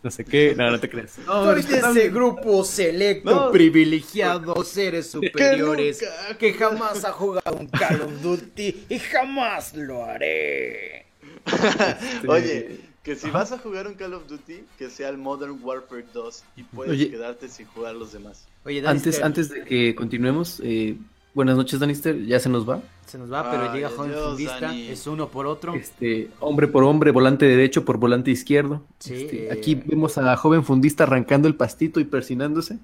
No 0.03 0.11
sé 0.11 0.25
qué. 0.25 0.53
No, 0.57 0.69
no 0.69 0.79
te 0.79 0.89
creas. 0.89 1.17
No, 1.25 1.45
Soy 1.45 1.61
de 1.63 1.77
ese 1.77 2.09
grupo 2.09 2.63
selecto, 2.65 3.33
No. 3.33 3.51
privilegiado, 3.51 4.61
seres 4.65 5.09
superiores, 5.11 6.01
nunca. 6.01 6.37
que 6.37 6.53
jamás 6.53 7.05
ha 7.05 7.11
jugado 7.13 7.55
un 7.57 7.67
Call 7.67 8.01
of 8.01 8.21
Duty 8.21 8.85
y 8.89 8.99
jamás 8.99 9.73
lo 9.75 10.03
haré. 10.03 11.05
Oye, 12.27 12.79
que 13.01 13.15
si 13.15 13.29
vas 13.29 13.51
a 13.53 13.57
jugar 13.57 13.87
un 13.87 13.93
Call 13.95 14.13
of 14.13 14.27
Duty, 14.27 14.63
que 14.77 14.89
sea 14.89 15.09
el 15.09 15.17
Modern 15.17 15.57
Warfare 15.61 16.05
2 16.13 16.43
y 16.57 16.63
puedes 16.63 16.91
Oye. 16.93 17.09
quedarte 17.11 17.47
sin 17.47 17.65
jugar 17.67 17.95
los 17.95 18.11
demás. 18.13 18.45
Oye, 18.65 18.85
Antes, 18.85 19.21
antes 19.21 19.49
de 19.49 19.63
que 19.63 19.95
continuemos, 19.95 20.61
eh, 20.65 20.97
buenas 21.33 21.57
noches, 21.57 21.79
Danister. 21.79 22.25
Ya 22.25 22.39
se 22.39 22.49
nos 22.49 22.67
va. 22.67 22.81
se 23.05 23.17
nos 23.17 23.31
va, 23.31 23.49
pero 23.49 23.63
Ay, 23.63 23.75
llega 23.75 23.89
joven 23.89 24.11
adiós, 24.11 24.27
fundista, 24.29 24.59
Dani. 24.59 24.87
es 24.89 25.07
uno 25.07 25.29
por 25.29 25.45
otro. 25.47 25.73
Este, 25.75 26.29
hombre 26.39 26.67
por 26.67 26.83
hombre, 26.83 27.11
volante 27.11 27.45
derecho 27.45 27.85
por 27.85 27.97
volante 27.97 28.31
izquierdo. 28.31 28.81
Sí, 28.99 29.13
Este, 29.13 29.45
eh. 29.47 29.51
Aquí 29.51 29.75
vemos 29.75 30.17
a 30.17 30.21
la 30.21 30.37
joven 30.37 30.63
fundista 30.63 31.03
arrancando 31.03 31.47
el 31.47 31.55
pastito 31.55 31.99
y 31.99 32.05
persinándose. 32.05 32.77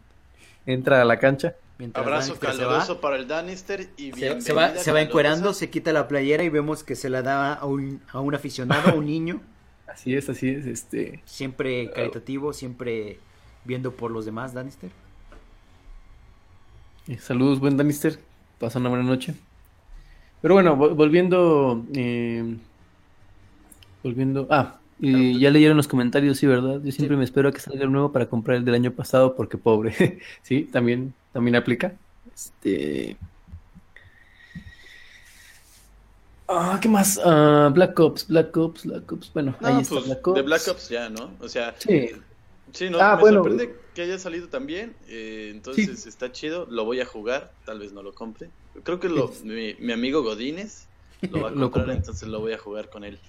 Entra 0.65 1.01
a 1.01 1.05
la 1.05 1.17
cancha. 1.19 1.55
Mientras 1.77 2.05
Abrazo 2.05 2.33
Danister 2.33 2.51
se 2.51 2.57
caluroso 2.57 2.95
va, 2.95 3.01
para 3.01 3.15
el 3.15 3.27
Danister 3.27 3.89
y 3.95 4.11
se, 4.11 4.53
va, 4.53 4.75
se 4.75 4.91
va 4.91 5.01
encuerando, 5.01 5.53
se 5.53 5.69
quita 5.69 5.93
la 5.93 6.09
playera 6.09 6.43
y 6.43 6.49
vemos 6.49 6.83
que 6.83 6.95
se 6.95 7.09
la 7.09 7.21
da 7.21 7.53
a 7.53 7.65
un, 7.65 8.01
a 8.11 8.19
un 8.19 8.35
aficionado, 8.35 8.89
a 8.89 8.93
un 8.95 9.05
niño, 9.05 9.41
Así 9.87 10.13
es, 10.13 10.29
así 10.29 10.49
es. 10.49 10.65
Este, 10.67 11.21
siempre 11.25 11.89
caritativo, 11.91 12.53
siempre 12.53 13.19
viendo 13.65 13.93
por 13.95 14.11
los 14.11 14.25
demás, 14.25 14.53
Danister. 14.53 14.91
eh, 17.07 17.17
saludos, 17.17 17.59
buen 17.59 17.75
Danister. 17.77 18.19
Pasa 18.59 18.79
una 18.79 18.89
buena 18.89 19.03
noche. 19.05 19.35
Pero 20.41 20.53
bueno, 20.53 20.75
vol- 20.77 20.95
volviendo. 20.95 21.85
eh, 21.93 22.55
volviendo. 24.03 24.47
Ah, 24.49 24.75
y 24.99 25.39
ya 25.39 25.49
leyeron 25.49 25.77
los 25.77 25.87
comentarios, 25.87 26.37
sí, 26.37 26.45
¿verdad? 26.47 26.81
Yo 26.83 26.91
siempre 26.91 27.15
me 27.17 27.23
espero 27.23 27.49
a 27.49 27.51
que 27.53 27.59
salga 27.61 27.83
el 27.83 27.91
nuevo 27.91 28.11
para 28.11 28.25
comprar 28.27 28.57
el 28.57 28.65
del 28.65 28.75
año 28.75 28.91
pasado 28.91 29.35
porque 29.35 29.57
pobre. 29.57 30.19
sí, 30.43 30.63
también, 30.71 31.13
también 31.31 31.55
aplica. 31.55 31.93
Este. 32.33 33.15
Ah, 36.47 36.79
¿qué 36.81 36.89
más? 36.89 37.19
Ah, 37.23 37.69
Black 37.73 37.97
Ops, 37.99 38.27
Black 38.27 38.55
Ops, 38.57 38.85
Black 38.85 39.11
Ops. 39.11 39.31
Bueno, 39.33 39.55
No, 39.61 39.67
ahí 39.67 39.81
está 39.81 39.95
pues, 39.95 40.05
Black 40.07 40.27
Ops. 40.27 40.35
de 40.35 40.41
Black 40.41 40.61
Ops 40.67 40.89
ya, 40.89 41.09
¿no? 41.09 41.31
O 41.39 41.47
sea, 41.47 41.75
Sí. 41.77 42.09
Sí, 42.73 42.89
no, 42.89 42.99
Ah, 43.01 43.15
me 43.15 43.21
bueno. 43.21 43.43
sorprende 43.43 43.81
que 43.93 44.01
haya 44.03 44.19
salido 44.19 44.49
también. 44.49 44.97
eh, 45.07 45.49
entonces 45.53 46.05
está 46.05 46.31
chido, 46.31 46.65
lo 46.69 46.85
voy 46.85 46.99
a 47.01 47.05
jugar, 47.05 47.57
tal 47.65 47.79
vez 47.79 47.93
no 47.93 48.03
lo 48.03 48.13
compre. 48.13 48.53
Creo 48.83 48.99
que 48.99 49.09
lo, 49.09 49.31
mi, 49.43 49.75
mi 49.79 49.93
amigo 49.93 50.23
Godínez 50.23 50.89
lo 51.27 51.41
va 51.41 51.49
a 51.49 51.55
comprar, 51.55 51.89
compra. 51.89 51.93
entonces 51.95 52.27
lo 52.29 52.39
voy 52.39 52.53
a 52.53 52.57
jugar 52.57 52.89
con 52.89 53.03
él. 53.03 53.21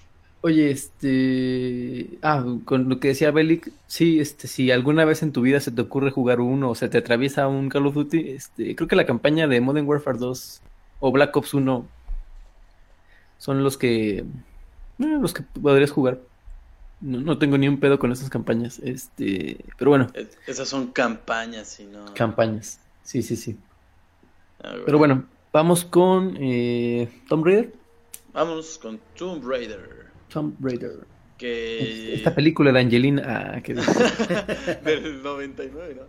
Oye, 0.43 0.71
este. 0.71 2.19
Ah, 2.23 2.43
con 2.65 2.89
lo 2.89 2.99
que 2.99 3.09
decía 3.09 3.31
Belic, 3.31 3.75
sí, 3.87 4.21
este, 4.21 4.49
si 4.49 4.71
alguna 4.71 5.05
vez 5.05 5.23
en 5.23 5.33
tu 5.33 5.43
vida 5.43 5.61
se 5.61 5.71
te 5.71 5.83
ocurre 5.83 6.11
jugar 6.11 6.41
uno 6.41 6.71
o 6.71 6.75
se 6.75 6.89
te 6.89 6.97
atraviesa 6.99 7.47
un 7.49 7.69
Call 7.69 7.87
of 7.87 7.95
Duty, 7.95 8.31
este, 8.31 8.75
creo 8.75 8.89
que 8.89 8.97
la 8.97 9.05
campaña 9.07 9.47
de 9.49 9.61
Modern 9.61 9.87
Warfare 9.87 10.17
2 10.19 10.65
o 10.99 11.13
Black 11.13 11.37
Ops 11.37 11.53
1 11.55 11.95
son 13.37 13.63
los 13.65 13.79
que. 13.79 14.19
eh, 14.21 14.27
los 14.99 15.35
que 15.35 15.43
podrías 15.45 15.91
jugar. 15.91 16.30
No, 17.01 17.21
no 17.21 17.39
tengo 17.39 17.57
ni 17.57 17.67
un 17.67 17.81
pedo 17.81 17.99
con 17.99 18.13
esas 18.13 18.29
campañas. 18.31 18.79
Este, 18.81 19.65
pero 19.79 19.91
bueno, 19.91 20.09
Es- 20.15 20.37
Esas 20.47 20.69
son 20.69 20.89
campañas 20.89 21.81
y 21.81 21.87
no. 21.87 22.13
campañas. 22.15 22.81
Sí, 23.03 23.23
sí, 23.23 23.37
sí. 23.37 23.57
Ah. 24.63 24.75
Pero 24.85 24.99
bueno, 24.99 25.25
vamos 25.53 25.85
con 25.85 26.37
eh, 26.39 27.09
Tomb 27.29 27.45
Raider. 27.47 27.73
Vámonos 28.33 28.79
con 28.79 29.01
Tomb 29.17 29.43
Raider. 29.45 30.07
Tomb 30.29 30.55
Raider. 30.61 30.99
Que. 31.39 32.15
Esta 32.15 32.35
película 32.35 32.71
de 32.71 32.81
Angelina. 32.81 33.53
ah, 33.57 33.61
que- 33.63 33.75
del 34.85 35.23
99, 35.23 35.97
¿no? 35.97 36.03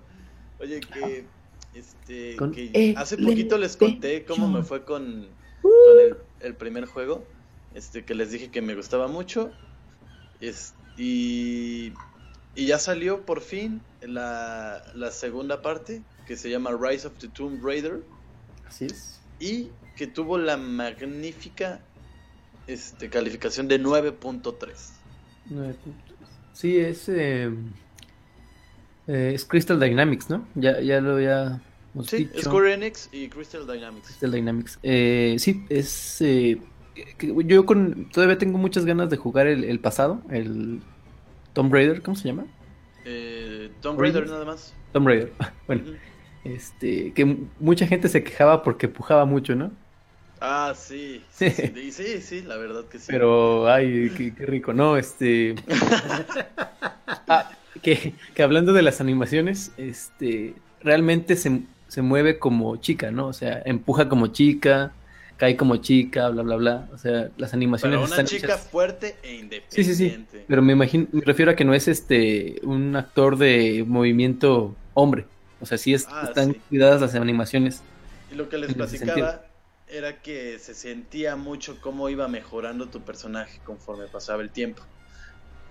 Oye, 0.59 0.81
que. 0.81 1.25
Este. 1.73 2.35
Que 2.53 2.93
hace 2.97 3.17
poquito 3.17 3.57
les 3.57 3.77
conté 3.77 4.25
cómo 4.25 4.49
me 4.49 4.61
fue 4.63 4.83
con, 4.83 5.27
Uh. 5.63 5.69
con 5.69 5.99
el, 6.01 6.17
el 6.41 6.55
primer 6.55 6.85
juego. 6.85 7.23
Este, 7.73 8.03
que 8.03 8.13
les 8.13 8.31
dije 8.31 8.51
que 8.51 8.61
me 8.61 8.75
gustaba 8.75 9.07
mucho. 9.07 9.51
Es- 10.41 10.73
y. 11.01 11.93
Y 12.53 12.65
ya 12.65 12.79
salió 12.79 13.21
por 13.25 13.39
fin 13.41 13.81
la, 14.01 14.83
la 14.93 15.11
segunda 15.11 15.61
parte. 15.61 16.01
Que 16.27 16.35
se 16.37 16.49
llama 16.49 16.71
Rise 16.79 17.07
of 17.07 17.13
the 17.19 17.27
Tomb 17.29 17.63
Raider. 17.65 18.01
Así 18.67 18.85
es. 18.85 19.19
Y 19.39 19.69
que 19.97 20.07
tuvo 20.07 20.37
la 20.37 20.55
magnífica 20.57 21.79
este, 22.67 23.09
calificación 23.09 23.67
de 23.67 23.81
9.3. 23.81 24.69
Nueve 25.49 25.75
puntos. 25.83 26.29
Sí, 26.53 26.77
es, 26.77 27.09
eh, 27.09 27.49
eh, 29.07 29.31
es 29.33 29.45
Crystal 29.45 29.79
Dynamics, 29.79 30.29
¿no? 30.29 30.45
Ya, 30.55 30.79
ya 30.81 31.01
lo 31.01 31.13
habíamos 31.13 31.61
Sí, 32.07 32.17
dicho. 32.25 32.41
Square 32.41 32.73
Enix 32.73 33.09
y 33.11 33.27
Crystal 33.29 33.65
Dynamics. 33.67 34.07
Crystal 34.07 34.31
Dynamics. 34.31 34.79
Eh, 34.83 35.35
sí, 35.39 35.65
es. 35.69 36.21
eh, 36.21 36.61
yo 37.45 37.65
con, 37.65 38.09
todavía 38.11 38.37
tengo 38.37 38.57
muchas 38.57 38.85
ganas 38.85 39.09
de 39.09 39.17
jugar 39.17 39.47
el, 39.47 39.63
el 39.63 39.79
pasado, 39.79 40.21
el 40.29 40.81
Tomb 41.53 41.73
Raider, 41.73 42.01
¿cómo 42.01 42.15
se 42.15 42.27
llama? 42.27 42.45
Eh, 43.05 43.71
Tomb 43.81 43.99
Raider. 43.99 44.27
Nada 44.27 44.45
más. 44.45 44.73
Tomb 44.91 45.07
Raider. 45.07 45.31
Bueno, 45.67 45.83
este, 46.43 47.13
que 47.13 47.37
mucha 47.59 47.87
gente 47.87 48.09
se 48.09 48.23
quejaba 48.23 48.63
porque 48.63 48.87
pujaba 48.87 49.25
mucho, 49.25 49.55
¿no? 49.55 49.71
Ah, 50.39 50.73
sí. 50.75 51.23
Sí, 51.31 51.49
sí, 51.51 51.91
sí, 51.91 52.21
sí, 52.21 52.41
la 52.41 52.57
verdad 52.57 52.85
que 52.85 52.99
sí. 52.99 53.05
Pero, 53.07 53.69
ay, 53.71 54.11
qué, 54.17 54.33
qué 54.33 54.45
rico, 54.45 54.73
¿no? 54.73 54.97
Este. 54.97 55.55
Ah, 57.27 57.49
que, 57.81 58.13
que 58.33 58.43
hablando 58.43 58.73
de 58.73 58.81
las 58.81 58.99
animaciones, 58.99 59.71
este, 59.77 60.55
realmente 60.81 61.35
se, 61.35 61.61
se 61.87 62.01
mueve 62.01 62.39
como 62.39 62.75
chica, 62.77 63.11
¿no? 63.11 63.27
O 63.27 63.33
sea, 63.33 63.61
empuja 63.65 64.09
como 64.09 64.27
chica, 64.27 64.93
cae 65.41 65.57
como 65.57 65.77
chica, 65.77 66.29
bla, 66.29 66.43
bla, 66.43 66.55
bla. 66.55 66.89
O 66.93 66.99
sea, 66.99 67.31
las 67.37 67.55
animaciones 67.55 67.95
Pero 67.97 68.01
una 68.05 68.09
están 68.11 68.27
chica 68.27 68.53
hechas- 68.53 68.69
fuerte 68.69 69.15
e 69.23 69.29
Sí, 69.29 69.37
independiente. 69.39 69.95
sí, 69.95 70.37
sí. 70.37 70.43
Pero 70.47 70.61
me 70.61 70.73
imagino, 70.73 71.07
me 71.11 71.21
refiero 71.21 71.49
a 71.49 71.55
que 71.55 71.65
no 71.65 71.73
es 71.73 71.87
este 71.87 72.59
un 72.61 72.95
actor 72.95 73.39
de 73.39 73.83
movimiento 73.87 74.75
hombre. 74.93 75.25
O 75.59 75.65
sea, 75.65 75.79
sí 75.79 75.95
es- 75.95 76.05
Ah, 76.11 76.25
están 76.27 76.53
sí. 76.53 76.61
cuidadas 76.69 77.01
las 77.01 77.15
animaciones. 77.15 77.81
Y 78.31 78.35
lo 78.35 78.49
que 78.49 78.59
les 78.59 78.71
platicaba 78.75 79.41
era 79.87 80.21
que 80.21 80.59
se 80.59 80.75
sentía 80.75 81.35
mucho 81.35 81.81
cómo 81.81 82.07
iba 82.09 82.27
mejorando 82.27 82.89
tu 82.89 83.01
personaje 83.01 83.59
conforme 83.65 84.05
pasaba 84.05 84.43
el 84.43 84.51
tiempo. 84.51 84.83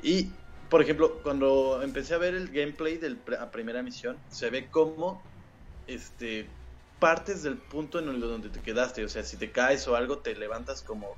Y, 0.02 0.30
por 0.68 0.82
ejemplo, 0.82 1.20
cuando 1.22 1.80
empecé 1.84 2.14
a 2.14 2.18
ver 2.18 2.34
el 2.34 2.48
gameplay 2.48 2.98
de 2.98 3.16
la 3.28 3.52
primera 3.52 3.84
misión, 3.84 4.16
se 4.30 4.50
ve 4.50 4.66
cómo 4.68 5.22
este, 5.86 6.46
partes 7.00 7.42
del 7.42 7.58
punto 7.58 7.98
en 7.98 8.20
donde 8.20 8.50
te 8.50 8.60
quedaste. 8.60 9.04
O 9.04 9.08
sea, 9.08 9.24
si 9.24 9.36
te 9.36 9.50
caes 9.50 9.88
o 9.88 9.96
algo, 9.96 10.18
te 10.18 10.36
levantas 10.36 10.82
como, 10.82 11.16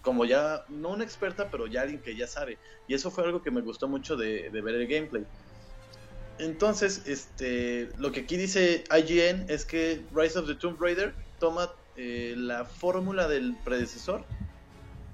como 0.00 0.24
ya, 0.24 0.64
no 0.68 0.90
una 0.90 1.04
experta, 1.04 1.50
pero 1.50 1.66
ya 1.66 1.82
alguien 1.82 2.00
que 2.00 2.16
ya 2.16 2.26
sabe. 2.26 2.58
Y 2.88 2.94
eso 2.94 3.10
fue 3.10 3.24
algo 3.24 3.42
que 3.42 3.50
me 3.50 3.60
gustó 3.60 3.88
mucho 3.88 4.16
de, 4.16 4.48
ver 4.50 4.74
el 4.76 4.86
gameplay. 4.86 5.26
Entonces, 6.38 7.02
este, 7.06 7.90
lo 7.98 8.10
que 8.12 8.20
aquí 8.20 8.36
dice 8.36 8.84
IGN 8.90 9.46
es 9.48 9.64
que 9.66 10.06
Rise 10.12 10.38
of 10.38 10.46
the 10.46 10.54
Tomb 10.54 10.80
Raider 10.80 11.14
toma 11.38 11.70
eh, 11.96 12.34
la 12.36 12.64
fórmula 12.64 13.28
del 13.28 13.56
predecesor 13.64 14.24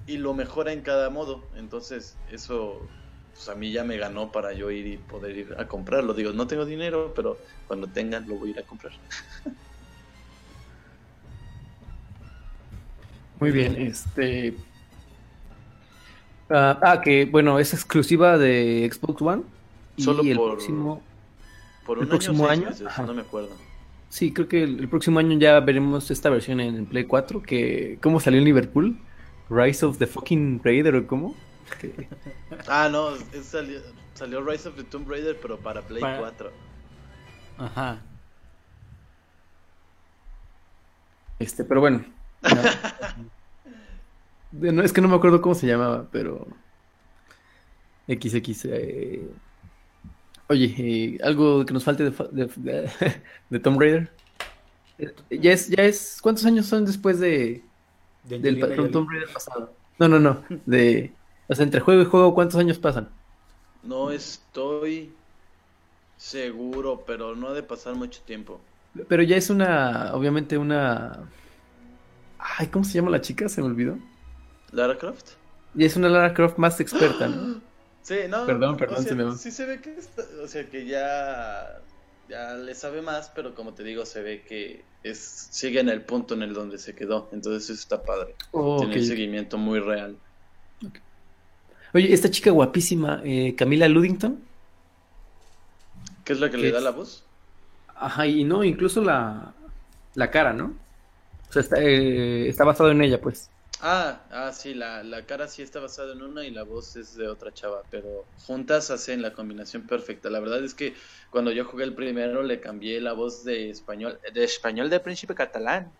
y 0.07 0.17
lo 0.17 0.33
mejora 0.33 0.71
en 0.71 0.81
cada 0.81 1.09
modo. 1.09 1.43
Entonces, 1.55 2.17
eso 2.31 2.87
pues 3.33 3.47
a 3.49 3.55
mí 3.55 3.71
ya 3.71 3.83
me 3.83 3.97
ganó 3.97 4.31
para 4.31 4.53
yo 4.53 4.71
ir 4.71 4.87
y 4.87 4.97
poder 4.97 5.37
ir 5.37 5.55
a 5.57 5.67
comprarlo. 5.67 6.13
Digo, 6.13 6.33
no 6.33 6.47
tengo 6.47 6.65
dinero, 6.65 7.13
pero 7.15 7.37
cuando 7.67 7.87
tenga 7.87 8.19
lo 8.19 8.35
voy 8.35 8.49
a 8.49 8.51
ir 8.51 8.59
a 8.59 8.63
comprar. 8.63 8.93
Muy 13.41 13.51
bien, 13.51 13.75
este. 13.81 14.55
Ah, 16.49 16.79
ah, 16.81 17.01
que 17.01 17.25
bueno, 17.25 17.59
es 17.59 17.73
exclusiva 17.73 18.37
de 18.37 18.89
Xbox 18.91 19.21
One. 19.21 19.43
Y 19.97 20.03
Solo 20.03 20.21
el 20.23 20.35
por- 20.37 20.51
próximo. 20.51 21.01
Por 21.85 21.97
¿El 21.97 22.03
un 22.03 22.09
próximo 22.09 22.47
año, 22.47 22.69
meses, 22.69 22.87
no 23.05 23.13
me 23.13 23.21
acuerdo. 23.21 23.49
Sí, 24.09 24.31
creo 24.31 24.47
que 24.47 24.63
el, 24.63 24.79
el 24.79 24.87
próximo 24.89 25.19
año 25.19 25.37
ya 25.39 25.59
veremos 25.59 26.11
esta 26.11 26.29
versión 26.29 26.59
en 26.59 26.85
Play 26.85 27.05
4. 27.05 27.41
Que, 27.41 27.97
¿Cómo 28.01 28.19
salió 28.19 28.37
en 28.39 28.45
Liverpool? 28.45 28.97
Rise 29.49 29.85
of 29.85 29.97
the 29.97 30.05
fucking 30.07 30.61
Raider 30.63 30.95
o 30.95 31.07
cómo? 31.07 31.35
Ah, 32.67 32.89
no, 32.91 33.15
es 33.15 33.45
salió, 33.45 33.79
salió 34.13 34.41
Rise 34.43 34.69
of 34.69 34.75
the 34.75 34.83
Tomb 34.83 35.09
Raider, 35.09 35.37
pero 35.41 35.57
para 35.57 35.81
Play 35.81 36.01
Para- 36.01 36.19
4. 36.19 36.51
Ajá. 37.57 37.99
Este, 41.39 41.63
pero 41.63 41.79
bueno. 41.81 42.03
No, 42.49 42.75
No, 44.51 44.83
es 44.83 44.91
que 44.93 45.01
no 45.01 45.07
me 45.07 45.15
acuerdo 45.15 45.41
cómo 45.41 45.55
se 45.55 45.67
llamaba, 45.67 46.09
pero. 46.11 46.47
XX. 48.07 48.65
eh, 48.65 49.35
Oye, 50.49 50.75
eh, 50.77 51.17
algo 51.23 51.65
que 51.65 51.73
nos 51.73 51.83
falte 51.83 52.03
de, 52.03 52.11
fa- 52.11 52.27
de, 52.31 52.45
de- 52.57 52.91
de 53.49 53.59
Tomb 53.59 53.79
Raider. 53.79 54.17
Ya 55.29 55.53
es, 55.53 55.67
ya 55.69 55.83
es. 55.83 56.19
¿Cuántos 56.21 56.45
años 56.45 56.65
son 56.67 56.85
después 56.85 57.19
de, 57.19 57.71
De 58.23 58.39
del. 58.39 58.59
Tomb 58.91 59.09
Raider 59.09 59.31
pasado? 59.33 59.77
No, 59.99 60.07
no, 60.07 60.19
no. 60.19 60.45
De, 60.65 61.19
o 61.47 61.55
sea, 61.55 61.63
entre 61.65 61.81
juego 61.81 62.01
y 62.01 62.05
juego, 62.05 62.33
¿cuántos 62.35 62.59
años 62.59 62.79
pasan? 62.79 63.15
No 63.83 64.09
estoy 64.11 65.19
seguro, 66.15 67.03
pero 67.05 67.35
no 67.35 67.49
ha 67.49 67.53
de 67.53 67.63
pasar 67.63 67.95
mucho 67.95 68.23
tiempo. 68.23 68.61
Pero 69.07 69.23
ya 69.23 69.37
es 69.37 69.49
una, 69.49 70.13
obviamente 70.13 70.57
una. 70.57 71.33
Ay, 72.57 72.67
¿cómo 72.67 72.83
se 72.83 72.93
llama 72.93 73.11
la 73.11 73.21
chica? 73.21 73.47
Se 73.49 73.61
me 73.61 73.67
olvidó. 73.67 73.97
¿Lara 74.71 74.97
Croft? 74.97 75.31
Ya 75.73 75.85
es 75.85 75.95
una 75.95 76.09
Lara 76.09 76.33
Croft 76.33 76.57
más 76.57 76.79
experta, 76.79 77.27
¿no? 77.27 77.61
Sí, 78.03 78.15
no. 78.27 78.47
Perdón, 78.47 78.73
o 78.73 78.77
perdón, 78.77 79.03
sea, 79.03 79.09
se 79.09 79.15
me 79.15 79.23
va. 79.25 79.37
Sí 79.37 79.51
se 79.51 79.63
ve 79.67 79.79
que 79.79 79.93
está- 79.95 80.23
o 80.43 80.47
sea, 80.47 80.67
que 80.67 80.87
ya, 80.87 81.79
ya 82.27 82.55
le 82.55 82.73
sabe 82.73 83.03
más, 83.03 83.31
pero 83.35 83.53
como 83.53 83.75
te 83.75 83.83
digo, 83.83 84.07
se 84.07 84.23
ve 84.23 84.41
que 84.41 84.83
es, 85.03 85.19
sigue 85.51 85.79
en 85.79 85.87
el 85.87 86.01
punto 86.01 86.33
en 86.33 86.41
el 86.41 86.51
donde 86.55 86.79
se 86.79 86.95
quedó. 86.95 87.29
Entonces 87.31 87.65
eso 87.65 87.73
está 87.73 88.01
padre. 88.01 88.33
Oh, 88.53 88.79
Tiene 88.79 88.95
un 88.97 89.05
seguimiento 89.05 89.59
muy 89.59 89.79
real. 89.79 90.17
Oye, 91.93 92.11
esta 92.11 92.31
chica 92.31 92.49
guapísima, 92.49 93.21
eh, 93.23 93.53
Camila 93.55 93.87
Luddington. 93.87 94.39
¿Qué 96.23 96.33
es 96.33 96.39
la 96.39 96.49
que 96.49 96.57
¿Qué 96.57 96.63
le 96.63 96.71
da 96.71 96.81
la 96.81 96.89
voz? 96.91 97.23
Ajá, 97.95 98.25
y 98.25 98.43
no, 98.43 98.63
incluso 98.63 99.03
la, 99.03 99.53
la 100.15 100.31
cara, 100.31 100.53
¿no? 100.53 100.73
O 101.51 101.53
sea, 101.53 101.61
está, 101.63 101.81
eh, 101.81 102.47
está 102.47 102.63
basado 102.63 102.91
en 102.91 103.01
ella, 103.01 103.19
pues. 103.19 103.49
Ah, 103.81 104.21
ah, 104.31 104.53
sí, 104.53 104.73
la, 104.73 105.03
la 105.03 105.25
cara 105.25 105.49
sí 105.49 105.61
está 105.61 105.81
basada 105.81 106.13
en 106.13 106.21
una 106.21 106.45
y 106.45 106.51
la 106.51 106.63
voz 106.63 106.95
es 106.95 107.17
de 107.17 107.27
otra 107.27 107.53
chava, 107.53 107.81
pero 107.91 108.23
juntas 108.45 108.89
hacen 108.89 109.21
la 109.21 109.33
combinación 109.33 109.85
perfecta. 109.85 110.29
La 110.29 110.39
verdad 110.39 110.63
es 110.63 110.73
que 110.73 110.93
cuando 111.29 111.51
yo 111.51 111.65
jugué 111.65 111.83
el 111.83 111.93
primero 111.93 112.41
le 112.41 112.61
cambié 112.61 113.01
la 113.01 113.11
voz 113.11 113.43
de 113.43 113.69
español, 113.69 114.17
de 114.33 114.45
español 114.45 114.89
de 114.89 115.01
príncipe 115.01 115.35
catalán 115.35 115.91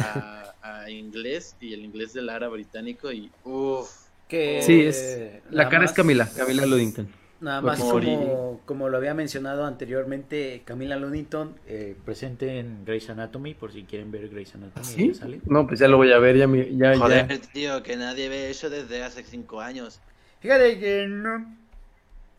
a, 0.00 0.54
a 0.60 0.90
inglés 0.90 1.54
y 1.60 1.72
el 1.72 1.84
inglés 1.84 2.12
de 2.12 2.22
Lara 2.22 2.48
británico 2.48 3.12
y 3.12 3.30
uff. 3.44 4.06
Que 4.26 4.60
Sí, 4.62 4.80
es. 4.82 5.40
La 5.52 5.68
cara 5.68 5.84
es 5.84 5.92
Camila, 5.92 6.28
Camila 6.36 6.66
Luddington. 6.66 7.08
Nada 7.38 7.60
más 7.60 7.78
Morí. 7.80 8.06
como, 8.06 8.60
como 8.64 8.88
lo 8.88 8.96
había 8.96 9.12
mencionado 9.12 9.66
anteriormente, 9.66 10.62
Camila 10.64 10.96
Luddington, 10.96 11.54
eh, 11.66 11.94
presente 12.04 12.58
en 12.58 12.84
Grey's 12.86 13.10
Anatomy, 13.10 13.52
por 13.52 13.72
si 13.72 13.84
quieren 13.84 14.10
ver 14.10 14.28
Grey's 14.30 14.54
Anatomy. 14.54 15.14
Sale. 15.14 15.40
No, 15.44 15.66
pues 15.66 15.78
ya 15.80 15.86
lo 15.88 15.98
voy 15.98 16.12
a 16.12 16.18
ver, 16.18 16.36
ya, 16.38 16.46
ya, 16.46 16.94
ya. 16.94 16.98
Joder, 16.98 17.38
tío, 17.52 17.82
que 17.82 17.96
nadie 17.96 18.30
ve 18.30 18.48
eso 18.48 18.70
desde 18.70 19.02
hace 19.02 19.22
cinco 19.22 19.60
años. 19.60 20.00
Fíjate 20.40 20.78
que 20.78 21.06
no. 21.08 21.54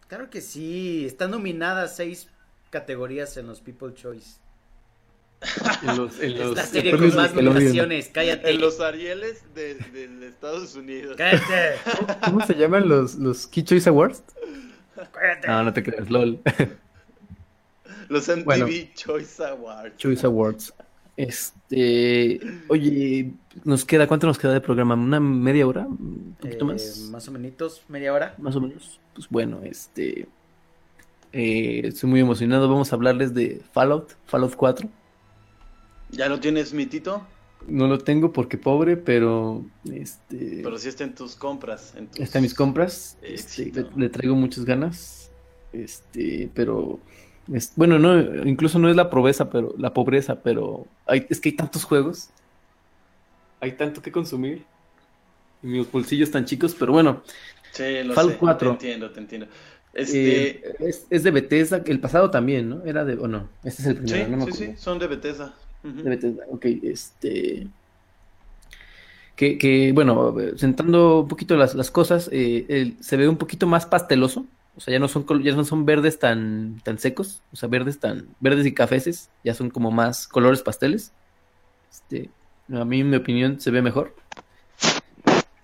Claro 0.08 0.30
que 0.32 0.42
sí, 0.42 1.06
está 1.06 1.28
nominada 1.28 1.84
a 1.84 1.88
seis 1.88 2.30
categorías 2.72 3.38
en 3.38 3.46
los 3.48 3.62
People 3.62 3.94
Choice. 3.94 4.38
En 5.84 5.98
los, 5.98 6.20
en 6.20 6.32
Es 6.32 6.40
los 6.40 6.56
la 6.56 6.64
serie 6.64 6.98
con 6.98 7.16
más 7.16 7.36
nominaciones, 7.36 8.10
cállate. 8.12 8.50
En 8.50 8.60
los 8.60 8.80
Arieles 8.80 9.44
de, 9.54 9.76
de 9.76 10.28
Estados 10.28 10.76
Unidos. 10.76 11.16
Cállate, 11.16 11.76
¿Cómo 12.26 12.44
se 12.44 12.56
llaman 12.56 12.90
los, 12.90 13.16
los 13.16 13.46
Key 13.46 13.64
Choice 13.64 13.88
Awards? 13.88 14.24
Cállate. 15.12 15.48
No, 15.48 15.64
no 15.64 15.74
te 15.74 15.84
creas, 15.84 16.10
LOL. 16.10 16.40
Los 18.10 18.28
MTV 18.28 18.46
Bueno. 18.46 18.68
Choice 18.96 19.44
Awards. 19.46 19.98
Choice 19.98 20.26
Awards. 20.26 20.74
Este, 21.18 22.40
oye, 22.70 23.32
nos 23.64 23.84
queda, 23.84 24.08
¿cuánto 24.08 24.28
nos 24.28 24.38
queda 24.38 24.54
de 24.54 24.62
programa? 24.62 24.94
¿Una 24.94 25.20
media 25.20 25.66
hora? 25.66 25.88
¿Un 25.88 26.38
poquito 26.40 26.66
Eh, 26.66 26.74
más? 26.74 26.98
Más 27.12 27.28
o 27.28 27.32
menos, 27.32 27.82
media 27.88 28.14
hora. 28.14 28.36
Más 28.38 28.56
o 28.56 28.62
menos. 28.62 29.00
Pues 29.16 29.28
bueno, 29.30 29.62
este, 29.64 30.28
eh, 31.34 31.82
estoy 31.86 32.10
muy 32.10 32.20
emocionado. 32.20 32.70
Vamos 32.70 32.92
a 32.92 32.96
hablarles 32.96 33.34
de 33.34 33.62
Fallout, 33.74 34.12
Fallout 34.26 34.56
4. 34.56 34.88
¿Ya 36.12 36.30
lo 36.30 36.40
tienes, 36.40 36.72
mitito? 36.74 37.26
No 37.66 37.88
lo 37.88 37.98
tengo 37.98 38.32
porque 38.32 38.58
pobre, 38.58 38.96
pero 38.96 39.66
este, 39.92 40.62
Pero 40.64 40.78
sí 40.78 40.88
está 40.90 41.04
en 41.04 41.16
tus 41.16 41.36
compras. 41.36 41.94
En 41.98 42.08
tus... 42.08 42.20
está 42.20 42.38
en 42.38 42.44
mis 42.44 42.54
compras. 42.54 43.18
Este, 43.22 43.72
le, 43.74 43.86
le 43.96 44.10
traigo 44.10 44.36
muchas 44.36 44.64
ganas. 44.64 45.32
Este, 45.74 46.50
pero 46.54 47.00
es- 47.52 47.74
bueno, 47.76 48.00
no, 48.00 48.46
incluso 48.46 48.80
no 48.80 48.90
es 48.90 48.96
la 48.96 49.10
pobreza, 49.10 49.50
pero 49.50 49.74
la 49.78 49.94
pobreza, 49.94 50.42
pero 50.42 50.86
hay, 51.06 51.26
es 51.30 51.40
que 51.42 51.50
hay 51.50 51.56
tantos 51.56 51.84
juegos. 51.84 52.30
Hay 53.60 53.72
tanto 53.74 54.02
que 54.02 54.12
consumir. 54.12 54.64
Y 55.64 55.68
mis 55.68 55.92
bolsillos 55.92 56.32
tan 56.32 56.46
chicos, 56.46 56.76
pero 56.78 56.94
bueno. 56.94 57.24
Sí, 57.74 58.04
lo 58.04 58.14
Fallout 58.14 58.34
sé. 58.34 58.40
4. 58.40 58.70
Te 58.70 58.74
entiendo, 58.74 59.12
te 59.12 59.20
entiendo. 59.20 59.48
Este... 59.94 60.48
Eh, 60.70 60.76
es, 60.80 61.08
es 61.10 61.24
de 61.24 61.32
Bethesda, 61.32 61.82
el 61.86 62.00
pasado 62.00 62.30
también, 62.30 62.70
¿no? 62.70 62.84
Era 62.86 63.04
de, 63.04 63.16
o 63.16 63.28
no, 63.28 63.50
este 63.64 63.82
es 63.82 63.88
el 63.88 63.96
primero, 63.98 64.26
sí, 64.26 64.32
no 64.32 64.38
me 64.38 64.46
sí, 64.46 64.52
sí, 64.54 64.74
son 64.78 65.00
de 65.00 65.08
Bethesda. 65.08 65.56
Ujú. 65.90 66.04
De 66.04 66.10
Bethesda, 66.10 66.44
ok, 66.50 66.66
este... 66.84 67.68
Que, 69.36 69.60
que, 69.60 69.92
bueno, 69.94 70.34
sentando 70.56 71.22
un 71.22 71.28
poquito 71.28 71.56
las, 71.58 71.76
las 71.76 71.92
cosas, 71.92 72.28
eh, 72.32 72.66
el- 72.70 72.98
se 73.04 73.18
ve 73.18 73.30
un 73.30 73.38
poquito 73.38 73.68
más 73.68 73.86
pasteloso, 73.86 74.48
o 74.76 74.80
sea, 74.80 74.92
ya 74.94 75.00
no 75.00 75.08
son, 75.08 75.26
ya 75.44 75.56
no 75.56 75.64
son 75.64 75.86
verdes 75.86 76.18
tan, 76.18 76.82
tan 76.84 76.98
secos, 76.98 77.44
o 77.54 77.56
sea, 77.56 77.70
verdes 77.70 78.00
tan, 78.00 78.28
verdes 78.40 78.66
y 78.66 78.74
cafeces, 78.74 79.30
ya 79.44 79.54
son 79.54 79.70
como 79.70 79.92
más 79.92 80.28
colores 80.28 80.64
pasteles. 80.64 81.12
Este, 81.92 82.32
a 82.74 82.84
mí, 82.84 83.02
en 83.02 83.12
mi 83.12 83.18
opinión, 83.18 83.60
se 83.60 83.70
ve 83.70 83.82
mejor. 83.84 84.16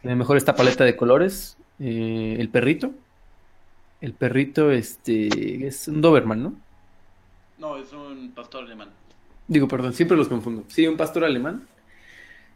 Se 0.02 0.08
ve 0.08 0.16
mejor 0.16 0.38
esta 0.38 0.56
paleta 0.56 0.84
de 0.84 0.96
colores. 0.96 1.58
Eh, 1.80 2.38
el 2.40 2.50
perrito. 2.50 2.92
El 4.02 4.14
perrito, 4.14 4.70
este, 4.72 5.66
es 5.66 5.88
un 5.88 6.02
Doberman, 6.02 6.44
¿no? 6.44 6.54
No, 7.58 7.78
es 7.78 7.92
un 7.94 8.32
pastor 8.36 8.66
alemán. 8.66 8.90
Digo, 9.48 9.68
perdón, 9.68 9.94
siempre 9.94 10.18
los 10.18 10.30
confundo. 10.30 10.66
Sí, 10.70 10.88
un 10.88 10.98
pastor 10.98 11.24
alemán. 11.26 11.70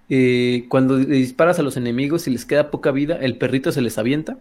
Eh, 0.10 0.68
cuando 0.70 0.98
disparas 0.98 1.60
a 1.60 1.64
los 1.64 1.78
enemigos 1.78 2.28
y 2.28 2.32
les 2.32 2.46
queda 2.46 2.72
poca 2.72 2.92
vida, 2.92 3.18
el 3.18 3.38
perrito 3.38 3.72
se 3.72 3.82
les 3.82 3.98
avienta. 3.98 4.40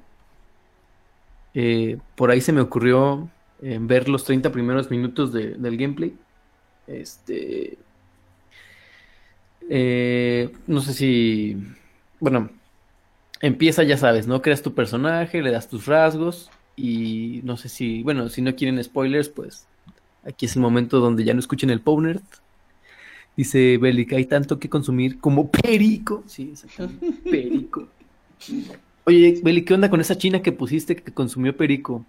Eh, 1.54 1.98
por 2.14 2.30
ahí 2.30 2.40
se 2.40 2.52
me 2.52 2.60
ocurrió 2.60 3.30
eh, 3.62 3.78
ver 3.80 4.08
los 4.08 4.24
30 4.24 4.52
primeros 4.52 4.90
minutos 4.90 5.32
de- 5.32 5.54
del 5.56 5.76
gameplay. 5.76 6.14
Este. 6.86 7.78
eh, 9.68 10.52
no 10.66 10.80
sé 10.80 10.92
si. 10.94 11.56
Bueno, 12.20 12.50
empieza, 13.40 13.82
ya 13.84 13.98
sabes, 13.98 14.26
¿no? 14.26 14.42
Creas 14.42 14.62
tu 14.62 14.74
personaje, 14.74 15.42
le 15.42 15.52
das 15.52 15.68
tus 15.68 15.86
rasgos. 15.86 16.50
Y 16.76 17.42
no 17.44 17.56
sé 17.56 17.70
si. 17.70 18.04
Bueno, 18.04 18.28
si 18.30 18.42
no 18.42 18.56
quieren 18.56 18.82
spoilers, 18.84 19.28
pues. 19.30 19.68
Aquí 20.26 20.46
es 20.46 20.56
el 20.56 20.62
momento 20.62 20.98
donde 20.98 21.24
ya 21.24 21.34
no 21.34 21.40
escuchen 21.40 21.70
el 21.70 21.80
Pownerd. 21.80 22.22
Dice 23.36 23.78
Bellic, 23.78 24.12
hay 24.14 24.24
tanto 24.24 24.58
que 24.58 24.68
consumir 24.68 25.20
como 25.20 25.50
perico. 25.50 26.24
Sí, 26.26 26.50
exactamente. 26.52 27.12
Perico. 27.30 27.86
Oye, 29.04 29.40
Bellic, 29.42 29.68
¿qué 29.68 29.74
onda 29.74 29.90
con 29.90 30.00
esa 30.00 30.16
china 30.16 30.42
que 30.42 30.52
pusiste 30.52 30.96
que 30.96 31.12
consumió 31.12 31.56
perico? 31.56 32.04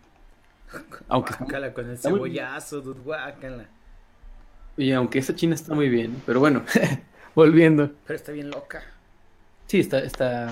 Aunque, 1.07 1.33
Guácala 1.37 1.73
con 1.73 1.89
el 1.89 1.97
cebollazo, 1.97 2.81
dude, 2.81 2.99
guácala. 3.01 3.69
oye, 4.77 4.93
aunque 4.93 5.19
esa 5.19 5.35
china 5.35 5.55
está 5.55 5.73
muy 5.75 5.89
bien, 5.89 6.21
pero 6.25 6.39
bueno, 6.39 6.63
volviendo. 7.35 7.91
Pero 8.05 8.17
está 8.17 8.31
bien 8.31 8.49
loca. 8.49 8.83
Sí, 9.67 9.79
está, 9.79 9.99
está. 9.99 10.51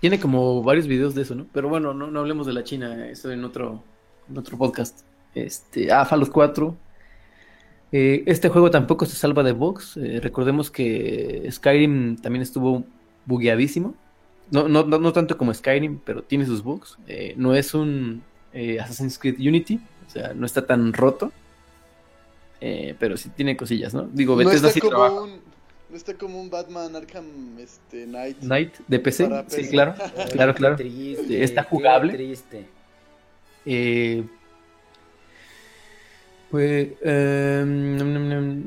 Tiene 0.00 0.18
como 0.18 0.62
varios 0.62 0.86
videos 0.86 1.14
de 1.14 1.22
eso, 1.22 1.34
¿no? 1.34 1.46
Pero 1.52 1.68
bueno, 1.68 1.94
no, 1.94 2.10
no 2.10 2.20
hablemos 2.20 2.46
de 2.46 2.52
la 2.52 2.64
China, 2.64 3.08
eso 3.08 3.30
en 3.30 3.44
otro, 3.44 3.82
en 4.28 4.38
otro 4.38 4.58
podcast. 4.58 5.07
Este, 5.34 5.92
ah, 5.92 6.04
Fallout 6.04 6.30
4. 6.30 6.76
Eh, 7.90 8.22
este 8.26 8.48
juego 8.48 8.70
tampoco 8.70 9.06
se 9.06 9.16
salva 9.16 9.42
de 9.42 9.52
bugs. 9.52 9.96
Eh, 9.96 10.20
recordemos 10.22 10.70
que 10.70 11.48
Skyrim 11.50 12.16
también 12.16 12.42
estuvo 12.42 12.84
bugueadísimo. 13.26 13.94
No, 14.50 14.68
no, 14.68 14.84
no, 14.84 14.98
no 14.98 15.12
tanto 15.12 15.36
como 15.36 15.52
Skyrim, 15.52 15.98
pero 16.04 16.22
tiene 16.22 16.46
sus 16.46 16.62
bugs. 16.62 16.98
Eh, 17.06 17.34
no 17.36 17.54
es 17.54 17.74
un 17.74 18.22
eh, 18.52 18.80
Assassin's 18.80 19.18
Creed 19.18 19.38
Unity, 19.38 19.78
o 20.06 20.10
sea, 20.10 20.32
no 20.34 20.46
está 20.46 20.66
tan 20.66 20.92
roto. 20.92 21.32
Eh, 22.60 22.94
pero 22.98 23.16
sí 23.16 23.28
tiene 23.30 23.56
cosillas, 23.56 23.94
¿no? 23.94 24.08
Digo, 24.12 24.32
No 24.32 24.38
Bethesda 24.38 24.68
está, 24.68 24.80
sí 24.80 24.88
trabaja. 24.88 25.20
un, 25.20 25.40
no 25.90 25.96
está 25.96 26.14
como 26.14 26.40
un 26.40 26.50
Batman 26.50 26.96
Arkham 26.96 27.58
este, 27.58 28.04
Knight. 28.06 28.40
Night 28.42 28.74
de 28.88 28.98
PC, 28.98 29.28
sí, 29.48 29.68
claro, 29.68 29.94
claro, 30.32 30.54
claro. 30.54 30.76
Triste, 30.76 31.42
Está 31.42 31.62
jugable. 31.62 32.14
triste. 32.14 32.66
Eh, 33.64 34.24
pues, 36.50 36.88
eh, 37.02 38.62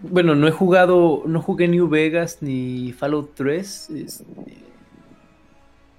bueno, 0.00 0.34
no 0.34 0.46
he 0.46 0.50
jugado, 0.52 1.22
no 1.26 1.40
jugué 1.42 1.68
New 1.68 1.88
Vegas 1.88 2.38
ni 2.42 2.92
Fallout 2.92 3.34
3, 3.34 3.90
este, 3.90 4.24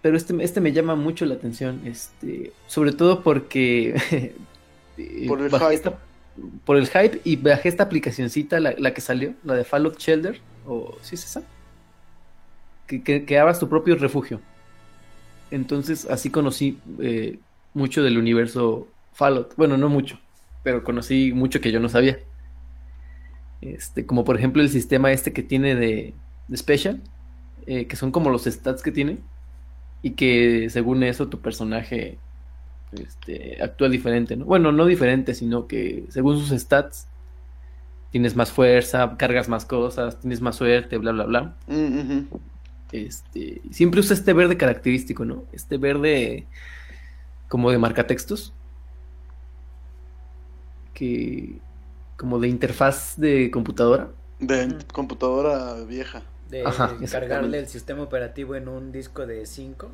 pero 0.01 0.15
este, 0.15 0.35
este 0.43 0.61
me 0.61 0.71
llama 0.71 0.95
mucho 0.95 1.25
la 1.25 1.35
atención, 1.35 1.81
este, 1.85 2.53
sobre 2.67 2.91
todo 2.93 3.23
porque 3.23 3.95
eh, 4.97 5.25
Por 5.27 5.41
el 5.41 5.49
hype. 5.51 5.73
esta- 5.73 5.99
por 6.65 6.77
el 6.77 6.85
hype 6.87 7.19
y 7.23 7.35
bajé 7.37 7.67
esta 7.69 7.83
aplicacioncita, 7.83 8.59
la, 8.59 8.75
la 8.77 8.93
que 8.93 9.01
salió, 9.01 9.33
la 9.43 9.55
de 9.55 9.63
Fallout 9.63 9.97
Shelter, 9.97 10.39
o 10.67 10.95
¿sí 11.01 11.15
es 11.15 11.25
esa? 11.25 11.41
Que, 12.85 13.01
que, 13.03 13.25
que 13.25 13.39
abras 13.39 13.59
tu 13.59 13.67
propio 13.67 13.95
refugio. 13.95 14.39
Entonces 15.49 16.05
así 16.09 16.29
conocí 16.29 16.77
eh, 16.99 17.39
mucho 17.73 18.03
del 18.03 18.17
universo 18.17 18.87
Fallout. 19.13 19.55
Bueno, 19.57 19.77
no 19.77 19.89
mucho, 19.89 20.19
pero 20.63 20.83
conocí 20.83 21.33
mucho 21.33 21.61
que 21.61 21.71
yo 21.71 21.79
no 21.79 21.89
sabía. 21.89 22.19
Este, 23.61 24.05
como 24.05 24.23
por 24.23 24.37
ejemplo 24.37 24.61
el 24.61 24.69
sistema 24.69 25.11
este 25.11 25.33
que 25.33 25.43
tiene 25.43 25.75
de, 25.75 26.13
de 26.47 26.57
Special, 26.57 27.01
eh, 27.65 27.87
que 27.87 27.95
son 27.95 28.11
como 28.11 28.29
los 28.29 28.45
stats 28.45 28.81
que 28.81 28.91
tiene, 28.91 29.17
y 30.01 30.11
que 30.11 30.69
según 30.69 31.03
eso 31.03 31.27
tu 31.27 31.39
personaje 31.39 32.17
este, 32.91 33.61
actúa 33.61 33.89
diferente, 33.89 34.35
¿no? 34.35 34.45
Bueno, 34.45 34.71
no 34.71 34.85
diferente, 34.85 35.33
sino 35.33 35.67
que 35.67 36.05
según 36.09 36.39
sus 36.39 36.57
stats 36.59 37.07
tienes 38.11 38.35
más 38.35 38.51
fuerza, 38.51 39.15
cargas 39.17 39.49
más 39.49 39.65
cosas, 39.65 40.19
tienes 40.19 40.41
más 40.41 40.55
suerte, 40.55 40.97
bla, 40.97 41.11
bla, 41.11 41.25
bla. 41.25 41.55
Mm. 41.67 42.21
Este, 42.91 43.61
siempre 43.71 43.99
usa 43.99 44.13
este 44.13 44.31
verde 44.33 44.55
característico, 44.55 45.25
¿no? 45.25 45.43
Este 45.51 45.77
verde 45.77 46.45
como 47.49 47.71
de 47.71 47.77
marcatextos. 47.77 48.53
Que 50.97 51.59
como 52.17 52.39
de 52.39 52.47
interfaz 52.47 53.13
de 53.17 53.51
computadora. 53.51 54.09
De 54.39 54.75
computadora 54.91 55.75
vieja. 55.83 56.23
De 56.49 56.65
Ajá, 56.65 56.97
cargarle 57.11 57.59
el 57.59 57.67
sistema 57.67 58.01
operativo 58.01 58.55
en 58.55 58.67
un 58.67 58.91
disco 58.91 59.27
de 59.27 59.45
5. 59.45 59.91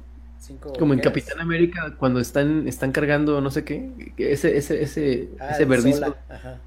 Como 0.79 0.93
en 0.93 0.99
Capitán 0.99 1.39
América 1.39 1.95
cuando 1.97 2.19
están, 2.19 2.67
están 2.67 2.91
cargando 2.91 3.39
no 3.41 3.49
sé 3.51 3.63
qué. 3.63 4.13
Ese, 4.17 4.57
ese, 4.57 4.81
ese, 4.81 5.29
ese 5.49 5.65
verdisco. 5.65 6.15
Ajá. 6.29 6.59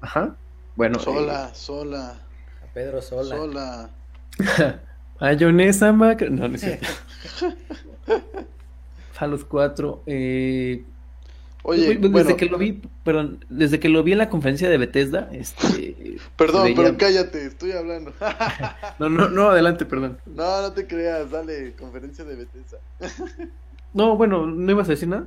Ajá. 0.00 0.36
Bueno. 0.76 0.98
Sola, 0.98 1.54
sola, 1.54 2.20
A 2.62 2.66
Pedro 2.74 3.00
Sola. 3.00 3.36
sola. 3.36 3.90
eh, 4.58 4.78
Mayonesa 5.20 5.92
macra. 5.92 6.28
No, 6.30 6.48
no 6.48 6.54
es 6.54 6.60
cierto. 6.62 6.86
Fallout 9.12 9.46
4. 9.46 10.02
Eh, 10.06 10.84
Oye, 11.64 11.94
desde 11.94 12.08
bueno, 12.08 12.36
que 12.36 12.46
lo 12.46 12.58
vi, 12.58 12.80
perdón, 13.04 13.44
desde 13.48 13.78
que 13.78 13.88
lo 13.88 14.02
vi 14.02 14.12
en 14.12 14.18
la 14.18 14.28
conferencia 14.28 14.68
de 14.68 14.78
Bethesda, 14.78 15.28
este, 15.32 16.16
perdón, 16.36 16.64
veía- 16.64 16.76
pero 16.76 16.96
cállate, 16.98 17.46
estoy 17.46 17.72
hablando. 17.72 18.12
no, 18.98 19.08
no, 19.08 19.28
no, 19.28 19.50
adelante, 19.50 19.84
perdón. 19.86 20.18
no, 20.26 20.62
no 20.62 20.72
te 20.72 20.86
creas, 20.86 21.30
dale, 21.30 21.72
conferencia 21.74 22.24
de 22.24 22.34
Bethesda. 22.36 22.78
No, 23.94 24.16
bueno, 24.16 24.46
¿no 24.46 24.70
ibas 24.72 24.88
a 24.88 24.92
decir 24.92 25.08
nada? 25.08 25.26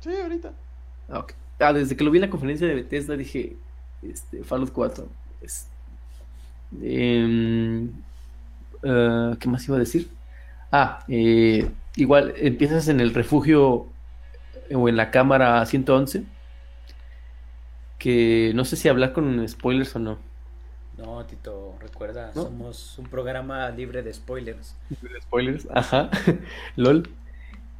Sí, 0.00 0.10
ahorita. 0.14 0.52
Ah. 1.08 1.24
Ah, 1.58 1.72
desde 1.72 1.96
que 1.96 2.04
lo 2.04 2.10
vi 2.10 2.18
en 2.18 2.22
la 2.22 2.30
conferencia 2.30 2.66
de 2.66 2.74
Bethesda 2.74 3.16
dije, 3.16 3.56
este, 4.02 4.44
Fallout 4.44 4.72
4. 4.72 5.08
es- 5.42 5.66
em, 6.82 7.90
ah, 8.84 9.36
¿qué 9.40 9.48
más 9.48 9.66
iba 9.66 9.76
a 9.76 9.80
decir? 9.80 10.08
Ah, 10.70 11.04
eh, 11.08 11.68
igual 11.96 12.32
empiezas 12.36 12.88
en 12.88 13.00
el 13.00 13.12
refugio 13.14 13.86
eh, 13.86 13.91
o 14.74 14.88
en 14.88 14.96
la 14.96 15.10
cámara 15.10 15.64
111. 15.66 16.24
Que 17.98 18.52
no 18.54 18.64
sé 18.64 18.76
si 18.76 18.88
hablar 18.88 19.12
con 19.12 19.46
spoilers 19.48 19.94
o 19.96 19.98
no. 19.98 20.18
No, 20.98 21.24
Tito, 21.24 21.76
recuerda, 21.80 22.32
¿No? 22.34 22.42
somos 22.42 22.98
un 22.98 23.06
programa 23.06 23.70
libre 23.70 24.02
de 24.02 24.12
spoilers. 24.12 24.76
Spoilers, 25.22 25.66
ajá, 25.74 26.10
lol. 26.76 27.08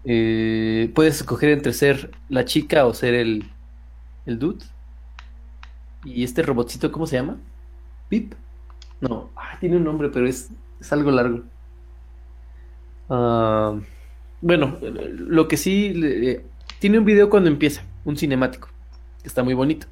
Eh, 0.05 0.91
puedes 0.95 1.17
escoger 1.17 1.51
entre 1.51 1.73
ser 1.73 2.11
la 2.29 2.45
chica 2.45 2.87
o 2.87 2.95
ser 2.95 3.15
el, 3.15 3.51
el 4.27 4.39
dude. 4.39 4.65
Y 6.05 6.25
este 6.25 6.43
robotcito, 6.43 6.91
¿cómo 6.91 7.07
se 7.07 7.17
llama? 7.17 7.37
¿Pip? 8.09 8.35
No, 9.01 9.31
ah, 9.37 9.57
tiene 9.61 9.77
un 9.77 9.85
nombre, 9.85 10.11
pero 10.11 10.27
es, 10.27 10.51
es 10.81 10.93
algo 10.93 11.11
largo. 11.11 11.43
Ah, 13.09 13.79
bueno, 14.41 14.79
lo 14.83 15.49
que 15.49 15.57
sí, 15.57 15.95
le- 15.95 16.45
tiene 16.83 16.99
un 16.99 17.05
video 17.05 17.31
cuando 17.31 17.49
empieza, 17.49 17.85
un 18.05 18.17
cinemático, 18.17 18.69
que 19.23 19.29
está 19.29 19.45
muy 19.45 19.55
bonito, 19.55 19.87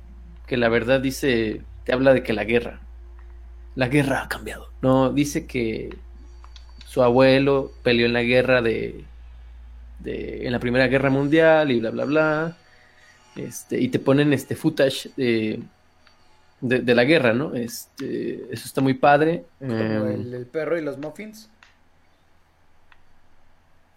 que 0.49 0.57
la 0.57 0.69
verdad 0.69 1.01
dice, 1.01 1.63
te 1.85 1.93
habla 1.93 2.13
de 2.13 2.25
que 2.25 2.33
la 2.33 2.43
guerra, 2.43 2.81
la 3.77 3.87
guerra 3.87 4.25
ha 4.25 4.29
cambiado. 4.29 4.71
No, 4.83 5.13
dice 5.13 5.47
que 5.47 5.97
su 6.87 7.01
abuelo 7.05 7.71
peleó 7.85 8.07
en 8.07 8.13
la 8.13 8.23
guerra 8.23 8.61
de, 8.61 9.05
de- 10.01 10.45
en 10.45 10.51
la 10.53 10.59
Primera 10.59 10.89
Guerra 10.89 11.11
Mundial 11.11 11.71
y 11.71 11.79
bla 11.79 11.91
bla 11.91 12.05
bla. 12.07 12.57
Este, 13.37 13.79
y 13.81 13.89
te 13.89 14.01
ponen 14.01 14.33
este 14.33 14.57
footage 14.57 15.11
de, 15.17 15.61
de, 16.61 16.81
de 16.81 16.95
la 16.97 17.05
guerra, 17.05 17.33
¿no? 17.33 17.55
Este, 17.55 18.53
eso 18.53 18.67
está 18.67 18.81
muy 18.81 18.95
padre. 18.95 19.45
Como 19.61 19.73
Eh, 19.73 20.15
el, 20.15 20.35
el 20.35 20.47
perro 20.47 20.77
y 20.77 20.83
los 20.83 20.99
muffins. 20.99 21.49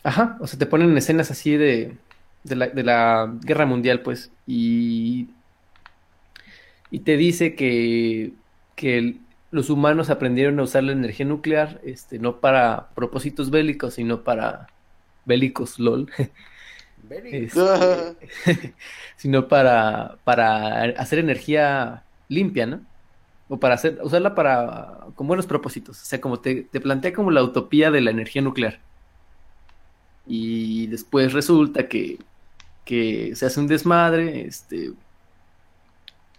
Ajá, 0.04 0.38
o 0.42 0.46
sea, 0.46 0.60
te 0.60 0.66
ponen 0.68 0.96
escenas 0.98 1.32
así 1.32 1.56
de, 1.58 1.96
de 2.44 2.56
la, 2.56 2.68
de 2.70 2.84
la 2.84 3.38
guerra 3.42 3.66
mundial, 3.66 4.02
pues, 4.04 4.36
y, 4.46 5.38
y 6.90 7.02
te 7.02 7.18
dice 7.18 7.56
que, 7.56 8.38
que 8.76 8.98
el- 8.98 9.28
los 9.52 9.70
humanos 9.70 10.10
aprendieron 10.10 10.60
a 10.60 10.64
usar 10.64 10.84
la 10.84 10.94
energía 10.94 11.26
nuclear, 11.26 11.80
este, 11.84 12.20
no 12.20 12.40
para 12.42 12.94
propósitos 12.96 13.52
bélicos, 13.52 13.96
sino 13.96 14.24
para 14.24 14.74
bélicos, 15.26 15.80
lol, 15.80 16.12
Very- 16.98 17.38
Este, 17.40 18.18
sino 19.18 19.48
para, 19.50 20.22
para 20.24 20.84
hacer 21.00 21.20
energía 21.20 22.08
limpia, 22.28 22.66
¿no? 22.68 22.88
O 23.48 23.60
para 23.60 23.76
hacer, 23.76 24.00
usarla 24.04 24.36
para, 24.36 25.08
con 25.16 25.28
buenos 25.28 25.48
propósitos, 25.48 26.02
o 26.02 26.06
sea, 26.06 26.22
como 26.22 26.42
te, 26.42 26.64
te 26.66 26.82
plantea 26.82 27.14
como 27.14 27.32
la 27.32 27.44
utopía 27.44 27.92
de 27.92 28.02
la 28.02 28.12
energía 28.12 28.42
nuclear. 28.44 28.86
Y 30.26 30.88
después 30.88 31.34
resulta 31.34 31.88
que, 31.88 32.26
que 32.86 33.36
se 33.36 33.46
hace 33.46 33.60
un 33.60 33.68
desmadre, 33.68 34.46
este, 34.48 34.94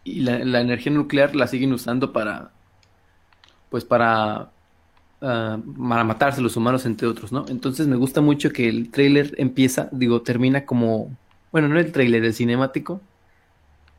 y 0.05 0.21
la, 0.21 0.39
la 0.41 0.61
energía 0.61 0.93
nuclear 0.93 1.35
la 1.35 1.47
siguen 1.47 1.73
usando 1.73 2.13
para, 2.13 2.51
pues 3.71 3.85
para, 3.85 4.51
ah, 5.23 5.59
para 5.89 6.05
matarse 6.05 6.41
los 6.41 6.57
humanos, 6.57 6.87
entre 6.87 7.09
otros, 7.09 7.33
¿no? 7.33 7.47
Entonces 7.49 7.87
me 7.87 7.97
gusta 7.97 8.21
mucho 8.21 8.51
que 8.51 8.69
el 8.69 8.91
tráiler 8.91 9.35
empieza, 9.39 9.89
digo, 9.93 10.23
termina 10.23 10.65
como, 10.67 11.17
bueno, 11.51 11.69
no 11.69 11.79
el 11.79 11.91
tráiler, 11.93 12.25
el 12.25 12.35
cinemático, 12.35 13.01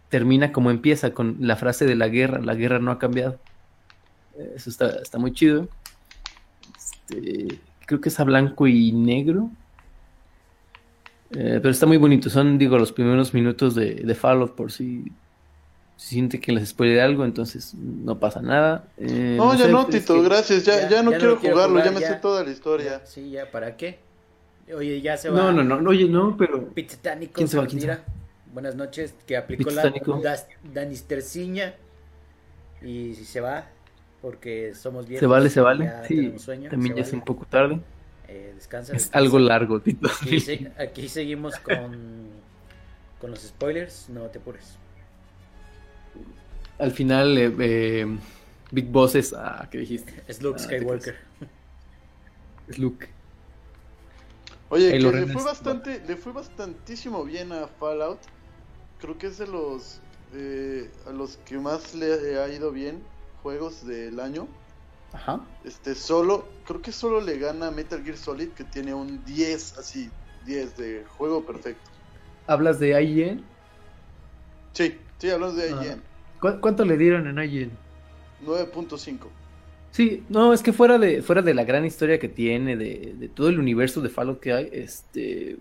termina 0.09 0.51
como 0.51 0.71
empieza, 0.71 1.11
con 1.13 1.37
la 1.39 1.55
frase 1.55 1.85
de 1.85 1.95
la 1.95 2.07
guerra, 2.07 2.39
la 2.39 2.53
guerra 2.53 2.79
no 2.79 2.91
ha 2.91 2.99
cambiado. 2.99 3.39
Eso 4.55 4.69
está, 4.69 4.89
está 5.01 5.17
muy 5.17 5.33
chido. 5.33 5.67
Este, 6.77 7.59
creo 7.85 8.01
que 8.01 8.09
es 8.09 8.19
a 8.19 8.23
blanco 8.23 8.67
y 8.67 8.91
negro. 8.91 9.49
Eh, 11.35 11.59
pero 11.61 11.69
está 11.69 11.85
muy 11.85 11.97
bonito. 11.97 12.29
Son, 12.29 12.57
digo, 12.57 12.77
los 12.77 12.91
primeros 12.91 13.33
minutos 13.33 13.75
de, 13.75 13.95
de 13.95 14.15
Fallout 14.15 14.55
por 14.55 14.71
si 14.71 15.11
si 15.97 16.15
siente 16.15 16.41
que 16.41 16.51
les 16.51 16.69
spoileré 16.69 17.01
algo, 17.01 17.23
entonces 17.23 17.73
no 17.73 18.19
pasa 18.19 18.41
nada. 18.41 18.89
Eh, 18.97 19.35
No, 19.37 19.53
ya 19.55 19.65
sé, 19.65 19.71
no, 19.71 19.81
es 19.83 19.87
Tito, 19.87 20.15
que- 20.15 20.23
gracias. 20.23 20.65
Ya, 20.65 20.81
Ya- 20.81 20.89
ya 20.89 21.03
no 21.03 21.11
quiero 21.11 21.29
lo 21.31 21.39
quiero 21.39 21.55
jugarlo, 21.55 21.75
jugar, 21.75 21.85
ya 21.85 21.91
me 21.91 22.01
ya. 22.01 22.07
sé 22.09 22.15
toda 22.15 22.43
la 22.43 22.51
historia. 22.51 23.01
Sí, 23.05 23.31
ya, 23.31 23.49
¿para 23.49 23.77
qué? 23.77 23.99
Oye, 24.75 24.99
ya 25.01 25.15
se 25.15 25.29
va. 25.29 25.37
No, 25.37 25.51
no, 25.53 25.63
no, 25.63 25.79
no, 25.79 25.89
oye, 25.91 26.09
no, 26.09 26.35
pero 26.37 26.69
¿Quién 26.73 27.47
se 27.47 27.57
va? 27.57 27.65
¿Quién 27.65 27.79
se 27.81 27.87
mira, 27.87 28.03
Buenas 28.53 28.75
noches, 28.75 29.13
que 29.25 29.37
aplicó 29.37 29.69
la 29.69 29.83
Pizzatánico. 29.83 30.19
Das- 30.21 30.47
Danisterciña 30.73 31.75
y 32.81 33.13
si 33.15 33.23
se 33.25 33.39
va, 33.41 33.67
porque 34.21 34.73
somos 34.75 35.07
viejos. 35.07 35.19
se 35.21 35.27
vale, 35.27 35.49
se 35.49 35.61
vale. 35.61 35.85
ya 35.85 36.03
Sí, 36.05 36.33
sueño, 36.39 36.69
también 36.69 36.95
se 36.95 37.01
ya 37.01 37.07
es 37.07 37.13
un 37.13 37.21
poco 37.21 37.45
tarde. 37.45 37.79
Eh, 38.27 38.51
descansa. 38.55 38.93
Es 38.93 39.03
descansa. 39.03 39.17
algo 39.19 39.39
largo, 39.39 39.79
Tito. 39.81 40.07
Aquí, 40.21 40.39
se- 40.39 40.71
aquí 40.77 41.07
seguimos 41.09 41.57
con, 41.59 42.29
con 43.19 43.31
los 43.31 43.39
spoilers, 43.41 44.09
no 44.09 44.21
te 44.29 44.39
apures. 44.39 44.77
Al 46.79 46.91
final, 46.91 47.37
eh, 47.37 47.53
eh, 47.59 48.17
Big 48.71 48.87
Boss 48.87 49.15
es. 49.15 49.33
Ah, 49.33 49.67
¿qué 49.71 49.79
dijiste? 49.79 50.23
Es 50.27 50.41
Luke 50.41 50.59
Ah, 50.59 50.63
Skywalker. 50.63 51.15
Es 52.67 52.77
Luke. 52.79 53.07
Oye, 54.69 54.91
que 54.91 54.99
le 54.99 55.27
fue 55.27 55.43
bastante, 55.43 56.01
le 56.07 56.15
fue 56.15 56.33
bastantísimo 56.33 57.23
bien 57.23 57.51
a 57.51 57.67
Fallout. 57.67 58.19
Creo 58.99 59.17
que 59.17 59.27
es 59.27 59.37
de 59.37 59.47
los 59.47 60.01
eh, 60.33 60.89
a 61.07 61.11
los 61.11 61.37
que 61.45 61.57
más 61.59 61.93
le 61.93 62.39
ha 62.39 62.49
ido 62.49 62.71
bien 62.71 63.01
juegos 63.43 63.85
del 63.85 64.19
año. 64.19 64.47
Ajá. 65.13 65.41
Este 65.63 65.95
solo, 65.95 66.45
creo 66.65 66.81
que 66.81 66.91
solo 66.91 67.21
le 67.21 67.37
gana 67.39 67.71
Metal 67.71 68.03
Gear 68.03 68.17
Solid 68.17 68.49
que 68.49 68.63
tiene 68.63 68.93
un 68.93 69.23
10 69.25 69.77
así, 69.77 70.09
10 70.45 70.75
de 70.77 71.05
juego 71.17 71.45
perfecto. 71.45 71.89
¿Hablas 72.47 72.79
de 72.79 73.01
IGN? 73.01 73.43
Sí, 74.73 74.97
sí, 75.17 75.29
hablamos 75.29 75.55
de 75.55 75.71
Ah. 75.71 75.81
IGN. 75.83 76.01
¿Cu- 76.41 76.59
¿Cuánto 76.59 76.83
le 76.85 76.97
dieron 76.97 77.27
en 77.27 77.39
IGN? 77.43 77.71
9.5. 78.45 79.27
Sí, 79.91 80.25
no, 80.27 80.51
es 80.51 80.61
que 80.61 80.73
fuera 80.73 80.97
de, 80.97 81.21
fuera 81.21 81.41
de 81.41 81.53
la 81.53 81.63
gran 81.63 81.85
historia 81.85 82.19
que 82.19 82.27
tiene, 82.27 82.75
de, 82.75 83.15
de 83.17 83.29
todo 83.29 83.47
el 83.47 83.59
universo 83.59 84.01
de 84.01 84.09
Fallout 84.09 84.41
que 84.41 84.51
hay, 84.53 84.69
este. 84.73 85.57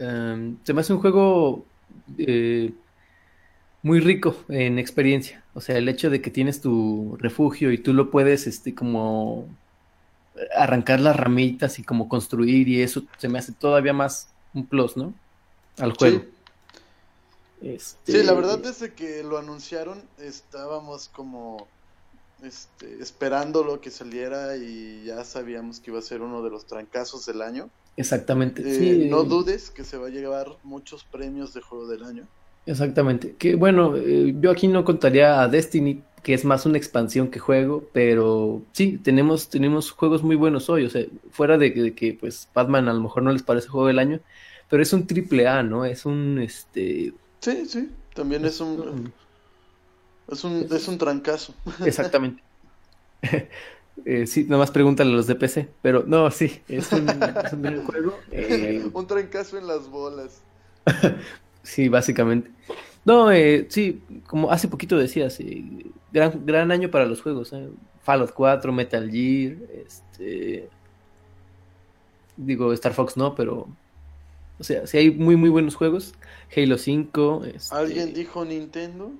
em, 0.00 0.56
se 0.64 0.74
me 0.74 0.80
hace 0.80 0.92
un 0.92 1.00
juego 1.00 1.64
eh, 2.18 2.72
muy 3.82 4.00
rico 4.00 4.36
en 4.48 4.78
experiencia. 4.78 5.44
O 5.54 5.60
sea, 5.60 5.76
el 5.78 5.88
hecho 5.88 6.10
de 6.10 6.20
que 6.20 6.30
tienes 6.30 6.60
tu 6.60 7.16
refugio 7.18 7.72
y 7.72 7.78
tú 7.78 7.92
lo 7.94 8.10
puedes, 8.10 8.46
este, 8.46 8.74
como 8.74 9.48
arrancar 10.54 11.00
las 11.00 11.16
ramitas 11.16 11.78
y 11.78 11.82
como 11.84 12.08
construir 12.08 12.68
y 12.68 12.82
eso 12.82 13.02
se 13.18 13.28
me 13.28 13.38
hace 13.38 13.52
todavía 13.52 13.92
más 13.92 14.28
un 14.54 14.66
plus, 14.66 14.96
¿no? 14.96 15.14
Al 15.78 15.92
juego. 15.92 16.24
Este, 17.62 18.12
Sí, 18.12 18.22
la 18.22 18.34
verdad 18.34 18.58
desde 18.58 18.92
que 18.92 19.22
lo 19.22 19.38
anunciaron 19.38 20.02
estábamos 20.18 21.08
como 21.08 21.66
este, 22.42 23.02
esperando 23.02 23.64
lo 23.64 23.80
que 23.80 23.90
saliera 23.90 24.56
y 24.56 25.04
ya 25.04 25.24
sabíamos 25.24 25.80
que 25.80 25.90
iba 25.90 25.98
a 25.98 26.02
ser 26.02 26.20
uno 26.20 26.42
de 26.42 26.50
los 26.50 26.66
trancazos 26.66 27.24
del 27.26 27.40
año. 27.40 27.70
Exactamente. 27.96 28.62
Eh, 28.62 28.78
sí. 28.78 29.08
No 29.08 29.24
dudes 29.24 29.70
que 29.70 29.84
se 29.84 29.96
va 29.96 30.08
a 30.08 30.10
llevar 30.10 30.48
muchos 30.62 31.04
premios 31.04 31.54
de 31.54 31.62
juego 31.62 31.86
del 31.86 32.04
año. 32.04 32.26
Exactamente. 32.66 33.36
Que 33.38 33.54
bueno, 33.54 33.94
eh, 33.96 34.34
yo 34.40 34.50
aquí 34.50 34.66
no 34.68 34.84
contaría 34.84 35.40
a 35.42 35.48
Destiny, 35.48 36.02
que 36.22 36.34
es 36.34 36.44
más 36.44 36.66
una 36.66 36.78
expansión 36.78 37.28
que 37.30 37.38
juego, 37.38 37.84
pero 37.92 38.62
sí, 38.72 38.98
tenemos, 38.98 39.48
tenemos 39.48 39.92
juegos 39.92 40.22
muy 40.24 40.34
buenos 40.36 40.68
hoy. 40.68 40.84
O 40.84 40.90
sea, 40.90 41.04
fuera 41.30 41.58
de, 41.58 41.72
que- 41.72 41.82
de 41.82 41.94
que 41.94 42.14
pues 42.14 42.48
Batman 42.54 42.88
a 42.88 42.92
lo 42.94 43.00
mejor 43.00 43.22
no 43.22 43.32
les 43.32 43.42
parece 43.44 43.68
juego 43.68 43.86
del 43.86 44.00
año, 44.00 44.20
pero 44.68 44.82
es 44.82 44.92
un 44.92 45.06
triple 45.06 45.46
A, 45.46 45.62
¿no? 45.62 45.84
Es 45.84 46.04
un 46.06 46.40
este. 46.40 47.12
Sí, 47.40 47.66
sí, 47.66 47.90
también 48.14 48.44
es 48.44 48.60
un 48.60 49.12
es 50.28 50.42
un 50.44 50.66
es 50.70 50.88
un 50.88 50.98
trancazo. 50.98 51.54
Exactamente. 51.84 52.42
Eh, 54.04 54.26
sí, 54.26 54.44
nomás 54.44 54.70
pregúntale 54.70 55.10
a 55.10 55.14
los 55.16 55.26
de 55.26 55.36
PC, 55.36 55.68
pero 55.80 56.04
no, 56.06 56.30
sí, 56.30 56.60
es 56.68 56.92
un, 56.92 57.08
es 57.08 57.52
un 57.54 57.62
gran 57.62 57.82
juego. 57.86 58.12
eh, 58.30 58.84
un 58.92 59.06
trancazo 59.06 59.56
en 59.56 59.66
las 59.66 59.88
bolas. 59.88 60.42
Sí, 61.66 61.88
básicamente. 61.88 62.48
No, 63.04 63.30
eh, 63.32 63.66
sí, 63.68 64.00
como 64.26 64.52
hace 64.52 64.68
poquito 64.68 64.96
decías, 64.96 65.38
eh, 65.40 65.64
gran, 66.12 66.46
gran 66.46 66.70
año 66.70 66.90
para 66.90 67.06
los 67.06 67.20
juegos. 67.20 67.52
eh. 67.52 67.68
Fallout 68.02 68.32
4, 68.32 68.72
Metal 68.72 69.10
Gear, 69.10 69.56
este, 69.84 70.68
digo 72.36 72.72
Star 72.72 72.94
Fox 72.94 73.16
no, 73.16 73.34
pero, 73.34 73.66
o 74.60 74.64
sea, 74.64 74.86
sí 74.86 74.96
hay 74.96 75.10
muy 75.10 75.34
muy 75.34 75.50
buenos 75.50 75.74
juegos. 75.74 76.14
Halo 76.56 76.78
5, 76.78 77.42
este, 77.52 77.74
¿Alguien 77.74 78.14
dijo 78.14 78.44
Nintendo? 78.44 79.10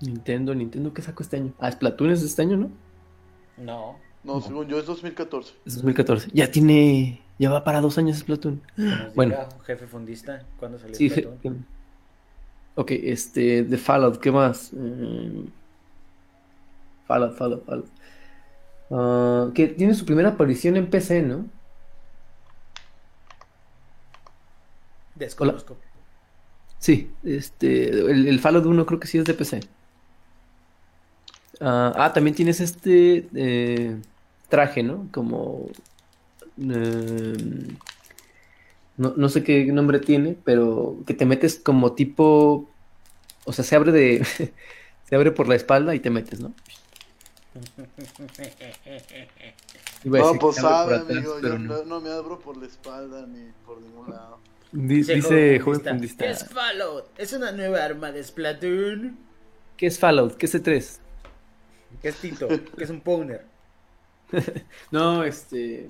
Nintendo, 0.00 0.52
Nintendo, 0.52 0.92
¿qué 0.92 1.00
sacó 1.00 1.22
este 1.22 1.36
año? 1.36 1.52
Ah, 1.60 1.70
Splatoon 1.70 2.10
es 2.10 2.22
este 2.24 2.42
año, 2.42 2.56
¿no? 2.56 2.70
No. 3.56 3.96
No, 4.24 4.40
según 4.40 4.66
yo 4.66 4.80
es 4.80 4.86
2014. 4.86 5.54
Es 5.64 5.74
2014. 5.76 6.30
Ya 6.32 6.50
tiene, 6.50 7.21
ya 7.42 7.50
va 7.50 7.64
para 7.64 7.80
dos 7.80 7.98
años 7.98 8.18
Splatoon. 8.18 8.62
Bueno, 9.14 9.34
diga, 9.34 9.48
jefe 9.64 9.86
fundista, 9.86 10.42
¿cuándo 10.58 10.78
salió 10.78 10.94
sí, 10.96 11.08
Splatoon? 11.10 11.38
je- 11.42 11.64
ok, 12.76 12.90
este, 12.92 13.64
de 13.64 13.78
Fallout, 13.78 14.18
¿qué 14.20 14.30
más? 14.32 14.72
Mm, 14.72 15.46
Fallout, 17.06 17.36
Fallout, 17.36 17.64
Fallout. 17.66 17.90
Ah, 18.90 19.50
que 19.54 19.68
tiene 19.68 19.94
su 19.94 20.04
primera 20.04 20.30
aparición 20.30 20.76
en 20.76 20.88
PC, 20.90 21.22
¿no? 21.22 21.46
Desconozco. 25.14 25.76
Sí, 26.78 27.10
este, 27.22 27.88
el, 27.90 28.26
el 28.26 28.40
Fallout 28.40 28.66
1 28.66 28.86
creo 28.86 28.98
que 29.00 29.06
sí 29.06 29.18
es 29.18 29.24
de 29.24 29.34
PC. 29.34 29.60
Ah, 31.60 31.92
ah, 31.96 32.12
también 32.12 32.34
tienes 32.34 32.60
este 32.60 33.28
eh, 33.34 33.96
traje, 34.48 34.82
¿no? 34.82 35.08
Como... 35.12 35.68
eh, 36.58 37.76
no, 38.96 39.14
no 39.16 39.28
sé 39.28 39.42
qué 39.42 39.64
nombre 39.66 39.98
tiene, 39.98 40.36
pero 40.44 40.98
que 41.06 41.14
te 41.14 41.26
metes 41.26 41.58
como 41.58 41.92
tipo... 41.92 42.68
O 43.44 43.52
sea, 43.52 43.64
se 43.64 43.76
abre 43.76 43.92
de... 43.92 44.24
Se 45.08 45.16
abre 45.16 45.30
por 45.30 45.46
la 45.46 45.56
espalda 45.56 45.94
y 45.94 46.00
te 46.00 46.08
metes, 46.08 46.40
¿no? 46.40 46.54
No, 50.04 50.34
pues 50.40 50.56
sabe, 50.56 50.96
amigo. 50.96 51.40
Yo 51.40 51.58
no. 51.58 52.00
me 52.00 52.10
abro 52.10 52.38
por 52.38 52.56
la 52.56 52.66
espalda 52.66 53.26
ni 53.26 53.50
por 53.64 53.80
ningún 53.80 54.10
lado. 54.10 54.38
Dice, 54.72 55.16
dice 55.16 55.60
joven 55.60 55.82
fundista. 55.82 56.24
¿Qué 56.24 56.30
es 56.30 56.48
Fallout? 56.48 57.06
¿Es 57.18 57.32
una 57.32 57.52
nueva 57.52 57.84
arma 57.84 58.10
de 58.10 58.24
Splatoon? 58.24 59.18
¿Qué 59.76 59.86
es 59.86 59.98
Fallout? 59.98 60.36
¿Qué 60.36 60.46
es 60.46 60.54
C3? 60.54 60.98
¿Qué 62.00 62.08
es 62.08 62.16
Tito? 62.16 62.48
¿Qué 62.48 62.84
es 62.84 62.90
un 62.90 63.00
Powner? 63.00 63.44
No, 64.90 65.24
este. 65.24 65.86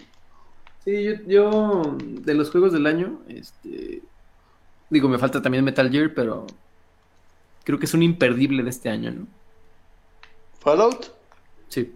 Sí, 0.85 1.05
yo, 1.05 1.15
yo 1.27 1.97
de 2.01 2.35
los 2.35 2.51
juegos 2.51 2.73
del 2.73 2.87
año, 2.87 3.21
este. 3.29 4.03
Digo, 4.91 5.09
me 5.09 5.19
falta 5.19 5.41
también 5.41 5.65
Metal 5.65 5.91
Gear, 5.91 6.13
pero 6.15 6.47
creo 7.65 7.79
que 7.79 7.87
es 7.87 7.95
un 7.95 8.03
imperdible 8.03 8.63
de 8.63 8.71
este 8.71 8.91
año, 8.91 9.11
¿no? 9.13 9.27
¿Fallout? 10.61 11.07
Sí. 11.69 11.95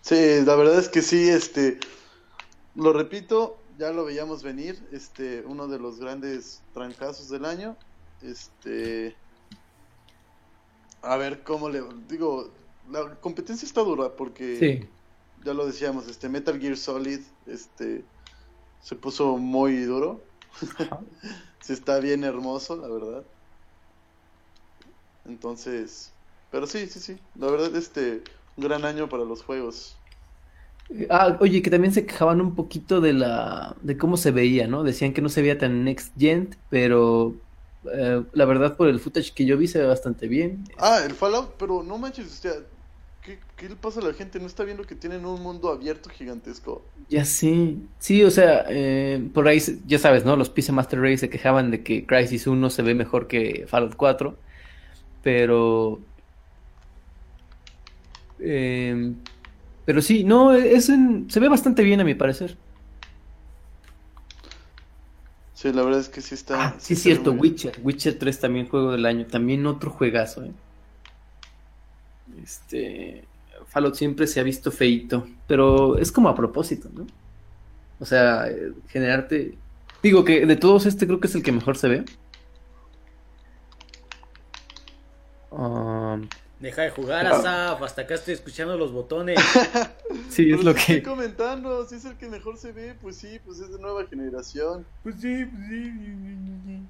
Sí, 0.00 0.40
la 0.44 0.56
verdad 0.56 0.78
es 0.78 0.88
que 0.88 1.02
sí, 1.02 1.28
este, 1.28 1.78
lo 2.74 2.92
repito, 2.92 3.58
ya 3.78 3.90
lo 3.90 4.04
veíamos 4.04 4.42
venir, 4.42 4.78
este, 4.92 5.42
uno 5.46 5.68
de 5.68 5.78
los 5.78 5.98
grandes 5.98 6.62
trancazos 6.72 7.28
del 7.28 7.44
año, 7.44 7.76
este, 8.22 9.14
a 11.02 11.16
ver 11.16 11.42
cómo 11.42 11.68
le, 11.68 11.82
digo, 12.08 12.50
la 12.90 13.14
competencia 13.16 13.66
está 13.66 13.82
dura 13.82 14.10
porque, 14.16 14.56
Sí. 14.58 14.88
Ya 15.44 15.54
lo 15.54 15.66
decíamos, 15.66 16.08
este, 16.08 16.28
Metal 16.28 16.58
Gear 16.60 16.76
Solid, 16.76 17.20
este, 17.46 18.04
se 18.82 18.94
puso 18.96 19.36
muy 19.36 19.82
duro, 19.82 20.20
sí 21.60 21.72
está 21.72 22.00
bien 22.00 22.24
hermoso, 22.24 22.76
la 22.76 22.88
verdad, 22.88 23.24
entonces, 25.26 26.12
pero 26.50 26.66
sí, 26.66 26.86
sí, 26.86 27.00
sí, 27.00 27.18
la 27.36 27.50
verdad, 27.50 27.74
este, 27.76 28.22
un 28.56 28.64
gran 28.64 28.84
año 28.84 29.08
para 29.08 29.24
los 29.24 29.42
juegos. 29.42 29.96
Ah, 31.08 31.36
oye, 31.40 31.62
que 31.62 31.70
también 31.70 31.92
se 31.94 32.04
quejaban 32.04 32.40
un 32.40 32.56
poquito 32.56 33.00
de 33.00 33.12
la 33.12 33.76
de 33.80 33.96
cómo 33.96 34.16
se 34.16 34.32
veía, 34.32 34.66
¿no? 34.66 34.82
Decían 34.82 35.12
que 35.12 35.22
no 35.22 35.28
se 35.28 35.40
veía 35.40 35.56
tan 35.56 35.84
next 35.84 36.12
gen, 36.18 36.56
pero 36.68 37.36
eh, 37.92 38.24
la 38.32 38.44
verdad 38.44 38.76
por 38.76 38.88
el 38.88 38.98
footage 38.98 39.32
que 39.32 39.44
yo 39.44 39.56
vi 39.56 39.68
se 39.68 39.78
ve 39.78 39.86
bastante 39.86 40.26
bien. 40.26 40.64
Ah, 40.78 41.02
el 41.04 41.14
Fallout, 41.14 41.54
pero 41.58 41.82
no 41.84 41.96
manches, 41.98 42.26
o 42.26 42.30
sea, 42.30 42.52
¿qué, 43.22 43.40
qué 43.56 43.68
le 43.68 43.76
pasa 43.76 44.00
a 44.00 44.02
la 44.04 44.12
gente? 44.14 44.38
¿No 44.40 44.46
está 44.46 44.64
viendo 44.64 44.84
que 44.86 44.94
tienen 44.96 45.24
un 45.26 45.42
mundo 45.42 45.70
abierto 45.70 46.10
gigantesco? 46.10 46.92
Ya 47.08 47.24
sí, 47.24 47.92
sí, 47.98 48.22
o 48.22 48.30
sea, 48.30 48.64
eh, 48.68 49.28
por 49.34 49.48
ahí 49.48 49.58
ya 49.84 49.98
sabes, 49.98 50.24
¿no? 50.24 50.36
Los 50.36 50.48
PC 50.50 50.70
Master 50.72 51.00
Race 51.00 51.18
se 51.18 51.30
quejaban 51.30 51.70
de 51.72 51.82
que 51.82 52.06
Crysis 52.06 52.46
1 52.46 52.70
se 52.70 52.82
ve 52.82 52.94
mejor 52.94 53.26
que 53.26 53.64
Fallout 53.68 53.96
4, 53.96 54.40
pero 55.22 56.06
eh, 58.38 59.14
pero 59.84 60.02
sí, 60.02 60.24
no, 60.24 60.52
es 60.54 60.88
en- 60.88 61.30
se 61.30 61.40
ve 61.40 61.48
bastante 61.48 61.82
bien 61.82 62.00
a 62.00 62.04
mi 62.04 62.14
parecer. 62.14 62.60
Sí, 65.52 65.72
la 65.72 65.82
verdad 65.82 66.00
es 66.00 66.08
que 66.08 66.22
sí 66.22 66.34
está. 66.34 66.56
Ah, 66.56 66.76
sí, 66.80 66.94
es 66.94 67.02
cierto. 67.02 67.32
Witcher, 67.32 67.78
Witcher 67.82 68.18
3 68.18 68.38
también 68.40 68.68
juego 68.68 68.92
del 68.92 69.06
año, 69.06 69.26
también 69.26 69.66
otro 69.66 69.90
juegazo, 69.90 70.44
¿eh? 70.44 70.54
Este, 72.42 73.24
Fallout 73.68 73.94
siempre 73.94 74.26
se 74.26 74.40
ha 74.40 74.42
visto 74.42 74.70
feíto, 74.70 75.26
pero 75.46 75.98
es 75.98 76.10
como 76.10 76.28
a 76.28 76.34
propósito, 76.34 76.88
¿no? 76.92 77.06
O 77.98 78.04
sea, 78.04 78.48
eh, 78.48 78.72
generarte, 78.88 79.58
digo 80.02 80.24
que 80.24 80.46
de 80.46 80.56
todos 80.56 80.86
este 80.86 81.06
creo 81.06 81.20
que 81.20 81.26
es 81.26 81.34
el 81.34 81.42
que 81.42 81.52
mejor 81.52 81.76
se 81.76 81.88
ve. 81.88 82.04
Um, 85.50 86.28
Deja 86.60 86.82
de 86.82 86.90
jugar, 86.90 87.26
Asaf. 87.26 87.82
Hasta 87.82 88.02
acá 88.02 88.14
estoy 88.14 88.34
escuchando 88.34 88.76
los 88.76 88.92
botones. 88.92 89.40
sí, 90.28 90.52
es 90.52 90.62
lo 90.62 90.74
sí 90.74 90.78
estoy 90.78 90.96
que, 90.96 91.02
comentando, 91.02 91.86
si 91.86 91.94
es 91.94 92.04
el 92.04 92.16
que 92.16 92.28
mejor 92.28 92.58
se 92.58 92.72
ve, 92.72 92.94
pues 93.00 93.16
sí, 93.16 93.40
pues 93.44 93.60
es 93.60 93.72
de 93.72 93.78
nueva 93.78 94.04
generación. 94.06 94.84
Pues 95.02 95.16
sí, 95.20 95.46
pues 95.46 95.68
sí. 95.68 95.92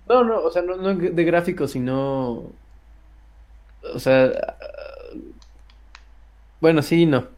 no, 0.09 0.24
no, 0.24 0.40
o 0.43 0.51
sea, 0.51 0.62
no, 0.62 0.77
no 0.77 0.94
de 0.94 1.24
gráficos, 1.24 1.70
sino, 1.70 2.52
o 3.94 3.98
sea, 3.98 4.24
ah, 4.27 4.55
bueno, 6.61 6.82
sí, 6.82 7.03
y 7.03 7.07
no, 7.07 7.28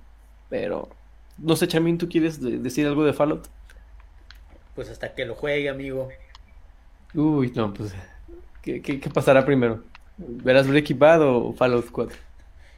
pero, 0.48 0.88
no 1.38 1.56
sé, 1.56 1.68
Chamín, 1.68 1.98
¿tú 1.98 2.08
quieres 2.08 2.40
de- 2.40 2.58
decir 2.58 2.86
algo 2.86 3.04
de 3.04 3.12
Fallout? 3.12 3.48
Pues 4.74 4.88
hasta 4.88 5.14
que 5.14 5.24
lo 5.26 5.34
juegue, 5.34 5.68
amigo. 5.68 6.08
Uy, 7.14 7.52
no, 7.54 7.72
pues, 7.74 7.94
¿qué, 8.62 8.80
qué, 8.80 9.00
qué 9.00 9.10
pasará 9.10 9.44
primero? 9.44 9.84
¿Verás 10.16 10.66
Breaking 10.68 10.98
Bad 10.98 11.22
o 11.22 11.52
Fallout 11.52 11.90
4? 11.90 12.16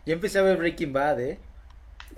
Ya 0.06 0.14
empecé 0.14 0.38
a 0.38 0.42
ver 0.42 0.56
Breaking 0.56 0.92
Bad, 0.92 1.20
¿eh? 1.20 1.38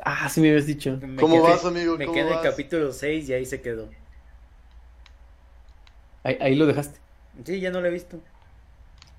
Ah, 0.05 0.29
sí 0.29 0.41
me 0.41 0.49
habías 0.51 0.67
dicho. 0.67 0.99
Me 1.01 1.17
¿Cómo 1.21 1.37
quedé- 1.37 1.43
vas, 1.43 1.65
amigo? 1.65 1.97
Me 1.97 2.05
¿Cómo 2.07 2.15
quedé 2.17 2.29
en 2.33 2.39
el 2.39 2.43
capítulo 2.43 2.93
6 2.93 3.29
y 3.29 3.33
ahí 3.35 3.45
se 3.47 3.61
quedó. 3.61 3.89
Ahí, 6.25 6.37
ahí 6.41 6.55
lo 6.55 6.67
dejaste. 6.67 6.99
Sí, 7.45 7.61
ya 7.61 7.71
no 7.71 7.81
lo 7.81 7.87
he 7.87 7.91
visto. 7.91 8.21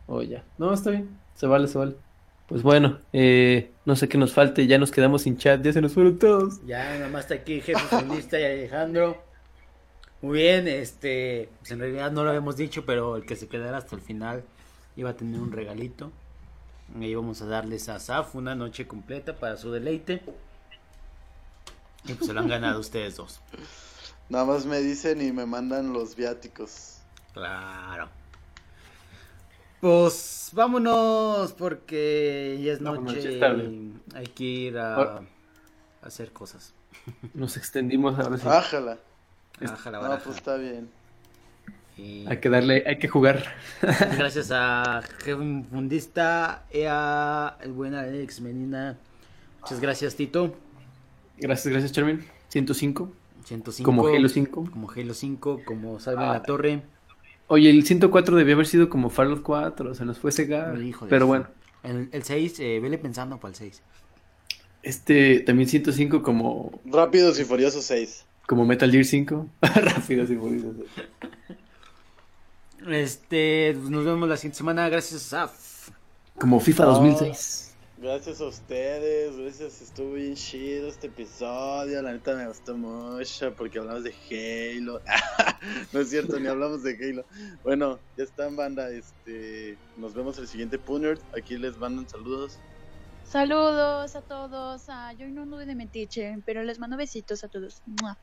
Oh, 0.07 0.21
ya. 0.21 0.43
No, 0.57 0.73
está 0.73 0.91
bien. 0.91 1.09
Se 1.35 1.47
vale, 1.47 1.67
se 1.67 1.77
vale. 1.77 1.95
Pues 2.47 2.63
bueno, 2.63 2.99
eh, 3.11 3.71
no 3.85 3.95
sé 3.95 4.07
qué 4.07 4.17
nos 4.17 4.33
falte. 4.33 4.67
Ya 4.67 4.77
nos 4.77 4.91
quedamos 4.91 5.23
sin 5.23 5.37
chat. 5.37 5.61
Ya 5.61 5.73
se 5.73 5.81
nos 5.81 5.93
fueron 5.93 6.17
todos. 6.17 6.65
Ya 6.65 6.97
nada 6.97 7.09
más 7.09 7.23
está 7.23 7.35
aquí 7.35 7.61
jefe 7.61 7.79
fundista 7.79 8.39
y 8.39 8.45
Alejandro. 8.45 9.21
Muy 10.21 10.39
bien, 10.39 10.67
este, 10.67 11.49
pues 11.59 11.71
en 11.71 11.79
realidad 11.79 12.11
no 12.11 12.23
lo 12.23 12.29
habíamos 12.29 12.57
dicho, 12.57 12.85
pero 12.85 13.17
el 13.17 13.25
que 13.25 13.35
se 13.35 13.47
quedara 13.47 13.77
hasta 13.77 13.95
el 13.95 14.01
final 14.01 14.43
iba 14.95 15.11
a 15.11 15.13
tener 15.15 15.39
un 15.39 15.51
regalito. 15.51 16.11
Y 16.99 17.05
íbamos 17.05 17.41
a 17.41 17.45
darles 17.45 17.89
a 17.89 17.99
Saf 17.99 18.33
una 18.33 18.55
noche 18.55 18.87
completa 18.87 19.35
para 19.35 19.57
su 19.57 19.71
deleite. 19.71 20.21
Y 22.05 22.13
pues 22.13 22.27
se 22.27 22.33
lo 22.33 22.39
han 22.39 22.47
ganado 22.47 22.79
ustedes 22.79 23.17
dos. 23.17 23.41
Nada 24.29 24.45
más 24.45 24.65
me 24.65 24.79
dicen 24.79 25.21
y 25.21 25.31
me 25.33 25.45
mandan 25.45 25.91
los 25.91 26.15
viáticos. 26.15 26.99
Claro. 27.33 28.09
Pues 29.81 30.49
vámonos 30.53 31.53
porque 31.53 32.59
ya 32.63 32.73
es 32.73 32.81
Vámonos, 32.81 33.13
noche 33.15 33.33
y 33.37 33.93
hay 34.15 34.25
que 34.27 34.43
ir 34.43 34.77
a, 34.77 34.95
Ah. 35.01 35.21
a 36.01 36.07
hacer 36.07 36.31
cosas. 36.31 36.73
Nos 37.33 37.57
extendimos 37.57 38.17
ahora 38.17 38.37
sí. 38.37 38.47
Ájala. 38.47 38.97
Ájala, 39.61 40.01
No, 40.01 40.19
pues 40.23 40.37
está 40.37 40.55
bien. 40.57 40.89
Y- 41.97 42.25
Hay 42.27 42.37
que 42.39 42.49
darle, 42.49 42.83
hay 42.85 42.97
que 42.99 43.07
jugar. 43.07 43.43
Gracias 44.17 44.49
a 44.51 45.01
Jefe 45.19 45.35
Fundista 45.69 46.63
y 46.71 46.83
a 46.87 47.57
el 47.61 47.71
buen 47.71 47.93
Alex 47.95 48.41
Menina. 48.41 48.97
Muchas 49.61 49.79
gracias, 49.79 50.15
Tito. 50.15 50.55
Gracias, 51.37 51.71
gracias, 51.71 51.91
Charmin. 51.91 52.25
105. 52.49 53.11
105. 53.45 53.85
Como 53.85 54.07
Halo 54.07 54.29
5. 54.29 54.69
Como 54.71 54.91
Halo 54.91 55.13
5, 55.13 55.61
como 55.65 55.99
Salve 55.99 56.23
en 56.23 56.29
Ah. 56.29 56.33
la 56.33 56.43
Torre. 56.43 56.81
Oye, 57.47 57.69
el 57.69 57.85
104 57.85 58.35
debió 58.35 58.55
haber 58.55 58.67
sido 58.67 58.89
como 58.89 59.09
Fallout 59.09 59.41
4. 59.41 59.95
Se 59.95 60.05
nos 60.05 60.19
fue 60.19 60.31
de 60.31 60.93
Pero 61.09 61.27
bueno, 61.27 61.47
El, 61.83 62.09
el 62.11 62.23
6, 62.23 62.59
eh, 62.59 62.79
vele 62.81 62.97
pensando 62.97 63.39
para 63.39 63.51
el 63.51 63.55
6. 63.55 63.81
este 64.83 65.39
también 65.41 65.69
105 65.69 66.21
como, 66.21 66.81
Rápidos 66.85 67.39
y 67.39 67.45
Furiosos 67.45 67.85
6. 67.85 68.25
como 68.45 68.65
Metal 68.65 68.91
Gear 68.91 69.05
5. 69.05 69.47
Rápido, 69.61 70.27
sí, 70.27 70.35
furioso. 70.35 70.73
Este, 72.87 73.75
pues, 73.77 73.89
nos 73.89 74.05
vemos 74.05 74.27
la 74.29 74.37
siguiente 74.37 74.57
semana. 74.57 74.87
Gracias, 74.89 75.21
Saf. 75.21 75.89
Como 76.37 76.59
FIFA 76.59 76.85
No. 76.85 76.91
2006. 76.91 77.66
Gracias 77.99 78.41
a 78.41 78.45
ustedes, 78.45 79.35
gracias, 79.37 79.81
estuvo 79.81 80.13
bien 80.13 80.35
chido 80.35 80.87
este 80.87 81.07
episodio, 81.07 81.99
la 82.03 82.11
neta 82.11 82.35
me 82.35 82.47
gustó 82.47 82.77
mucho 82.77 83.55
porque 83.55 83.79
hablamos 83.79 84.03
de 84.03 84.13
Halo. 84.29 85.01
no 85.93 85.99
es 85.99 86.09
cierto, 86.11 86.39
ni 86.39 86.47
hablamos 86.47 86.83
de 86.83 86.91
Halo. 86.95 87.25
Bueno, 87.63 87.97
ya 88.15 88.23
están 88.23 88.55
banda, 88.55 88.91
este, 88.91 89.79
nos 89.97 90.13
vemos 90.13 90.37
el 90.37 90.47
siguiente 90.47 90.77
Punert, 90.77 91.19
aquí 91.35 91.57
les 91.57 91.75
mandan 91.79 92.07
saludos. 92.07 92.59
Saludos 93.23 94.15
a 94.15 94.21
todos. 94.21 94.83
Ah, 94.89 95.11
yo 95.13 95.27
no 95.27 95.41
anduve 95.41 95.65
de 95.65 95.73
metiche, 95.73 96.37
pero 96.45 96.61
les 96.61 96.77
mando 96.77 96.97
besitos 96.97 97.43
a 97.43 97.47
todos. 97.47 97.81
¡Mua! 97.87 98.15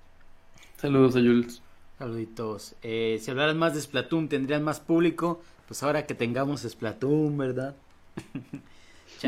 Saludos 0.76 1.16
a 1.16 1.18
Jules. 1.18 1.62
Saluditos. 1.98 2.76
Eh, 2.80 3.18
si 3.20 3.28
hablaran 3.28 3.58
más 3.58 3.74
de 3.74 3.80
Splatoon, 3.80 4.28
tendrían 4.28 4.62
más 4.62 4.78
público. 4.78 5.42
Pues 5.66 5.82
ahora 5.82 6.06
que 6.06 6.14
tengamos 6.14 6.62
Splatoon, 6.62 7.36
¿verdad? 7.36 7.74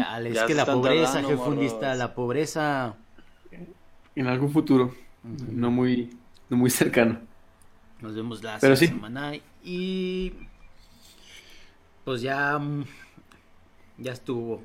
Chale, 0.02 0.31
es 0.31 0.43
que 0.43 0.55
la 0.55 0.66
pobreza, 0.66 1.05
tardando, 1.14 1.28
jefe 1.31 1.43
fundista, 1.44 1.77
morros. 1.86 1.98
la 1.98 2.14
pobreza. 2.14 2.94
En 4.14 4.27
algún 4.27 4.51
futuro. 4.51 4.94
No 5.23 5.70
muy, 5.70 6.16
no 6.48 6.56
muy 6.56 6.70
cercano. 6.70 7.20
Nos 8.01 8.14
vemos 8.14 8.43
la 8.43 8.59
Pero 8.60 8.77
sí. 8.77 8.86
semana. 8.89 9.32
Y. 9.64 10.32
Pues 12.05 12.23
ya. 12.23 12.59
mm, 12.59 12.85
Ya 13.98 14.12
estuvo. 14.12 14.62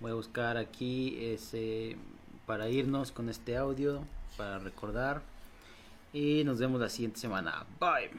Voy 0.00 0.10
a 0.12 0.14
buscar 0.14 0.56
aquí 0.56 1.16
ese. 1.20 1.96
Para 2.46 2.68
irnos 2.68 3.12
con 3.12 3.28
este 3.28 3.56
audio. 3.56 4.02
Para 4.36 4.58
recordar. 4.58 5.22
Y 6.12 6.42
nos 6.44 6.58
vemos 6.58 6.80
la 6.80 6.88
siguiente 6.88 7.20
semana. 7.20 7.64
Bye. 7.78 8.10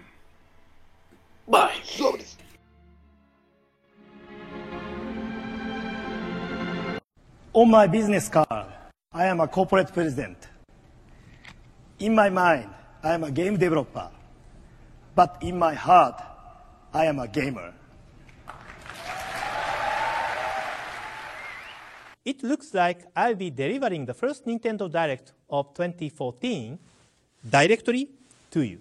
Bye. 1.47 2.50
On 7.53 7.69
my 7.69 7.85
business 7.85 8.29
card, 8.29 8.65
I 9.11 9.25
am 9.25 9.41
a 9.41 9.47
corporate 9.47 9.91
president. 9.91 10.37
In 11.99 12.15
my 12.15 12.29
mind, 12.29 12.69
I 13.03 13.13
am 13.13 13.25
a 13.25 13.31
game 13.31 13.57
developer. 13.57 14.09
But 15.13 15.37
in 15.41 15.59
my 15.59 15.73
heart, 15.73 16.21
I 16.93 17.07
am 17.07 17.19
a 17.19 17.27
gamer. 17.27 17.73
It 22.23 22.41
looks 22.41 22.73
like 22.73 23.05
I'll 23.17 23.35
be 23.35 23.49
delivering 23.49 24.05
the 24.05 24.13
first 24.13 24.45
Nintendo 24.45 24.89
Direct 24.89 25.33
of 25.49 25.73
2014 25.73 26.79
directly 27.49 28.07
to 28.51 28.61
you. 28.61 28.79